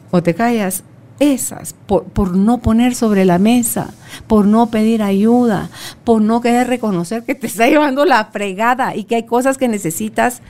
o 0.10 0.24
te 0.24 0.34
callas, 0.34 0.84
esas, 1.20 1.74
por, 1.74 2.06
por, 2.06 2.36
no 2.36 2.58
poner 2.58 2.94
sobre 2.94 3.24
la 3.24 3.38
mesa, 3.38 3.94
por 4.28 4.46
no 4.46 4.70
pedir 4.70 5.02
ayuda, 5.02 5.70
por 6.04 6.22
no 6.22 6.42
querer 6.42 6.68
reconocer 6.68 7.24
que 7.24 7.36
te 7.36 7.48
está 7.48 7.68
llevando 7.70 8.06
la 8.06 8.26
fregada 8.26 8.96
y 8.96 9.06
que 9.06 9.16
hay 9.16 9.24
cosas 9.24 9.58
que 9.58 9.68
necesitas 9.68 10.42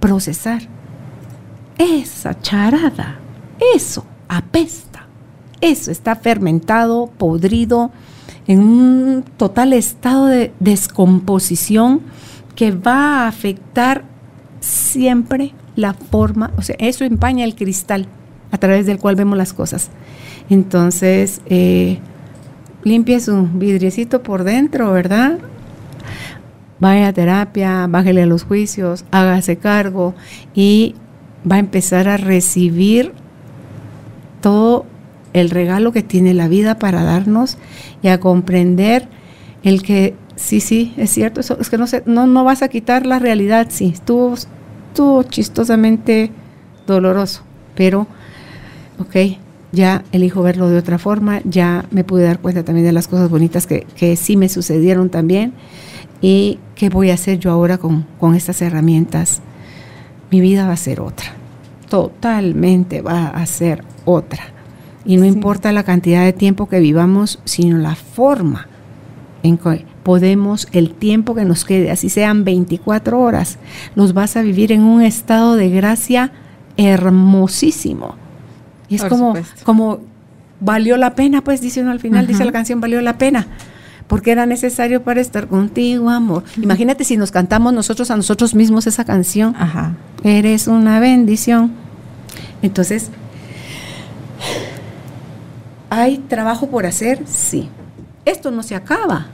procesar. 0.00 0.62
Esa 1.78 2.38
charada, 2.40 3.18
eso 3.74 4.04
apesta, 4.28 5.06
eso 5.60 5.90
está 5.90 6.16
fermentado, 6.16 7.06
podrido, 7.06 7.90
en 8.46 8.60
un 8.60 9.24
total 9.36 9.72
estado 9.72 10.26
de 10.26 10.52
descomposición 10.60 12.00
que 12.56 12.72
va 12.72 13.24
a 13.24 13.28
afectar 13.28 14.04
siempre 14.60 15.54
la 15.76 15.94
forma, 15.94 16.52
o 16.56 16.62
sea, 16.62 16.76
eso 16.78 17.04
empaña 17.04 17.44
el 17.44 17.54
cristal 17.54 18.06
a 18.50 18.58
través 18.58 18.86
del 18.86 18.98
cual 18.98 19.16
vemos 19.16 19.38
las 19.38 19.52
cosas. 19.52 19.90
Entonces, 20.48 21.40
eh, 21.46 22.00
limpie 22.82 23.20
su 23.20 23.46
vidriecito 23.46 24.22
por 24.22 24.44
dentro, 24.44 24.92
¿verdad? 24.92 25.38
Vaya 26.80 27.08
a 27.08 27.12
terapia, 27.12 27.86
bájele 27.86 28.22
a 28.22 28.26
los 28.26 28.44
juicios, 28.44 29.04
hágase 29.10 29.56
cargo 29.56 30.14
y 30.54 30.94
va 31.50 31.56
a 31.56 31.60
empezar 31.60 32.08
a 32.08 32.16
recibir 32.16 33.12
todo 34.40 34.86
el 35.32 35.50
regalo 35.50 35.92
que 35.92 36.02
tiene 36.02 36.34
la 36.34 36.48
vida 36.48 36.78
para 36.78 37.04
darnos 37.04 37.58
y 38.02 38.08
a 38.08 38.18
comprender 38.18 39.08
el 39.62 39.82
que 39.82 40.14
sí, 40.36 40.60
sí, 40.60 40.94
es 40.96 41.10
cierto, 41.10 41.40
eso, 41.40 41.58
es 41.60 41.68
que 41.68 41.78
no, 41.78 41.86
sé, 41.86 42.02
no, 42.06 42.26
no 42.26 42.44
vas 42.44 42.62
a 42.62 42.68
quitar 42.68 43.06
la 43.06 43.18
realidad, 43.18 43.68
sí, 43.70 43.90
estuvo, 43.94 44.34
estuvo 44.34 45.22
chistosamente 45.24 46.30
doloroso, 46.86 47.42
pero, 47.74 48.06
ok, 48.98 49.38
ya 49.72 50.02
elijo 50.10 50.42
verlo 50.42 50.68
de 50.68 50.78
otra 50.78 50.98
forma, 50.98 51.42
ya 51.44 51.84
me 51.90 52.02
pude 52.02 52.24
dar 52.24 52.40
cuenta 52.40 52.64
también 52.64 52.86
de 52.86 52.92
las 52.92 53.06
cosas 53.06 53.28
bonitas 53.28 53.66
que, 53.66 53.86
que 53.96 54.16
sí 54.16 54.36
me 54.36 54.48
sucedieron 54.48 55.10
también 55.10 55.52
¿Y 56.20 56.58
qué 56.74 56.90
voy 56.90 57.10
a 57.10 57.14
hacer 57.14 57.38
yo 57.38 57.50
ahora 57.50 57.78
con, 57.78 58.04
estas 58.34 58.60
herramientas? 58.62 59.40
Mi 60.30 60.40
vida 60.40 60.66
va 60.66 60.74
a 60.74 60.76
ser 60.76 61.00
otra, 61.00 61.32
totalmente 61.88 63.02
va 63.02 63.28
a 63.28 63.46
ser 63.46 63.84
otra. 64.04 64.44
Y 65.04 65.16
no 65.16 65.24
importa 65.24 65.72
la 65.72 65.82
cantidad 65.82 66.24
de 66.24 66.32
tiempo 66.32 66.68
que 66.68 66.78
vivamos, 66.78 67.40
sino 67.44 67.78
la 67.78 67.94
forma 67.94 68.68
en 69.42 69.56
que 69.56 69.86
podemos, 70.02 70.68
el 70.72 70.92
tiempo 70.92 71.34
que 71.34 71.44
nos 71.44 71.64
quede, 71.64 71.90
así 71.90 72.10
sean 72.10 72.44
24 72.44 73.18
horas, 73.18 73.58
los 73.94 74.12
vas 74.12 74.36
a 74.36 74.42
vivir 74.42 74.72
en 74.72 74.82
un 74.82 75.02
estado 75.02 75.56
de 75.56 75.70
gracia 75.70 76.32
hermosísimo. 76.76 78.14
Y 78.88 78.96
es 78.96 79.04
como, 79.04 79.34
como 79.64 80.00
valió 80.60 80.96
la 80.98 81.14
pena, 81.14 81.42
pues 81.42 81.60
dice 81.62 81.80
uno 81.80 81.92
al 81.92 82.00
final, 82.00 82.26
dice 82.26 82.44
la 82.44 82.52
canción, 82.52 82.80
valió 82.80 83.00
la 83.00 83.16
pena 83.16 83.46
porque 84.10 84.32
era 84.32 84.44
necesario 84.44 85.04
para 85.04 85.20
estar 85.20 85.46
contigo, 85.46 86.10
amor. 86.10 86.42
Imagínate 86.60 87.04
si 87.04 87.16
nos 87.16 87.30
cantamos 87.30 87.72
nosotros 87.72 88.10
a 88.10 88.16
nosotros 88.16 88.56
mismos 88.56 88.88
esa 88.88 89.04
canción. 89.04 89.54
Ajá. 89.56 89.94
Eres 90.24 90.66
una 90.66 90.98
bendición. 90.98 91.70
Entonces, 92.60 93.08
¿hay 95.90 96.18
trabajo 96.18 96.68
por 96.68 96.86
hacer? 96.86 97.22
Sí. 97.24 97.68
Esto 98.24 98.50
no 98.50 98.64
se 98.64 98.74
acaba 98.74 99.28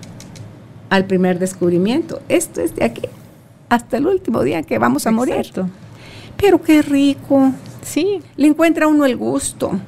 al 0.90 1.06
primer 1.06 1.38
descubrimiento. 1.38 2.20
Esto 2.28 2.60
es 2.60 2.76
de 2.76 2.84
aquí 2.84 3.08
hasta 3.70 3.96
el 3.96 4.06
último 4.06 4.42
día 4.42 4.62
que 4.62 4.78
vamos 4.78 5.06
a 5.06 5.10
morir. 5.10 5.50
Pero 6.36 6.60
qué 6.60 6.82
rico. 6.82 7.50
Sí. 7.80 8.20
Le 8.36 8.48
encuentra 8.48 8.88
uno 8.88 9.06
el 9.06 9.16
gusto 9.16 9.80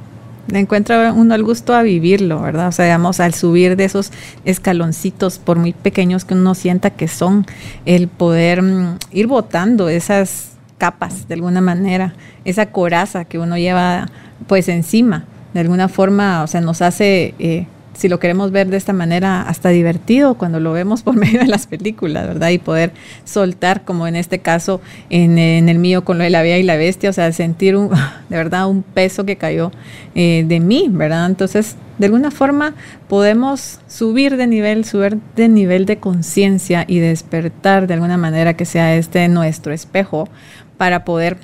encuentra 0.53 1.13
uno 1.13 1.35
el 1.35 1.43
gusto 1.43 1.75
a 1.75 1.83
vivirlo, 1.83 2.41
¿verdad? 2.41 2.69
O 2.69 2.73
sea, 2.73 2.87
digamos, 2.87 3.21
al 3.21 3.35
subir 3.35 3.77
de 3.77 3.85
esos 3.85 4.13
escaloncitos, 4.45 5.39
por 5.39 5.59
muy 5.59 5.73
pequeños 5.73 6.25
que 6.25 6.35
uno 6.35 6.55
sienta 6.55 6.91
que 6.91 7.09
son, 7.09 7.47
el 7.85 8.09
poder 8.09 8.63
mm, 8.63 8.99
ir 9.13 9.27
botando 9.27 9.89
esas 9.89 10.53
capas 10.79 11.29
de 11.29 11.35
alguna 11.35 11.61
manera, 11.61 12.15
esa 12.45 12.67
coraza 12.67 13.25
que 13.25 13.39
uno 13.39 13.59
lleva 13.59 14.07
pues 14.47 14.69
encima, 14.69 15.25
de 15.53 15.61
alguna 15.61 15.89
forma, 15.89 16.43
o 16.43 16.47
sea, 16.47 16.61
nos 16.61 16.83
hace 16.83 17.35
eh, 17.39 17.67
si 17.99 18.09
lo 18.09 18.21
queremos 18.21 18.53
ver 18.53 18.69
de 18.69 18.77
esta 18.77 18.93
manera, 18.93 19.43
hasta 19.43 19.71
divertido 19.71 20.35
cuando 20.35 20.61
lo 20.61 20.73
vemos 20.73 21.03
por 21.03 21.17
medio 21.17 21.41
de 21.41 21.49
las 21.49 21.67
películas, 21.67 22.29
¿verdad? 22.29 22.51
Y 22.51 22.59
poder 22.59 22.93
soltar, 23.25 23.85
como 23.85 24.07
en 24.07 24.15
este 24.15 24.39
caso, 24.39 24.81
en, 25.11 25.37
el 25.39 25.79
mío 25.81 26.05
con 26.05 26.17
lo 26.17 26.23
de 26.23 26.31
la 26.31 26.43
vida 26.43 26.59
y 26.59 26.63
la 26.63 26.77
bestia, 26.77 27.11
o 27.11 27.13
sea, 27.13 27.33
sentir 27.33 27.75
un, 27.75 27.91
de 28.29 28.37
verdad 28.37 28.69
un 28.69 28.85
peso 28.85 29.27
que 29.27 29.35
cayó 29.35 29.73
eh, 30.15 30.45
de 30.47 30.61
mí, 30.61 30.87
¿verdad? 30.89 31.27
Entonces, 31.27 31.75
de 31.99 32.07
alguna 32.07 32.31
forma 32.31 32.75
podemos 33.09 33.81
subir 33.89 34.37
de 34.37 34.47
nivel, 34.47 34.85
subir 34.85 35.19
de 35.35 35.49
nivel 35.49 35.85
de 35.85 35.99
conciencia 35.99 36.85
y 36.87 37.01
despertar 37.01 37.89
de 37.89 37.95
alguna 37.95 38.17
manera 38.17 38.55
que 38.55 38.65
sea 38.65 38.95
este 38.95 39.27
nuestro 39.27 39.73
espejo 39.73 40.29
para 40.77 41.05
poder 41.05 41.39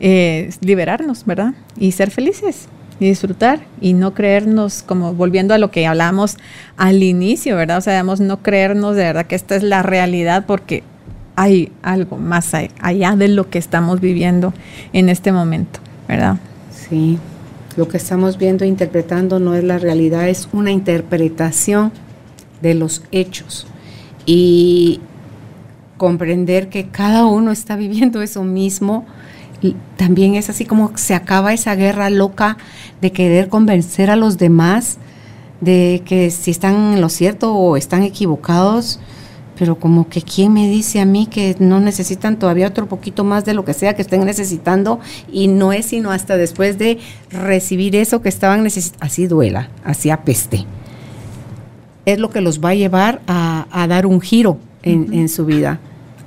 eh, 0.00 0.50
liberarnos, 0.60 1.24
¿verdad? 1.24 1.54
Y 1.78 1.92
ser 1.92 2.10
felices 2.10 2.66
y 3.00 3.06
disfrutar 3.06 3.60
y 3.80 3.94
no 3.94 4.14
creernos, 4.14 4.84
como 4.84 5.14
volviendo 5.14 5.54
a 5.54 5.58
lo 5.58 5.70
que 5.70 5.86
hablamos 5.86 6.36
al 6.76 7.02
inicio, 7.02 7.56
¿verdad? 7.56 7.78
O 7.78 7.80
sea, 7.80 7.94
digamos, 7.94 8.20
no 8.20 8.42
creernos 8.42 8.94
de 8.94 9.04
verdad 9.04 9.26
que 9.26 9.34
esta 9.34 9.56
es 9.56 9.62
la 9.62 9.82
realidad 9.82 10.44
porque 10.46 10.84
hay 11.34 11.72
algo 11.82 12.18
más 12.18 12.52
allá 12.54 13.16
de 13.16 13.28
lo 13.28 13.48
que 13.48 13.58
estamos 13.58 14.00
viviendo 14.00 14.52
en 14.92 15.08
este 15.08 15.32
momento, 15.32 15.80
¿verdad? 16.06 16.36
Sí, 16.70 17.18
lo 17.76 17.88
que 17.88 17.96
estamos 17.96 18.36
viendo 18.36 18.64
e 18.64 18.68
interpretando 18.68 19.40
no 19.40 19.54
es 19.54 19.64
la 19.64 19.78
realidad, 19.78 20.28
es 20.28 20.48
una 20.52 20.70
interpretación 20.70 21.92
de 22.60 22.74
los 22.74 23.02
hechos. 23.10 23.66
Y 24.26 25.00
comprender 25.96 26.68
que 26.68 26.88
cada 26.88 27.26
uno 27.26 27.52
está 27.52 27.76
viviendo 27.76 28.22
eso 28.22 28.44
mismo 28.44 29.06
también 29.96 30.34
es 30.34 30.48
así 30.48 30.64
como 30.64 30.92
se 30.96 31.14
acaba 31.14 31.52
esa 31.52 31.74
guerra 31.74 32.10
loca 32.10 32.56
de 33.00 33.12
querer 33.12 33.48
convencer 33.48 34.10
a 34.10 34.16
los 34.16 34.38
demás 34.38 34.98
de 35.60 36.02
que 36.06 36.30
si 36.30 36.50
están 36.50 36.94
en 36.94 37.00
lo 37.00 37.08
cierto 37.10 37.54
o 37.54 37.76
están 37.76 38.02
equivocados, 38.02 38.98
pero 39.58 39.78
como 39.78 40.08
que 40.08 40.22
quién 40.22 40.54
me 40.54 40.68
dice 40.68 41.00
a 41.00 41.04
mí 41.04 41.26
que 41.26 41.54
no 41.58 41.80
necesitan 41.80 42.38
todavía 42.38 42.66
otro 42.66 42.88
poquito 42.88 43.24
más 43.24 43.44
de 43.44 43.52
lo 43.52 43.64
que 43.66 43.74
sea 43.74 43.94
que 43.94 44.00
estén 44.00 44.24
necesitando 44.24 45.00
y 45.30 45.48
no 45.48 45.74
es 45.74 45.86
sino 45.86 46.10
hasta 46.10 46.38
después 46.38 46.78
de 46.78 46.98
recibir 47.30 47.94
eso 47.96 48.22
que 48.22 48.30
estaban 48.30 48.62
necesitando, 48.62 49.04
así 49.04 49.26
duela, 49.26 49.68
así 49.84 50.08
apeste. 50.08 50.64
Es 52.06 52.18
lo 52.18 52.30
que 52.30 52.40
los 52.40 52.64
va 52.64 52.70
a 52.70 52.74
llevar 52.74 53.20
a, 53.26 53.86
dar 53.86 54.06
un 54.06 54.22
giro 54.22 54.56
en 54.82 55.28
su 55.28 55.44
vida 55.44 55.78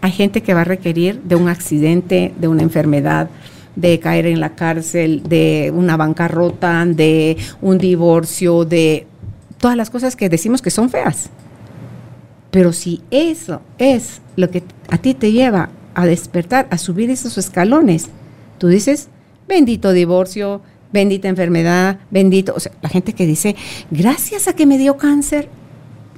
hay 0.04 0.12
gente 0.12 0.44
que 0.44 0.54
va 0.54 0.62
a 0.62 0.66
requerir 0.66 1.22
de 1.22 1.38
un 1.38 1.48
accidente, 1.48 2.34
de 2.38 2.50
una 2.50 2.62
enfermedad, 2.62 3.30
de 3.78 4.02
caer 4.02 4.26
en 4.26 4.42
la 4.42 4.54
cárcel, 4.54 5.24
de 5.24 5.72
una 5.74 5.96
bancarrota, 5.96 6.86
de 6.86 7.38
un 7.62 7.78
divorcio, 7.78 8.66
de 8.66 9.08
todas 9.60 9.78
las 9.78 9.90
cosas 9.90 10.18
que 10.18 10.28
decimos 10.28 10.62
que 10.62 10.72
son 10.72 10.90
feas. 10.90 11.30
Pero 12.52 12.74
si 12.74 13.02
eso 13.12 13.62
es 13.78 14.22
lo 14.36 14.52
que 14.52 14.64
a 14.90 14.98
ti 14.98 15.14
te 15.14 15.32
lleva 15.32 15.70
a 15.96 16.06
despertar, 16.06 16.68
a 16.70 16.78
subir 16.78 17.10
esos 17.10 17.38
escalones, 17.38 18.10
tú 18.58 18.68
dices, 18.68 19.08
bendito 19.48 19.94
divorcio, 19.94 20.60
bendita 20.92 21.30
enfermedad, 21.30 22.00
bendito, 22.12 22.54
o 22.54 22.60
sea, 22.60 22.74
la 22.82 22.90
gente 22.90 23.14
que 23.14 23.26
dice, 23.26 23.56
gracias 23.90 24.50
a 24.50 24.54
que 24.54 24.66
me 24.66 24.78
dio 24.78 24.98
cáncer, 24.98 25.48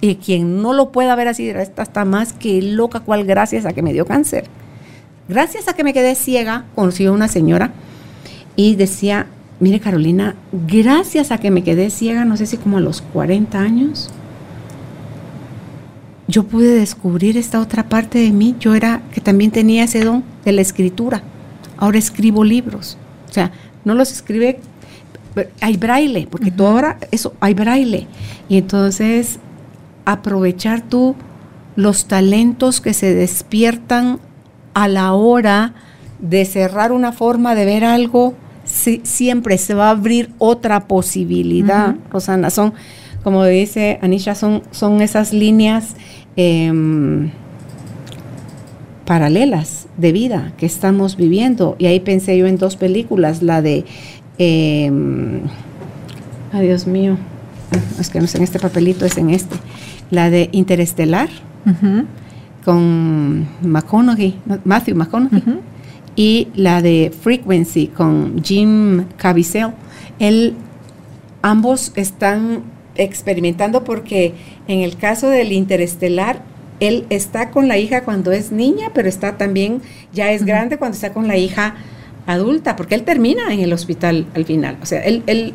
y 0.02 0.16
quien 0.16 0.62
no 0.62 0.74
lo 0.74 0.92
pueda 0.92 1.16
ver 1.16 1.28
así, 1.28 1.50
esta 1.50 1.84
está 1.84 2.06
más 2.06 2.34
que 2.34 2.62
loca, 2.62 3.00
cual 3.00 3.26
gracias 3.26 3.66
a 3.66 3.74
que 3.74 3.82
me 3.82 3.94
dio 3.94 4.06
cáncer. 4.06 4.46
Gracias 5.28 5.68
a 5.68 5.74
que 5.74 5.84
me 5.84 5.94
quedé 5.94 6.16
ciega, 6.16 6.66
conocí 6.76 7.06
a 7.06 7.12
una 7.12 7.28
señora 7.28 7.72
y 8.56 8.76
decía, 8.76 9.28
mire 9.60 9.80
Carolina, 9.80 10.36
gracias 10.68 11.32
a 11.32 11.40
que 11.40 11.52
me 11.52 11.64
quedé 11.64 11.90
ciega, 11.90 12.26
no 12.26 12.38
sé 12.38 12.46
si 12.46 12.58
como 12.58 12.78
a 12.78 12.82
los 12.82 13.02
40 13.02 13.60
años, 13.60 14.12
yo 16.28 16.44
pude 16.44 16.74
descubrir 16.74 17.38
esta 17.38 17.60
otra 17.60 17.88
parte 17.88 18.20
de 18.20 18.32
mí. 18.32 18.56
Yo 18.60 18.74
era 18.76 19.02
que 19.14 19.22
también 19.22 19.52
tenía 19.52 19.84
ese 19.84 20.04
don 20.04 20.24
de 20.44 20.52
la 20.52 20.62
escritura. 20.62 21.22
Ahora 21.78 21.98
escribo 21.98 22.44
libros. 22.44 22.98
O 23.30 23.34
sea, 23.34 23.52
no 23.84 23.94
los 23.94 24.12
escribe, 24.12 24.60
hay 25.62 25.78
braille, 25.78 26.28
porque 26.30 26.52
tú 26.52 26.66
ahora 26.66 26.98
eso, 27.12 27.34
hay 27.40 27.54
braille. 27.54 28.08
Y 28.50 28.58
entonces 28.58 29.40
aprovechar 30.06 30.82
tú 30.82 31.16
los 31.76 32.06
talentos 32.06 32.80
que 32.82 32.94
se 32.94 33.14
despiertan 33.14 34.20
a 34.74 34.88
la 34.88 35.14
hora 35.14 35.74
de 36.20 36.46
cerrar 36.46 36.92
una 36.92 37.12
forma 37.12 37.56
de 37.56 37.66
ver 37.66 37.84
algo, 37.84 38.34
siempre 38.66 39.58
se 39.58 39.74
va 39.74 39.88
a 39.88 39.92
abrir 39.92 40.32
otra 40.38 40.88
posibilidad, 40.88 41.96
Rosana. 42.12 42.50
Son, 42.50 42.74
como 43.24 43.44
dice 43.46 44.00
Anisha, 44.02 44.36
son, 44.36 44.64
son 44.72 45.02
esas 45.02 45.34
líneas 45.34 45.96
em, 46.36 47.32
paralelas 49.06 49.88
de 49.98 50.12
vida 50.12 50.54
que 50.58 50.66
estamos 50.66 51.16
viviendo. 51.16 51.76
Y 51.78 51.86
ahí 51.88 52.00
pensé 52.00 52.38
yo 52.38 52.48
en 52.48 52.58
dos 52.58 52.76
películas, 52.76 53.44
la 53.44 53.62
de... 53.62 53.86
Eh, 54.38 54.92
ay, 56.52 56.68
Dios 56.68 56.88
mío, 56.88 57.18
es 58.00 58.10
que 58.10 58.20
no 58.20 58.28
sé 58.28 58.38
en 58.38 58.44
este 58.44 58.60
papelito, 58.60 59.06
es 59.06 59.18
en 59.18 59.30
este 59.30 59.56
la 60.12 60.30
de 60.30 60.50
Interestelar 60.52 61.30
con 62.64 63.48
McConaughey, 63.62 64.40
Matthew 64.64 64.96
McConaughey, 64.96 65.42
y 66.16 66.48
la 66.56 66.82
de 66.82 67.12
Frequency 67.22 67.88
con 67.88 68.42
Jim 68.44 69.06
Caviezel. 69.18 69.72
Él, 70.20 70.54
ambos 71.42 71.92
están 71.96 72.64
experimentando 72.96 73.84
porque 73.84 74.34
en 74.68 74.80
el 74.80 74.98
caso 74.98 75.30
del 75.30 75.52
Interestelar, 75.52 76.42
él 76.80 77.06
está 77.10 77.52
con 77.52 77.68
la 77.68 77.78
hija 77.78 78.04
cuando 78.04 78.32
es 78.32 78.52
niña, 78.52 78.92
pero 78.94 79.08
está 79.08 79.38
también, 79.38 79.82
ya 80.14 80.32
es 80.32 80.44
grande 80.44 80.78
cuando 80.78 80.96
está 80.96 81.14
con 81.14 81.28
la 81.28 81.38
hija 81.38 81.76
adulta, 82.26 82.76
porque 82.76 82.96
él 82.96 83.04
termina 83.04 83.54
en 83.54 83.60
el 83.60 83.72
hospital 83.72 84.26
al 84.34 84.46
final. 84.46 84.78
O 84.82 84.86
sea, 84.86 85.02
él, 85.02 85.24
él 85.28 85.54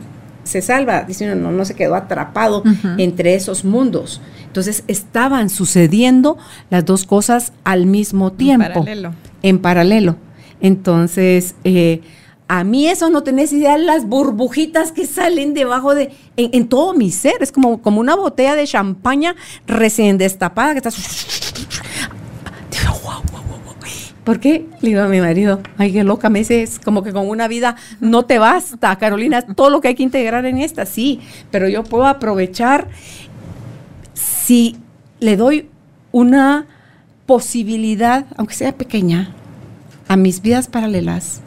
se 0.50 0.62
salva, 0.62 1.02
dice 1.02 1.34
no, 1.34 1.50
no 1.50 1.64
se 1.64 1.74
quedó 1.74 1.94
atrapado 1.94 2.62
entre 2.98 3.34
esos 3.34 3.64
mundos. 3.64 4.20
Entonces 4.46 4.84
estaban 4.88 5.48
sucediendo 5.48 6.36
las 6.70 6.84
dos 6.84 7.04
cosas 7.04 7.52
al 7.64 7.86
mismo 7.86 8.32
tiempo. 8.32 8.80
En 8.80 8.84
paralelo. 8.84 9.14
En 9.42 9.58
paralelo. 9.60 10.16
Entonces, 10.60 11.54
eh, 11.64 12.00
a 12.48 12.64
mí 12.64 12.88
eso 12.88 13.10
no 13.10 13.22
tenés 13.22 13.52
idea, 13.52 13.78
las 13.78 14.06
burbujitas 14.06 14.90
que 14.90 15.06
salen 15.06 15.54
debajo 15.54 15.94
de, 15.94 16.10
en, 16.36 16.68
todo 16.68 16.94
mi 16.94 17.12
ser, 17.12 17.34
es 17.40 17.52
como, 17.52 17.80
como 17.80 18.00
una 18.00 18.16
botella 18.16 18.56
de 18.56 18.66
champaña 18.66 19.36
recién 19.68 20.18
destapada 20.18 20.72
que 20.72 20.78
estás 20.78 21.39
¿Por 24.30 24.38
qué? 24.38 24.64
Le 24.80 24.90
digo 24.90 25.00
a 25.00 25.08
mi 25.08 25.20
marido, 25.20 25.60
ay, 25.76 25.92
qué 25.92 26.04
loca, 26.04 26.30
me 26.30 26.38
dice, 26.38 26.64
como 26.84 27.02
que 27.02 27.12
con 27.12 27.28
una 27.28 27.48
vida 27.48 27.74
no 27.98 28.26
te 28.26 28.38
basta, 28.38 28.96
Carolina, 28.96 29.42
todo 29.42 29.70
lo 29.70 29.80
que 29.80 29.88
hay 29.88 29.96
que 29.96 30.04
integrar 30.04 30.46
en 30.46 30.58
esta, 30.58 30.86
sí, 30.86 31.18
pero 31.50 31.68
yo 31.68 31.82
puedo 31.82 32.06
aprovechar 32.06 32.86
si 34.14 34.76
le 35.18 35.36
doy 35.36 35.68
una 36.12 36.66
posibilidad, 37.26 38.26
aunque 38.36 38.54
sea 38.54 38.70
pequeña, 38.70 39.34
a 40.06 40.16
mis 40.16 40.42
vidas 40.42 40.68
paralelas. 40.68 41.40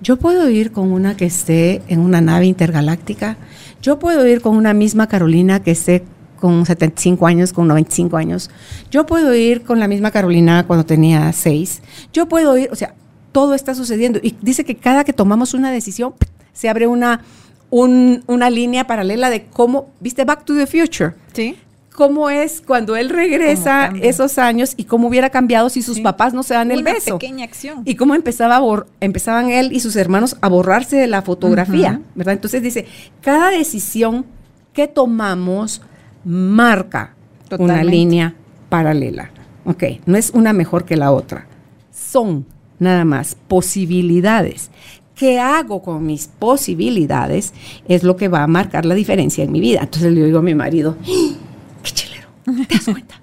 Yo 0.00 0.16
puedo 0.16 0.48
ir 0.48 0.70
con 0.70 0.92
una 0.92 1.16
que 1.16 1.24
esté 1.24 1.82
en 1.88 1.98
una 1.98 2.20
nave 2.20 2.46
intergaláctica, 2.46 3.36
yo 3.82 3.98
puedo 3.98 4.24
ir 4.24 4.40
con 4.40 4.56
una 4.56 4.72
misma 4.72 5.08
Carolina 5.08 5.64
que 5.64 5.72
esté 5.72 6.04
con 6.44 6.66
75 6.66 7.26
años, 7.26 7.54
con 7.54 7.66
95 7.68 8.18
años. 8.18 8.50
Yo 8.90 9.06
puedo 9.06 9.34
ir 9.34 9.62
con 9.62 9.80
la 9.80 9.88
misma 9.88 10.10
Carolina 10.10 10.66
cuando 10.66 10.84
tenía 10.84 11.32
6. 11.32 11.80
Yo 12.12 12.28
puedo 12.28 12.58
ir, 12.58 12.68
o 12.70 12.76
sea, 12.76 12.92
todo 13.32 13.54
está 13.54 13.74
sucediendo. 13.74 14.20
Y 14.22 14.36
dice 14.42 14.62
que 14.62 14.74
cada 14.74 15.04
que 15.04 15.14
tomamos 15.14 15.54
una 15.54 15.72
decisión, 15.72 16.12
se 16.52 16.68
abre 16.68 16.86
una, 16.86 17.22
una 17.70 18.50
línea 18.50 18.86
paralela 18.86 19.30
de 19.30 19.46
cómo, 19.46 19.88
viste, 20.00 20.26
Back 20.26 20.44
to 20.44 20.54
the 20.54 20.66
Future. 20.66 21.14
Sí. 21.32 21.56
¿Cómo 21.94 22.28
es 22.28 22.60
cuando 22.60 22.94
él 22.94 23.08
regresa 23.08 23.94
esos 24.02 24.36
años 24.36 24.74
y 24.76 24.84
cómo 24.84 25.08
hubiera 25.08 25.30
cambiado 25.30 25.70
si 25.70 25.80
sus 25.80 26.00
papás 26.00 26.34
no 26.34 26.42
se 26.42 26.52
dan 26.52 26.70
el 26.72 26.82
beso? 26.82 27.18
pequeña 27.18 27.46
acción. 27.46 27.80
Y 27.86 27.94
cómo 27.94 28.14
empezaba 28.14 28.56
a 28.56 28.84
empezaban 29.00 29.48
él 29.48 29.72
y 29.72 29.80
sus 29.80 29.96
hermanos 29.96 30.36
a 30.42 30.48
borrarse 30.50 30.96
de 30.96 31.06
la 31.06 31.22
fotografía, 31.22 32.02
¿verdad? 32.14 32.34
Entonces 32.34 32.62
dice, 32.62 32.84
cada 33.22 33.48
decisión 33.48 34.26
que 34.74 34.88
tomamos 34.88 35.80
marca 36.24 37.14
una 37.58 37.84
línea 37.84 38.34
paralela. 38.68 39.30
Ok, 39.64 39.84
no 40.06 40.16
es 40.16 40.30
una 40.30 40.52
mejor 40.52 40.84
que 40.84 40.96
la 40.96 41.12
otra. 41.12 41.46
Son 41.90 42.44
nada 42.78 43.04
más 43.04 43.36
posibilidades 43.48 44.70
qué 45.14 45.38
hago 45.38 45.82
con 45.82 46.04
mis 46.04 46.26
posibilidades 46.26 47.52
es 47.88 48.02
lo 48.02 48.16
que 48.16 48.28
va 48.28 48.42
a 48.42 48.46
marcar 48.46 48.84
la 48.84 48.94
diferencia 48.94 49.44
en 49.44 49.52
mi 49.52 49.60
vida. 49.60 49.80
Entonces 49.82 50.12
le 50.12 50.24
digo 50.24 50.38
a 50.38 50.42
mi 50.42 50.54
marido, 50.54 50.96
¡Ah! 51.00 51.36
qué 51.82 51.90
chilero, 51.90 52.28
¿te 52.68 52.74
das 52.74 52.84
cuenta? 52.84 53.20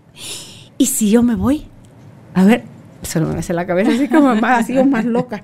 ¿Y 0.78 0.86
si 0.88 1.12
yo 1.12 1.22
me 1.22 1.36
voy? 1.36 1.66
A 2.34 2.44
ver, 2.46 2.64
se 3.02 3.20
me 3.20 3.38
hace 3.38 3.54
la 3.54 3.66
cabeza 3.68 3.92
así 3.92 4.08
como 4.08 4.34
más, 4.36 4.64
así 4.64 4.78
o 4.78 4.86
más 4.86 5.06
loca. 5.06 5.44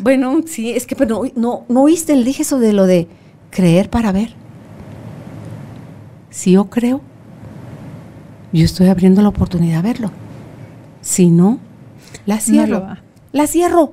Bueno, 0.00 0.42
sí, 0.46 0.70
es 0.70 0.86
que 0.86 0.94
pero 0.94 1.22
no, 1.34 1.64
no 1.68 1.82
oíste, 1.82 2.14
le 2.14 2.24
dije 2.24 2.42
eso 2.42 2.58
de 2.58 2.72
lo 2.72 2.86
de 2.86 3.08
creer 3.50 3.90
para 3.90 4.12
ver. 4.12 4.34
Si 6.38 6.52
yo 6.52 6.70
creo, 6.70 7.00
yo 8.52 8.64
estoy 8.64 8.86
abriendo 8.86 9.22
la 9.22 9.28
oportunidad 9.28 9.82
de 9.82 9.88
verlo. 9.88 10.12
Si 11.00 11.30
no, 11.30 11.58
la 12.26 12.38
cierro. 12.38 12.86
la 13.32 13.46
cierro. 13.48 13.92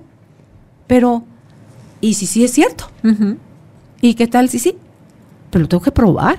Pero, 0.85 1.23
¿y 2.01 2.13
si 2.13 2.27
sí 2.27 2.43
es 2.43 2.51
cierto? 2.51 2.91
¿Y 3.99 4.13
qué 4.13 4.27
tal 4.27 4.49
si 4.49 4.59
sí? 4.59 4.77
Pero 5.49 5.63
lo 5.63 5.67
tengo 5.67 5.81
que 5.81 5.89
probar. 5.89 6.37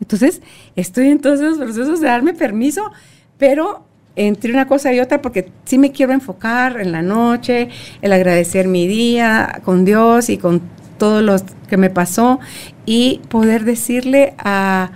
Entonces, 0.00 0.42
estoy 0.76 1.08
en 1.08 1.20
todos 1.20 1.40
esos 1.40 1.58
procesos 1.58 2.00
de 2.00 2.06
darme 2.06 2.34
permiso, 2.34 2.92
pero 3.36 3.84
entre 4.14 4.52
una 4.52 4.68
cosa 4.68 4.92
y 4.92 5.00
otra, 5.00 5.20
porque 5.20 5.50
sí 5.64 5.76
me 5.76 5.90
quiero 5.90 6.12
enfocar 6.12 6.80
en 6.80 6.92
la 6.92 7.02
noche, 7.02 7.68
el 8.00 8.12
agradecer 8.12 8.68
mi 8.68 8.86
día 8.86 9.60
con 9.64 9.84
Dios 9.84 10.30
y 10.30 10.38
con 10.38 10.62
todo 10.98 11.20
lo 11.20 11.34
que 11.68 11.76
me 11.76 11.90
pasó 11.90 12.38
y 12.86 13.20
poder 13.28 13.64
decirle 13.64 14.34
a, 14.38 14.92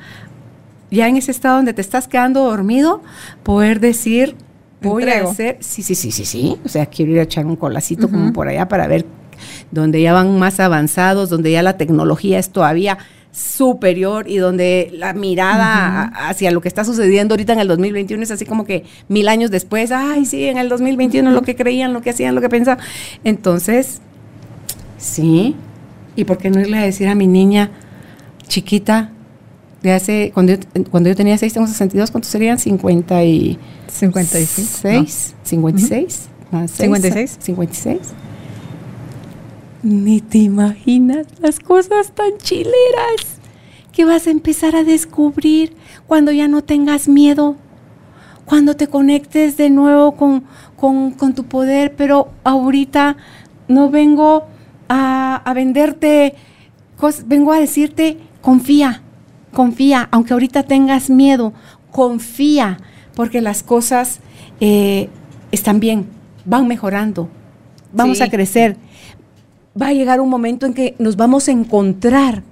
ya 0.92 1.08
en 1.08 1.16
ese 1.16 1.30
estado 1.30 1.56
donde 1.56 1.72
te 1.72 1.80
estás 1.80 2.06
quedando 2.06 2.44
dormido, 2.44 3.02
poder 3.42 3.80
decir, 3.80 4.36
voy 4.82 5.04
a 5.04 5.24
hacer, 5.24 5.56
sí, 5.60 5.82
sí, 5.82 5.94
sí, 5.94 6.12
sí, 6.12 6.24
sí, 6.24 6.56
o 6.64 6.68
sea, 6.68 6.86
quiero 6.86 7.12
ir 7.12 7.20
a 7.20 7.22
echar 7.22 7.46
un 7.46 7.56
colacito 7.56 8.08
como 8.08 8.32
por 8.32 8.48
allá 8.48 8.68
para 8.68 8.86
ver 8.86 9.06
donde 9.70 10.00
ya 10.00 10.12
van 10.12 10.38
más 10.38 10.60
avanzados, 10.60 11.30
donde 11.30 11.50
ya 11.50 11.62
la 11.62 11.76
tecnología 11.76 12.38
es 12.38 12.50
todavía 12.50 12.98
superior 13.32 14.28
y 14.28 14.36
donde 14.36 14.90
la 14.92 15.14
mirada 15.14 16.04
hacia 16.28 16.50
lo 16.50 16.60
que 16.60 16.68
está 16.68 16.84
sucediendo 16.84 17.32
ahorita 17.32 17.54
en 17.54 17.60
el 17.60 17.68
2021 17.68 18.22
es 18.22 18.30
así 18.30 18.44
como 18.44 18.66
que 18.66 18.84
mil 19.08 19.26
años 19.28 19.50
después, 19.50 19.90
ay, 19.90 20.26
sí, 20.26 20.44
en 20.44 20.58
el 20.58 20.68
2021 20.68 21.30
lo 21.30 21.42
que 21.42 21.56
creían, 21.56 21.94
lo 21.94 22.02
que 22.02 22.10
hacían, 22.10 22.34
lo 22.34 22.42
que 22.42 22.50
pensaban. 22.50 22.84
Entonces, 23.24 24.02
sí, 24.98 25.56
¿y 26.14 26.24
por 26.24 26.36
qué 26.36 26.50
no 26.50 26.60
irle 26.60 26.78
a 26.78 26.82
decir 26.82 27.08
a 27.08 27.14
mi 27.14 27.26
niña 27.26 27.70
chiquita, 28.46 29.12
de 29.82 29.92
hace, 29.92 30.30
cuando 30.32 30.54
yo, 30.54 30.58
cuando 30.90 31.08
yo 31.08 31.16
tenía 31.16 31.36
6, 31.36 31.52
tengo 31.52 31.66
62, 31.66 32.10
¿cuántos 32.10 32.30
serían? 32.30 32.58
50 32.58 33.24
y... 33.24 33.58
56. 33.88 35.34
56. 35.42 36.28
56. 36.66 37.36
56. 37.40 37.98
Ni 39.82 40.20
te 40.20 40.38
imaginas 40.38 41.26
las 41.40 41.58
cosas 41.58 42.12
tan 42.12 42.38
chileras 42.38 43.40
que 43.92 44.04
vas 44.04 44.26
a 44.26 44.30
empezar 44.30 44.76
a 44.76 44.84
descubrir 44.84 45.74
cuando 46.06 46.30
ya 46.30 46.48
no 46.48 46.62
tengas 46.62 47.08
miedo, 47.08 47.56
cuando 48.44 48.76
te 48.76 48.86
conectes 48.86 49.56
de 49.56 49.70
nuevo 49.70 50.12
con, 50.12 50.44
con, 50.76 51.34
tu 51.34 51.44
poder, 51.44 51.94
pero 51.96 52.30
ahorita 52.44 53.16
no 53.68 53.90
vengo 53.90 54.44
a, 54.88 55.36
a 55.44 55.54
venderte, 55.54 56.34
vengo 57.26 57.52
a 57.52 57.60
decirte, 57.60 58.18
confía, 58.40 59.02
confía, 59.52 60.08
aunque 60.10 60.32
ahorita 60.32 60.64
tengas 60.64 61.10
miedo, 61.10 61.52
confía, 61.90 62.78
porque 63.14 63.40
las 63.40 63.62
cosas 63.62 64.20
eh, 64.60 65.08
están 65.50 65.80
bien, 65.80 66.06
van 66.44 66.66
mejorando, 66.66 67.28
vamos 67.92 68.20
a 68.20 68.30
crecer. 68.30 68.76
Va 69.80 69.88
a 69.88 69.92
llegar 69.92 70.20
un 70.20 70.28
momento 70.28 70.66
en 70.66 70.74
que 70.74 70.94
nos 70.98 71.16
vamos 71.16 71.48
a 71.48 71.52
encontrar. 71.52 72.42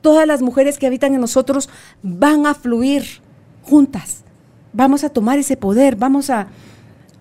Todas 0.00 0.26
las 0.26 0.42
mujeres 0.42 0.78
que 0.78 0.86
habitan 0.86 1.14
en 1.14 1.20
nosotros 1.20 1.68
van 2.02 2.46
a 2.46 2.54
fluir 2.54 3.04
juntas. 3.62 4.24
Vamos 4.72 5.04
a 5.04 5.10
tomar 5.10 5.38
ese 5.38 5.56
poder, 5.56 5.94
vamos 5.96 6.30
a, 6.30 6.48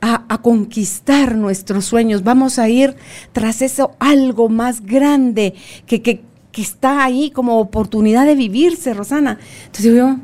a, 0.02 0.42
conquistar 0.42 1.36
nuestros 1.36 1.86
sueños, 1.86 2.24
vamos 2.24 2.58
a 2.58 2.68
ir 2.70 2.96
tras 3.34 3.62
eso 3.62 3.92
algo 4.00 4.50
más 4.50 4.82
grande 4.82 5.54
que, 5.86 6.02
que, 6.02 6.24
que 6.52 6.62
está 6.62 7.04
ahí 7.04 7.32
como 7.32 7.60
oportunidad 7.60 8.26
de 8.26 8.36
vivirse, 8.36 8.94
Rosana. 8.94 9.40
Entonces 9.66 9.96
yo, 9.96 10.18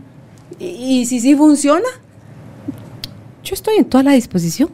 ¿y, 0.59 1.05
si 1.05 1.19
sí 1.19 1.35
funciona? 1.35 1.87
Yo 3.43 3.53
estoy 3.53 3.77
en 3.77 3.85
toda 3.85 4.03
la 4.03 4.11
disposición 4.11 4.69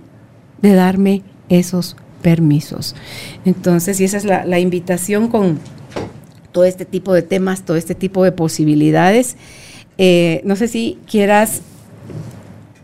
de 0.62 0.74
darme 0.74 1.22
esos 1.50 1.96
permisos. 2.22 2.96
Entonces, 3.46 4.00
y 4.00 4.06
esa 4.06 4.18
es 4.18 4.26
la, 4.26 4.60
invitación 4.60 5.28
con 5.28 5.60
todo 6.52 6.64
este 6.64 6.86
tipo 6.86 7.14
de 7.14 7.22
temas, 7.22 7.64
todo 7.64 7.78
este 7.78 7.94
tipo 7.94 8.24
de 8.24 8.32
posibilidades. 8.32 9.36
Eh, 9.98 10.42
no 10.44 10.56
sé 10.56 10.68
si 10.68 10.98
quieras 11.06 11.62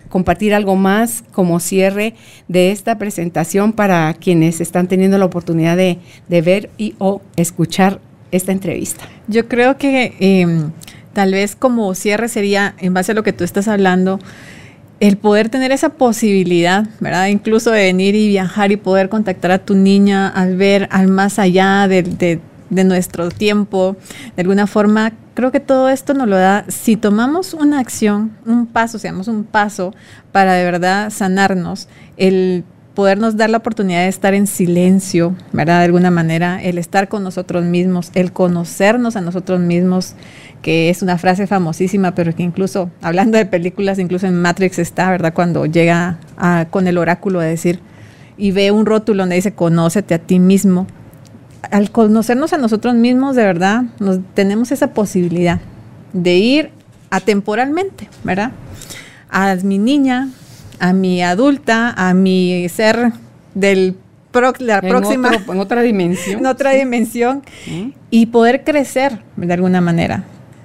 compartir 0.09 0.53
algo 0.53 0.75
más 0.75 1.23
como 1.31 1.59
cierre 1.59 2.15
de 2.47 2.71
esta 2.71 2.97
presentación 2.97 3.73
para 3.73 4.13
quienes 4.15 4.59
están 4.59 4.87
teniendo 4.87 5.17
la 5.17 5.25
oportunidad 5.25 5.77
de, 5.77 5.99
de 6.27 6.41
ver 6.41 6.69
y 6.77 6.95
o 6.97 7.21
escuchar 7.35 7.99
esta 8.31 8.51
entrevista. 8.51 9.05
Yo 9.27 9.47
creo 9.47 9.77
que 9.77 10.15
em, 10.19 10.71
tal 11.13 11.31
vez 11.31 11.55
como 11.55 11.93
cierre 11.95 12.27
sería, 12.27 12.75
en 12.79 12.93
base 12.93 13.11
a 13.11 13.15
lo 13.15 13.23
que 13.23 13.33
tú 13.33 13.43
estás 13.43 13.67
hablando, 13.67 14.19
el 14.99 15.17
poder 15.17 15.49
tener 15.49 15.71
esa 15.71 15.89
posibilidad, 15.89 16.85
¿verdad? 16.99 17.27
Incluso 17.27 17.71
de 17.71 17.83
venir 17.83 18.15
y 18.15 18.27
viajar 18.27 18.71
y 18.71 18.77
poder 18.77 19.09
contactar 19.09 19.51
a 19.51 19.59
tu 19.59 19.75
niña 19.75 20.27
al 20.27 20.57
ver 20.57 20.89
al 20.91 21.07
más 21.07 21.39
allá 21.39 21.87
de, 21.87 22.41
nuestro 22.69 23.29
tiempo. 23.29 23.95
De 24.35 24.41
alguna 24.41 24.67
forma, 24.67 25.13
creo 25.35 25.51
que 25.51 25.61
todo 25.61 25.89
esto 25.89 26.13
nos 26.13 26.27
lo 26.27 26.35
da 26.35 26.65
si 26.67 26.97
tomamos 26.97 27.53
una 27.53 27.79
acción, 27.79 28.31
un 28.45 28.67
paso, 28.67 28.99
si 28.99 29.07
damos 29.07 29.27
un 29.27 29.45
paso 29.45 29.93
para 30.31 30.53
de 30.53 30.65
verdad 30.65 31.09
sanarnos, 31.09 31.87
el 32.17 32.65
podernos 32.99 33.37
dar 33.37 33.49
la 33.49 33.59
oportunidad 33.59 34.01
de 34.01 34.09
estar 34.09 34.33
en 34.33 34.45
silencio, 34.45 35.33
¿verdad? 35.53 35.79
De 35.79 35.85
alguna 35.85 36.11
manera, 36.11 36.61
el 36.61 36.77
estar 36.77 37.07
con 37.07 37.23
nosotros 37.23 37.63
mismos, 37.63 38.11
el 38.13 38.33
conocernos 38.33 39.15
a 39.15 39.21
nosotros 39.21 39.61
mismos, 39.61 40.15
que 40.61 40.89
es 40.89 41.01
una 41.01 41.17
frase 41.17 41.47
famosísima, 41.47 42.13
pero 42.13 42.35
que 42.35 42.43
incluso, 42.43 42.91
hablando 43.01 43.37
de 43.37 43.45
películas, 43.45 43.99
incluso 43.99 44.27
en 44.27 44.35
Matrix 44.41 44.79
está, 44.79 45.09
¿verdad? 45.11 45.33
Cuando 45.33 45.65
llega 45.65 46.19
con 46.71 46.89
el 46.89 46.97
oráculo 46.97 47.39
a 47.39 47.45
decir, 47.45 47.79
y 48.37 48.51
ve 48.51 48.69
un 48.69 48.85
rótulo 48.85 49.23
donde 49.23 49.37
dice, 49.37 49.53
conócete 49.53 50.13
a 50.13 50.19
ti 50.19 50.37
mismo. 50.37 50.85
Al 51.71 51.91
conocernos 51.91 52.51
a 52.51 52.57
nosotros 52.57 52.95
mismos, 52.95 53.37
de 53.37 53.45
verdad, 53.45 53.83
nos, 54.01 54.19
tenemos 54.33 54.73
esa 54.73 54.93
posibilidad 54.93 55.61
de 56.11 56.35
ir 56.35 56.71
atemporalmente, 57.11 58.09
¿verdad? 58.25 58.51
A 59.29 59.55
mi 59.63 59.77
niña, 59.77 60.27
a 60.79 60.93
mi 60.93 61.21
adulta, 61.21 61.93
a 61.95 62.13
mi 62.13 62.67
ser 62.69 63.13
del 63.53 63.95
la 64.59 64.81
próxima. 64.81 65.31
en 65.33 65.59
otra 65.59 65.81
dimensión 65.81 66.39
en 66.39 66.45
otra 66.45 66.71
dimensión. 66.71 67.43
Y 68.09 68.27
poder 68.27 68.63
crecer 68.63 69.19
de 69.35 69.53
alguna 69.53 69.81
manera. 69.81 70.23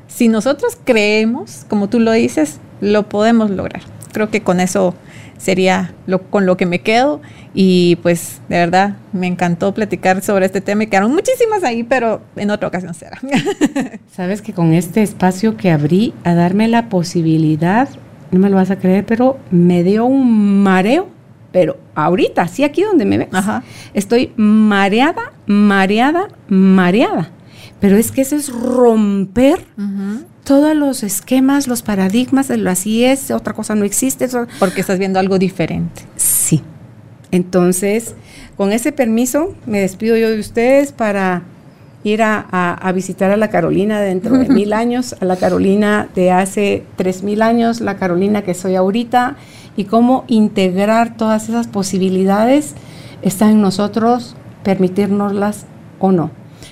Si 0.08 0.28
nosotros 0.28 0.78
creemos 0.84 1.64
como 1.68 1.88
tú 1.88 2.00
lo 2.00 2.12
dices 2.12 2.60
lo 2.80 3.08
podemos 3.08 3.50
lograr. 3.50 3.82
Creo 4.12 4.30
que 4.30 4.42
con 4.42 4.60
eso 4.60 4.94
sería 5.38 5.94
lo, 6.06 6.22
con 6.22 6.46
lo 6.46 6.56
que 6.56 6.66
me 6.66 6.80
quedo. 6.80 7.20
Y 7.54 7.96
pues 7.96 8.40
de 8.48 8.58
verdad 8.58 8.96
me 9.12 9.26
encantó 9.26 9.72
platicar 9.74 10.22
sobre 10.22 10.46
este 10.46 10.60
tema 10.60 10.84
y 10.84 10.86
quedaron 10.88 11.12
muchísimas 11.12 11.62
ahí 11.64 11.84
pero 11.84 12.20
en 12.36 12.50
otra 12.50 12.68
ocasión 12.68 12.94
será. 12.94 13.18
Sabes 14.12 14.42
que 14.42 14.52
con 14.52 14.72
este 14.72 15.02
espacio 15.02 15.56
que 15.56 15.70
abrí 15.70 16.14
a 16.24 16.34
darme 16.34 16.68
la 16.68 16.88
posibilidad 16.88 17.88
no 18.30 18.38
me 18.38 18.50
lo 18.50 18.56
vas 18.56 18.70
a 18.70 18.78
creer, 18.78 19.04
pero 19.06 19.38
me 19.50 19.82
dio 19.82 20.04
un 20.06 20.62
mareo, 20.62 21.08
pero 21.52 21.78
ahorita, 21.94 22.48
sí 22.48 22.64
aquí 22.64 22.82
donde 22.82 23.04
me 23.04 23.18
ves, 23.18 23.28
estoy 23.94 24.32
mareada, 24.36 25.32
mareada, 25.46 26.28
mareada. 26.48 27.30
Pero 27.80 27.96
es 27.96 28.10
que 28.10 28.22
eso 28.22 28.34
es 28.36 28.50
romper 28.50 29.64
todos 30.42 30.74
los 30.74 31.02
esquemas, 31.02 31.68
los 31.68 31.82
paradigmas 31.82 32.48
de 32.48 32.56
lo 32.56 32.70
así 32.70 33.04
es, 33.04 33.30
otra 33.30 33.52
cosa 33.52 33.74
no 33.74 33.84
existe. 33.84 34.28
Porque 34.58 34.80
estás 34.80 34.98
viendo 34.98 35.18
algo 35.18 35.38
diferente. 35.38 36.02
Sí. 36.16 36.62
Entonces, 37.30 38.14
con 38.56 38.72
ese 38.72 38.92
permiso, 38.92 39.54
me 39.66 39.80
despido 39.80 40.16
yo 40.16 40.30
de 40.30 40.38
ustedes 40.38 40.92
para 40.92 41.42
ir 42.04 42.22
a, 42.22 42.92
visitar 42.94 43.30
a 43.30 43.36
la 43.36 43.48
Carolina 43.48 44.00
dentro 44.00 44.36
de 44.36 44.48
mil 44.48 44.72
años, 44.74 45.16
a 45.20 45.24
la 45.24 45.36
Carolina 45.36 46.08
de 46.14 46.30
hace 46.30 46.84
tres 46.96 47.22
mil 47.22 47.42
años, 47.42 47.80
la 47.80 47.96
Carolina 47.96 48.42
que 48.42 48.54
soy 48.54 48.76
ahorita, 48.76 49.36
y 49.76 49.84
cómo 49.84 50.24
integrar 50.28 51.16
todas 51.16 51.48
esas 51.48 51.66
posibilidades 51.66 52.74
está 53.22 53.50
en 53.50 53.60
nosotros, 53.60 54.36
permitirnoslas 54.62 55.66
o 55.98 56.12
no. 56.12 56.30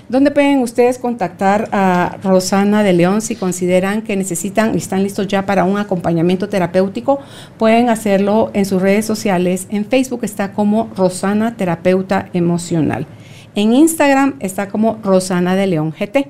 ¿Dónde 0.09 0.31
pueden 0.31 0.59
ustedes 0.61 0.99
contactar 0.99 1.69
a 1.73 2.19
Rosana 2.23 2.83
de 2.83 2.93
León 2.93 3.23
si 3.23 3.35
consideran 3.35 4.03
que 4.03 4.17
necesitan 4.17 4.75
y 4.75 4.79
están 4.79 5.03
listos 5.03 5.27
ya 5.27 5.47
para 5.47 5.65
un 5.65 5.79
acompañamiento 5.79 6.49
terapéutico? 6.49 7.21
Pueden 7.59 7.89
hacerlo 7.89 8.51
en 8.53 8.67
sus 8.67 8.81
redes 8.81 9.07
sociales. 9.07 9.67
En 9.71 9.87
Facebook 9.87 10.21
está 10.23 10.53
como 10.53 10.91
Rosana 10.97 11.57
Terapeuta 11.57 12.29
Emocional 12.33 13.07
En 13.55 13.75
Instagram 13.75 14.37
está 14.41 14.69
como 14.69 14.99
Rosana 15.03 15.57
de 15.57 15.67
León 15.67 15.93
GT 15.93 16.29